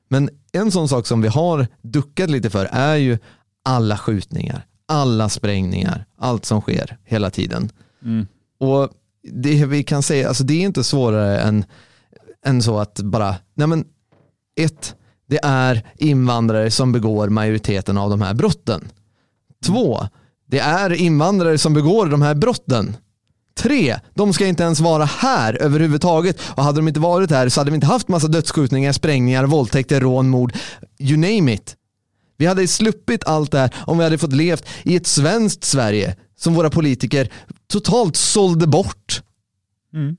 Men 0.09 0.31
en 0.53 0.71
sån 0.71 0.89
sak 0.89 1.07
som 1.07 1.23
vi 1.23 1.29
har 1.29 1.67
duckat 1.83 2.31
lite 2.31 2.51
för 2.51 2.69
är 2.73 2.97
ju 2.97 3.19
alla 3.65 3.99
skjutningar, 3.99 4.67
alla 4.89 5.29
sprängningar, 5.29 6.05
allt 6.19 6.45
som 6.45 6.61
sker 6.61 6.97
hela 7.05 7.31
tiden. 7.31 7.71
Mm. 8.05 8.27
Och 8.59 8.91
det 9.33 9.67
vi 9.67 9.83
kan 9.83 10.03
säga, 10.03 10.29
alltså 10.29 10.45
det 10.45 10.55
är 10.55 10.67
inte 10.67 10.85
svårare 10.85 11.41
än, 11.41 11.65
än 12.47 12.63
så 12.63 12.79
att 12.79 13.01
bara, 13.01 13.35
nej 13.55 13.67
men 13.67 13.85
ett, 14.61 14.95
det 15.29 15.41
är 15.43 15.83
invandrare 15.97 16.71
som 16.71 16.93
begår 16.93 17.29
majoriteten 17.29 17.99
av 17.99 18.11
de 18.11 18.23
här 18.23 18.35
brotten. 18.35 18.89
Två, 19.65 20.09
det 20.47 20.59
är 20.59 20.93
invandrare 20.93 21.59
som 21.59 21.75
begår 21.75 22.07
de 22.07 22.23
här 22.23 22.35
brotten. 22.35 22.97
Tre, 23.57 23.97
de 24.15 24.33
ska 24.33 24.47
inte 24.47 24.63
ens 24.63 24.81
vara 24.81 25.05
här 25.05 25.63
överhuvudtaget. 25.63 26.41
Och 26.41 26.63
hade 26.63 26.79
de 26.79 26.89
inte 26.89 27.01
varit 27.01 27.31
här 27.31 27.49
så 27.49 27.61
hade 27.61 27.71
vi 27.71 27.75
inte 27.75 27.87
haft 27.87 28.09
massa 28.09 28.29
dödsskjutningar, 28.29 28.93
sprängningar, 28.93 29.45
våldtäkter, 29.45 30.01
rån, 30.01 30.29
mord. 30.29 30.53
You 30.99 31.17
name 31.17 31.53
it. 31.53 31.77
Vi 32.37 32.47
hade 32.47 32.69
sluppit 32.69 33.25
allt 33.25 33.53
det 33.53 33.59
här 33.59 33.75
om 33.87 33.99
vi 33.99 34.05
hade 34.05 34.19
fått 34.19 34.33
levt 34.33 34.65
i 34.83 34.97
ett 34.97 35.07
svenskt 35.07 35.65
Sverige 35.65 36.17
som 36.39 36.55
våra 36.55 36.71
politiker 36.71 37.33
totalt 37.69 38.17
sålde 38.17 38.67
bort. 38.67 39.23
Mm. 39.95 40.17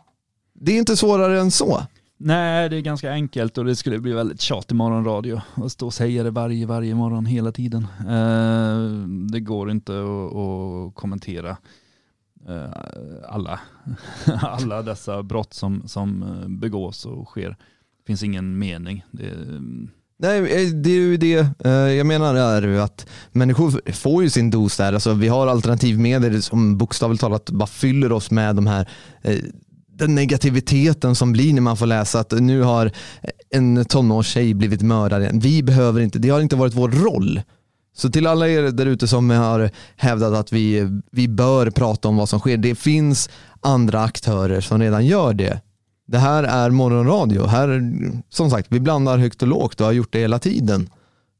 Det 0.59 0.71
är 0.71 0.77
inte 0.77 0.97
svårare 0.97 1.39
än 1.39 1.51
så. 1.51 1.83
Nej, 2.19 2.69
det 2.69 2.75
är 2.75 2.81
ganska 2.81 3.11
enkelt 3.11 3.57
och 3.57 3.65
det 3.65 3.75
skulle 3.75 3.99
bli 3.99 4.13
väldigt 4.13 4.41
tjatig 4.41 4.75
morgonradio 4.75 5.41
att 5.55 5.71
stå 5.71 5.85
och 5.85 5.93
säga 5.93 6.23
det 6.23 6.31
varje, 6.31 6.65
varje 6.65 6.95
morgon 6.95 7.25
hela 7.25 7.51
tiden. 7.51 7.87
Eh, 7.99 9.07
det 9.31 9.39
går 9.39 9.71
inte 9.71 9.91
att, 9.91 10.35
att 10.35 10.95
kommentera 10.95 11.57
eh, 12.47 12.71
alla, 13.27 13.59
alla 14.41 14.81
dessa 14.81 15.23
brott 15.23 15.53
som, 15.53 15.87
som 15.87 16.23
eh, 16.23 16.47
begås 16.47 17.05
och 17.05 17.27
sker. 17.27 17.49
Det 17.49 18.05
finns 18.07 18.23
ingen 18.23 18.59
mening. 18.59 19.05
Det, 19.11 19.29
mm. 19.29 19.89
Nej, 20.19 20.39
eh, 20.39 20.69
det 20.69 20.89
är 20.89 20.95
ju 20.95 21.17
det 21.17 21.65
eh, 21.65 21.71
jag 21.71 22.07
menar 22.07 22.35
är 22.35 22.79
att 22.79 23.07
människor 23.31 23.91
får 23.91 24.23
ju 24.23 24.29
sin 24.29 24.49
dos 24.49 24.77
där. 24.77 24.93
Alltså, 24.93 25.13
vi 25.13 25.27
har 25.27 25.47
alternativmedier 25.47 26.41
som 26.41 26.77
bokstavligt 26.77 27.21
talat 27.21 27.49
bara 27.49 27.67
fyller 27.67 28.11
oss 28.11 28.31
med 28.31 28.55
de 28.55 28.67
här 28.67 28.89
den 29.97 30.15
negativiteten 30.15 31.15
som 31.15 31.33
blir 31.33 31.53
när 31.53 31.61
man 31.61 31.77
får 31.77 31.85
läsa 31.85 32.19
att 32.19 32.31
nu 32.31 32.61
har 32.61 32.91
en 33.49 33.85
tonårstjej 33.85 34.53
blivit 34.53 34.81
mördad. 34.81 35.21
igen. 35.21 35.39
Vi 35.39 35.63
behöver 35.63 36.01
inte, 36.01 36.19
det 36.19 36.29
har 36.29 36.41
inte 36.41 36.55
varit 36.55 36.73
vår 36.73 36.89
roll. 36.89 37.41
Så 37.95 38.09
till 38.09 38.27
alla 38.27 38.47
er 38.47 38.61
där 38.61 38.85
ute 38.85 39.07
som 39.07 39.29
har 39.29 39.69
hävdat 39.95 40.33
att 40.33 40.53
vi, 40.53 40.87
vi 41.11 41.27
bör 41.27 41.69
prata 41.69 42.07
om 42.07 42.17
vad 42.17 42.29
som 42.29 42.39
sker. 42.39 42.57
Det 42.57 42.75
finns 42.75 43.29
andra 43.61 44.03
aktörer 44.03 44.61
som 44.61 44.79
redan 44.79 45.05
gör 45.05 45.33
det. 45.33 45.61
Det 46.07 46.17
här 46.17 46.43
är 46.43 46.69
morgonradio. 46.69 47.45
Här, 47.45 47.81
som 48.29 48.49
sagt, 48.49 48.67
vi 48.71 48.79
blandar 48.79 49.17
högt 49.17 49.41
och 49.41 49.47
lågt 49.47 49.81
och 49.81 49.85
har 49.85 49.93
gjort 49.93 50.11
det 50.13 50.19
hela 50.19 50.39
tiden. 50.39 50.89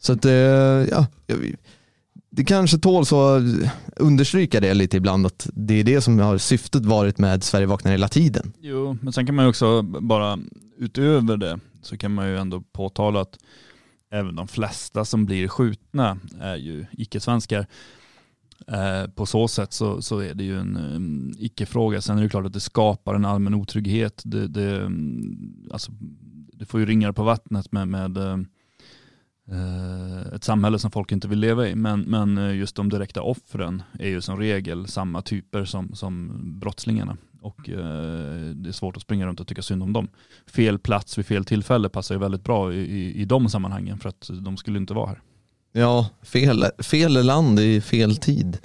Så 0.02 0.14
att, 0.14 0.26
eh, 0.26 0.32
ja, 0.32 1.06
det 2.38 2.44
kanske 2.44 2.78
tåls 2.78 3.14
att 3.14 3.44
understryka 3.96 4.60
det 4.60 4.74
lite 4.74 4.98
ibland 4.98 5.26
att 5.26 5.50
det 5.54 5.74
är 5.74 5.84
det 5.84 6.02
som 6.02 6.20
har 6.20 6.38
syftet 6.38 6.86
varit 6.86 7.18
med 7.18 7.44
Sverige 7.44 7.66
vaknar 7.66 7.92
hela 7.92 8.08
tiden. 8.08 8.54
Jo, 8.60 8.98
men 9.02 9.14
sen 9.14 9.26
kan 9.26 9.36
man 9.36 9.46
ju 9.46 9.50
också 9.50 9.82
bara 9.82 10.40
utöver 10.78 11.38
det 11.38 11.60
så 11.82 11.98
kan 11.98 12.14
man 12.14 12.28
ju 12.28 12.38
ändå 12.38 12.62
påtala 12.62 13.22
att 13.22 13.38
även 14.12 14.36
de 14.36 14.48
flesta 14.48 15.06
som 15.06 15.26
blir 15.26 15.48
skjutna 15.48 16.20
är 16.42 16.56
ju 16.56 16.86
icke-svenskar. 16.92 17.66
Eh, 18.68 19.12
på 19.12 19.26
så 19.26 19.48
sätt 19.48 19.74
så, 19.74 20.02
så 20.02 20.20
är 20.20 20.34
det 20.34 20.44
ju 20.44 20.60
en 20.60 20.78
um, 20.78 21.34
icke-fråga. 21.38 22.02
Sen 22.02 22.18
är 22.18 22.24
det 22.24 22.30
klart 22.30 22.46
att 22.46 22.54
det 22.54 22.60
skapar 22.60 23.16
en 23.16 23.26
allmän 23.26 23.54
otrygghet. 23.54 24.22
Det, 24.26 24.48
det, 24.48 24.80
um, 24.80 25.70
alltså, 25.72 25.92
det 26.54 26.66
får 26.66 26.80
ju 26.80 26.86
ringar 26.86 27.12
på 27.12 27.24
vattnet 27.24 27.72
med, 27.72 27.88
med 27.88 28.18
eh, 28.18 28.38
Eh, 29.52 30.34
ett 30.36 30.44
samhälle 30.44 30.80
som 30.80 30.92
folk 30.92 31.12
inte 31.12 31.28
vill 31.28 31.40
leva 31.40 31.68
i. 31.68 31.76
Men, 31.76 32.02
men 32.02 32.38
eh, 32.38 32.56
just 32.56 32.76
de 32.76 32.90
direkta 32.90 33.22
offren 33.22 33.84
är 34.00 34.10
ju 34.10 34.22
som 34.22 34.40
regel 34.40 34.88
samma 34.88 35.22
typer 35.22 35.66
som, 35.66 35.96
som 35.96 36.40
brottslingarna. 36.60 37.18
Och 37.42 37.70
eh, 37.70 38.52
det 38.56 38.70
är 38.70 38.72
svårt 38.72 38.96
att 38.96 39.02
springa 39.02 39.28
runt 39.28 39.40
och 39.40 39.48
tycka 39.48 39.62
synd 39.62 39.84
om 39.84 39.94
dem. 39.94 40.08
Fel 40.48 40.80
plats 40.80 41.18
vid 41.18 41.26
fel 41.26 41.46
tillfälle 41.46 41.90
passar 41.90 42.16
ju 42.16 42.20
väldigt 42.20 42.44
bra 42.44 42.74
i, 42.74 42.78
i, 42.78 43.22
i 43.22 43.26
de 43.26 43.50
sammanhangen 43.50 44.00
för 44.00 44.10
att 44.10 44.30
de 44.42 44.58
skulle 44.58 44.78
inte 44.78 44.94
vara 44.94 45.08
här. 45.08 45.22
Ja, 45.72 46.10
fel, 46.22 46.66
fel 46.80 47.26
land 47.26 47.60
i 47.60 47.82
fel 47.82 48.16
tid. 48.16 48.58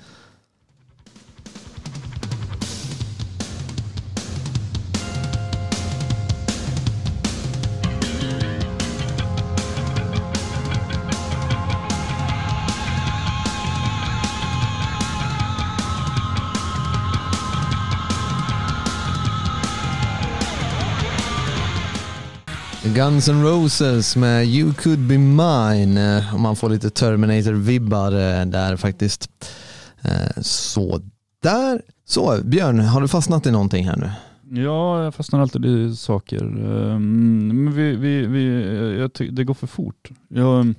Guns 22.95 23.29
N' 23.29 23.43
Roses 23.43 24.17
med 24.17 24.47
You 24.47 24.73
could 24.75 24.99
be 24.99 25.19
mine. 25.19 26.17
Eh, 26.17 26.35
Och 26.35 26.41
man 26.41 26.57
får 26.57 26.71
lite 26.71 26.89
Terminator-vibbar 26.91 28.13
eh, 28.13 28.47
där 28.47 28.77
faktiskt. 28.77 29.31
Eh, 30.03 30.43
Så 30.43 31.01
där. 31.43 31.83
Så 32.05 32.39
Björn, 32.45 32.79
har 32.79 33.01
du 33.01 33.09
fastnat 33.09 33.47
i 33.47 33.51
någonting 33.51 33.89
här 33.89 33.97
nu? 33.97 34.11
Ja, 34.63 35.05
jag 35.05 35.15
fastnar 35.15 35.41
alltid 35.41 35.65
i 35.67 35.97
saker. 35.97 36.43
Ehm, 36.45 37.49
Men 37.65 37.73
vi, 37.75 37.97
vi, 37.97 38.27
vi, 38.27 38.45
jag 38.99 39.35
det 39.35 39.45
går 39.45 39.55
för 39.55 39.67
fort. 39.67 40.11
Jag, 40.29 40.75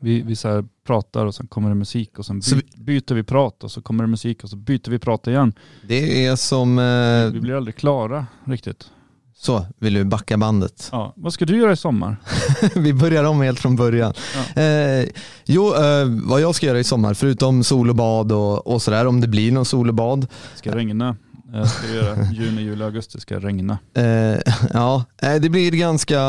vi 0.00 0.22
vi 0.22 0.36
så 0.36 0.64
pratar 0.86 1.26
och 1.26 1.34
sen 1.34 1.46
kommer 1.46 1.68
det 1.68 1.74
musik 1.74 2.18
och 2.18 2.26
sen 2.26 2.40
by, 2.40 2.62
byter 2.84 3.14
vi 3.14 3.22
prat 3.22 3.64
och 3.64 3.70
så 3.70 3.82
kommer 3.82 4.04
det 4.04 4.08
musik 4.08 4.44
och 4.44 4.50
så 4.50 4.56
byter 4.56 4.90
vi 4.90 4.98
prat 4.98 5.26
igen. 5.26 5.52
Det 5.88 6.26
är 6.26 6.36
som, 6.36 6.78
eh, 6.78 7.32
Vi 7.32 7.40
blir 7.40 7.54
aldrig 7.54 7.76
klara 7.76 8.26
riktigt. 8.44 8.90
Så 9.36 9.66
vill 9.78 9.94
du 9.94 10.04
backa 10.04 10.36
bandet. 10.36 10.88
Ja. 10.92 11.12
Vad 11.16 11.32
ska 11.32 11.44
du 11.44 11.56
göra 11.58 11.72
i 11.72 11.76
sommar? 11.76 12.16
Vi 12.74 12.92
börjar 12.92 13.24
om 13.24 13.40
helt 13.40 13.58
från 13.60 13.76
början. 13.76 14.12
Eh, 14.56 15.08
jo, 15.44 15.74
eh, 15.74 16.06
vad 16.24 16.40
jag 16.40 16.54
ska 16.54 16.66
göra 16.66 16.78
i 16.78 16.84
sommar, 16.84 17.14
förutom 17.14 17.64
sol 17.64 17.90
och 17.90 17.96
bad 17.96 18.32
och, 18.32 18.66
och 18.66 18.82
sådär, 18.82 19.06
om 19.06 19.20
det 19.20 19.28
blir 19.28 19.52
någon 19.52 19.64
sol 19.64 19.88
och 19.88 19.94
bad. 19.94 20.26
Ska 20.54 20.76
regna? 20.76 21.16
Eh, 21.54 21.64
Ska 21.64 21.94
göra? 21.94 22.16
Juni, 22.32 22.62
juli, 22.62 22.84
augusti 22.84 23.20
ska 23.20 23.38
regna. 23.38 23.78
Eh, 23.96 24.38
ja, 24.72 25.04
eh, 25.22 25.34
det 25.34 25.48
blir 25.48 25.70
ganska, 25.70 26.20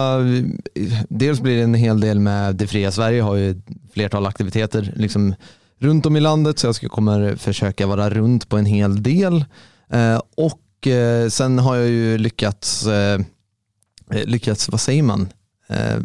dels 1.10 1.42
blir 1.42 1.58
det 1.58 1.64
en 1.64 1.74
hel 1.74 2.00
del 2.00 2.20
med 2.20 2.56
Det 2.56 2.68
fria 2.68 2.92
Sverige 2.92 3.22
har 3.22 3.36
ju 3.36 3.62
flertal 3.94 4.26
aktiviteter 4.26 4.94
liksom 4.96 5.36
runt 5.80 6.06
om 6.06 6.16
i 6.16 6.20
landet 6.20 6.60
så 6.60 6.68
jag 6.68 6.76
ska 6.76 6.90
kommer 6.90 7.36
försöka 7.36 7.88
vara 7.88 8.10
runt 8.10 8.50
på 8.50 8.58
en 8.58 8.66
hel 8.66 9.04
del. 9.04 9.46
Eh, 9.90 10.20
och 10.86 10.92
eh, 10.92 11.30
sen 11.30 11.60
har 11.60 11.76
jag 11.76 11.88
ju 11.88 12.18
lyckats, 12.18 12.88
eh, 12.88 13.20
lyckats 14.12 14.70
vad 14.70 14.80
säger 14.82 15.04
man, 15.04 15.28
eh, 15.70 15.98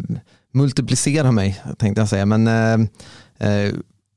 multiplicera 0.52 1.32
mig 1.32 1.62
tänkte 1.78 2.00
jag 2.00 2.08
säga. 2.08 2.26
Men 2.26 2.46
eh, 2.48 2.88
eh, 3.50 3.72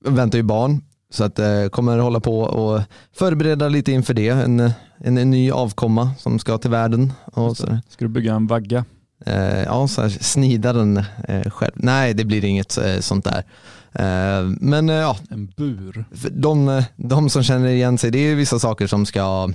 väntar 0.06 0.38
ju 0.38 0.44
barn 0.44 0.82
så 1.10 1.24
att 1.24 1.40
eh, 1.40 1.66
kommer 1.68 1.98
hålla 1.98 2.20
på 2.20 2.40
och 2.40 2.82
förbereda 3.16 3.70
lite 3.70 3.92
inför 3.92 4.14
det. 4.14 4.30
En, 4.30 4.60
en, 4.98 5.18
en 5.18 5.32
ny 5.32 5.52
avkomma 5.52 6.12
som 6.20 6.40
ska 6.40 6.58
till 6.58 6.72
världen. 6.72 7.14
Och 7.26 7.58
så, 7.58 7.78
Ska 7.90 8.06
du 8.06 8.10
bygga 8.10 8.34
en 8.34 8.48
vagga? 8.48 8.86
eh, 9.26 9.64
ja, 9.64 9.88
så 9.88 10.02
här, 10.02 10.10
snida 10.10 10.74
den 10.74 10.98
eh, 11.28 11.50
själv. 11.50 11.72
Nej, 11.76 12.14
det 12.14 12.26
blir 12.26 12.46
inget 12.46 12.78
eh, 12.78 13.00
sånt 13.00 13.26
där. 13.26 13.44
Eh, 13.92 14.46
men 14.60 14.90
eh, 14.90 14.96
ja, 14.96 15.18
En 15.30 15.46
bur? 15.48 16.06
de, 16.32 16.70
eh, 16.70 16.84
de 16.96 17.30
som 17.30 17.44
känner 17.44 17.68
igen 17.70 17.98
sig, 17.98 18.12
det 18.12 18.18
är 18.18 18.30
ju 18.30 18.36
vissa 18.36 18.60
saker 18.60 18.88
som 18.88 19.06
ska, 19.06 19.50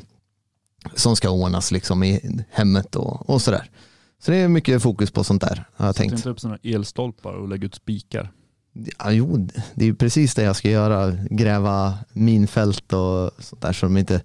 som 0.94 1.16
ska 1.16 1.30
ordnas 1.30 1.70
liksom 1.70 2.02
i 2.02 2.44
hemmet 2.50 2.96
och, 2.96 3.30
och 3.30 3.42
sådär. 3.42 3.70
Så 4.22 4.30
det 4.30 4.36
är 4.36 4.48
mycket 4.48 4.82
fokus 4.82 5.10
på 5.10 5.24
sånt 5.24 5.42
där 5.42 5.64
har 5.74 5.86
jag 5.86 5.94
Sätt 5.94 6.00
tänkt. 6.00 6.12
inte 6.12 6.30
upp 6.30 6.40
sådana 6.40 6.58
elstolpar 6.62 7.32
och 7.32 7.48
lägg 7.48 7.64
ut 7.64 7.74
spikar. 7.74 8.32
Ja, 8.98 9.10
jo, 9.10 9.48
det 9.74 9.84
är 9.84 9.86
ju 9.86 9.94
precis 9.94 10.34
det 10.34 10.42
jag 10.42 10.56
ska 10.56 10.70
göra. 10.70 11.16
Gräva 11.30 11.98
minfält 12.12 12.92
och 12.92 13.30
sånt 13.38 13.62
där 13.62 13.72
så 13.72 13.86
de 13.86 13.96
inte 13.96 14.20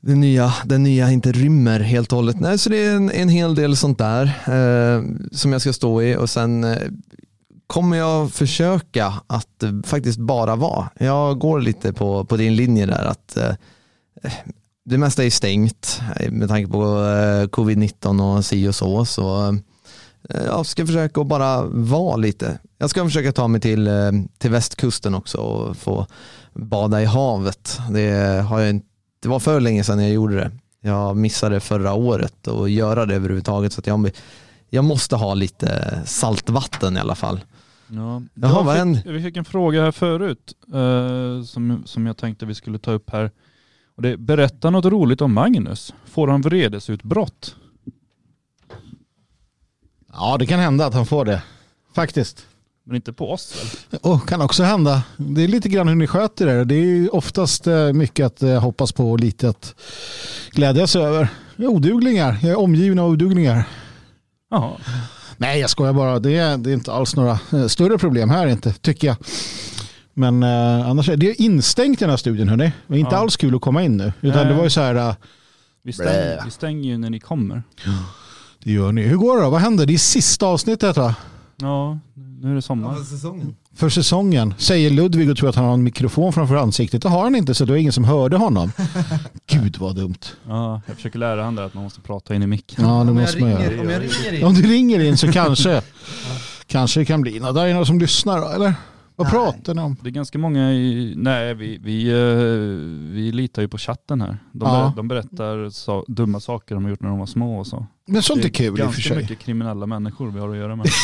den 0.00 0.20
nya, 0.20 0.54
den 0.64 0.82
nya 0.82 1.10
inte 1.10 1.32
rymmer 1.32 1.80
helt 1.80 2.12
och 2.12 2.16
hållet. 2.16 2.40
Nej, 2.40 2.58
så 2.58 2.70
det 2.70 2.84
är 2.84 2.96
en, 2.96 3.10
en 3.10 3.28
hel 3.28 3.54
del 3.54 3.76
sånt 3.76 3.98
där 3.98 4.24
eh, 4.26 5.04
som 5.32 5.52
jag 5.52 5.60
ska 5.60 5.72
stå 5.72 6.02
i 6.02 6.16
och 6.16 6.30
sen 6.30 6.64
eh, 6.64 6.88
kommer 7.66 7.96
jag 7.96 8.32
försöka 8.32 9.14
att 9.26 9.62
eh, 9.62 9.70
faktiskt 9.84 10.18
bara 10.18 10.56
vara. 10.56 10.90
Jag 10.98 11.38
går 11.38 11.60
lite 11.60 11.92
på, 11.92 12.24
på 12.24 12.36
din 12.36 12.56
linje 12.56 12.86
där 12.86 13.04
att 13.04 13.36
eh, 13.36 13.54
det 14.90 14.98
mesta 14.98 15.24
är 15.24 15.30
stängt 15.30 16.00
med 16.30 16.48
tanke 16.48 16.72
på 16.72 16.82
eh, 16.82 17.46
covid-19 17.46 18.36
och 18.36 18.44
si 18.44 18.68
och 18.68 18.74
så. 18.74 19.04
så 19.04 19.48
eh, 20.28 20.44
jag 20.44 20.66
ska 20.66 20.86
försöka 20.86 21.20
att 21.20 21.26
bara 21.26 21.62
vara 21.64 22.16
lite. 22.16 22.58
Jag 22.78 22.90
ska 22.90 23.04
försöka 23.04 23.32
ta 23.32 23.48
mig 23.48 23.60
till, 23.60 23.86
eh, 23.86 24.12
till 24.38 24.50
västkusten 24.50 25.14
också 25.14 25.38
och 25.38 25.76
få 25.76 26.06
bada 26.54 27.02
i 27.02 27.04
havet. 27.04 27.78
Det, 27.90 28.42
har 28.48 28.60
jag 28.60 28.70
inte, 28.70 28.86
det 29.22 29.28
var 29.28 29.40
för 29.40 29.60
länge 29.60 29.84
sedan 29.84 30.02
jag 30.02 30.12
gjorde 30.12 30.36
det. 30.36 30.50
Jag 30.80 31.16
missade 31.16 31.60
förra 31.60 31.92
året 31.92 32.46
och 32.46 32.68
göra 32.68 33.06
det 33.06 33.14
överhuvudtaget 33.14 33.72
så 33.72 33.80
att 33.80 33.86
jag, 33.86 34.10
jag 34.70 34.84
måste 34.84 35.16
ha 35.16 35.34
lite 35.34 36.00
saltvatten 36.06 36.96
i 36.96 37.00
alla 37.00 37.14
fall. 37.14 37.40
Ja. 37.86 38.22
Jaha, 38.34 38.94
fick? 38.94 39.06
Vi 39.06 39.22
fick 39.22 39.36
en 39.36 39.44
fråga 39.44 39.82
här 39.82 39.92
förut 39.92 40.54
eh, 40.74 41.44
som, 41.44 41.82
som 41.86 42.06
jag 42.06 42.16
tänkte 42.16 42.46
vi 42.46 42.54
skulle 42.54 42.78
ta 42.78 42.92
upp 42.92 43.10
här. 43.10 43.30
Och 44.00 44.04
det, 44.04 44.16
berätta 44.16 44.70
något 44.70 44.84
roligt 44.84 45.20
om 45.20 45.32
Magnus. 45.32 45.94
Får 46.04 46.28
han 46.28 46.40
vredesutbrott? 46.40 47.54
Ja, 50.12 50.36
det 50.38 50.46
kan 50.46 50.60
hända 50.60 50.86
att 50.86 50.94
han 50.94 51.06
får 51.06 51.24
det. 51.24 51.42
Faktiskt. 51.94 52.46
Men 52.84 52.96
inte 52.96 53.12
på 53.12 53.32
oss 53.32 53.54
väl? 53.90 54.00
Och 54.02 54.28
kan 54.28 54.42
också 54.42 54.62
hända. 54.62 55.02
Det 55.16 55.44
är 55.44 55.48
lite 55.48 55.68
grann 55.68 55.88
hur 55.88 55.94
ni 55.94 56.06
sköter 56.06 56.46
det. 56.46 56.64
Det 56.64 56.74
är 56.74 57.14
oftast 57.14 57.66
eh, 57.66 57.92
mycket 57.92 58.26
att 58.26 58.42
eh, 58.42 58.60
hoppas 58.60 58.92
på 58.92 59.10
och 59.10 59.20
lite 59.20 59.48
att 59.48 59.74
glädjas 60.50 60.96
över. 60.96 61.28
Jag 61.56 61.64
är 61.64 61.70
oduglingar. 61.70 62.38
Jag 62.42 62.50
är 62.50 62.58
omgiven 62.58 62.98
av 62.98 63.10
oduglingar. 63.10 63.68
Jaha. 64.50 64.72
Nej, 65.36 65.60
jag 65.60 65.70
skojar 65.70 65.92
bara. 65.92 66.18
Det 66.18 66.36
är, 66.36 66.58
det 66.58 66.70
är 66.70 66.74
inte 66.74 66.92
alls 66.92 67.16
några 67.16 67.38
eh, 67.52 67.66
större 67.66 67.98
problem 67.98 68.30
här 68.30 68.46
inte, 68.46 68.72
tycker 68.72 69.06
jag. 69.06 69.16
Men 70.14 70.42
eh, 70.42 70.88
annars 70.88 71.08
är 71.08 71.16
det 71.16 71.42
instängt 71.42 71.98
i 72.02 72.04
den 72.04 72.10
här 72.10 72.16
studien, 72.16 72.48
hörni. 72.48 72.72
Det 72.86 72.94
är 72.94 72.98
inte 72.98 73.14
Ja. 73.14 73.20
alls 73.20 73.36
kul 73.36 73.54
att 73.54 73.60
komma 73.60 73.82
in 73.82 73.96
nu. 73.96 74.12
Utan 74.20 74.36
Nej. 74.42 74.46
det 74.52 74.54
var 74.54 74.64
ju 74.64 74.70
så 74.70 74.80
här, 74.80 74.94
eh, 74.94 75.14
Vi, 75.82 75.92
stäng, 75.92 76.38
vi 76.44 76.50
stänger 76.50 76.90
ju 76.90 76.98
när 76.98 77.10
ni 77.10 77.20
kommer. 77.20 77.62
det 78.64 78.72
gör 78.72 78.92
ni. 78.92 79.02
Hur 79.02 79.16
går 79.16 79.36
det 79.36 79.42
då? 79.42 79.50
Vad 79.50 79.60
händer? 79.60 79.86
Det 79.86 79.94
är 79.94 79.98
sista 79.98 80.46
avsnittet 80.46 80.96
va? 80.96 81.14
Ja, 81.56 81.98
nu 82.40 82.50
är 82.50 82.54
det 82.54 82.62
sommar. 82.62 82.96
För 83.74 83.88
säsongen. 83.88 84.54
Säger 84.58 84.90
Ludvig 84.90 85.30
och 85.30 85.36
tror 85.36 85.48
att 85.48 85.54
han 85.54 85.64
har 85.64 85.74
en 85.74 85.82
mikrofon 85.82 86.32
framför 86.32 86.56
ansiktet. 86.56 87.02
Det 87.02 87.08
har 87.08 87.22
han 87.24 87.34
inte 87.34 87.54
så 87.54 87.64
det 87.64 87.72
var 87.72 87.78
ingen 87.78 87.92
som 87.92 88.04
hörde 88.04 88.36
honom. 88.36 88.72
Gud 89.46 89.76
vad 89.78 89.96
dumt. 89.96 90.18
Ja, 90.48 90.80
jag 90.86 90.96
försöker 90.96 91.18
lära 91.18 91.50
där 91.50 91.62
att 91.62 91.74
man 91.74 91.84
måste 91.84 92.00
prata 92.00 92.34
in 92.34 92.42
i 92.42 92.46
micken. 92.46 92.84
Ja, 92.84 93.04
det 93.04 93.12
måste 93.12 93.40
man 93.40 93.50
göra. 93.50 93.80
om 93.80 93.90
jag 93.90 94.02
ringer 94.02 94.32
in. 94.38 94.44
Om 94.44 94.54
du 94.54 94.62
ringer 94.62 95.00
in 95.00 95.16
så 95.16 95.32
kanske, 95.32 95.82
kanske 96.66 97.00
det 97.00 97.04
kan 97.04 97.20
bli 97.20 97.40
något. 97.40 97.54
Där 97.54 97.66
är 97.66 97.74
någon 97.74 97.86
som 97.86 97.98
lyssnar 97.98 98.54
eller? 98.54 98.74
Vad 99.20 99.32
Nej. 99.32 99.32
pratar 99.52 99.74
ni 99.74 99.82
om? 99.82 99.96
Det 100.02 100.08
är 100.08 100.10
ganska 100.12 100.38
många 100.38 100.72
i, 100.72 101.14
nej 101.16 101.54
vi, 101.54 101.78
vi, 101.82 102.08
eh, 102.08 103.14
vi 103.14 103.32
litar 103.32 103.62
ju 103.62 103.68
på 103.68 103.78
chatten 103.78 104.20
här. 104.20 104.38
De, 104.52 104.68
Ja. 104.68 104.88
ber, 104.88 104.96
de 104.96 105.08
berättar 105.08 105.70
så, 105.70 106.04
dumma 106.08 106.40
saker 106.40 106.74
de 106.74 106.84
har 106.84 106.90
gjort 106.90 107.02
när 107.02 107.08
de 107.08 107.18
var 107.18 107.26
små 107.26 107.58
och 107.58 107.66
så. 107.66 107.86
Men 108.06 108.22
sånt 108.22 108.38
är 108.38 108.42
Det 108.42 108.50
kul 108.50 108.66
i 108.66 108.70
och 108.70 108.76
för 108.76 108.82
ganska 108.84 109.02
sig. 109.02 109.16
mycket 109.16 109.38
kriminella 109.38 109.86
människor 109.86 110.30
vi 110.30 110.40
har 110.40 110.48
att 110.50 110.56
göra 110.56 110.76
med. 110.76 110.86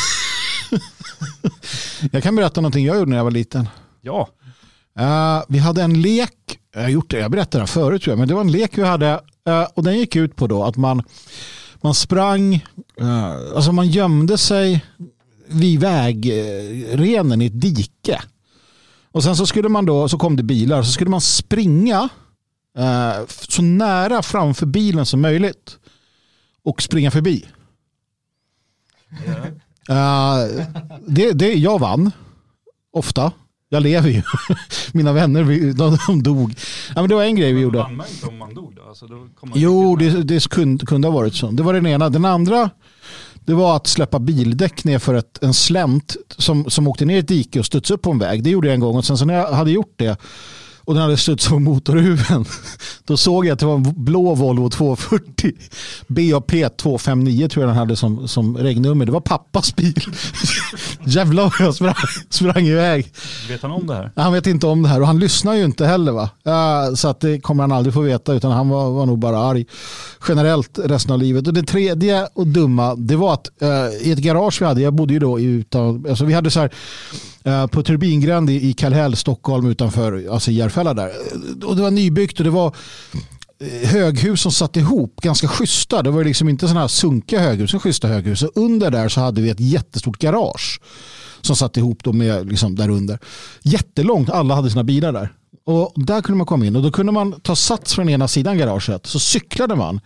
Jag 2.13 2.23
kan 2.23 2.37
berätta 2.37 2.61
någonting 2.61 2.85
jag 2.87 2.97
gjorde 2.99 3.11
när 3.11 3.17
jag 3.17 3.25
var 3.25 3.31
liten. 3.31 3.69
Ja, 4.01 4.29
Eh, 4.99 5.43
vi 5.49 5.59
hade 5.59 5.83
en 5.83 6.01
lek, 6.03 6.59
jag 6.75 6.83
har 6.83 6.89
gjort 6.89 7.11
det, 7.11 7.19
jag 7.19 7.31
berättade 7.31 7.57
det 7.59 7.61
här 7.61 7.67
förut 7.67 8.03
tror 8.03 8.13
jag, 8.13 8.19
men 8.19 8.29
det 8.29 8.35
var 8.35 8.41
en 8.41 8.53
lek 8.53 8.79
vi 8.79 8.83
hade 8.85 9.21
eh, 9.49 9.67
och 9.75 9.83
den 9.85 9.99
gick 9.99 10.17
ut 10.17 10.37
på 10.37 10.47
då 10.47 10.65
att 10.65 10.77
man, 10.77 11.03
man 11.83 11.95
sprang, 11.95 12.65
alltså 13.55 13.73
man 13.73 13.87
gömde 13.89 14.39
sig 14.39 14.85
vid 15.49 15.81
vägrenen 15.81 17.43
i 17.43 17.47
ett 17.47 17.61
dike. 17.61 18.23
Och 19.13 19.23
sen 19.23 19.37
så 19.37 19.47
skulle 19.47 19.69
man 19.69 19.87
då, 19.87 20.09
så 20.09 20.19
kom 20.19 20.37
det 20.37 20.43
bilar, 20.43 20.83
så 20.83 20.93
skulle 20.93 21.11
man 21.11 21.21
springa 21.21 22.09
eh, 22.79 23.27
så 23.29 23.63
nära 23.63 24.23
framför 24.23 24.67
bilen 24.67 25.07
som 25.07 25.21
möjligt 25.21 25.79
och 26.63 26.83
springa 26.83 27.11
förbi. 27.11 27.45
Eh, 29.89 30.65
det, 31.07 31.33
det, 31.33 31.55
jag 31.55 31.79
vann, 31.79 32.11
ofta. 32.93 33.33
Jag 33.69 33.83
lever 33.83 34.11
ju. 34.11 34.23
Mina 34.93 35.13
vänner 35.13 35.73
de, 35.73 35.99
de 36.07 36.23
dog. 36.23 36.55
Ja, 36.95 37.01
men 37.03 37.09
det 37.09 37.15
var 37.15 37.25
en 37.25 37.37
grej 37.37 37.53
vi 37.53 37.61
gjorde. 37.61 37.79
vann 37.79 37.97
man 37.97 38.07
inte 38.07 38.27
om 38.27 38.39
man 38.39 38.55
dog 38.55 38.75
då? 38.77 38.83
Alltså, 38.83 39.07
då 39.07 39.29
Jo, 39.55 39.97
det, 39.97 40.23
det 40.23 40.49
kunde, 40.49 40.87
kunde 40.87 41.09
ha 41.09 41.15
varit 41.15 41.35
så. 41.35 41.51
Det 41.51 41.63
var 41.63 41.75
den 41.75 41.87
ena. 41.87 42.09
Den 42.09 42.25
andra 42.25 42.71
det 43.47 43.55
var 43.55 43.77
att 43.77 43.87
släppa 43.87 44.19
bildäck 44.19 44.85
ner 44.85 44.99
för 44.99 45.15
ett, 45.15 45.43
en 45.43 45.55
slänt 45.55 46.17
som, 46.37 46.71
som 46.71 46.89
åkte 46.89 47.05
ner 47.05 47.17
i 47.17 47.19
ett 47.19 47.29
dike 47.29 47.59
och 47.59 47.67
studsade 47.67 47.95
upp 47.95 48.03
på 48.03 48.11
en 48.11 48.19
väg. 48.19 48.43
Det 48.43 48.51
gjorde 48.51 48.69
jag 48.69 48.75
en 48.75 48.81
gång 48.81 48.97
och 48.97 49.05
sen 49.05 49.19
så 49.19 49.25
när 49.25 49.35
jag 49.35 49.53
hade 49.53 49.71
gjort 49.71 49.95
det 49.97 50.17
och 50.87 50.95
den 50.95 51.03
hade 51.03 51.17
studsat 51.17 51.53
på 51.53 51.59
motorhuven 51.59 52.45
då 53.05 53.17
såg 53.17 53.47
jag 53.47 53.53
att 53.53 53.59
det 53.59 53.67
var 53.67 53.75
en 53.75 54.05
blå 54.05 54.35
Volvo 54.35 54.71
240 54.71 55.53
BAP 56.09 56.77
259 56.77 57.49
tror 57.49 57.63
jag 57.63 57.71
den 57.71 57.79
hade 57.79 57.97
som, 57.97 58.29
som 58.29 58.57
regnummer. 58.59 59.07
Det 59.07 59.13
var 59.13 59.21
pappas 59.21 59.77
bil. 59.77 60.03
Jävlar 61.07 61.43
vad 61.43 61.67
jag 61.67 61.75
sprang, 61.75 61.95
sprang 62.31 62.67
iväg. 62.67 63.13
Vet 63.49 63.63
han 63.63 63.71
om 63.71 63.87
det 63.87 63.95
här? 63.95 64.13
Han 64.17 64.33
vet 64.33 64.47
inte 64.47 64.67
om 64.67 64.83
det 64.83 64.89
här 64.89 65.01
och 65.01 65.07
han 65.07 65.19
lyssnar 65.19 65.55
ju 65.55 65.65
inte 65.65 65.87
heller. 65.87 66.13
va 66.13 66.31
Eh, 66.45 66.95
Så 66.95 67.09
att 67.09 67.21
det 67.21 67.41
kommer 67.41 67.63
han 67.63 67.73
aldrig 67.73 67.95
få 67.95 68.01
veta 68.01 68.35
utan 68.35 68.53
han 68.53 68.69
var, 68.69 68.91
var 68.91 69.07
nog 69.07 69.19
bara 69.19 69.39
arg 69.39 69.65
generellt 70.29 70.79
resten 70.85 71.13
av 71.13 71.19
livet. 71.19 71.47
Och 71.47 71.55
det 71.55 71.63
tredje 71.63 72.29
och 72.35 72.47
dumma 72.47 72.95
det 72.95 73.17
var 73.17 73.35
att 73.35 73.63
eh, 73.63 74.09
i 74.09 74.13
ett 74.13 74.19
garage 74.19 74.61
vi 74.63 74.67
hade, 74.67 74.81
jag 74.81 74.95
bodde 74.95 75.13
ju 75.15 75.21
då 75.21 75.41
i 75.41 75.45
utan, 75.45 76.07
alltså 76.09 76.25
vi 76.25 76.33
hade 76.33 76.51
så 76.51 76.61
här 76.61 76.71
Eh, 77.47 77.67
på 77.67 77.83
Turbingränd 77.83 78.51
i, 78.51 78.73
Kallhäll, 78.73 79.17
Stockholm 79.17 79.71
utanför 79.71 80.29
alltså 80.33 80.51
Järfälla 80.51 80.95
där. 80.95 81.07
Eh, 81.09 81.69
och 81.69 81.77
det 81.77 81.83
var 81.83 81.91
nybyggt 81.91 82.39
och 82.39 82.45
det 82.45 82.51
var 82.51 82.77
eh, 83.61 83.89
höghus 83.89 84.41
som 84.41 84.53
satt 84.53 84.77
ihop, 84.77 85.21
ganska 85.21 85.49
schyssta. 85.49 86.03
Det 86.03 86.11
var 86.11 86.25
liksom 86.25 86.49
inte 86.49 86.67
sådana 86.69 86.81
här 86.81 86.89
sunkiga 86.89 87.41
höghus, 87.41 87.71
utan 87.71 87.81
schyssta 87.81 88.09
höghus. 88.09 88.43
Och 88.43 88.51
under 88.55 88.91
där 88.91 89.09
så 89.09 89.21
hade 89.21 89.41
vi 89.41 89.51
ett 89.51 89.61
jättestort 89.61 90.19
garage 90.19 90.81
som 91.41 91.57
satt 91.57 91.77
ihop 91.77 92.05
då 92.05 92.13
med 92.13 92.49
liksom 92.49 92.75
där 92.75 92.89
under. 92.89 93.19
Jättelångt, 93.63 94.31
alla 94.31 94.55
hade 94.55 94.71
sina 94.71 94.85
bilar 94.85 95.13
där. 95.13 95.33
Och 95.67 95.93
där 95.97 96.23
kunde 96.23 96.37
man 96.37 96.47
komma 96.47 96.67
in 96.67 96.77
och 96.77 96.83
då 96.83 96.91
kunde 96.91 97.13
man 97.13 97.41
ta 97.41 97.57
sats 97.57 97.95
från 97.95 98.09
ena 98.09 98.29
sidan 98.29 98.59
garaget. 98.59 99.07
Så 99.07 99.21
cyklade 99.21 99.75
man. 99.75 100.01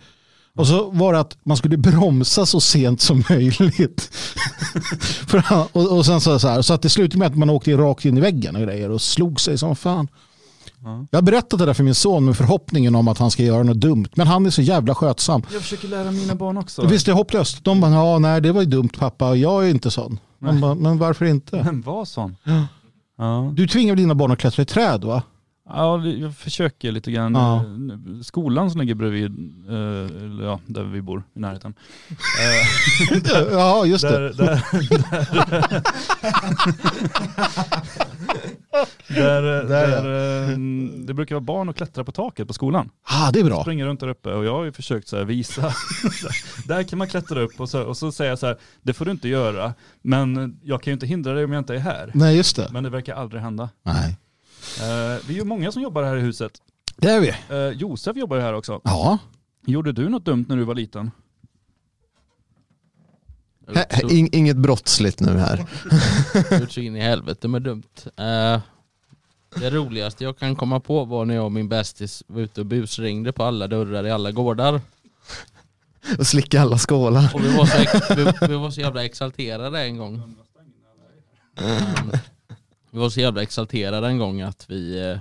Och 0.57 0.67
så 0.67 0.89
var 0.89 1.13
det 1.13 1.19
att 1.19 1.37
man 1.43 1.57
skulle 1.57 1.77
bromsa 1.77 2.45
så 2.45 2.59
sent 2.59 3.01
som 3.01 3.23
möjligt. 3.29 4.01
För, 5.27 5.43
och, 5.73 5.97
och 5.97 6.05
sen 6.05 6.21
så, 6.21 6.39
så, 6.39 6.47
här, 6.47 6.61
så 6.61 6.73
att 6.73 6.81
det 6.81 6.89
slutade 6.89 7.17
med 7.17 7.27
att 7.27 7.37
man 7.37 7.49
åkte 7.49 7.77
rakt 7.77 8.05
in 8.05 8.17
i 8.17 8.21
väggen 8.21 8.55
och 8.55 8.61
grejer 8.61 8.89
och 8.89 9.01
slog 9.01 9.39
sig 9.41 9.57
som 9.57 9.75
fan. 9.75 10.07
Ja. 10.83 11.05
Jag 11.11 11.17
har 11.17 11.23
berättat 11.23 11.59
det 11.59 11.65
där 11.65 11.73
för 11.73 11.83
min 11.83 11.95
son 11.95 12.25
med 12.25 12.37
förhoppningen 12.37 12.95
om 12.95 13.07
att 13.07 13.17
han 13.17 13.31
ska 13.31 13.43
göra 13.43 13.63
något 13.63 13.79
dumt. 13.79 14.07
Men 14.15 14.27
han 14.27 14.45
är 14.45 14.49
så 14.49 14.61
jävla 14.61 14.95
skötsam. 14.95 15.43
Jag 15.53 15.61
försöker 15.61 15.87
lära 15.87 16.11
mina 16.11 16.35
barn 16.35 16.57
också. 16.57 16.85
Visst 16.85 17.07
är 17.07 17.11
det 17.11 17.17
hopplöst? 17.17 17.63
De 17.63 17.81
bara, 17.81 17.91
ja 17.91 18.19
nej 18.19 18.41
det 18.41 18.51
var 18.51 18.61
ju 18.61 18.67
dumt 18.67 18.89
pappa, 18.99 19.35
jag 19.35 19.65
är 19.65 19.69
inte 19.69 19.91
sån. 19.91 20.19
Bara, 20.39 20.75
men 20.75 20.97
varför 20.97 21.25
inte? 21.25 21.63
Men 21.63 21.81
var 21.81 22.05
sån. 22.05 22.35
Ja. 23.17 23.53
Du 23.55 23.67
tvingar 23.67 23.95
dina 23.95 24.15
barn 24.15 24.31
att 24.31 24.39
klättra 24.39 24.63
i 24.63 24.65
träd 24.65 25.03
va? 25.03 25.23
Ja, 25.73 26.05
jag 26.05 26.35
försöker 26.35 26.91
lite 26.91 27.11
grann. 27.11 27.35
Ja. 27.35 27.55
Eh, 27.57 28.21
Skolan 28.21 28.71
som 28.71 28.81
ligger 28.81 28.95
bredvid, 28.95 29.25
eh, 29.69 29.75
eller 30.23 30.43
ja, 30.43 30.59
där 30.65 30.83
vi 30.83 31.01
bor 31.01 31.23
i 31.35 31.39
närheten. 31.39 31.73
Ja 33.51 33.85
just 33.85 34.01
där, 34.01 34.21
det. 34.21 34.33
där, 34.33 34.63
där, 39.07 39.41
där, 39.41 39.63
där, 39.67 40.51
eh, 40.51 40.57
det 41.05 41.13
brukar 41.13 41.35
vara 41.35 41.43
barn 41.43 41.69
och 41.69 41.75
klättra 41.75 42.03
på 42.03 42.11
taket 42.11 42.47
på 42.47 42.53
skolan. 42.53 42.89
Ah, 43.03 43.31
det 43.31 43.39
är 43.39 43.43
bra. 43.43 43.61
Springer 43.61 43.85
runt 43.85 43.99
där 43.99 44.07
uppe 44.07 44.33
och 44.33 44.45
jag 44.45 44.53
har 44.53 44.63
ju 44.63 44.71
försökt 44.71 45.07
så 45.07 45.17
här 45.17 45.25
visa. 45.25 45.61
där 46.67 46.83
kan 46.83 46.99
man 46.99 47.07
klättra 47.07 47.41
upp 47.41 47.59
och 47.59 47.69
så, 47.69 47.83
och 47.83 47.97
så 47.97 48.11
säger 48.11 48.31
jag 48.31 48.39
så 48.39 48.47
här, 48.47 48.57
det 48.81 48.93
får 48.93 49.05
du 49.05 49.11
inte 49.11 49.27
göra, 49.29 49.73
men 50.01 50.59
jag 50.63 50.83
kan 50.83 50.91
ju 50.91 50.93
inte 50.93 51.05
hindra 51.07 51.33
dig 51.33 51.43
om 51.43 51.51
jag 51.51 51.59
inte 51.59 51.75
är 51.75 51.79
här. 51.79 52.11
Nej 52.13 52.37
just 52.37 52.55
det. 52.55 52.69
Men 52.71 52.83
det 52.83 52.89
verkar 52.89 53.15
aldrig 53.15 53.41
hända. 53.41 53.69
Nej. 53.83 54.17
Eh, 54.81 55.19
vi 55.27 55.33
är 55.33 55.37
ju 55.37 55.43
många 55.43 55.71
som 55.71 55.81
jobbar 55.81 56.03
här 56.03 56.17
i 56.17 56.21
huset. 56.21 56.51
Det 56.97 57.07
är 57.11 57.19
vi. 57.21 57.29
Eh, 57.49 57.77
Josef 57.79 58.17
jobbar 58.17 58.35
ju 58.35 58.41
här 58.41 58.53
också. 58.53 58.81
Ja. 58.83 59.17
Gjorde 59.65 59.91
du 59.91 60.09
något 60.09 60.25
dumt 60.25 60.45
när 60.49 60.57
du 60.57 60.63
var 60.63 60.75
liten? 60.75 61.11
Hä- 63.67 63.85
hä- 63.89 64.07
ing- 64.09 64.29
Inget 64.31 64.57
brottsligt 64.57 65.19
nu 65.19 65.37
här. 65.37 65.65
gjort 66.59 66.71
så 66.71 66.79
in 66.81 66.95
i 66.95 66.99
helvete 66.99 67.47
med 67.47 67.61
dumt. 67.61 67.83
Eh, 68.05 68.59
det 69.55 69.69
roligaste 69.69 70.23
jag 70.23 70.37
kan 70.37 70.55
komma 70.55 70.79
på 70.79 71.05
var 71.05 71.25
när 71.25 71.35
jag 71.35 71.45
och 71.45 71.51
min 71.51 71.69
bästis 71.69 72.23
var 72.27 72.41
ute 72.41 72.61
och 72.61 72.65
busringde 72.67 73.31
på 73.31 73.43
alla 73.43 73.67
dörrar 73.67 74.05
i 74.07 74.11
alla 74.11 74.31
gårdar. 74.31 74.81
Och 76.17 76.27
slicka 76.27 76.61
alla 76.61 76.77
skålar. 76.77 77.31
Och 77.33 77.43
vi 77.43 77.57
var 77.57 77.65
så, 77.65 78.15
vi, 78.15 78.47
vi 78.47 78.55
var 78.55 78.71
så 78.71 78.81
jävla 78.81 79.05
exalterade 79.05 79.81
en 79.81 79.97
gång. 79.97 80.35
Men 81.55 82.19
Vi 82.93 82.99
var 82.99 83.09
så 83.09 83.19
jävla 83.19 83.41
exalterade 83.41 84.07
en 84.07 84.17
gång 84.17 84.41
att 84.41 84.65
vi, 84.69 85.09
eh, 85.09 85.19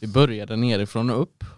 vi 0.00 0.06
började 0.06 0.56
nerifrån 0.56 1.10
och 1.10 1.22
upp. 1.22 1.44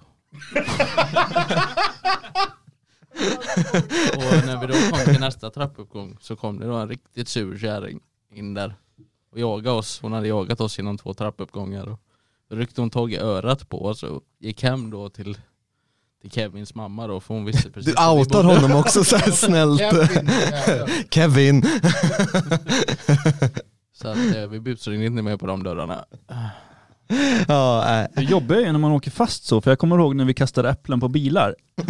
Och 4.16 4.47
när 4.47 4.61
vi 4.61 4.66
då 4.66 4.72
kom 4.72 4.99
till 5.05 5.20
nästa 5.20 5.51
trappuppgång 5.51 6.16
så 6.20 6.36
kom 6.36 6.59
det 6.59 6.66
då 6.66 6.74
en 6.74 6.88
riktigt 6.88 7.28
sur 7.28 7.59
kärring 7.59 8.01
in 8.34 8.55
där 8.55 8.74
och 9.32 9.38
jagade 9.38 9.76
oss. 9.76 9.99
Hon 10.03 10.12
hade 10.12 10.28
jagat 10.28 10.61
oss 10.61 10.78
genom 10.78 10.99
två 10.99 11.14
trappuppgångar. 11.14 11.88
Och 11.88 12.01
då 12.49 12.57
ryckte 12.57 12.80
hon 12.80 12.90
tag 12.90 13.12
i 13.12 13.16
örat 13.16 13.68
på 13.68 13.86
oss 13.86 14.03
och 14.03 14.22
gick 14.38 14.62
hem 14.62 14.90
då 14.90 15.09
till, 15.09 15.38
till 16.20 16.30
Kevins 16.30 16.74
mamma 16.74 17.07
då 17.07 17.20
för 17.20 17.34
hon 17.34 17.45
visste 17.45 17.70
precis 17.70 17.95
Du 17.95 18.11
outar 18.11 18.45
honom 18.45 18.72
också 18.72 19.05
så 19.05 19.18
snällt. 19.18 19.82
Kevin. 21.11 21.62
Så 23.93 24.09
att 24.09 24.36
eh, 24.36 24.47
vi 24.47 24.61
busringde 24.61 25.07
inte 25.07 25.22
mer 25.22 25.36
på 25.36 25.47
de 25.47 25.62
dörrarna. 25.62 26.05
Ja, 27.48 28.00
äh. 28.00 28.06
Det 28.16 28.22
jobbiga 28.22 28.60
är 28.60 28.72
när 28.72 28.78
man 28.78 28.92
åker 28.92 29.10
fast 29.10 29.44
så, 29.44 29.60
för 29.60 29.70
jag 29.70 29.78
kommer 29.78 29.98
ihåg 29.98 30.16
när 30.16 30.24
vi 30.24 30.34
kastade 30.34 30.70
äpplen 30.70 31.00
på 31.00 31.08
bilar. 31.08 31.54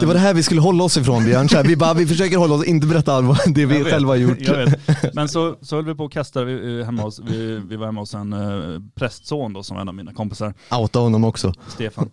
Det 0.00 0.06
var 0.06 0.14
det 0.14 0.20
här 0.20 0.34
vi 0.34 0.42
skulle 0.42 0.60
hålla 0.60 0.84
oss 0.84 0.96
ifrån 0.96 1.24
Björn. 1.24 1.48
Så 1.48 1.56
här, 1.56 1.64
vi, 1.64 1.76
bara, 1.76 1.94
vi 1.94 2.06
försöker 2.06 2.36
hålla 2.36 2.54
oss, 2.54 2.64
inte 2.64 2.86
berätta 2.86 3.20
vad- 3.20 3.38
det 3.54 3.66
vi 3.66 3.84
själva 3.84 4.10
har 4.12 4.16
gjort. 4.16 4.40
Jag 4.40 4.56
vet. 4.56 5.14
Men 5.14 5.28
så, 5.28 5.56
så 5.62 5.76
höll 5.76 5.84
vi 5.84 5.94
på 5.94 6.04
att 6.04 6.12
kasta 6.12 6.44
vi, 6.44 6.78
eh, 6.78 6.84
hemma 6.84 7.02
hos, 7.02 7.20
vi, 7.20 7.60
vi 7.68 7.76
var 7.76 7.86
hemma 7.86 8.00
hos 8.00 8.14
en 8.14 8.32
uh, 8.32 8.80
prästson 8.94 9.52
då 9.52 9.62
som 9.62 9.74
var 9.76 9.80
en 9.82 9.88
av 9.88 9.94
mina 9.94 10.12
kompisar, 10.12 10.54
Outa 10.70 10.98
honom 10.98 11.24
också. 11.24 11.52
Stefan. 11.68 12.10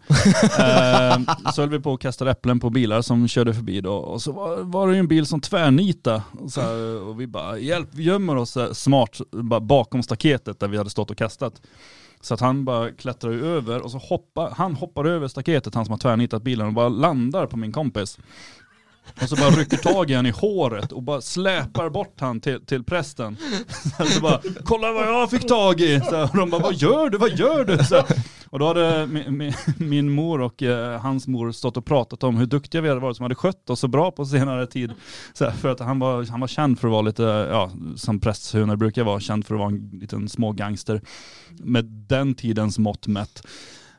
Eh, 0.59 1.19
så 1.53 1.61
höll 1.61 1.69
vi 1.69 1.79
på 1.79 1.93
att 1.93 1.99
kasta 1.99 2.31
äpplen 2.31 2.59
på 2.59 2.69
bilar 2.69 3.01
som 3.01 3.27
körde 3.27 3.53
förbi 3.53 3.81
då 3.81 3.93
och 3.93 4.21
så 4.21 4.31
var, 4.31 4.57
var 4.63 4.87
det 4.87 4.93
ju 4.93 4.99
en 4.99 5.07
bil 5.07 5.25
som 5.25 5.41
tvärnita 5.41 6.23
och, 6.39 6.51
så 6.51 6.61
här, 6.61 7.01
och 7.01 7.21
vi 7.21 7.27
bara 7.27 7.57
hjälp, 7.57 7.87
vi 7.91 8.03
gömmer 8.03 8.35
oss 8.35 8.55
här, 8.55 8.73
smart 8.73 9.17
bara 9.31 9.59
bakom 9.59 10.03
staketet 10.03 10.59
där 10.59 10.67
vi 10.67 10.77
hade 10.77 10.89
stått 10.89 11.11
och 11.11 11.17
kastat. 11.17 11.53
Så 12.21 12.33
att 12.33 12.39
han 12.39 12.65
bara 12.65 12.91
klättrar 12.91 13.31
över 13.31 13.81
och 13.81 13.91
så 13.91 13.97
hoppar, 13.97 14.49
han 14.49 14.75
hoppar 14.75 15.05
över 15.05 15.27
staketet, 15.27 15.75
han 15.75 15.85
som 15.85 15.91
har 15.91 15.99
tvärnitat 15.99 16.43
bilen 16.43 16.67
och 16.67 16.73
bara 16.73 16.89
landar 16.89 17.45
på 17.45 17.57
min 17.57 17.71
kompis. 17.71 18.19
Och 19.21 19.29
så 19.29 19.35
bara 19.35 19.49
rycker 19.49 19.77
tag 19.77 20.11
i 20.11 20.13
han 20.13 20.25
i 20.25 20.31
håret 20.31 20.91
och 20.91 21.03
bara 21.03 21.21
släpar 21.21 21.89
bort 21.89 22.15
han 22.19 22.41
till, 22.41 22.65
till 22.65 22.83
prästen. 22.83 23.37
Så 24.15 24.21
bara, 24.21 24.41
kolla 24.63 24.91
vad 24.91 25.07
jag 25.07 25.29
fick 25.29 25.47
tag 25.47 25.81
i! 25.81 26.01
Så, 26.09 26.21
och 26.23 26.37
de 26.37 26.49
bara, 26.49 26.61
vad 26.61 26.75
gör 26.75 27.09
du, 27.09 27.17
vad 27.17 27.39
gör 27.39 27.65
du? 27.65 27.83
Så, 27.83 28.03
och 28.49 28.59
då 28.59 28.67
hade 28.67 29.07
min, 29.07 29.53
min, 29.77 30.09
mor 30.11 30.41
och 30.41 30.63
eh, 30.63 31.01
hans 31.01 31.27
mor 31.27 31.51
stått 31.51 31.77
och 31.77 31.85
pratat 31.85 32.23
om 32.23 32.37
hur 32.37 32.45
duktiga 32.45 32.81
vi 32.81 32.89
hade 32.89 33.01
varit 33.01 33.17
som 33.17 33.23
hade 33.23 33.35
skött 33.35 33.69
oss 33.69 33.79
så 33.79 33.87
bra 33.87 34.11
på 34.11 34.25
senare 34.25 34.67
tid. 34.67 34.91
Så, 35.33 35.51
för 35.51 35.69
att 35.69 35.79
han 35.79 35.99
var, 35.99 36.25
han 36.31 36.39
var 36.39 36.47
känd 36.47 36.79
för 36.79 36.87
att 36.87 36.91
vara 36.91 37.01
lite, 37.01 37.23
ja, 37.51 37.71
som 37.95 38.19
prästhunor 38.19 38.75
brukar 38.75 39.03
vara, 39.03 39.19
känd 39.19 39.45
för 39.45 39.55
att 39.55 39.59
vara 39.59 39.69
en 39.69 39.89
liten 39.93 40.29
smågangster. 40.29 41.01
Med 41.49 41.85
den 41.85 42.35
tidens 42.35 42.79
mått 42.79 43.07
mätt. 43.07 43.43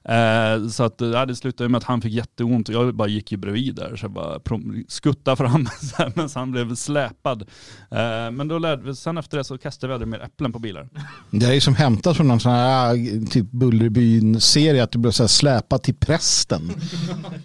Eh, 0.05 0.69
så 0.69 0.83
att 0.85 0.95
ja, 0.99 1.27
det 1.27 1.37
slutade 1.37 1.69
med 1.69 1.79
att 1.79 1.85
han 1.85 2.01
fick 2.01 2.13
jätteont 2.13 2.69
och 2.69 2.75
jag 2.75 2.95
bara 2.95 3.09
gick 3.09 3.33
ju 3.33 3.39
bredvid 3.39 3.75
där 3.75 3.97
så 3.97 4.05
jag 4.05 4.13
bara 4.13 4.41
skuttade 4.89 5.37
fram 5.37 5.69
medan 6.15 6.31
han 6.35 6.53
blev 6.53 6.75
släpad. 6.75 7.43
Eh, 7.91 8.31
men 8.33 8.49
då 8.49 8.59
lärde 8.59 8.83
vi, 8.83 8.95
sen 8.95 9.19
efter 9.19 9.39
det 9.39 9.45
så 9.45 9.59
kastade 9.59 9.89
vi 9.89 9.95
aldrig 9.95 10.09
mer 10.09 10.21
äpplen 10.21 10.53
på 10.53 10.59
bilar. 10.59 10.89
Det 11.31 11.47
är 11.47 11.53
ju 11.53 11.61
som 11.61 11.75
hämtat 11.75 12.17
från 12.17 12.29
någon 12.29 12.41
sån 12.41 12.53
här 12.53 13.27
typ 13.31 13.51
Bullerbyn-serie 13.51 14.83
att 14.83 14.91
du 14.91 14.99
blev 14.99 15.11
så 15.11 15.23
här 15.23 15.29
släpad 15.29 15.83
till 15.83 15.95
prästen. 15.95 16.73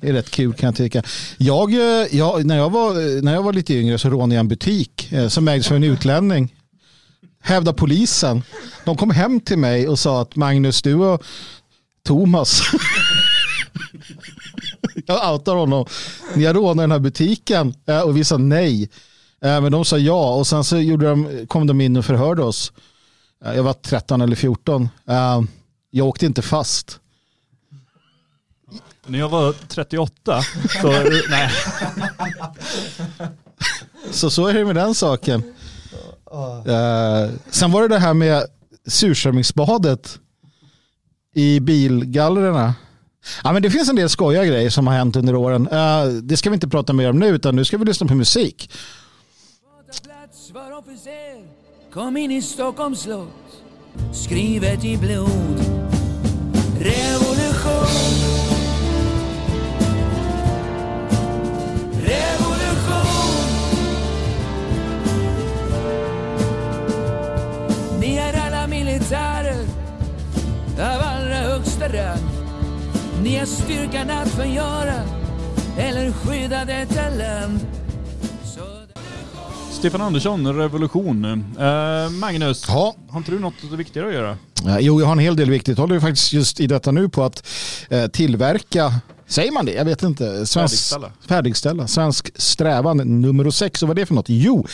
Det 0.01 0.09
är 0.09 0.13
rätt 0.13 0.31
kul 0.31 0.53
kan 0.53 0.67
jag 0.67 0.75
tycka. 0.75 1.03
Jag, 1.37 1.73
eh, 1.73 2.07
jag, 2.11 2.45
när, 2.45 2.57
jag 2.57 2.69
var, 2.69 3.21
när 3.21 3.33
jag 3.33 3.43
var 3.43 3.53
lite 3.53 3.73
yngre 3.73 3.97
så 3.97 4.09
rånade 4.09 4.35
jag 4.35 4.39
en 4.39 4.47
butik 4.47 5.11
eh, 5.11 5.27
som 5.27 5.47
ägdes 5.47 5.71
av 5.71 5.77
en 5.77 5.83
utlänning. 5.83 6.53
Hävdar 7.45 7.73
polisen. 7.73 8.43
De 8.85 8.97
kom 8.97 9.11
hem 9.11 9.39
till 9.39 9.57
mig 9.57 9.87
och 9.87 9.99
sa 9.99 10.21
att 10.21 10.35
Magnus, 10.35 10.81
du 10.81 10.95
och 10.95 11.23
Thomas 12.05 12.61
jag 15.05 15.33
outar 15.33 15.55
honom. 15.55 15.85
Ni 16.35 16.45
har 16.45 16.53
rånat 16.53 16.83
den 16.83 16.91
här 16.91 16.99
butiken 16.99 17.73
eh, 17.87 17.99
och 18.01 18.17
vi 18.17 18.23
sa 18.23 18.37
nej. 18.37 18.89
Eh, 19.41 19.61
Men 19.61 19.71
de 19.71 19.85
sa 19.85 19.97
ja 19.97 20.35
och 20.35 20.47
sen 20.47 20.63
så 20.63 20.77
gjorde 20.77 21.05
de, 21.09 21.47
kom 21.47 21.67
de 21.67 21.81
in 21.81 21.97
och 21.97 22.05
förhörde 22.05 22.43
oss. 22.43 22.71
Eh, 23.45 23.53
Jag 23.53 23.63
var 23.63 23.73
13 23.73 24.21
eller 24.21 24.35
14. 24.35 24.89
Eh, 25.09 25.41
Jag 25.91 26.07
åkte 26.07 26.25
inte 26.25 26.41
fast. 26.41 26.99
När 29.07 29.19
jag 29.19 29.29
var 29.29 29.53
38 29.67 30.41
så, 30.81 30.87
nej. 31.29 31.51
Så 34.11 34.29
så 34.29 34.47
är 34.47 34.53
det 34.53 34.65
med 34.65 34.75
den 34.75 34.95
saken. 34.95 35.43
Sen 37.51 37.71
var 37.71 37.81
det 37.81 37.87
det 37.87 37.99
här 37.99 38.13
med 38.13 38.43
surströmmingsbadet 38.87 40.19
i 41.35 41.59
bilgallrena. 41.59 42.73
Ja, 43.43 43.53
men 43.53 43.61
det 43.61 43.69
finns 43.69 43.89
en 43.89 43.95
del 43.95 44.09
skojiga 44.09 44.45
grejer 44.45 44.69
som 44.69 44.87
har 44.87 44.93
hänt 44.93 45.15
under 45.15 45.35
åren. 45.35 45.67
Uh, 45.67 46.21
Det 46.23 46.37
ska 46.37 46.49
vi 46.49 46.53
inte 46.53 46.67
prata 46.67 46.93
mer 46.93 47.09
om 47.09 47.19
nu 47.19 47.27
utan 47.27 47.55
nu 47.55 47.65
ska 47.65 47.77
vi 47.77 47.85
lyssna 47.85 48.07
på 48.07 48.15
musik. 48.15 48.69
Kom 51.95 52.17
in 52.17 52.31
i 52.31 52.41
Stockholms 52.41 52.99
slott 52.99 53.63
Skrivet 54.13 54.85
i 54.85 54.97
blod 54.97 55.59
Revolution 56.79 57.87
Revolution 61.91 63.05
Ni 67.99 68.15
är 68.15 68.47
alla 68.47 68.67
militärer 68.67 69.65
Av 70.79 71.01
alla 71.01 71.24
högsta 71.55 71.87
rang 71.87 72.19
Ni 73.23 73.35
är 73.35 73.45
styrkan 73.45 74.09
att 74.09 74.27
förgöra 74.29 74.93
Eller 75.77 76.11
skydda 76.11 76.65
detta 76.65 77.09
land 77.09 77.59
Stefan 79.71 80.01
Andersson, 80.01 80.55
revolution. 80.57 81.25
Eh, 81.59 82.09
Magnus, 82.09 82.67
har 82.67 82.93
inte 83.15 83.31
du 83.31 83.39
något 83.39 83.63
viktigare 83.63 84.07
att 84.07 84.13
göra? 84.13 84.37
Eh, 84.67 84.79
Jo, 84.79 84.99
jag 84.99 85.05
har 85.05 85.13
en 85.13 85.19
hel 85.19 85.35
del 85.35 85.49
viktigt. 85.49 85.77
Jag 85.77 85.83
håller 85.83 85.95
ju 85.95 86.01
faktiskt 86.01 86.33
just 86.33 86.59
i 86.59 86.67
detta 86.67 86.91
nu 86.91 87.09
på 87.09 87.23
att 87.23 87.47
eh, 87.89 88.07
tillverka, 88.07 88.93
säger 89.27 89.51
man 89.51 89.65
det? 89.65 89.73
Jag 89.73 89.85
vet 89.85 90.03
inte. 90.03 90.45
Svensk, 90.45 90.55
Färdigställa. 90.55 91.11
Färdigställa. 91.27 91.87
Svensk 91.87 92.31
strävan 92.35 93.21
nummer 93.21 93.49
sex. 93.49 93.81
Och 93.83 93.87
vad 93.87 93.97
är 93.97 94.01
det 94.01 94.05
för 94.05 94.15
något? 94.15 94.29
Jo, 94.29 94.65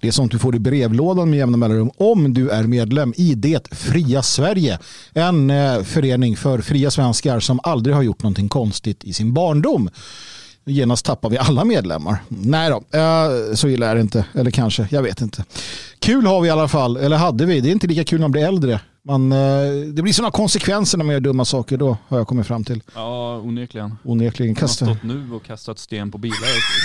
det 0.00 0.08
är 0.08 0.12
sånt 0.12 0.32
du 0.32 0.38
får 0.38 0.56
i 0.56 0.58
brevlådan 0.58 1.30
med 1.30 1.38
jämna 1.38 1.56
mellanrum 1.56 1.90
om 1.96 2.34
du 2.34 2.50
är 2.50 2.62
medlem 2.62 3.14
i 3.16 3.34
Det 3.34 3.74
fria 3.74 4.22
Sverige. 4.22 4.78
En 5.12 5.50
eh, 5.50 5.82
förening 5.82 6.36
för 6.36 6.58
fria 6.58 6.90
svenskar 6.90 7.40
som 7.40 7.60
aldrig 7.62 7.96
har 7.96 8.02
gjort 8.02 8.22
någonting 8.22 8.48
konstigt 8.48 9.04
i 9.04 9.12
sin 9.12 9.34
barndom. 9.34 9.90
Genast 10.64 11.04
tappar 11.04 11.30
vi 11.30 11.38
alla 11.38 11.64
medlemmar. 11.64 12.18
Nej 12.28 12.70
då, 12.70 12.98
eh, 12.98 13.54
så 13.54 13.68
illa 13.68 13.86
är 13.90 13.94
det 13.94 14.00
inte. 14.00 14.24
Eller 14.34 14.50
kanske, 14.50 14.88
jag 14.90 15.02
vet 15.02 15.20
inte. 15.20 15.44
Kul 15.98 16.26
har 16.26 16.40
vi 16.40 16.48
i 16.48 16.50
alla 16.50 16.68
fall, 16.68 16.96
eller 16.96 17.16
hade 17.16 17.46
vi. 17.46 17.60
Det 17.60 17.68
är 17.68 17.72
inte 17.72 17.86
lika 17.86 18.04
kul 18.04 18.18
när 18.20 18.24
man 18.24 18.32
blir 18.32 18.44
äldre. 18.46 18.80
Man, 19.04 19.32
eh, 19.32 19.38
det 19.94 20.02
blir 20.02 20.12
sådana 20.12 20.30
konsekvenser 20.30 20.98
när 20.98 21.04
man 21.04 21.12
gör 21.12 21.20
dumma 21.20 21.44
saker 21.44 21.76
då, 21.76 21.96
har 22.08 22.18
jag 22.18 22.26
kommit 22.28 22.46
fram 22.46 22.64
till. 22.64 22.82
Ja, 22.94 23.36
onekligen. 23.38 23.96
Onekligen. 24.04 24.50
Man 24.52 24.56
har 24.56 24.68
Kasta. 24.68 24.84
stått 24.86 25.02
nu 25.02 25.32
och 25.32 25.44
kastat 25.44 25.78
sten 25.78 26.10
på 26.10 26.18
bilar. 26.18 26.36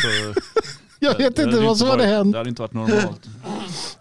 Så, 0.02 0.40
Jag 1.06 1.18
vet 1.18 1.40
inte 1.40 1.60
vad 1.60 1.78
som 1.78 1.90
hade 1.90 2.04
varit, 2.04 2.16
hänt. 2.16 2.34
Det 2.34 2.38
hade 2.38 2.50
inte 2.50 2.62
varit 2.62 2.74
normalt. 2.74 3.30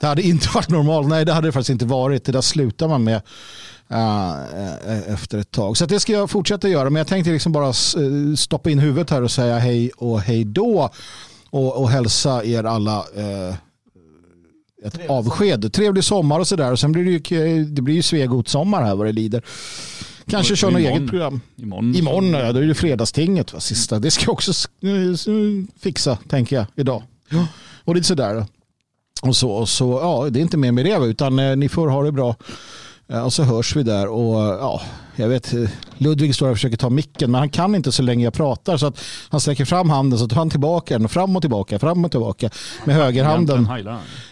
Det 0.01 0.06
hade 0.06 0.22
inte 0.22 0.48
varit 0.55 0.68
normalt. 0.68 1.09
Nej, 1.09 1.24
det 1.24 1.32
hade 1.32 1.48
det 1.48 1.52
faktiskt 1.52 1.70
inte 1.70 1.85
varit. 1.85 2.24
Det 2.24 2.32
där 2.32 2.40
slutar 2.40 2.89
man 2.89 3.05
med 3.05 3.22
eh, 3.89 5.12
efter 5.14 5.39
ett 5.39 5.51
tag. 5.51 5.76
Så 5.76 5.85
att 5.85 5.90
det 5.90 6.01
ska 6.01 6.12
jag 6.12 6.31
fortsätta 6.31 6.68
göra. 6.68 6.90
Men 6.90 7.01
jag 7.01 7.06
tänkte 7.06 7.31
liksom 7.31 7.52
bara 7.52 7.66
eh, 7.66 8.35
stoppa 8.36 8.70
in 8.70 8.78
huvudet 8.78 9.10
här 9.10 9.22
och 9.22 9.31
säga 9.31 9.59
hej 9.59 9.90
och 9.97 10.20
hej 10.20 10.44
då. 10.44 10.90
Och, 11.51 11.76
och 11.81 11.90
hälsa 11.90 12.44
er 12.44 12.64
alla 12.64 13.05
eh, 13.16 13.55
ett 14.85 15.10
avsked. 15.10 15.72
Trevlig 15.72 16.05
sommar 16.05 16.40
och 16.40 16.48
sådär. 16.48 16.72
Och 16.72 16.78
sen 16.78 16.93
blir 16.93 17.05
det 17.05 17.31
ju, 17.31 17.64
det 17.64 17.82
blir 17.82 17.94
ju 17.94 18.02
Svegot-sommar 18.02 18.82
här 18.82 18.94
vad 18.94 19.06
det 19.06 19.12
lider. 19.12 19.43
Kanske 20.30 20.56
kör 20.56 20.70
något 20.70 20.80
eget 20.80 21.09
program. 21.10 21.40
Imorgon. 21.56 21.94
Imorgon, 21.94 22.32
ja, 22.32 22.52
då 22.52 22.60
är 22.60 22.64
det 22.66 22.74
fredagstinget. 22.74 23.52
Va? 23.52 23.60
Sista. 23.60 23.98
Det 23.98 24.10
ska 24.10 24.24
jag 24.24 24.32
också 24.32 24.52
fixa, 25.80 26.18
tänker 26.28 26.56
jag, 26.56 26.66
idag. 26.76 27.02
Och 27.84 27.94
lite 27.94 28.06
sådär. 28.06 28.46
Och 29.22 29.36
så, 29.36 29.51
och 29.51 29.68
så, 29.68 29.90
ja, 30.02 30.30
det 30.30 30.38
är 30.38 30.42
inte 30.42 30.56
mer 30.56 30.72
med 30.72 30.84
det, 30.84 30.96
utan 31.06 31.38
eh, 31.38 31.56
ni 31.56 31.68
får 31.68 31.88
ha 31.88 32.02
det 32.02 32.12
bra. 32.12 32.36
Eh, 33.09 33.24
och 33.24 33.32
så 33.32 33.43
hörs 33.43 33.76
vi 33.76 33.82
där. 33.82 34.06
Och 34.06 34.40
eh, 34.40 34.59
ja, 34.60 34.82
jag 35.16 35.28
vet, 35.28 35.55
eh, 35.55 35.68
Ludvig 35.98 36.35
står 36.35 36.48
och 36.48 36.56
försöker 36.56 36.76
ta 36.76 36.90
micken, 36.90 37.31
men 37.31 37.39
han 37.39 37.48
kan 37.48 37.74
inte 37.74 37.93
så 37.93 38.02
länge 38.02 38.24
jag 38.24 38.32
pratar. 38.35 38.76
Så 38.76 38.86
att 38.86 39.01
han 39.28 39.40
sträcker 39.40 39.64
fram 39.64 39.90
handen, 39.90 40.18
så 40.18 40.28
tar 40.28 40.36
han 40.36 40.51
tillbaka 40.51 40.94
den 40.94 41.05
och 41.05 41.10
fram 41.10 41.36
och 41.36 41.43
tillbaka, 41.43 41.78
fram 41.78 42.05
och 42.05 42.10
tillbaka 42.10 42.51
med 42.85 42.97
högerhanden. 42.97 43.68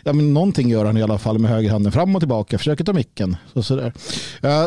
Ja, 0.05 0.13
men 0.13 0.35
någonting 0.35 0.71
gör 0.71 0.85
han 0.85 0.97
i 0.97 1.03
alla 1.03 1.19
fall 1.19 1.39
med 1.39 1.51
högerhanden 1.51 1.93
fram 1.93 2.15
och 2.15 2.21
tillbaka. 2.21 2.59
Försöker 2.59 2.85
ta 2.85 2.93
micken. 2.93 3.37
Så, 3.53 3.63
sådär. 3.63 3.93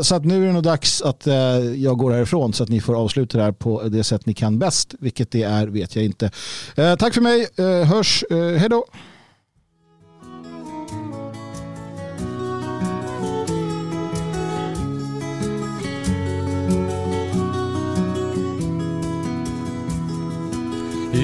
Så 0.02 0.16
att 0.16 0.26
nu 0.26 0.44
är 0.44 0.48
det 0.48 0.54
nog 0.54 0.64
dags 0.64 1.02
att 1.02 1.28
jag 1.76 1.98
går 1.98 2.12
härifrån 2.12 2.54
så 2.54 2.64
att 2.64 2.70
ni 2.70 2.82
får 2.82 2.96
avsluta 2.96 3.38
det 3.38 3.44
här 3.44 3.52
på 3.52 3.84
det 3.84 4.04
sätt 4.04 4.26
ni 4.26 4.34
kan 4.34 4.60
bäst. 4.60 4.96
Vilket 5.00 5.32
det 5.32 5.44
är 5.44 5.68
vet 5.68 5.96
jag 5.96 6.06
inte. 6.06 6.32
Tack 6.76 7.14
för 7.14 7.22
mig. 7.22 7.48
Hörs. 7.86 8.24
Eh, 8.32 8.38
hej 8.38 8.70
då. 8.70 8.86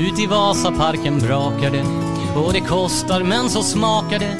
Ut 0.01 0.19
i 0.19 0.27
Vasaparken 0.27 1.19
brakar 1.19 1.71
det 1.71 1.85
och 2.39 2.53
det 2.53 2.61
kostar 2.61 3.23
men 3.23 3.49
så 3.49 3.63
smakar 3.63 4.19
det. 4.19 4.37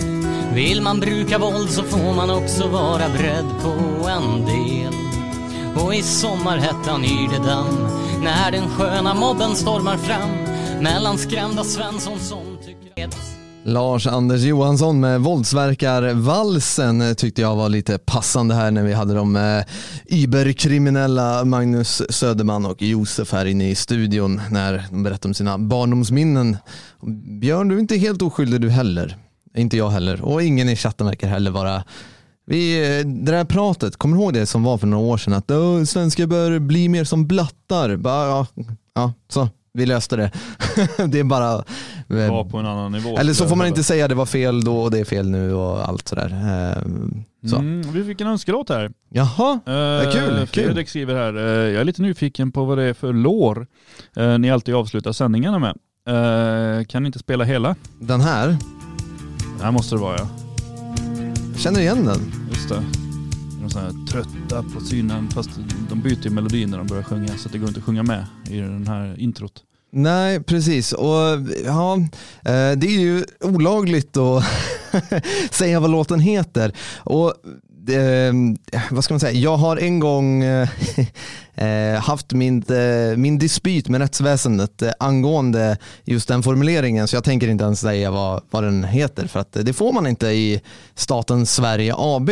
Vill 0.56 0.82
man 0.82 1.00
bruka 1.00 1.38
våld 1.38 1.70
så 1.70 1.84
får 1.84 2.14
man 2.16 2.30
också 2.30 2.68
vara 2.68 3.10
beredd 3.10 3.46
på 3.62 4.08
en 4.08 4.46
del. 4.46 4.94
Och 5.84 5.96
i 5.96 6.02
sommarhettan 6.02 7.04
yr 7.04 7.30
det 7.30 7.48
damm 7.50 7.88
när 8.24 8.52
den 8.52 8.70
sköna 8.70 9.14
mobben 9.14 9.56
stormar 9.56 9.98
fram 9.98 10.30
mellan 10.84 11.18
skrämda 11.18 11.64
Svensson 11.64 12.20
som 12.20 12.58
tycker 12.66 13.08
att 13.08 13.41
Lars-Anders 13.64 14.42
Johansson 14.42 15.00
med 15.00 15.22
våldsverkarvalsen 15.22 17.02
eh, 17.02 17.14
tyckte 17.14 17.42
jag 17.42 17.56
var 17.56 17.70
lite 17.70 17.98
passande 17.98 18.56
här 18.56 18.72
när 18.72 18.84
vi 18.84 18.94
hade 18.94 19.14
de 19.14 19.36
eh, 19.36 19.64
überkriminella 20.06 21.46
Magnus 21.46 22.02
Söderman 22.10 22.66
och 22.66 22.82
Josef 22.82 23.32
här 23.32 23.46
inne 23.46 23.70
i 23.70 23.76
studion 23.76 24.42
när 24.50 24.86
de 24.90 25.04
berättade 25.04 25.30
om 25.30 25.34
sina 25.34 25.58
barndomsminnen. 25.58 26.58
Björn, 27.42 27.68
du 27.68 27.76
är 27.76 27.80
inte 27.80 27.98
helt 27.98 28.22
oskyldig 28.22 28.62
du 28.62 28.70
heller. 28.70 29.18
Inte 29.56 29.78
jag 29.78 29.90
heller. 29.90 30.22
Och 30.22 30.44
ingen 30.44 30.70
i 30.70 30.76
chatten 30.76 31.08
verkar 31.08 31.28
heller 31.28 31.52
vara 31.52 31.84
vi, 32.46 32.82
eh, 33.00 33.08
det 33.08 33.32
där 33.32 33.46
pratet, 33.46 33.98
kommer 33.98 34.18
du 34.18 34.24
ihåg 34.24 34.34
det 34.34 34.46
som 34.46 34.64
var 34.64 34.78
för 34.78 34.88
några 34.88 35.06
år 35.06 35.18
sedan? 35.18 35.34
Att 35.34 35.88
svenskar 35.90 36.28
bör 36.28 36.60
bli 36.60 36.90
mer 36.90 37.04
som 37.04 37.28
blattar. 37.28 37.96
Bara, 37.96 38.28
ja, 38.28 38.48
ja, 38.94 39.14
så, 39.30 39.50
vi 39.74 39.86
löste 39.86 40.16
det. 40.16 40.32
det 41.08 41.20
är 41.20 41.24
bara... 41.24 41.54
eh, 41.54 42.32
Var 42.32 42.44
på 42.44 42.58
en 42.58 42.66
annan 42.66 42.92
nivå. 42.92 43.18
eller 43.18 43.34
så 43.34 43.44
får 43.44 43.50
jag 43.52 43.58
man 43.58 43.68
inte 43.68 43.84
säga 43.84 44.08
det 44.08 44.16
var 44.16 44.26
fel 44.26 44.64
då 44.64 44.78
och 44.78 44.92
det 44.92 45.00
är 45.00 45.06
fel 45.06 45.30
nu 45.30 45.54
och 45.54 45.90
allt 45.90 46.08
sådär. 46.08 46.26
Eh, 46.78 46.84
Så. 47.50 47.56
Mm, 47.58 47.82
vi 47.94 48.04
fick 48.04 48.22
en 48.22 48.28
önskelåt 48.28 48.70
här. 48.70 48.92
Jaha, 49.10 49.60
Eh, 49.66 50.12
kul, 50.12 50.48
Fredrik 50.48 50.90
skriver 50.90 51.16
här, 51.16 51.36
eh, 51.38 51.44
jag 51.72 51.82
är 51.82 51.84
lite 51.86 52.02
nyfiken 52.02 52.52
på 52.52 52.66
vad 52.66 52.78
det 52.78 52.84
är 52.84 52.94
för 52.94 53.14
lår 53.14 53.68
eh, 54.16 54.38
ni 54.38 54.52
alltid 54.52 54.76
avslutar 54.76 55.12
sändningarna 55.12 55.60
med. 55.60 55.76
Eh, 56.08 56.86
kan 56.86 57.04
ni 57.04 57.08
inte 57.08 57.20
spela 57.20 57.44
hela? 57.44 57.76
Den 58.00 58.22
här, 58.22 58.58
Det 59.58 59.64
här 59.64 59.72
måste 59.72 59.96
det 59.96 60.02
vara 60.02 60.18
ja. 60.18 60.28
känner 61.58 61.80
igen 61.80 62.06
den. 62.06 62.20
Just 62.54 62.70
det. 62.70 62.84
De 63.62 63.70
så 63.70 63.80
här 63.80 64.08
trötta 64.12 64.64
på 64.64 64.82
synen 64.86 65.30
fast 65.30 65.50
de 65.92 66.02
byter 66.02 66.24
ju 66.24 66.30
melodi 66.30 66.66
när 66.66 66.78
de 66.78 66.88
börjar 66.88 67.04
sjunga 67.04 67.38
så 67.38 67.50
det 67.50 67.58
går 67.58 67.68
inte 67.68 67.80
att 67.80 67.86
sjunga 67.86 68.04
med 68.04 68.26
i 68.50 68.58
den 68.58 68.88
här 68.88 69.20
introt. 69.20 69.64
Nej, 69.92 70.44
precis. 70.44 70.94
Och 70.94 71.40
ja, 71.66 71.96
eh, 72.46 72.72
det 72.78 72.88
är 72.88 73.00
ju 73.00 73.26
olagligt 73.40 74.18
att 74.18 74.44
säga 75.52 75.80
vad 75.80 75.90
låten 75.90 76.20
heter. 76.20 76.74
Och 76.98 77.34
eh, 77.90 78.34
vad 78.92 79.04
ska 79.04 79.14
man 79.14 79.20
säga, 79.20 79.40
jag 79.40 79.58
har 79.58 79.78
en 79.78 80.00
gång 80.00 80.44
eh, 80.44 80.70
eh 81.56 82.02
haft 82.02 82.32
min, 82.32 82.64
eh, 82.70 83.18
min 83.18 83.38
dispyt 83.38 83.90
med 83.90 84.02
rättsväsendet 84.02 84.82
eh, 84.82 84.92
angående 85.00 85.78
just 86.04 86.28
den 86.28 86.44
formuleringen 86.44 87.08
så 87.08 87.16
jag 87.16 87.24
tänker 87.24 87.48
inte 87.48 87.64
ens 87.64 87.80
säga 87.80 88.12
vad, 88.12 88.44
vad 88.50 88.64
den 88.64 88.84
heter 88.84 89.28
för 89.28 89.40
att 89.40 89.54
det 89.54 89.74
får 89.74 89.94
man 89.94 90.08
inte 90.08 90.28
i 90.28 90.62
staten 90.96 91.46
Sverige 91.46 91.94
AB. 91.98 92.30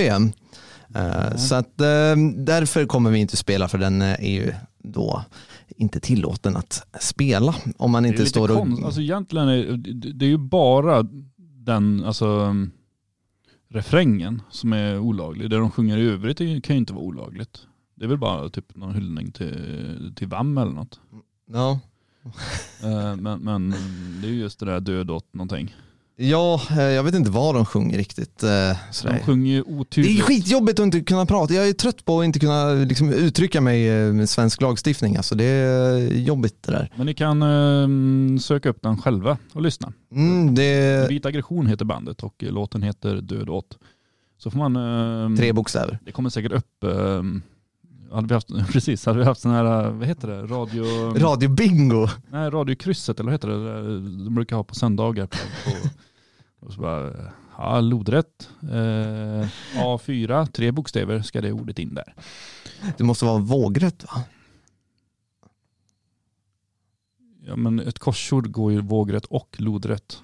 Eh, 0.95 1.35
Så 1.35 1.55
att 1.55 1.81
eh, 1.81 2.15
därför 2.35 2.85
kommer 2.85 3.11
vi 3.11 3.19
inte 3.19 3.37
spela 3.37 3.67
för 3.67 3.77
den 3.77 4.01
eh, 4.01 4.07
är 4.11 4.31
ju 4.31 4.53
då 4.83 5.23
inte 5.67 5.99
tillåten 5.99 6.55
att 6.55 6.87
spela 6.99 7.55
om 7.77 7.91
man 7.91 8.05
inte 8.05 8.25
står 8.25 8.51
och... 8.51 8.57
konst, 8.57 8.83
alltså 8.83 9.01
egentligen 9.01 9.47
är 9.47 9.77
det, 10.13 10.25
är 10.25 10.29
ju 10.29 10.37
bara 10.37 11.07
den, 11.37 12.03
alltså 12.05 12.27
um, 12.27 12.71
refrängen 13.69 14.41
som 14.49 14.73
är 14.73 14.99
olaglig. 14.99 15.49
Det 15.49 15.57
de 15.57 15.71
sjunger 15.71 15.97
i 15.97 16.09
övrigt 16.09 16.37
kan 16.37 16.75
ju 16.75 16.79
inte 16.79 16.93
vara 16.93 17.03
olagligt. 17.03 17.59
Det 17.95 18.05
är 18.05 18.09
väl 18.09 18.17
bara 18.17 18.49
typ 18.49 18.75
någon 18.75 18.95
hyllning 18.95 19.31
till, 19.31 20.13
till 20.15 20.27
VAM 20.27 20.57
eller 20.57 20.71
något. 20.71 20.99
Ja. 21.51 21.79
Eh, 22.83 23.15
men, 23.15 23.39
men 23.39 23.69
det 24.21 24.27
är 24.27 24.31
ju 24.31 24.39
just 24.39 24.59
det 24.59 24.65
där 24.65 24.79
död 24.79 25.11
åt 25.11 25.33
någonting. 25.33 25.75
Ja, 26.21 26.61
eh, 26.71 26.81
jag 26.83 27.03
vet 27.03 27.15
inte 27.15 27.31
vad 27.31 27.55
de 27.55 27.65
sjunger 27.65 27.97
riktigt. 27.97 28.43
eh, 28.43 28.77
sådär. 28.91 29.13
De 29.13 29.19
sjunger 29.25 29.51
ju 29.53 29.63
Det 29.63 29.69
är 29.69 29.79
otydligt. 29.79 30.23
skitjobbigt 30.23 30.79
att 30.79 30.83
inte 30.83 31.01
kunna 31.01 31.25
prata. 31.25 31.53
Jag 31.53 31.69
är 31.69 31.73
trött 31.73 32.05
på 32.05 32.19
att 32.19 32.25
inte 32.25 32.39
kunna 32.39 32.73
liksom, 32.73 33.13
uttrycka 33.13 33.61
mig 33.61 33.89
eh, 33.89 34.13
med 34.13 34.29
svensk 34.29 34.61
lagstiftning. 34.61 35.15
Alltså, 35.17 35.35
det 35.35 35.43
är 35.43 35.97
jobbigt 36.13 36.63
det 36.63 36.71
där. 36.71 36.91
Men 36.95 37.05
ni 37.05 37.13
kan 37.13 37.43
um, 37.43 38.39
söka 38.39 38.69
upp 38.69 38.81
den 38.81 38.97
själva 38.97 39.37
och 39.53 39.61
lyssna. 39.61 39.93
Mm, 40.11 40.55
det 40.55 41.09
Vit 41.09 41.25
aggression 41.25 41.67
heter 41.67 41.85
bandet 41.85 42.23
och 42.23 42.43
eh, 42.43 42.51
låten 42.51 42.83
heter 42.83 43.15
Död 43.15 43.49
åt. 43.49 43.77
Så 44.37 44.51
får 44.51 44.57
man... 44.57 44.75
ehm, 44.75 45.37
Tre 45.37 45.53
bokstäver. 45.53 45.99
Det 46.05 46.11
kommer 46.11 46.29
säkert 46.29 46.51
upp... 46.51 46.77
Um, 46.81 47.41
hade 48.11 48.27
vi 48.27 48.33
haft, 48.33 48.47
precis, 48.71 49.05
hade 49.05 49.19
vi 49.19 49.25
haft 49.25 49.41
sån 49.41 49.51
här, 49.51 49.89
vad 49.89 50.07
heter 50.07 50.27
det, 50.27 50.41
radio... 50.41 50.83
Radio 51.19 51.49
Bingo. 51.49 52.07
Nej, 52.31 52.49
radiokrysset 52.49 53.19
eller 53.19 53.31
vad 53.31 53.33
heter 53.33 53.47
det? 53.47 53.83
De 54.25 54.35
brukar 54.35 54.55
ha 54.55 54.63
på 54.63 54.75
söndagar. 54.75 55.25
På, 55.27 55.37
på, 55.65 55.71
och 56.59 56.73
så 56.73 56.81
bara, 56.81 57.13
ja, 57.57 57.81
lodrätt. 57.81 58.49
Eh, 58.61 59.47
A4, 59.75 60.45
tre 60.45 60.71
bokstäver 60.71 61.21
ska 61.21 61.41
det 61.41 61.51
ordet 61.51 61.79
in 61.79 61.93
där. 61.93 62.13
Det 62.97 63.03
måste 63.03 63.25
vara 63.25 63.37
vågrätt 63.37 64.03
va? 64.03 64.23
Ja, 67.45 67.55
men 67.55 67.79
ett 67.79 67.99
korsord 67.99 68.51
går 68.51 68.71
ju 68.71 68.81
vågrätt 68.81 69.25
och 69.25 69.55
lodrätt. 69.59 70.23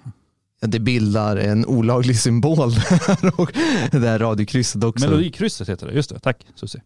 Ja, 0.59 0.67
det 0.67 0.79
bildar 0.79 1.37
en 1.37 1.65
olaglig 1.65 2.19
symbol 2.19 2.71
där 3.09 3.39
och 3.39 3.51
det 3.91 3.99
där 3.99 4.19
radiokrysset 4.19 4.83
också. 4.83 5.05
Melodikrysset 5.05 5.69
heter 5.69 5.87
det, 5.87 5.93
just 5.93 6.09
det. 6.09 6.19
Tack 6.19 6.45
Susie. 6.55 6.81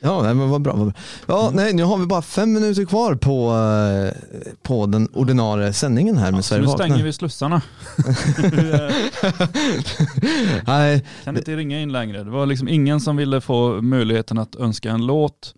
Ja, 0.00 0.22
nej, 0.22 0.34
men 0.34 0.50
vad 0.50 0.62
bra. 0.62 0.72
Vad 0.72 0.86
bra. 0.86 0.94
Ja, 1.26 1.50
nej, 1.54 1.74
nu 1.74 1.82
har 1.82 1.98
vi 1.98 2.06
bara 2.06 2.22
fem 2.22 2.52
minuter 2.52 2.84
kvar 2.84 3.14
på, 3.14 3.50
eh, 3.50 4.12
på 4.62 4.86
den 4.86 5.08
ordinarie 5.12 5.72
sändningen 5.72 6.16
här 6.16 6.32
med 6.32 6.44
Så 6.44 6.48
Sverige 6.48 6.62
nu 6.62 6.68
vaknar. 6.68 6.86
stänger 6.86 7.04
vi 7.04 7.12
slussarna. 7.12 7.62
Nej, 10.66 11.04
Kan 11.24 11.36
inte 11.36 11.56
ringa 11.56 11.80
in 11.80 11.92
längre. 11.92 12.24
Det 12.24 12.30
var 12.30 12.46
liksom 12.46 12.68
ingen 12.68 13.00
som 13.00 13.16
ville 13.16 13.40
få 13.40 13.82
möjligheten 13.82 14.38
att 14.38 14.56
önska 14.56 14.90
en 14.90 15.06
låt 15.06 15.54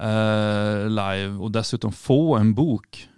eh, 0.00 0.88
live 0.88 1.36
och 1.40 1.50
dessutom 1.50 1.92
få 1.92 2.36
en 2.36 2.54
bok. 2.54 3.08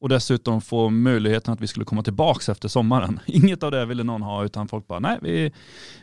Och 0.00 0.08
dessutom 0.08 0.60
få 0.60 0.90
möjligheten 0.90 1.54
att 1.54 1.60
vi 1.60 1.66
skulle 1.66 1.84
komma 1.84 2.02
tillbaka 2.02 2.52
efter 2.52 2.68
sommaren. 2.68 3.20
Inget 3.26 3.62
av 3.62 3.70
det 3.70 3.86
ville 3.86 4.02
någon 4.02 4.22
ha 4.22 4.44
utan 4.44 4.68
folk 4.68 4.86
bara 4.86 4.98
nej 4.98 5.18
vi, 5.22 5.52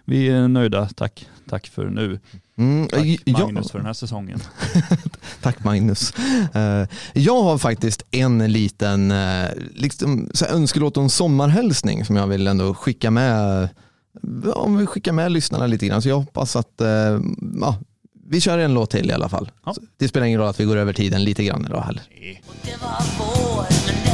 vi 0.05 0.29
är 0.29 0.47
nöjda, 0.47 0.89
tack, 0.95 1.29
tack 1.49 1.67
för 1.67 1.89
nu. 1.89 2.19
Mm, 2.57 2.87
Tack. 2.87 3.01
Magnus 3.25 3.71
för 3.71 3.79
den 3.79 3.85
här 3.85 3.93
säsongen. 3.93 4.39
Tack 5.41 5.63
Magnus. 5.63 6.13
Eh, 6.53 6.87
jag 7.13 7.43
har 7.43 7.57
faktiskt 7.57 8.03
en 8.11 8.51
liten 8.51 9.11
uh, 9.11 9.49
liksom, 9.73 10.29
så 10.33 10.45
önskelåt 10.45 10.97
en 10.97 11.09
sommarhälsning 11.09 12.05
som 12.05 12.15
jag 12.15 12.27
vill 12.27 12.47
ändå 12.47 12.73
skicka 12.73 13.11
med, 13.11 13.69
om 14.53 14.77
vi 14.77 14.85
skickar 14.85 15.11
med 15.11 15.31
lyssnarna 15.31 15.67
lite 15.67 15.87
grann. 15.87 16.01
Så 16.01 16.09
jag 16.09 16.19
hoppas 16.19 16.55
att 16.55 16.81
eh, 16.81 17.19
ja, 17.61 17.79
vi 18.29 18.41
kör 18.41 18.57
en 18.57 18.73
låt 18.73 18.89
till 18.89 19.09
i 19.09 19.13
alla 19.13 19.29
fall. 19.29 19.51
Så 19.65 19.81
Det 19.97 20.07
spelar 20.07 20.27
ingen 20.27 20.39
roll 20.39 20.49
att 20.49 20.59
vi 20.59 20.63
går 20.65 20.77
över 20.77 20.93
tiden 20.93 21.23
lite 21.23 21.43
grann 21.43 21.65
idag 21.65 21.81
heller. 21.81 22.03
Det 22.63 24.04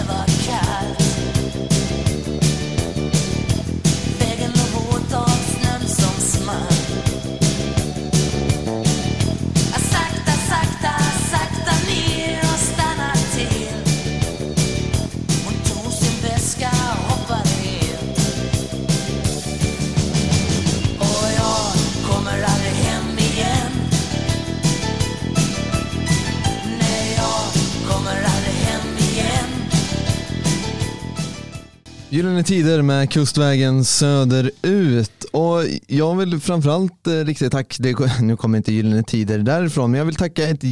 Gyllene 32.12 32.44
Tider 32.44 32.82
med 32.82 33.12
Kustvägen 33.12 33.86
söderut. 33.86 35.24
Och 35.32 35.64
jag 35.88 36.16
vill 36.16 36.40
framförallt 36.40 37.08
eh, 37.08 37.14
rikta 37.14 37.46
ett 37.46 37.52
tack, 37.52 37.76
det, 37.80 37.96
nu 38.22 38.38
kommer 38.38 38.58
inte 38.58 38.74
Gyllene 38.74 39.04
Tider 39.04 39.40
därifrån, 39.40 39.92
men 39.92 39.98
jag 39.98 40.06
vill 40.06 40.16
tacka 40.16 40.44
ett 40.44 40.64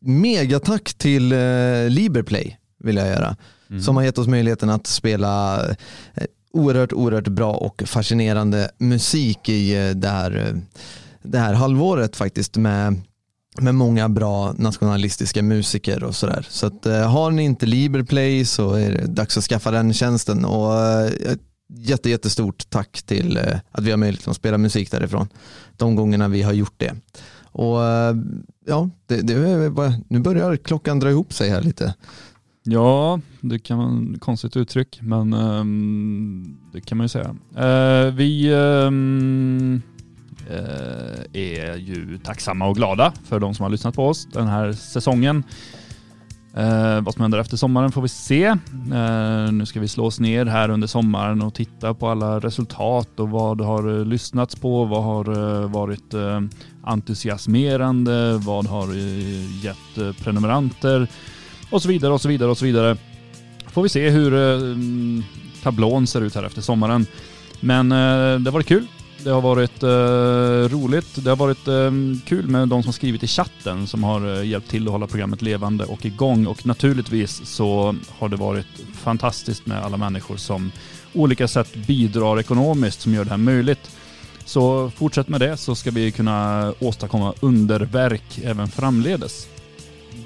megatack 0.00 0.94
till 0.94 1.32
eh, 1.32 1.38
Liberplay 1.88 2.58
vill 2.78 2.96
jag 2.96 3.08
göra. 3.08 3.36
Som 3.80 3.96
har 3.96 4.04
gett 4.04 4.18
oss 4.18 4.26
möjligheten 4.26 4.70
att 4.70 4.86
spela 4.86 5.64
eh, 6.14 6.24
oerhört, 6.52 6.92
oerhört 6.92 7.28
bra 7.28 7.52
och 7.52 7.82
fascinerande 7.86 8.70
musik 8.78 9.48
i 9.48 9.74
eh, 9.74 9.90
det 9.90 10.08
här, 10.08 10.36
eh, 10.36 10.60
det 11.22 11.38
här 11.38 11.54
halvåret 11.54 12.16
faktiskt 12.16 12.56
med 12.56 13.00
med 13.60 13.74
många 13.74 14.08
bra 14.08 14.52
nationalistiska 14.52 15.42
musiker 15.42 16.04
och 16.04 16.14
sådär. 16.14 16.46
Så 16.50 16.66
att, 16.66 16.86
eh, 16.86 17.10
har 17.10 17.30
ni 17.30 17.42
inte 17.42 17.66
Liberplay 17.66 18.44
så 18.44 18.74
är 18.74 18.92
det 18.92 19.06
dags 19.06 19.38
att 19.38 19.44
skaffa 19.44 19.70
den 19.70 19.92
tjänsten 19.92 20.44
och 20.44 20.74
eh, 20.74 21.36
jätte, 21.74 22.10
jättestort 22.10 22.70
tack 22.70 23.02
till 23.02 23.36
eh, 23.36 23.58
att 23.70 23.84
vi 23.84 23.90
har 23.90 23.98
möjlighet 23.98 24.28
att 24.28 24.36
spela 24.36 24.58
musik 24.58 24.90
därifrån. 24.90 25.28
De 25.76 25.96
gångerna 25.96 26.28
vi 26.28 26.42
har 26.42 26.52
gjort 26.52 26.74
det. 26.76 26.94
Och 27.42 27.84
eh, 27.84 28.16
ja, 28.66 28.90
det, 29.06 29.20
det 29.20 29.34
är 29.34 29.70
bara, 29.70 29.92
nu 30.08 30.20
börjar 30.20 30.56
klockan 30.56 31.00
dra 31.00 31.10
ihop 31.10 31.32
sig 31.32 31.50
här 31.50 31.62
lite. 31.62 31.94
Ja, 32.66 33.20
det 33.40 33.58
kan 33.58 33.78
vara 33.78 34.14
ett 34.14 34.20
konstigt 34.20 34.56
uttryck, 34.56 34.98
men 35.02 35.32
um, 35.32 36.58
det 36.72 36.80
kan 36.80 36.98
man 36.98 37.04
ju 37.04 37.08
säga. 37.08 37.36
Uh, 37.58 38.14
vi 38.14 38.54
um 38.54 39.82
Eh, 40.50 41.40
är 41.42 41.76
ju 41.76 42.18
tacksamma 42.18 42.66
och 42.66 42.76
glada 42.76 43.12
för 43.24 43.40
de 43.40 43.54
som 43.54 43.62
har 43.62 43.70
lyssnat 43.70 43.94
på 43.94 44.08
oss 44.08 44.28
den 44.32 44.46
här 44.46 44.72
säsongen. 44.72 45.44
Eh, 46.56 47.00
vad 47.00 47.14
som 47.14 47.22
händer 47.22 47.38
efter 47.38 47.56
sommaren 47.56 47.92
får 47.92 48.02
vi 48.02 48.08
se. 48.08 48.44
Eh, 48.94 49.52
nu 49.52 49.66
ska 49.66 49.80
vi 49.80 49.88
slå 49.88 50.06
oss 50.06 50.20
ner 50.20 50.46
här 50.46 50.68
under 50.68 50.86
sommaren 50.86 51.42
och 51.42 51.54
titta 51.54 51.94
på 51.94 52.08
alla 52.08 52.40
resultat 52.40 53.20
och 53.20 53.30
vad 53.30 53.60
har 53.60 53.98
eh, 53.98 54.04
lyssnats 54.04 54.56
på, 54.56 54.84
vad 54.84 55.04
har 55.04 55.62
eh, 55.62 55.70
varit 55.70 56.14
eh, 56.14 56.40
entusiasmerande, 56.84 58.38
vad 58.38 58.66
har 58.66 58.88
eh, 58.88 59.64
gett 59.64 59.98
eh, 59.98 60.12
prenumeranter 60.12 61.08
och 61.70 61.82
så 61.82 61.88
vidare 61.88 62.12
och 62.12 62.20
så 62.20 62.28
vidare 62.28 62.50
och 62.50 62.58
så 62.58 62.64
vidare. 62.64 62.96
Får 63.66 63.82
vi 63.82 63.88
se 63.88 64.10
hur 64.10 64.34
eh, 64.34 64.76
tablån 65.62 66.06
ser 66.06 66.20
ut 66.20 66.34
här 66.34 66.42
efter 66.42 66.62
sommaren. 66.62 67.06
Men 67.60 67.92
eh, 67.92 68.38
det 68.40 68.50
har 68.50 68.52
varit 68.52 68.66
kul. 68.66 68.86
Det 69.24 69.30
har 69.30 69.40
varit 69.40 69.82
eh, 69.82 70.78
roligt. 70.78 71.24
Det 71.24 71.30
har 71.30 71.36
varit 71.36 71.68
eh, 71.68 71.90
kul 72.26 72.48
med 72.48 72.68
de 72.68 72.82
som 72.82 72.88
har 72.88 72.92
skrivit 72.92 73.22
i 73.22 73.26
chatten 73.26 73.86
som 73.86 74.04
har 74.04 74.36
eh, 74.36 74.46
hjälpt 74.46 74.70
till 74.70 74.86
att 74.86 74.92
hålla 74.92 75.06
programmet 75.06 75.42
levande 75.42 75.84
och 75.84 76.04
igång. 76.04 76.46
Och 76.46 76.66
naturligtvis 76.66 77.46
så 77.46 77.96
har 78.18 78.28
det 78.28 78.36
varit 78.36 78.66
fantastiskt 78.94 79.66
med 79.66 79.84
alla 79.84 79.96
människor 79.96 80.36
som 80.36 80.72
olika 81.12 81.48
sätt 81.48 81.74
bidrar 81.74 82.40
ekonomiskt 82.40 83.00
som 83.00 83.14
gör 83.14 83.24
det 83.24 83.30
här 83.30 83.36
möjligt. 83.36 83.90
Så 84.44 84.90
fortsätt 84.90 85.28
med 85.28 85.40
det 85.40 85.56
så 85.56 85.74
ska 85.74 85.90
vi 85.90 86.12
kunna 86.12 86.72
åstadkomma 86.78 87.34
underverk 87.40 88.38
även 88.42 88.68
framledes. 88.68 89.48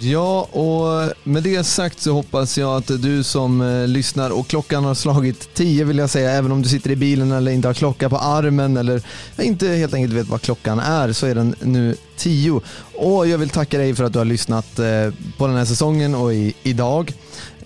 Ja, 0.01 0.43
och 0.43 1.13
med 1.25 1.43
det 1.43 1.65
sagt 1.65 2.01
så 2.01 2.13
hoppas 2.13 2.59
jag 2.59 2.77
att 2.77 3.03
du 3.03 3.23
som 3.23 3.61
eh, 3.61 3.87
lyssnar 3.87 4.31
och 4.31 4.49
klockan 4.49 4.85
har 4.85 4.95
slagit 4.95 5.55
tio 5.55 5.85
vill 5.85 5.99
jag 5.99 6.11
säga, 6.11 6.31
även 6.31 6.53
om 6.53 6.63
du 6.63 6.69
sitter 6.69 6.91
i 6.91 6.97
bilen 6.97 7.33
eller 7.33 7.53
inte 7.53 7.69
har 7.69 7.75
klocka 7.75 8.09
på 8.09 8.19
armen 8.19 8.77
eller 8.77 9.03
inte 9.39 9.69
helt 9.69 9.95
enkelt 9.95 10.15
vet 10.15 10.29
vad 10.29 10.43
klockan 10.43 10.79
är 10.79 11.13
så 11.13 11.27
är 11.27 11.35
den 11.35 11.55
nu 11.61 11.97
tio. 12.17 12.61
Och 12.95 13.29
jag 13.29 13.39
vill 13.39 13.49
tacka 13.49 13.79
dig 13.79 13.95
för 13.95 14.05
att 14.05 14.13
du 14.13 14.19
har 14.19 14.25
lyssnat 14.27 14.79
eh, 14.79 15.13
på 15.37 15.47
den 15.47 15.57
här 15.57 15.65
säsongen 15.65 16.15
och 16.15 16.35
i, 16.35 16.55
idag. 16.63 17.13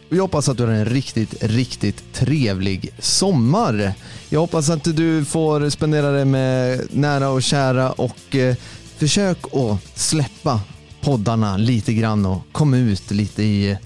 Jag 0.08 0.22
hoppas 0.22 0.48
att 0.48 0.56
du 0.56 0.62
har 0.62 0.72
en 0.72 0.84
riktigt, 0.84 1.34
riktigt 1.40 2.12
trevlig 2.12 2.92
sommar. 2.98 3.94
Jag 4.28 4.40
hoppas 4.40 4.70
att 4.70 4.84
du 4.84 5.24
får 5.24 5.70
spendera 5.70 6.10
det 6.10 6.24
med 6.24 6.80
nära 6.90 7.28
och 7.28 7.42
kära 7.42 7.90
och 7.90 8.36
eh, 8.36 8.56
försök 8.96 9.38
att 9.54 9.98
släppa 9.98 10.60
poddarna 11.02 11.56
lite 11.56 11.94
grann 11.94 12.26
och 12.26 12.42
kom 12.52 12.74
ut 12.74 13.10
lite 13.10 13.42
i, 13.42 13.78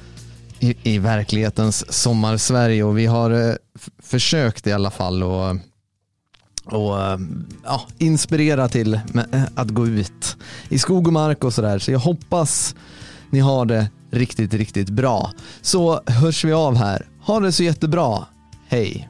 i, 0.60 0.74
i 0.82 0.98
verklighetens 0.98 1.93
sommarsverige 1.93 2.82
och 2.82 2.98
vi 2.98 3.06
har 3.06 3.30
eh, 3.30 3.55
försökt 4.02 4.66
i 4.66 4.72
alla 4.72 4.90
fall 4.90 5.22
och, 5.22 5.51
och 6.64 6.98
ja, 7.64 7.82
inspirera 7.98 8.68
till 8.68 9.01
med, 9.12 9.34
eh, 9.34 9.43
att 9.55 9.70
gå 9.70 9.86
ut 9.86 10.36
i 10.68 10.78
skog 10.78 11.06
och 11.06 11.12
mark 11.12 11.44
och 11.44 11.55
sådär. 11.55 11.78
Så 11.78 11.93
jag 11.93 11.98
hoppas 11.98 12.74
ni 13.30 13.40
har 13.40 13.66
det 13.66 13.90
riktigt, 14.10 14.55
riktigt 14.55 14.90
bra. 14.90 15.32
Så 15.62 16.01
hörs 16.06 16.44
vi 16.44 16.52
av 16.52 16.76
här. 16.76 17.09
Ha 17.20 17.40
det 17.40 17.52
så 17.52 17.62
jättebra. 17.62 18.26
Hej! 18.68 19.09